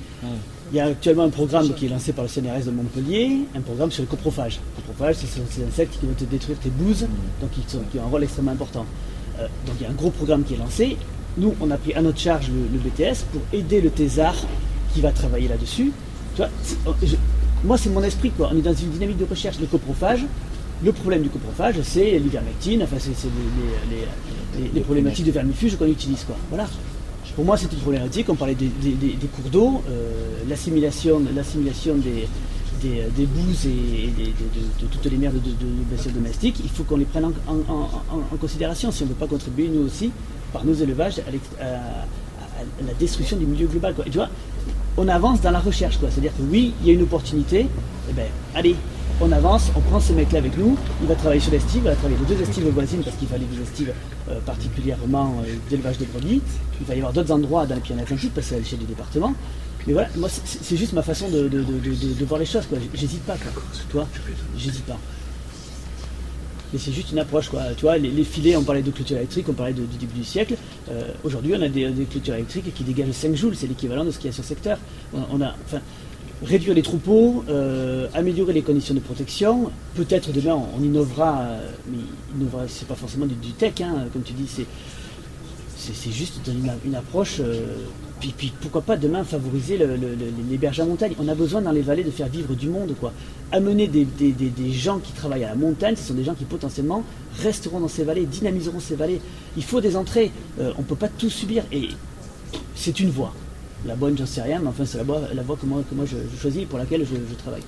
[0.71, 3.63] Il y a actuellement un programme qui est lancé par le CNRS de Montpellier, un
[3.63, 4.61] programme sur le coprophage.
[4.77, 7.07] Le coprophage, ce sont ces insectes qui vont te détruire tes bouses,
[7.41, 8.85] donc qui, ont un rôle extrêmement important.
[9.41, 10.99] Euh, donc il y a un gros programme qui est lancé
[11.39, 14.37] nous, on a pris à notre charge le, BTS pour aider le thésard
[14.93, 15.93] qui va travailler là-dessus.
[16.39, 16.45] Oh,
[17.65, 18.51] moi, c'est mon esprit, quoi.
[18.53, 20.25] On est dans une dynamique de recherche de coprophage.
[20.85, 23.29] Le problème du coprophage, c'est l'ivermectine, enfin, c'est
[24.75, 26.37] les, problématiques de vermifuge qu'on utilise, quoi.
[26.51, 26.67] Voilà.
[27.37, 28.29] Pour moi, c'est une problématique.
[28.29, 28.69] On parlait des,
[29.35, 30.13] cours d'eau, euh,
[30.49, 31.31] l'assimilation, des,
[32.83, 34.11] des, bouses et,
[34.81, 36.61] de, toutes les mers de, de, domestiques.
[36.63, 40.11] Il faut qu'on les prenne en, considération si on ne veut pas contribuer, nous aussi,
[40.53, 41.21] par nos élevages
[41.61, 41.65] à,
[42.87, 43.95] la destruction du milieu global.
[43.95, 44.07] Quoi.
[44.07, 44.29] Et tu vois,
[44.97, 45.99] on avance dans la recherche.
[46.01, 47.67] C'est-à-dire que oui, il y a une opportunité,
[48.11, 48.77] eh ben, allez,
[49.23, 51.95] on avance, on prend ce mec-là avec nous, il va travailler sur l'estive, il va
[51.95, 53.93] travailler les deux estives voisines parce qu'il fallait des estives
[54.29, 56.43] euh, particulièrement euh, d'élevage de brebis.
[56.81, 58.87] Il va y avoir d'autres endroits dans les Pyrénées-Atlantiques parce que c'est à l'échelle du
[58.87, 59.33] département.
[59.87, 61.49] Mais voilà, moi c'est juste ma façon de,
[62.25, 62.65] voir les choses.
[62.95, 63.53] J'hésite pas, quoi.
[63.91, 64.07] Toi,
[64.57, 64.99] j'hésite pas.
[66.73, 67.49] mais c'est juste une approche.
[67.49, 67.63] Quoi.
[67.77, 70.55] Tu vois, les, filets, on parlait de clôture électrique, on parlait du début du siècle.
[70.91, 74.19] Euh, aujourd'hui, on a des, clôtures électriques qui dégagent 5 joules, c'est l'équivalent de ce
[74.19, 74.79] qu'il y a sur secteur.
[75.13, 75.55] On, a,
[76.45, 79.71] réduire les troupeaux, euh, améliorer les conditions de protection.
[79.95, 81.47] Peut-être demain, on, innovera,
[81.91, 81.99] mais
[82.37, 84.67] innovera, c'est pas forcément du, tech, hein, comme tu dis, c'est,
[85.77, 86.41] c'est, juste
[86.85, 87.41] une, approche
[88.31, 92.05] puis, pourquoi pas demain favoriser les berges à montagne On a besoin dans les vallées
[92.05, 93.13] de faire vivre du monde, quoi.
[93.51, 97.03] Amener des, gens qui travaillent à la montagne, ce sont des gens qui potentiellement
[97.43, 99.21] resteront dans ces vallées, dynamiseront ces vallées.
[99.57, 100.31] Il faut des entrées,
[100.61, 101.65] euh, on ne peut pas tout subir.
[101.73, 101.89] Et
[102.77, 103.35] c'est une voie.
[103.87, 106.17] La bonne, j'en sais rien, mais enfin c'est la voie, la voie que moi, je,
[106.39, 107.63] choisis et pour laquelle je, travaille.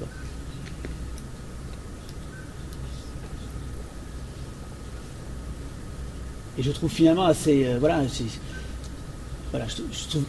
[6.56, 7.66] Et je trouve finalement assez.
[7.66, 10.24] Euh, voilà, je trouve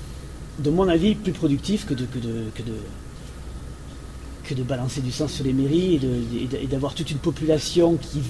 [0.59, 5.53] de mon avis, plus productif que de, que que que balancer du sang sur les
[5.53, 5.99] mairies
[6.61, 8.21] et d'avoir toute une population qui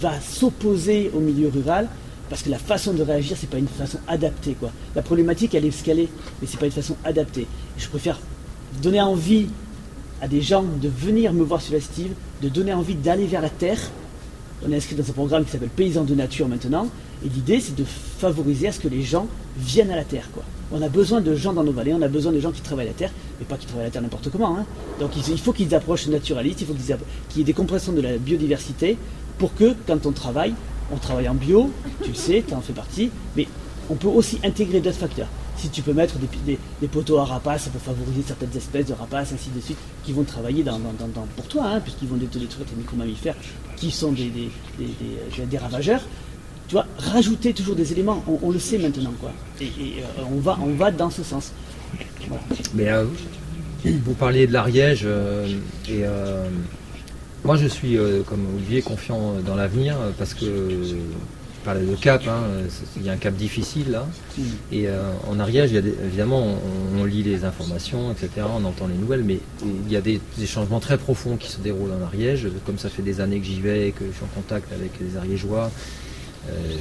[0.00, 1.88] va s'opposer au milieu rural,
[2.30, 4.54] parce que la façon de réagir, c'est pas une façon adaptée.
[4.54, 4.70] Quoi.
[4.94, 6.08] La problématique, elle est escalée,
[6.40, 7.46] mais c'est pas une façon adaptée.
[7.76, 8.18] je préfère
[8.80, 9.48] donner envie
[10.22, 13.42] à des gens de venir me voir sur la Steve, de donner envie d'aller vers
[13.42, 13.78] la terre.
[14.64, 16.86] On est inscrit dans un programme qui s'appelle Paysans de nature maintenant,
[17.24, 19.26] et l'idée, c'est de favoriser à ce que les gens
[19.58, 20.28] viennent à la terre.
[20.32, 20.44] Quoi.
[20.70, 22.86] On a besoin de gens dans nos vallées, on a besoin de gens qui travaillent
[22.86, 24.56] la terre, mais pas qui travaillent la terre n'importe comment.
[24.56, 24.66] Hein.
[25.00, 28.18] Donc il faut qu'ils approchent naturalistes, il faut qu'il y ait des compressions de la
[28.18, 28.96] biodiversité
[29.38, 30.54] pour que quand on travaille,
[30.92, 31.70] on travaille en bio,
[32.02, 33.46] tu le sais, tu en fais partie, mais
[33.88, 35.28] on peut aussi intégrer d'autres facteurs.
[35.56, 39.32] Si tu peux mettre des, poteaux à rapaces, ça peut favoriser certaines espèces de rapaces,
[39.34, 40.80] ainsi de suite, qui vont travailler dans,
[41.36, 43.36] pour toi, hein, puisqu'ils vont détruire tes micro-mammifères,
[43.76, 44.30] qui sont des,
[44.78, 46.00] des ravageurs
[46.70, 49.32] tu vois, rajouter toujours des éléments, on, le sait maintenant, quoi.
[49.60, 51.50] Et, euh, on, va, on va dans ce sens.
[52.74, 53.06] Mais euh,
[53.84, 55.48] vous parliez de l'Ariège, euh,
[55.88, 56.04] et
[57.44, 57.96] moi je suis,
[58.26, 60.94] comme Olivier, confiant dans l'avenir, parce que je
[61.64, 62.42] parlais de cap, hein,
[62.96, 64.06] il y a un cap difficile là,
[64.38, 64.42] mm.
[64.72, 64.88] et
[65.28, 66.46] en Ariège, il y a évidemment,
[66.98, 70.46] on, lit les informations, etc., on entend les nouvelles, mais il y a des, des,
[70.46, 73.60] changements très profonds qui se déroulent en Ariège, comme ça fait des années que j'y
[73.60, 75.70] vais, que je suis en contact avec les Ariégeois,
[76.48, 76.76] euh,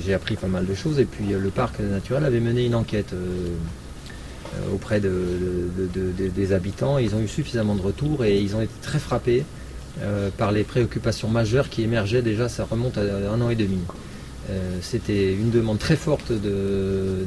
[0.00, 0.98] j'ai appris pas mal de choses.
[0.98, 3.54] Et puis euh, le parc naturel avait mené une enquête euh,
[4.72, 6.98] auprès des habitants.
[6.98, 9.44] ils ont eu suffisamment de retours et ils ont été très frappés
[10.36, 13.78] par les préoccupations majeures qui émergeaient déjà, ça remonte à un an et demi.
[14.82, 17.24] C'était une demande très forte de,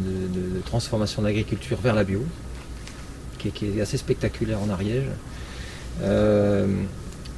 [0.66, 2.24] transformation de l'agriculture vers la bio,
[3.38, 5.06] qui, est assez spectaculaire en Ariège.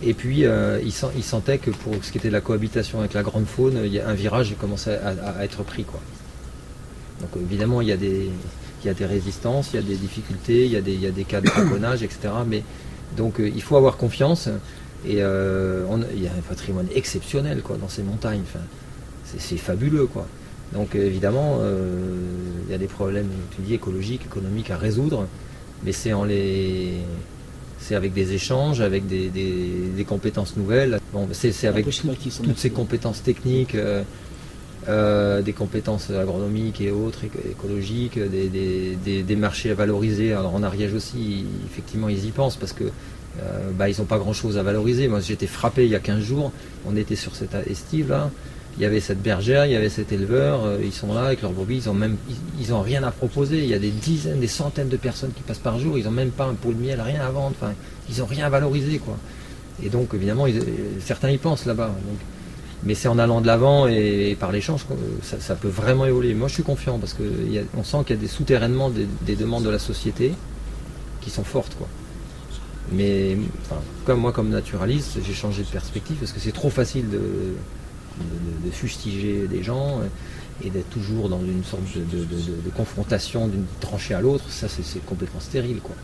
[0.03, 3.45] Et puis, euh, il, sentait que pour ce qui était la cohabitation avec la grande
[3.45, 5.85] faune, un virage commençait à, être pris.
[7.21, 8.31] Donc évidemment, il y, a des,
[8.93, 11.47] des résistances, il y a des difficultés, il y a des, il des cas de
[11.47, 12.29] braconnage, etc.
[12.47, 12.63] Mais
[13.17, 14.49] donc euh, il faut avoir confiance.
[15.07, 15.85] Et euh,
[16.15, 18.41] il y a un patrimoine exceptionnel quoi, dans ces montagnes.
[18.43, 18.63] Enfin,
[19.37, 20.05] c'est fabuleux.
[20.05, 20.27] Quoi.
[20.73, 21.59] Donc évidemment,
[22.65, 25.27] il y a des problèmes, tu dis, écologiques, économiques à résoudre.
[25.83, 26.99] Mais c'est en les
[27.79, 30.99] c'est avec des échanges, avec des, compétences nouvelles.
[31.13, 33.75] Bon, c'est avec toutes ces compétences techniques,
[34.87, 37.19] euh, des compétences agronomiques et autres,
[37.49, 40.33] écologiques, des, marchés à valoriser.
[40.33, 44.17] Alors en Ariège aussi, effectivement, ils y pensent parce que euh, bah, ils n'ont pas
[44.17, 45.07] grand-chose à valoriser.
[45.07, 46.51] Moi, j'étais frappé il y a 15 jours.
[46.85, 48.29] On était sur cette estive là
[48.77, 51.41] il y avait cette bergère, il y avait cet éleveur, euh, ils sont là avec
[51.41, 52.17] leurs brebis, ils ont même
[52.59, 53.59] ils, ont rien à proposer.
[53.59, 56.11] Il y a des dizaines, des centaines de personnes qui passent par jour, ils n'ont
[56.11, 57.73] même pas un pot de miel, rien à vendre, enfin,
[58.09, 59.01] ils n'ont rien à valoriser.
[59.83, 60.45] Et donc évidemment,
[60.99, 61.93] certains y pensent là-bas.
[62.83, 64.85] Mais c'est en allant de l'avant et, par l'échange
[65.21, 66.33] ça, ça, peut vraiment évoluer.
[66.33, 69.69] Moi je suis confiant parce qu'on sent qu'il y a des souterrainements des, demandes de
[69.69, 70.33] la société
[71.21, 71.77] qui sont fortes.
[72.91, 73.37] Mais
[74.05, 77.19] comme moi comme naturaliste, j'ai changé de perspective parce que c'est trop facile de
[78.65, 80.01] de, fustiger des gens
[80.63, 85.39] et d'être toujours dans une sorte de, confrontation d'une tranchée à l'autre, ça c'est complètement
[85.39, 85.95] stérile quoi.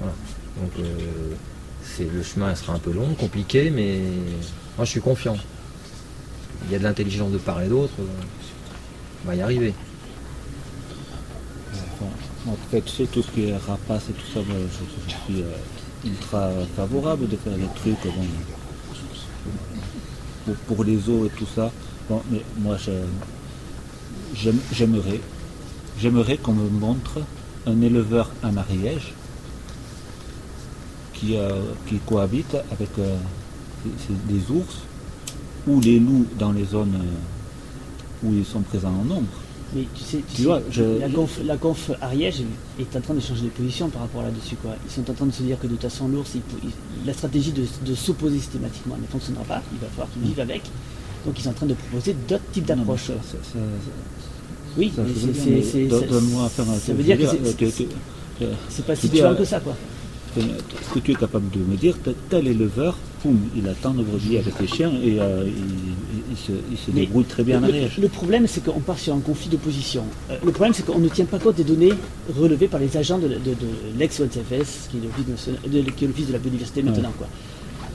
[0.00, 4.00] Donc euh, le chemin sera un peu long, compliqué, mais
[4.76, 5.36] moi je suis confiant.
[6.66, 7.94] Il y a de l'intelligence de part et d'autre,
[9.24, 9.74] on va y arriver.
[12.46, 15.56] en fait, tout ce qui est rapace et tout ça, je, suis euh,
[16.04, 18.12] ultra favorable de faire des trucs
[20.66, 21.70] pour, les eaux et tout ça.
[22.08, 22.76] Bon, mais moi,
[24.34, 27.20] j'aimerais, qu'on me montre
[27.66, 29.14] un éleveur en Ariège
[31.14, 31.60] qui, euh,
[32.06, 33.16] cohabite avec euh,
[34.28, 34.78] des ours
[35.66, 39.28] ou les loups dans les zones euh, où ils sont présents en nombre.
[39.74, 40.60] Mais tu sais, tu vois,
[41.00, 42.42] la, conf, la conf Ariège
[42.78, 44.56] est en train de changer de position par rapport là-dessus.
[44.56, 44.72] Quoi.
[44.84, 46.30] Ils sont en train de se dire que de toute façon, l'ours,
[47.06, 49.62] la stratégie de, s'opposer systématiquement ne fonctionnera pas.
[49.72, 50.62] Il va falloir qu'ils vivent avec.
[51.24, 53.12] Donc ils sont en train de proposer d'autres types d'approches.
[54.76, 55.86] Oui, c'est.
[55.86, 57.66] Donne-moi Ça veut dire que
[58.68, 59.74] c'est pas si tuant que ça, quoi.
[60.36, 61.96] Est-ce que tu es capable de me dire
[62.30, 65.44] tel éleveur, poum, il attend de brebis avec les chiens et euh,
[66.30, 67.90] il, se, débrouille très bien en arrière.
[68.00, 70.04] Le, problème, c'est qu'on part sur un conflit de position.
[70.30, 71.92] Euh, le problème, c'est qu'on ne tient pas compte des données
[72.34, 73.28] relevées par les agents de,
[73.98, 77.12] l'ex-ONCFS, qui est l'office de, la biodiversité maintenant.
[77.18, 77.28] Quoi.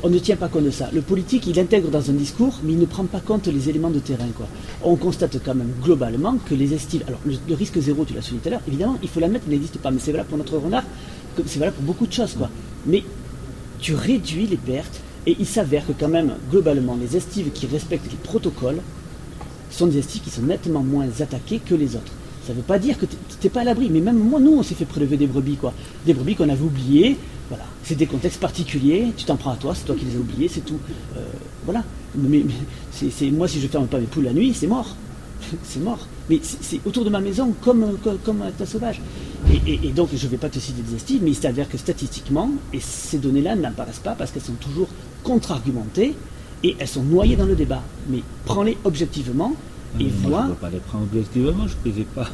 [0.04, 0.90] On ne tient pas compte de ça.
[0.94, 3.90] Le politique, il intègre dans un discours, mais il ne prend pas compte les éléments
[3.90, 4.28] de terrain.
[4.36, 4.46] Quoi.
[4.84, 7.04] On constate quand même globalement que les estives.
[7.08, 9.54] Alors, le, risque zéro, tu l'as souligné tout à l'heure, évidemment, il faut l'admettre, il
[9.54, 9.90] n'existe pas.
[9.90, 10.84] Mais c'est valable pour notre renard,
[11.46, 12.34] c'est valable pour beaucoup de choses.
[12.34, 12.50] Quoi.
[12.86, 13.04] Mais
[13.80, 18.10] tu réduis les pertes, et il s'avère que quand même, globalement, les estives qui respectent
[18.10, 18.80] les protocoles
[19.70, 22.14] sont des estives qui sont nettement moins attaquées que les autres.
[22.46, 24.54] Ça ne veut pas dire que tu n'es pas à l'abri, mais même moi, nous,
[24.54, 25.74] on s'est fait prélever des brebis, quoi.
[26.06, 27.18] Des brebis qu'on avait oubliées,
[27.50, 27.66] voilà.
[27.84, 30.48] C'est des contextes particuliers, tu t'en prends à toi, c'est toi qui les as oubliés,
[30.48, 30.80] c'est tout.
[31.18, 31.26] Euh,
[31.66, 31.84] voilà.
[32.16, 32.44] Mais,
[33.34, 34.96] moi, si je ferme pas mes poules la nuit, c'est mort.
[35.64, 36.08] c'est mort.
[36.30, 39.02] Mais c'est, autour de ma maison comme, comme, un tas sauvage.
[39.66, 42.50] Et, donc, je ne vais pas te citer des estimes, mais il s'avère que statistiquement,
[42.74, 44.88] et ces données-là n'apparaissent pas parce qu'elles sont toujours
[45.24, 46.16] contre-argumentées
[46.64, 47.82] et elles sont noyées dans le débat.
[48.10, 49.54] Mais prends-les objectivement,
[50.00, 52.28] et moi, Je ne pas les prendre objectivement, je ne les ai pas.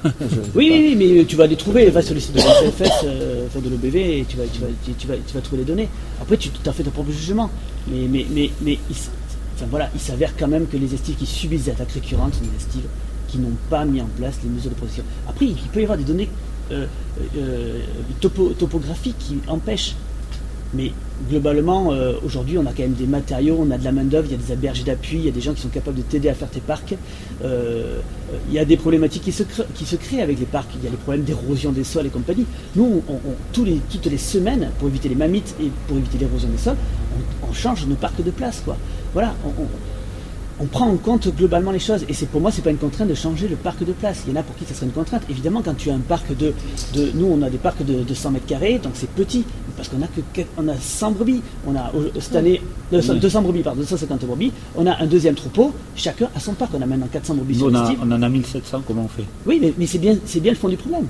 [0.55, 1.89] oui, oui, mais tu vas les trouver.
[1.91, 5.07] Va sur le site de l'OCFS, euh, de l'OBV, et tu vas, tu, vas, tu,
[5.07, 5.89] vas, tu vas trouver les données.
[6.21, 7.49] Après, tu as fait ton propre jugement.
[7.87, 8.95] Mais, mais, mais, mais il,
[9.55, 12.41] enfin, voilà, il s'avère quand même que les estives qui subissent des attaques récurrentes sont
[12.41, 12.87] des estives
[13.33, 15.03] qui n'ont pas mis en place les mesures de protection.
[15.27, 16.29] Après, il peut y avoir des données
[16.71, 16.85] euh,
[17.37, 17.79] euh,
[18.21, 19.95] topographiques qui empêchent
[20.73, 20.91] mais
[21.29, 24.31] globalement, euh, aujourd'hui, on a quand même des matériaux, on a de la main-d'œuvre, il
[24.31, 26.29] y a des aberges d'appui, il y a des gens qui sont capables de t'aider
[26.29, 26.95] à faire tes parcs.
[27.43, 27.99] Euh,
[28.49, 29.43] il y a des problématiques qui se,
[29.95, 30.69] créent avec les parcs.
[30.75, 32.45] Il y a les problèmes d'érosion des sols et compagnie.
[32.75, 33.03] Nous,
[33.51, 36.77] tous les, toutes les semaines, pour éviter les mammites et pour éviter l'érosion des sols,
[37.47, 38.63] on, change nos parcs de place.
[38.65, 38.75] Quoi.
[39.13, 39.51] Voilà, on
[40.71, 42.05] prend en compte globalement les choses.
[42.07, 44.23] Et c'est pour moi, c'est pas une contrainte de changer le parc de place.
[44.27, 45.23] Il y en a pour qui ça serait une contrainte.
[45.29, 46.53] Évidemment, quand tu as un parc de,
[46.93, 49.43] de nous, on a des parcs de, 100 mètres carrés, donc c'est petit,
[49.75, 51.41] parce qu'on a que on a 100 brebis.
[51.67, 54.51] On a cette année 200, brebis, pardon, 250 brebis.
[54.75, 55.73] On a un deuxième troupeau.
[55.95, 56.71] Chacun a son parc.
[56.73, 57.61] On a maintenant 400 brebis.
[57.61, 58.83] on, on en a 1700.
[58.87, 59.25] Comment on fait?
[59.45, 61.07] Oui, mais, mais c'est bien, c'est bien le fond du problème.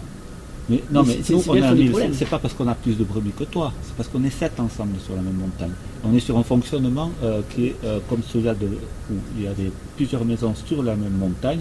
[0.70, 3.44] Mais, non, mais, nous, on a c'est pas parce qu'on a plus de brebis que
[3.44, 5.72] toi, c'est parce qu'on est sept ensemble sur la même montagne.
[6.06, 9.72] On est sur un fonctionnement euh, qui est euh, comme celui-là où il y avait
[9.98, 11.60] plusieurs maisons sur la même montagne,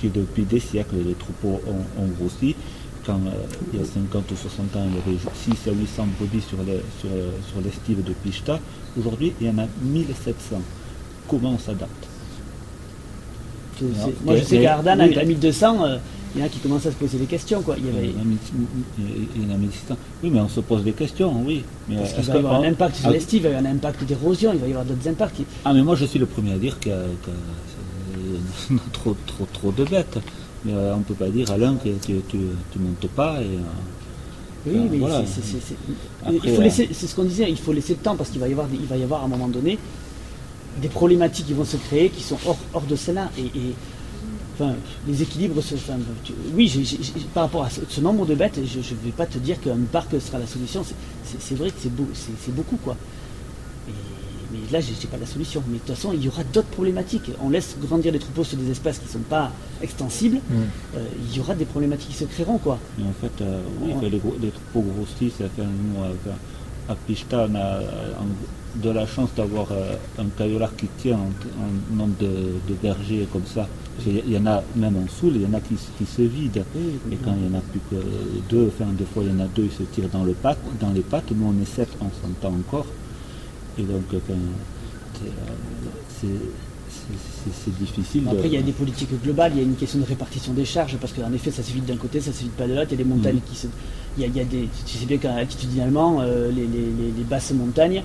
[0.00, 2.54] qui depuis des siècles, les troupeaux ont, grossi.
[3.04, 3.30] Quand euh,
[3.72, 6.58] il y a 50 ou 60 ans, il y avait 6 à 800 brebis sur,
[6.64, 8.60] les, sur, de Pishta.
[8.96, 10.62] Aujourd'hui, il y en a 1700.
[11.28, 12.06] Comment on s'adapte?
[14.24, 15.98] Moi, je sais qu'à Ardan, à 1200,
[16.34, 17.62] il y en a qui commencent à se poser des questions.
[17.62, 17.76] Quoi.
[17.78, 18.12] Il y, avait...
[20.22, 21.64] Oui, mais on se pose des questions, oui.
[21.88, 23.72] Mais Parce qu'il va y avoir un impact sur ah, l'estive, il va y avoir
[23.72, 25.40] un impact d'érosion, il va y avoir d'autres impacts.
[25.64, 29.72] Ah, mais moi je suis le premier à dire qu'il y a, trop, trop, trop
[29.72, 30.18] de bêtes.
[30.64, 33.40] Mais euh, on ne peut pas dire à l'un que, tu ne montes pas.
[33.40, 33.58] Et, euh,
[34.66, 35.22] oui, mais voilà.
[35.24, 38.86] c'est ce qu'on disait, il faut laisser le temps parce qu'il va y avoir, il
[38.86, 39.78] va y avoir à un moment donné
[40.82, 43.30] des problématiques qui vont se créer qui sont hors, hors de cela.
[43.38, 43.74] Et, et
[44.60, 44.74] Enfin,
[45.06, 45.62] les équilibres
[46.54, 46.98] oui,
[47.32, 50.20] par rapport à ce, nombre de bêtes, je ne vais pas te dire qu'un parc
[50.20, 50.82] sera la solution.
[51.38, 52.96] C'est vrai que c'est beaucoup, quoi.
[53.86, 55.62] mais là, je n'ai pas la solution.
[55.68, 57.30] Mais de toute façon, il y aura d'autres problématiques.
[57.40, 60.38] On laisse grandir les troupeaux sur des espaces qui ne sont pas extensibles.
[60.38, 60.54] Mm.
[60.96, 62.78] Euh, il y aura des problématiques qui se créeront, quoi.
[63.00, 65.38] en fait, euh, oui, les, troupeaux grossissent.
[65.38, 67.80] Ça fait un, à Pishta, on a
[68.74, 73.68] de la chance d'avoir euh, un caillolard qui tient un, nombre de, bergers comme ça.
[74.06, 76.64] Il y en a même en dessous, il y en a qui, se vident.
[77.10, 77.96] Et quand il n'y en a plus que
[78.48, 80.36] deux, enfin deux fois il y en a deux, ils se tirent dans, le
[80.80, 81.32] dans les pattes.
[81.34, 82.86] Nous on est sept, on s'entend encore.
[83.78, 84.04] Et donc
[86.12, 88.24] c'est difficile.
[88.30, 90.64] Après, il y a des politiques globales, il y a une question de répartition des
[90.64, 92.88] charges, parce qu'en effet, ça se vide d'un côté, ça se vide pas de l'autre.
[92.90, 93.50] Il y a des montagnes mm.
[93.50, 93.66] qui se.
[94.18, 94.68] Il y, a, des.
[94.84, 98.02] Tu sais bien qu'altitudinalement, euh, les, les, basses montagnes,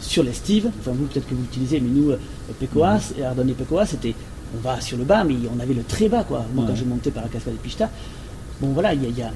[0.00, 2.18] sur l'estive, enfin vous peut-être que vous l'utilisez, mais nous, euh,
[2.58, 4.14] Pécoas, et Ardonne et Pécoas, c'était.
[4.56, 6.44] On va sur le bas, mais on avait le très bas, quoi.
[6.54, 7.90] Moi, quand je montais par la cascade de Pichta,
[8.60, 9.30] bon voilà, il y a,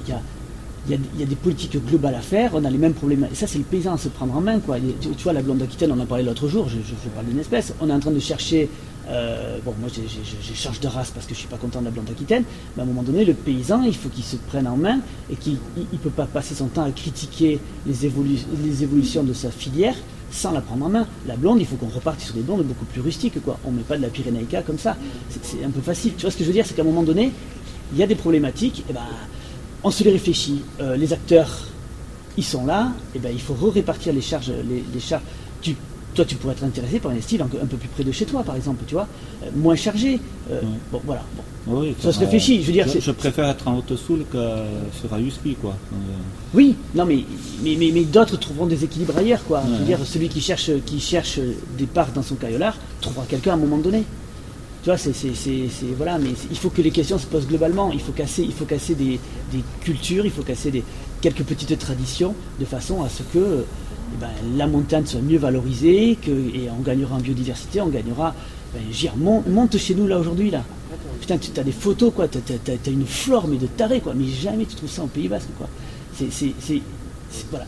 [0.87, 3.29] il y, a, des politiques globales à faire, on a les mêmes problèmes.
[3.31, 4.59] Et ça, c'est le paysan à se prendre en main.
[4.59, 4.77] Quoi.
[5.01, 7.73] Tu, vois, la blonde d'Aquitaine, on en parlait l'autre jour, je, je, parle d'une espèce.
[7.81, 8.69] On est en train de chercher.
[9.09, 11.91] Euh, bon, moi, j'ai change de race parce que je suis pas content de la
[11.91, 12.45] blonde d'Aquitaine,
[12.75, 14.99] mais à un moment donné, le paysan, il faut qu'il se prenne en main
[15.31, 17.95] et qu'il ne peut pas passer son temps à critiquer les,
[18.65, 19.95] les évolutions de sa filière
[20.35, 21.07] sans la prendre en main.
[21.27, 23.43] La blonde, il faut qu'on reparte sur des blondes beaucoup plus rustiques.
[23.43, 23.59] Quoi.
[23.65, 24.97] On ne met pas de la Pyrénéica comme ça.
[25.43, 26.15] C'est un peu facile.
[26.17, 26.67] Tu vois ce que je veux dire?
[26.67, 27.33] C'est qu'à un moment donné,
[27.93, 29.01] il y a des problématiques, et ben,
[29.85, 30.63] on se les réfléchit.
[30.81, 31.69] Euh, les acteurs,
[32.37, 34.53] ils sont là, et ben, il faut répartir les charges.
[34.69, 35.23] Les, charges.
[36.15, 38.43] Toi, tu pourrais être intéressé par un style un, peu plus près de chez toi,
[38.43, 39.09] par exemple, tu vois,
[39.43, 40.21] euh, moins chargé.
[40.51, 40.61] Euh,
[40.93, 41.23] bon, voilà.
[42.01, 42.63] ça se réfléchit.
[42.63, 44.39] Je veux dire, je, préfère être en Haute-Soul que
[45.01, 45.77] sur Ayuspi, quoi.
[46.55, 47.25] Oui, non, mais,
[47.63, 49.63] mais, mais, d'autres trouveront des équilibres ailleurs, quoi.
[49.67, 51.41] Je veux dire, celui qui cherche, qui cherche
[51.77, 54.05] des parts dans son caillolard trouvera quelqu'un à un moment donné.
[54.85, 55.13] Tu vois, c'est,
[55.97, 57.91] voilà, mais il faut que les questions se posent globalement.
[57.91, 59.19] Il faut casser, il faut casser des,
[59.81, 60.85] cultures, il faut casser des,
[61.23, 63.65] quelques petites traditions de façon à ce que
[64.21, 68.35] ben, la montagne soit mieux valorisée, que, et on gagnera en biodiversité, on gagnera.
[68.73, 68.83] Ben,
[69.47, 70.63] monte, chez nous là aujourd'hui là.
[71.21, 74.27] Putain, tu as des photos quoi, tu as, une flore mais de taré quoi, mais
[74.27, 75.69] jamais tu trouves ça en Pays Basque quoi.
[76.17, 76.29] C'est,
[77.51, 77.67] voilà.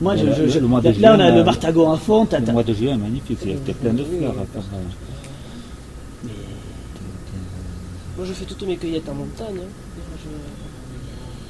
[0.00, 0.24] Moi, je,
[1.00, 2.26] là, on a le Martago en fond.
[2.30, 4.62] Le mois de juillet est magnifique, il y a plein de fleurs à faire.
[8.16, 9.60] Moi, je fais toutes mes cueillettes en montagne.
[9.60, 10.00] Hein.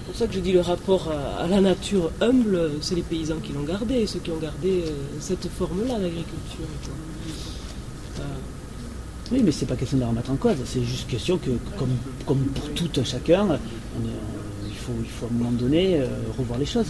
[0.09, 3.37] C'est pour ça que je dis le rapport à, la nature humble, c'est les paysans
[3.43, 6.65] qui l'ont gardé, ceux qui ont gardé euh, cette forme-là d'agriculture.
[9.31, 11.51] Oui, mais c'est pas question de la remettre en cause, c'est juste question que,
[12.25, 13.59] comme, pour tout un chacun,
[14.03, 16.07] il, faut, à un moment donné euh,
[16.39, 16.87] revoir les choses.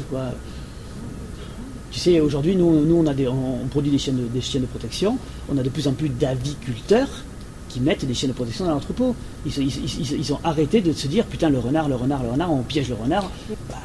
[1.90, 5.18] Tu sais, aujourd'hui, nous, on, a des, on, produit des des chiens de protection,
[5.52, 7.24] on a de plus en plus d'aviculteurs
[7.68, 9.14] qui mettent des chiens de protection dans l'entrepôt.
[9.46, 12.88] Ils, ont arrêté de se dire putain le renard, le renard, le renard, on piège
[12.88, 13.30] le renard.
[13.68, 13.76] Bah,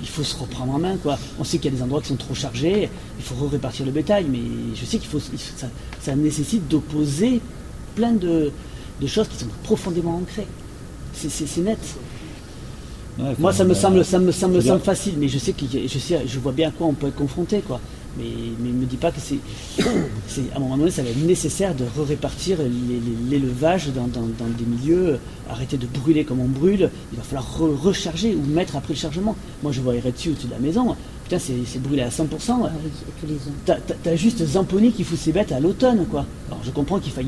[0.00, 1.18] il faut se reprendre en main quoi.
[1.38, 2.88] On sait qu'il y a des endroits qui sont trop chargés,
[3.18, 4.40] il faut répartir le bétail, mais
[4.74, 7.40] je sais qu'il faut ça, nécessite d'opposer
[7.94, 8.50] plein de,
[9.06, 10.46] choses qui sont profondément ancrées.
[11.14, 11.78] C'est net.
[13.38, 16.38] Moi ça me semble ça me, semble facile, mais je sais que je sais je
[16.38, 17.80] vois bien à quoi on peut être confronté quoi.
[18.18, 18.24] Mais,
[18.58, 19.20] ne me dis pas que
[20.26, 22.58] c'est, à un moment donné, ça va être nécessaire de répartir
[23.30, 28.42] l'élevage dans, des milieux, arrêter de brûler comme on brûle, il va falloir recharger ou
[28.42, 29.36] mettre après le chargement.
[29.62, 32.68] Moi, je vois dessus au-dessus de la maison, putain, c'est brûlé à 100%.
[33.68, 36.26] Ah t'as juste Zamponi qui fout ses bêtes à l'automne, quoi.
[36.48, 37.26] Alors, je comprends qu'il faille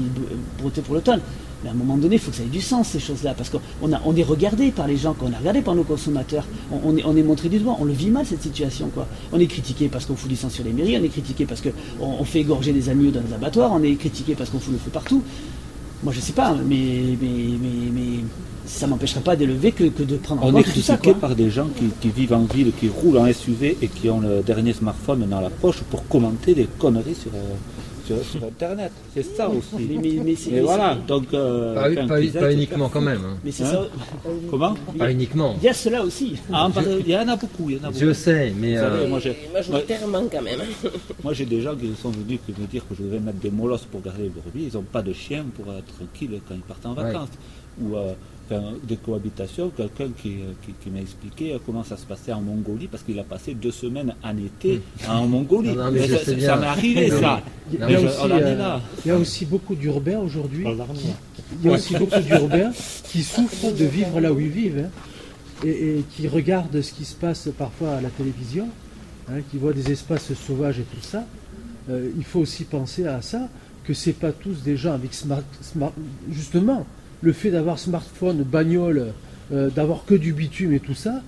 [0.59, 1.21] brouter pour l'automne,
[1.63, 3.51] mais à un moment donné, il faut que ça ait du sens, ces choses-là, parce
[3.51, 6.45] qu'on on est regardé par les gens, on est regardé par nos consommateurs,
[6.85, 8.91] on, est, on est montré du doigt, on le vit mal, cette situation.
[8.93, 9.07] Quoi.
[9.33, 11.61] On est critiqué parce qu'on fout du sang sur les mairies, on est critiqué parce
[11.61, 14.73] qu'on on fait égorger des agneaux dans les abattoirs, on est critiqué parce qu'on fout
[14.73, 15.23] le feu partout.
[16.03, 17.29] Moi, je sais pas, mais, mais,
[17.63, 18.25] mais, mais
[18.67, 20.95] ça m'empêcherait pas d'élever que, que, de prendre en compte tout ça.
[20.95, 23.79] On est critiqué par des gens qui, qui, vivent en ville, qui roulent en SUV
[23.81, 27.55] et qui ont le dernier smartphone dans la poche pour commenter des conneries sur, euh,
[28.05, 28.93] sur, Internet.
[29.15, 29.99] C'est ça aussi.
[30.01, 31.33] Mais, voilà, donc.
[31.35, 33.21] Euh, pas, uniquement quand même.
[33.25, 33.37] Hein.
[33.45, 33.87] Mais c'est ça.
[34.51, 35.55] Comment Pas uniquement.
[35.61, 36.37] Il y a cela aussi.
[36.53, 36.69] Ah,
[37.01, 37.71] il y en a beaucoup.
[37.71, 37.99] Il y en a beaucoup.
[37.99, 38.77] Je sais, mais.
[38.77, 39.09] Euh...
[39.09, 39.21] Moi,
[39.53, 40.61] majoritairement quand même.
[41.25, 43.85] moi, j'ai des gens qui sont venus me dire que je devais mettre des molosses
[43.85, 44.69] pour garder les brebis.
[44.73, 47.31] Ils n'ont pas de chien pour être tranquille quand ils partent en vacances.
[47.81, 48.13] Ou euh,
[48.83, 50.37] des cohabitations, quelqu'un qui,
[50.83, 54.15] qui, m'a expliqué comment ça se passait en Mongolie, parce qu'il a passé deux semaines
[54.23, 55.11] en été hmm.
[55.11, 55.75] en Mongolie.
[55.75, 57.41] ça, m'est arrivé, ça.
[57.73, 60.67] Il y, a aussi, euh, il y a aussi beaucoup d'urbains aujourd'hui.
[60.67, 62.73] Il y a aussi beaucoup d'urbains
[63.05, 64.85] qui souffrent de vivre là où ils vivent.
[64.87, 64.91] Hein,
[65.65, 68.69] et, qui regardent ce qui se passe parfois à la télévision,
[69.29, 71.25] hein, qui voient des espaces sauvages et tout ça.
[71.91, 73.49] Euh, il faut aussi penser à ça,
[73.85, 75.93] que c'est pas tous des gens avec smart, smart
[76.31, 76.87] justement,
[77.23, 79.13] le fait d'avoir smartphone, bagnole,
[79.53, 81.23] euh, d'avoir que du bitume et tout ça,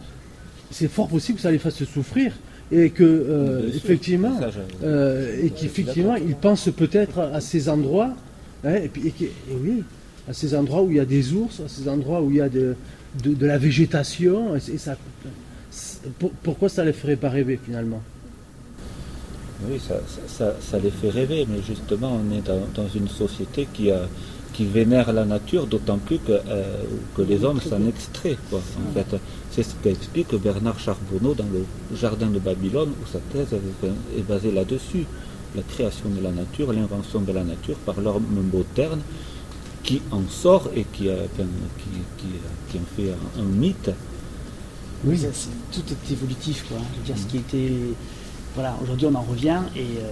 [0.71, 2.33] c'est fort possible que ça les fasse souffrir
[2.73, 4.39] et que euh, effectivement,
[4.83, 8.13] euh, et qu'effectivement, ils pensent peut-être à ces endroits,
[8.65, 9.13] hein, et, puis,
[9.51, 9.85] oui,
[10.29, 12.41] à ces endroits où il y a des ours, à ces endroits où il y
[12.41, 12.75] a de,
[13.23, 14.97] de, la végétation, et, ça,
[16.43, 18.03] pourquoi ça les ferait pas rêver finalement?
[19.69, 22.43] Oui, ça, ça, ça, les fait rêver, mais justement, on est
[22.75, 24.09] dans une société qui a
[24.55, 26.85] qui vénère la nature, d'autant plus que, euh,
[27.17, 28.39] que les hommes s'en extraient.
[28.49, 29.17] Quoi, en fait.
[29.51, 31.65] C'est ce qu'explique Bernard Charbonneau dans le
[31.97, 33.49] Jardin de Babylone, où sa thèse
[34.17, 35.05] est basée là-dessus.
[35.57, 39.01] La création de la nature, l'invention de la nature par l'homme moderne,
[39.83, 42.27] qui en sort et qui, qui,
[42.71, 43.91] qui, en fait un, mythe.
[45.05, 45.21] Oui,
[45.73, 46.65] tout est évolutif.
[46.69, 46.79] Quoi.
[46.95, 47.73] Je veux dire, ce qui était.
[48.55, 49.99] Voilà, aujourd'hui on en revient et.
[49.99, 50.11] Euh,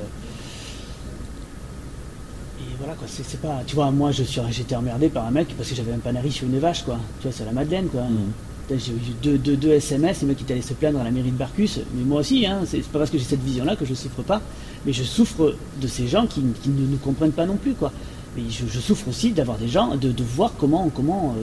[2.78, 3.62] voilà quoi, c'est pas.
[3.66, 6.30] Tu vois, moi je suis j'étais emmerdé par un mec parce que j'avais un panari
[6.30, 6.98] sur une vache quoi.
[7.20, 8.02] Tu vois, c'est la Madeleine quoi.
[8.02, 8.32] Mhm.
[8.78, 11.30] J'ai eu deux, deux, SMS, le mec qui est allé se plaindre à la mairie
[11.30, 13.92] de Barcus, mais moi aussi, hein, c'est pas parce que j'ai cette vision-là que je
[13.92, 14.40] souffre pas,
[14.86, 17.92] mais je souffre de ces gens qui, ne nous comprennent pas non plus quoi.
[18.34, 21.42] Mais je, souffre aussi d'avoir des gens, de, de, voir comment, comment, euh,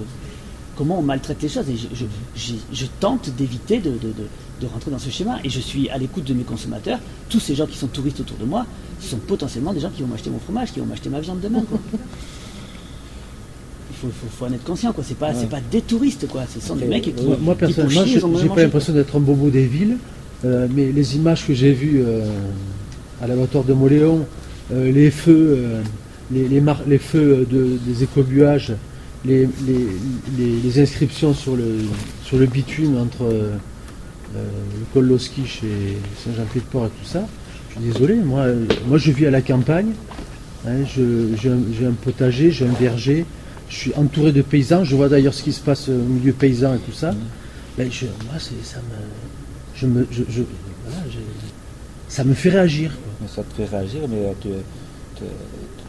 [0.75, 1.69] comment on maltraite les choses.
[1.69, 4.11] Et je, je tente d'éviter de, de,
[4.67, 5.39] rentrer dans ce schéma.
[5.43, 6.99] Et je suis à l'écoute de mes consommateurs.
[7.29, 8.65] Tous ces gens qui sont touristes autour de moi,
[8.99, 11.39] ce sont potentiellement des gens qui vont m'acheter mon fromage, qui vont m'acheter ma viande
[11.39, 11.63] demain.
[14.07, 15.03] faut, en être conscient, quoi.
[15.05, 16.43] C'est pas, pas des touristes, quoi.
[16.53, 17.13] Ce sont des mecs qui.
[17.41, 19.97] Moi, personnellement, j'ai pas l'impression d'être un bobo des villes,
[20.45, 22.25] euh, mais les images que j'ai vues euh,
[23.21, 24.25] à la hauteur de Moléon,
[24.71, 25.59] euh, les feux,
[26.31, 28.73] les, les, feux des écobuages,
[29.25, 29.49] les,
[30.37, 31.79] les, inscriptions sur le,
[32.23, 33.25] sur le bitume entre
[34.33, 37.25] le col Loskiche et Saint-Jean-Pied-de-Port et tout ça.
[37.69, 38.45] Je suis désolé, moi,
[38.87, 39.93] moi je vis à la campagne.
[40.67, 43.25] Hein, j'ai un, potager, j'ai un verger,
[43.69, 46.75] je suis entouré de paysans, je vois d'ailleurs ce qui se passe au milieu paysan
[46.75, 47.13] et tout ça.
[47.77, 47.89] Ben,
[48.25, 48.95] moi, ça me,
[49.73, 50.07] je me,
[52.09, 52.91] ça me fait réagir.
[53.27, 54.33] ça te fait réagir, mais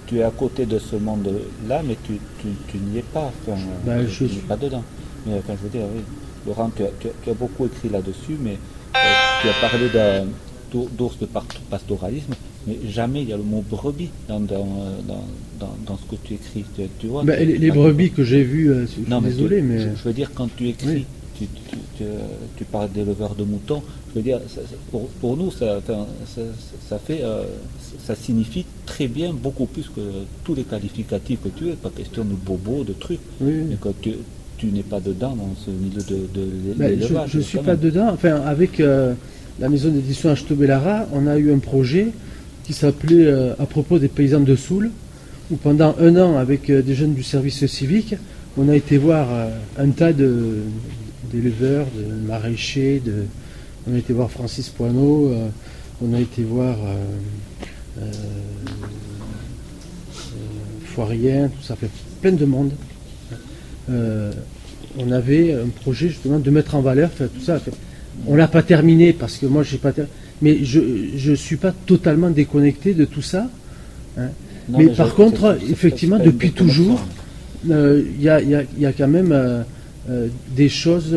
[0.07, 2.12] tu, es à côté de ce monde-là, mais tu,
[2.78, 3.33] n'y es pas.
[3.85, 4.85] Ben, je ne suis pas dedans.
[5.27, 6.02] Mais enfin, je veux dire, oui.
[6.47, 8.59] Laurent, tu as, beaucoup écrit là-dessus, mais
[8.97, 8.99] euh,
[9.43, 9.89] tu as parlé
[10.73, 11.27] d'ours de
[11.70, 12.35] pastoralisme
[12.67, 14.67] mais jamais il y a le mot brebis dans, dans,
[15.59, 16.65] dans, ce que tu écris.
[16.99, 19.81] Tu, vois, bah, les, brebis que j'ai vues, euh, je suis désolé, mais.
[19.97, 21.07] Je, veux dire, quand tu écris,
[21.39, 21.47] tu,
[22.57, 24.41] tu, parles d'éleveurs de moutons, je veux dire,
[24.91, 25.81] pour, pour, nous, ça,
[26.89, 27.44] ça, fait, euh,
[27.99, 30.01] ça signifie très bien beaucoup plus que
[30.44, 34.17] tous les qualificatifs que tu es, pas question de bobo, de trucs, mais tu,
[34.60, 36.47] tu n'es pas dedans dans ce milieu de, de
[36.78, 37.30] l'élevage.
[37.30, 38.10] Je ne suis pas dedans.
[38.12, 39.14] Enfin, avec euh,
[39.58, 40.44] la maison d'édition H.
[41.12, 42.08] on a eu un projet
[42.64, 44.90] qui s'appelait euh, À propos des paysans de Soule,
[45.50, 48.16] où pendant un an, avec euh, des jeunes du service civique,
[48.58, 49.48] on a été voir euh,
[49.78, 53.24] un tas d'éleveurs, de, maraîchers, de,
[53.89, 55.32] on a été voir Francis Poineau,
[56.02, 56.76] on a été voir
[60.84, 61.90] Foirien, tout ça fait
[62.20, 62.72] plein de monde.
[64.99, 67.60] On avait un projet justement de mettre en valeur tout ça.
[68.27, 69.93] On l'a pas terminé parce que moi j'ai pas
[70.43, 73.49] mais je ne suis pas totalement déconnecté de tout ça.
[74.19, 74.28] Hein.
[74.69, 77.01] mais, par contre, effectivement, depuis toujours,
[77.70, 79.62] euh, il y, a, quand même euh,
[80.09, 81.17] euh, des choses.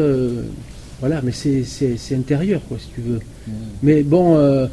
[1.00, 3.20] voilà, mais c'est intérieur, quoi, si tu veux.
[3.48, 3.52] Mm.
[3.84, 4.70] Mais bon,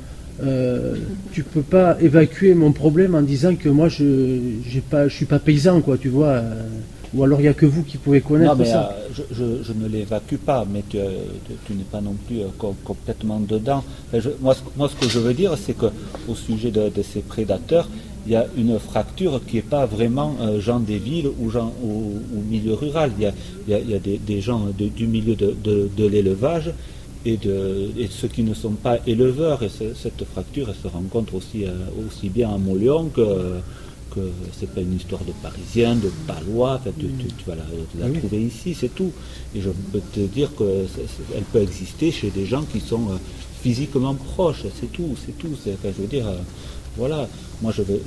[1.32, 5.80] tu peux pas évacuer mon problème en disant que moi, je ne suis pas paysan,
[5.80, 6.42] quoi, tu vois.
[7.14, 9.72] Ou alors il n'y a que vous qui pouvez connaître non, mais, ça euh, je,
[9.72, 13.82] ne l'évacue pas, mais tu, n'es pas non plus euh, complètement dedans.
[14.40, 17.88] moi, ce que je veux dire, c'est qu'au sujet de, ces prédateurs,
[18.26, 21.72] il y a une fracture qui n'est pas vraiment euh, gens des villes ou, gens,
[21.82, 23.10] ou, milieu rural.
[23.18, 23.32] Il
[23.68, 26.72] y a, des, gens du milieu de, l'élevage
[27.24, 29.64] et, de, ceux qui ne sont pas éleveurs.
[29.64, 31.64] Et cette fracture, elle se rencontre aussi,
[32.06, 33.22] aussi bien à Molion que
[34.10, 34.20] que
[34.58, 37.06] c'est pas une histoire de Parisien, de Palois, tu,
[37.46, 39.12] vas la, trouver ici, c'est tout.
[39.54, 43.16] Et je peux te dire qu'elle peut exister chez des gens qui sont euh,
[43.62, 45.56] physiquement proches, c'est tout, c'est tout.
[45.64, 46.38] je veux dire, euh,
[46.96, 47.28] voilà,
[47.62, 48.00] moi je veux.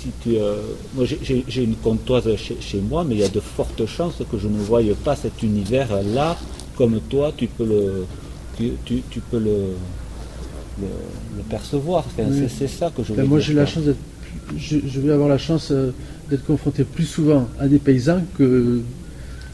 [0.00, 0.56] si, tu, euh,
[0.94, 4.48] moi j'ai une comptoise chez, moi, mais il y a de fortes chances que je
[4.48, 6.36] ne voie pas cet univers-là
[6.76, 8.06] comme toi, tu peux le,
[8.56, 9.74] tu peux le,
[10.80, 12.04] le, percevoir.
[12.48, 13.98] C'est ça que je veux ben, Moi, j'ai la chance d'être.
[14.56, 15.90] Je, vais avoir la chance euh,
[16.30, 18.80] d'être confronté plus souvent à des paysans que.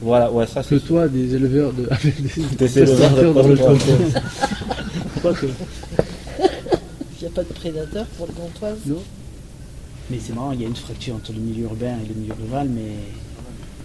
[0.00, 2.22] Voilà, ouais, ça que toi, des éleveurs de, avec
[2.56, 3.56] des, éleveurs dans le.
[7.16, 9.02] Il n'y a pas de prédateurs pour le comptoir Non.
[10.10, 12.34] Mais c'est marrant, il y a une fracture entre le milieu urbain et le milieu
[12.34, 12.90] rural, mais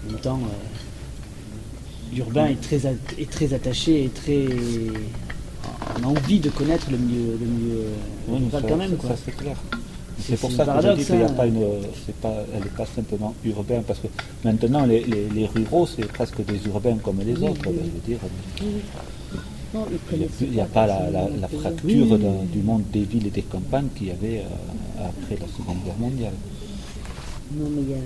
[0.06, 2.82] en même temps, euh, l'urbain est très,
[3.18, 4.46] est très attaché et très
[6.02, 7.86] on a envie de connaître le milieu, le milieu
[8.68, 8.98] quand même.
[9.02, 9.56] Ça, c'est clair.
[10.20, 11.64] C'est pour ça que je dis qu'il n'y a pas une.
[12.22, 14.08] Pas, elle n'est pas simplement urbaine, parce que
[14.44, 17.62] maintenant, les, les, ruraux, c'est presque des urbains comme les autres.
[17.64, 18.20] Je veux dire.
[20.42, 22.18] il n'y a, pas la, la, fracture
[22.52, 25.98] du monde des villes et des campagnes qu'il y avait euh, après la Seconde Guerre
[26.00, 26.34] mondiale.
[27.54, 27.98] Non, mais il y a,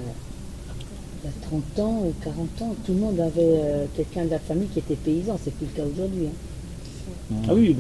[1.24, 4.40] il y a 30 ans, 40 ans, tout le monde avait euh, quelqu'un de la
[4.40, 5.40] famille qui était paysan.
[5.44, 6.28] C'est plus le cas aujourd'hui.
[6.28, 6.53] Hein.
[7.48, 7.76] Ah oui,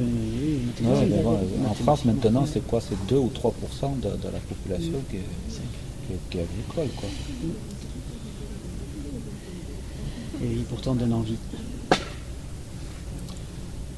[1.69, 2.81] en France maintenant, c'est quoi?
[2.81, 6.87] C'est 2 ou 3% de, la population qui est, agricole.
[6.97, 7.09] Quoi.
[10.41, 11.37] Et pourtant donne envie.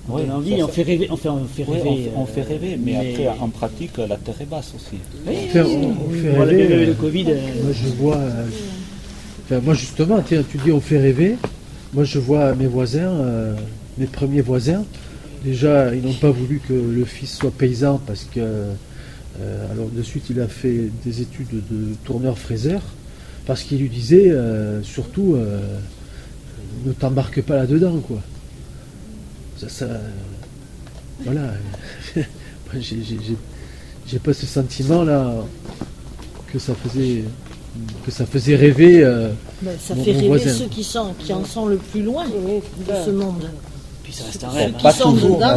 [0.09, 1.07] On donne envie, on fait rêver.
[1.09, 4.45] On fait, on fait rêver, on, fait, rêver mais, après, en pratique, la terre est
[4.45, 4.97] basse aussi.
[5.27, 6.85] on fait, rêver.
[6.87, 8.17] Le Covid, euh, moi, je vois.
[8.17, 11.37] Euh, moi, justement, tu dis on fait rêver.
[11.93, 13.55] Moi, je vois mes voisins, euh,
[13.97, 14.83] mes premiers voisins,
[15.45, 20.01] Déjà, ils n'ont pas voulu que le fils soit paysan parce que, euh, alors de
[20.01, 22.81] suite, il a fait des études de tourneur-fraiseur
[23.45, 25.59] parce qu'il lui disait euh, surtout euh,
[26.83, 28.21] ne t'embarque pas là-dedans, quoi.
[29.55, 29.87] Ça,
[31.23, 31.53] voilà.
[32.81, 35.45] j'ai pas ce sentiment-là
[36.51, 37.23] que ça faisait
[38.03, 39.03] que ça faisait rêver.
[39.61, 43.11] Ben, ça fait rêver ceux qui, sont, qui en sont le plus loin de ce
[43.11, 43.45] monde.
[44.05, 44.73] Puis ça reste un rêve.
[44.83, 45.55] pas, toujours, dedans,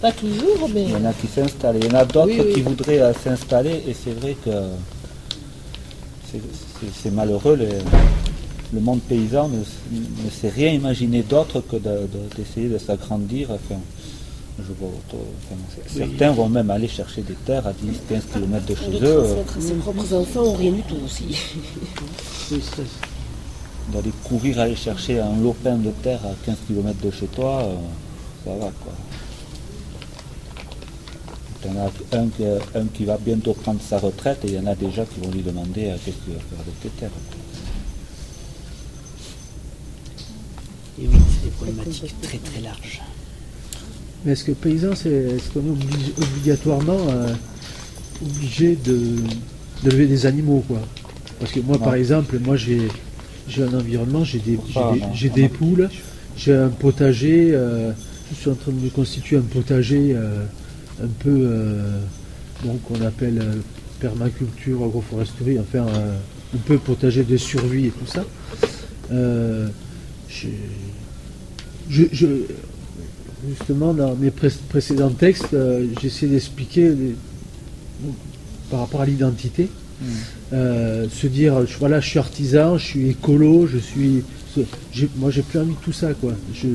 [0.00, 0.84] pas toujours, mais.
[0.84, 1.76] Il y en a qui s'installent.
[1.78, 4.50] Il y en a d'autres qui voudraient s'installer, et c'est vrai que
[7.02, 7.58] c'est malheureux.
[8.72, 9.62] le monde paysan ne,
[10.30, 13.50] sait rien imaginer d'autre que d'essayer de, s'agrandir.
[15.86, 17.74] certains vont même aller chercher des terres à 10-15
[18.32, 19.24] km de chez eux.
[19.60, 21.36] Ses propres enfants n'ont rien du tout aussi.
[23.92, 27.74] D'aller courir aller chercher un lopin de terre à 15 km de chez toi, euh,
[28.44, 28.92] ça va quoi.
[31.64, 34.66] Il y en a un, qui va bientôt prendre sa retraite et il y en
[34.66, 37.10] a déjà qui vont lui demander euh, qu'est-ce qu'il va faire avec les terres.
[41.00, 43.02] Et oui, c'est des problématiques très très larges.
[44.24, 47.34] Mais est-ce que paysan, est-ce qu'on est obligatoirement euh,
[48.24, 49.16] obligé de,
[49.82, 50.80] de, lever des animaux quoi?
[51.38, 52.88] Parce que moi, par exemple, moi j'ai
[53.62, 54.58] un environnement, j'ai des,
[55.14, 55.88] j'ai des, poules,
[56.36, 57.92] j'ai un potager, euh,
[58.30, 60.16] je suis en train de me constituer un potager
[61.02, 62.00] un peu, euh,
[62.64, 63.54] donc on appelle euh,
[64.00, 66.16] permaculture, agroforesterie, enfin euh,
[66.54, 68.24] un peu potager de survie et tout ça.
[70.28, 70.48] Je,
[73.48, 75.56] justement, dans mes précédents textes,
[76.00, 76.92] j'essaie d'expliquer
[78.70, 79.68] par rapport à l'identité.
[79.98, 80.56] Mmh.
[81.10, 84.22] se dire voilà je suis artisan je suis écolo je suis
[85.16, 86.68] moi j'ai plus envie de tout ça quoi je,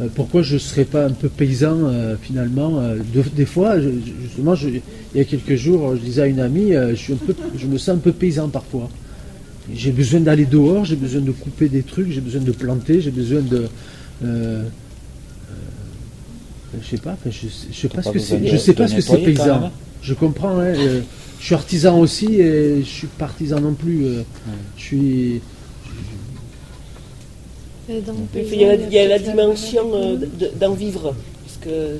[0.00, 2.96] euh, pourquoi je ne serais pas un peu paysan euh, finalement euh,
[3.34, 4.80] Des fois, justement, il
[5.14, 7.76] y a quelques jours, je disais à une amie, je, suis un peu, je me
[7.76, 8.88] sens un peu paysan parfois.
[9.72, 13.10] J'ai besoin d'aller dehors, j'ai besoin de couper des trucs, j'ai besoin de planter, j'ai
[13.10, 13.66] besoin de...
[14.22, 14.62] je
[16.88, 18.46] sais pas, je, ne sais pas ce que c'est.
[18.46, 19.70] Je sais pas ce que c'est paysan.
[20.02, 20.58] Je comprends.
[20.60, 20.72] Hein,
[21.40, 24.04] je suis artisan aussi et je suis pas artisan non plus.
[24.76, 25.42] Je suis
[27.90, 30.16] il y, a la, dimension euh,
[30.60, 31.98] d'en vivre, parce que euh,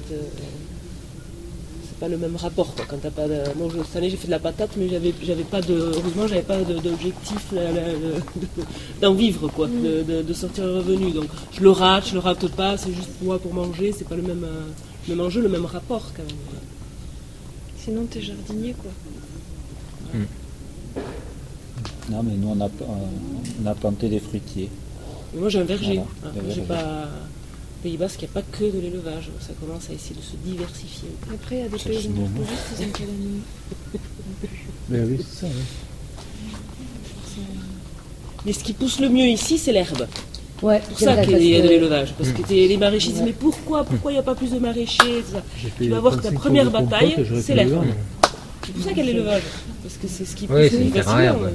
[1.84, 2.74] c'est pas le même rapport.
[2.88, 5.74] Quand t'as pas cette année j'ai fait de la patate, mais j'avais, j'avais pas de,
[5.74, 7.52] heureusement j'avais pas d'objectif
[9.00, 10.24] d'en vivre, quoi, mm.
[10.26, 11.10] de, sortir le revenu.
[11.10, 14.08] Donc je le rate, je le rate pas, c'est juste pour moi pour manger, c'est
[14.08, 16.36] pas le même, euh, même enjeu, le même rapport quand même.
[17.82, 18.92] Sinon t'es jardinier quoi.
[20.14, 21.00] Mm.
[22.10, 22.68] Non mais nous on a,
[23.62, 24.70] on a planté des fruitiers
[25.34, 25.98] moi j'ai un verger.
[25.98, 26.30] Hein.
[26.48, 27.08] j'ai pas.
[27.82, 29.30] Pays Basque, il n'y a pas que de l'élevage.
[29.40, 31.08] Ça commence à essayer de se diversifier.
[31.32, 32.28] Après, il y a des pays ils ont
[34.90, 35.52] Mais oui, c'est ça.
[38.44, 40.06] Mais ce qui pousse le mieux ici, c'est l'herbe.
[40.62, 42.12] Ouais, c'est pour ça qu'il y a de l'élevage.
[42.18, 43.84] Parce que les maraîchers disent Mais pourquoi?
[43.84, 45.24] Pourquoi il n'y a pas plus de maraîchers?
[45.78, 47.86] Tu vas voir que ta première bataille, c'est l'herbe.
[48.64, 49.42] C'est pour ça y a l'élevage.
[49.82, 51.50] Parce que c'est ce qui pousse oui, c'est herbe.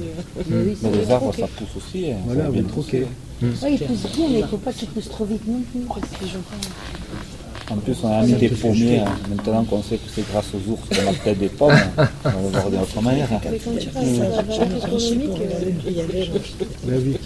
[0.50, 2.10] Mais les arbres, ça pousse aussi.
[2.10, 3.06] Hein, voilà, bien troqué.
[3.42, 5.82] Oui, il pousse bien, mais il ne faut pas qu'il pousse trop vite non plus.
[7.68, 9.00] En plus, on a mis des pommiers.
[9.00, 9.18] Hein.
[9.28, 11.72] Maintenant qu'on sait que c'est grâce aux ours qu'on a peut-être des pommes,
[12.24, 13.28] on va voir d'une autre manière.
[13.50, 15.30] Mais quand tu passes à la économique,
[15.86, 16.30] il y avait.
[16.84, 17.16] Ben oui.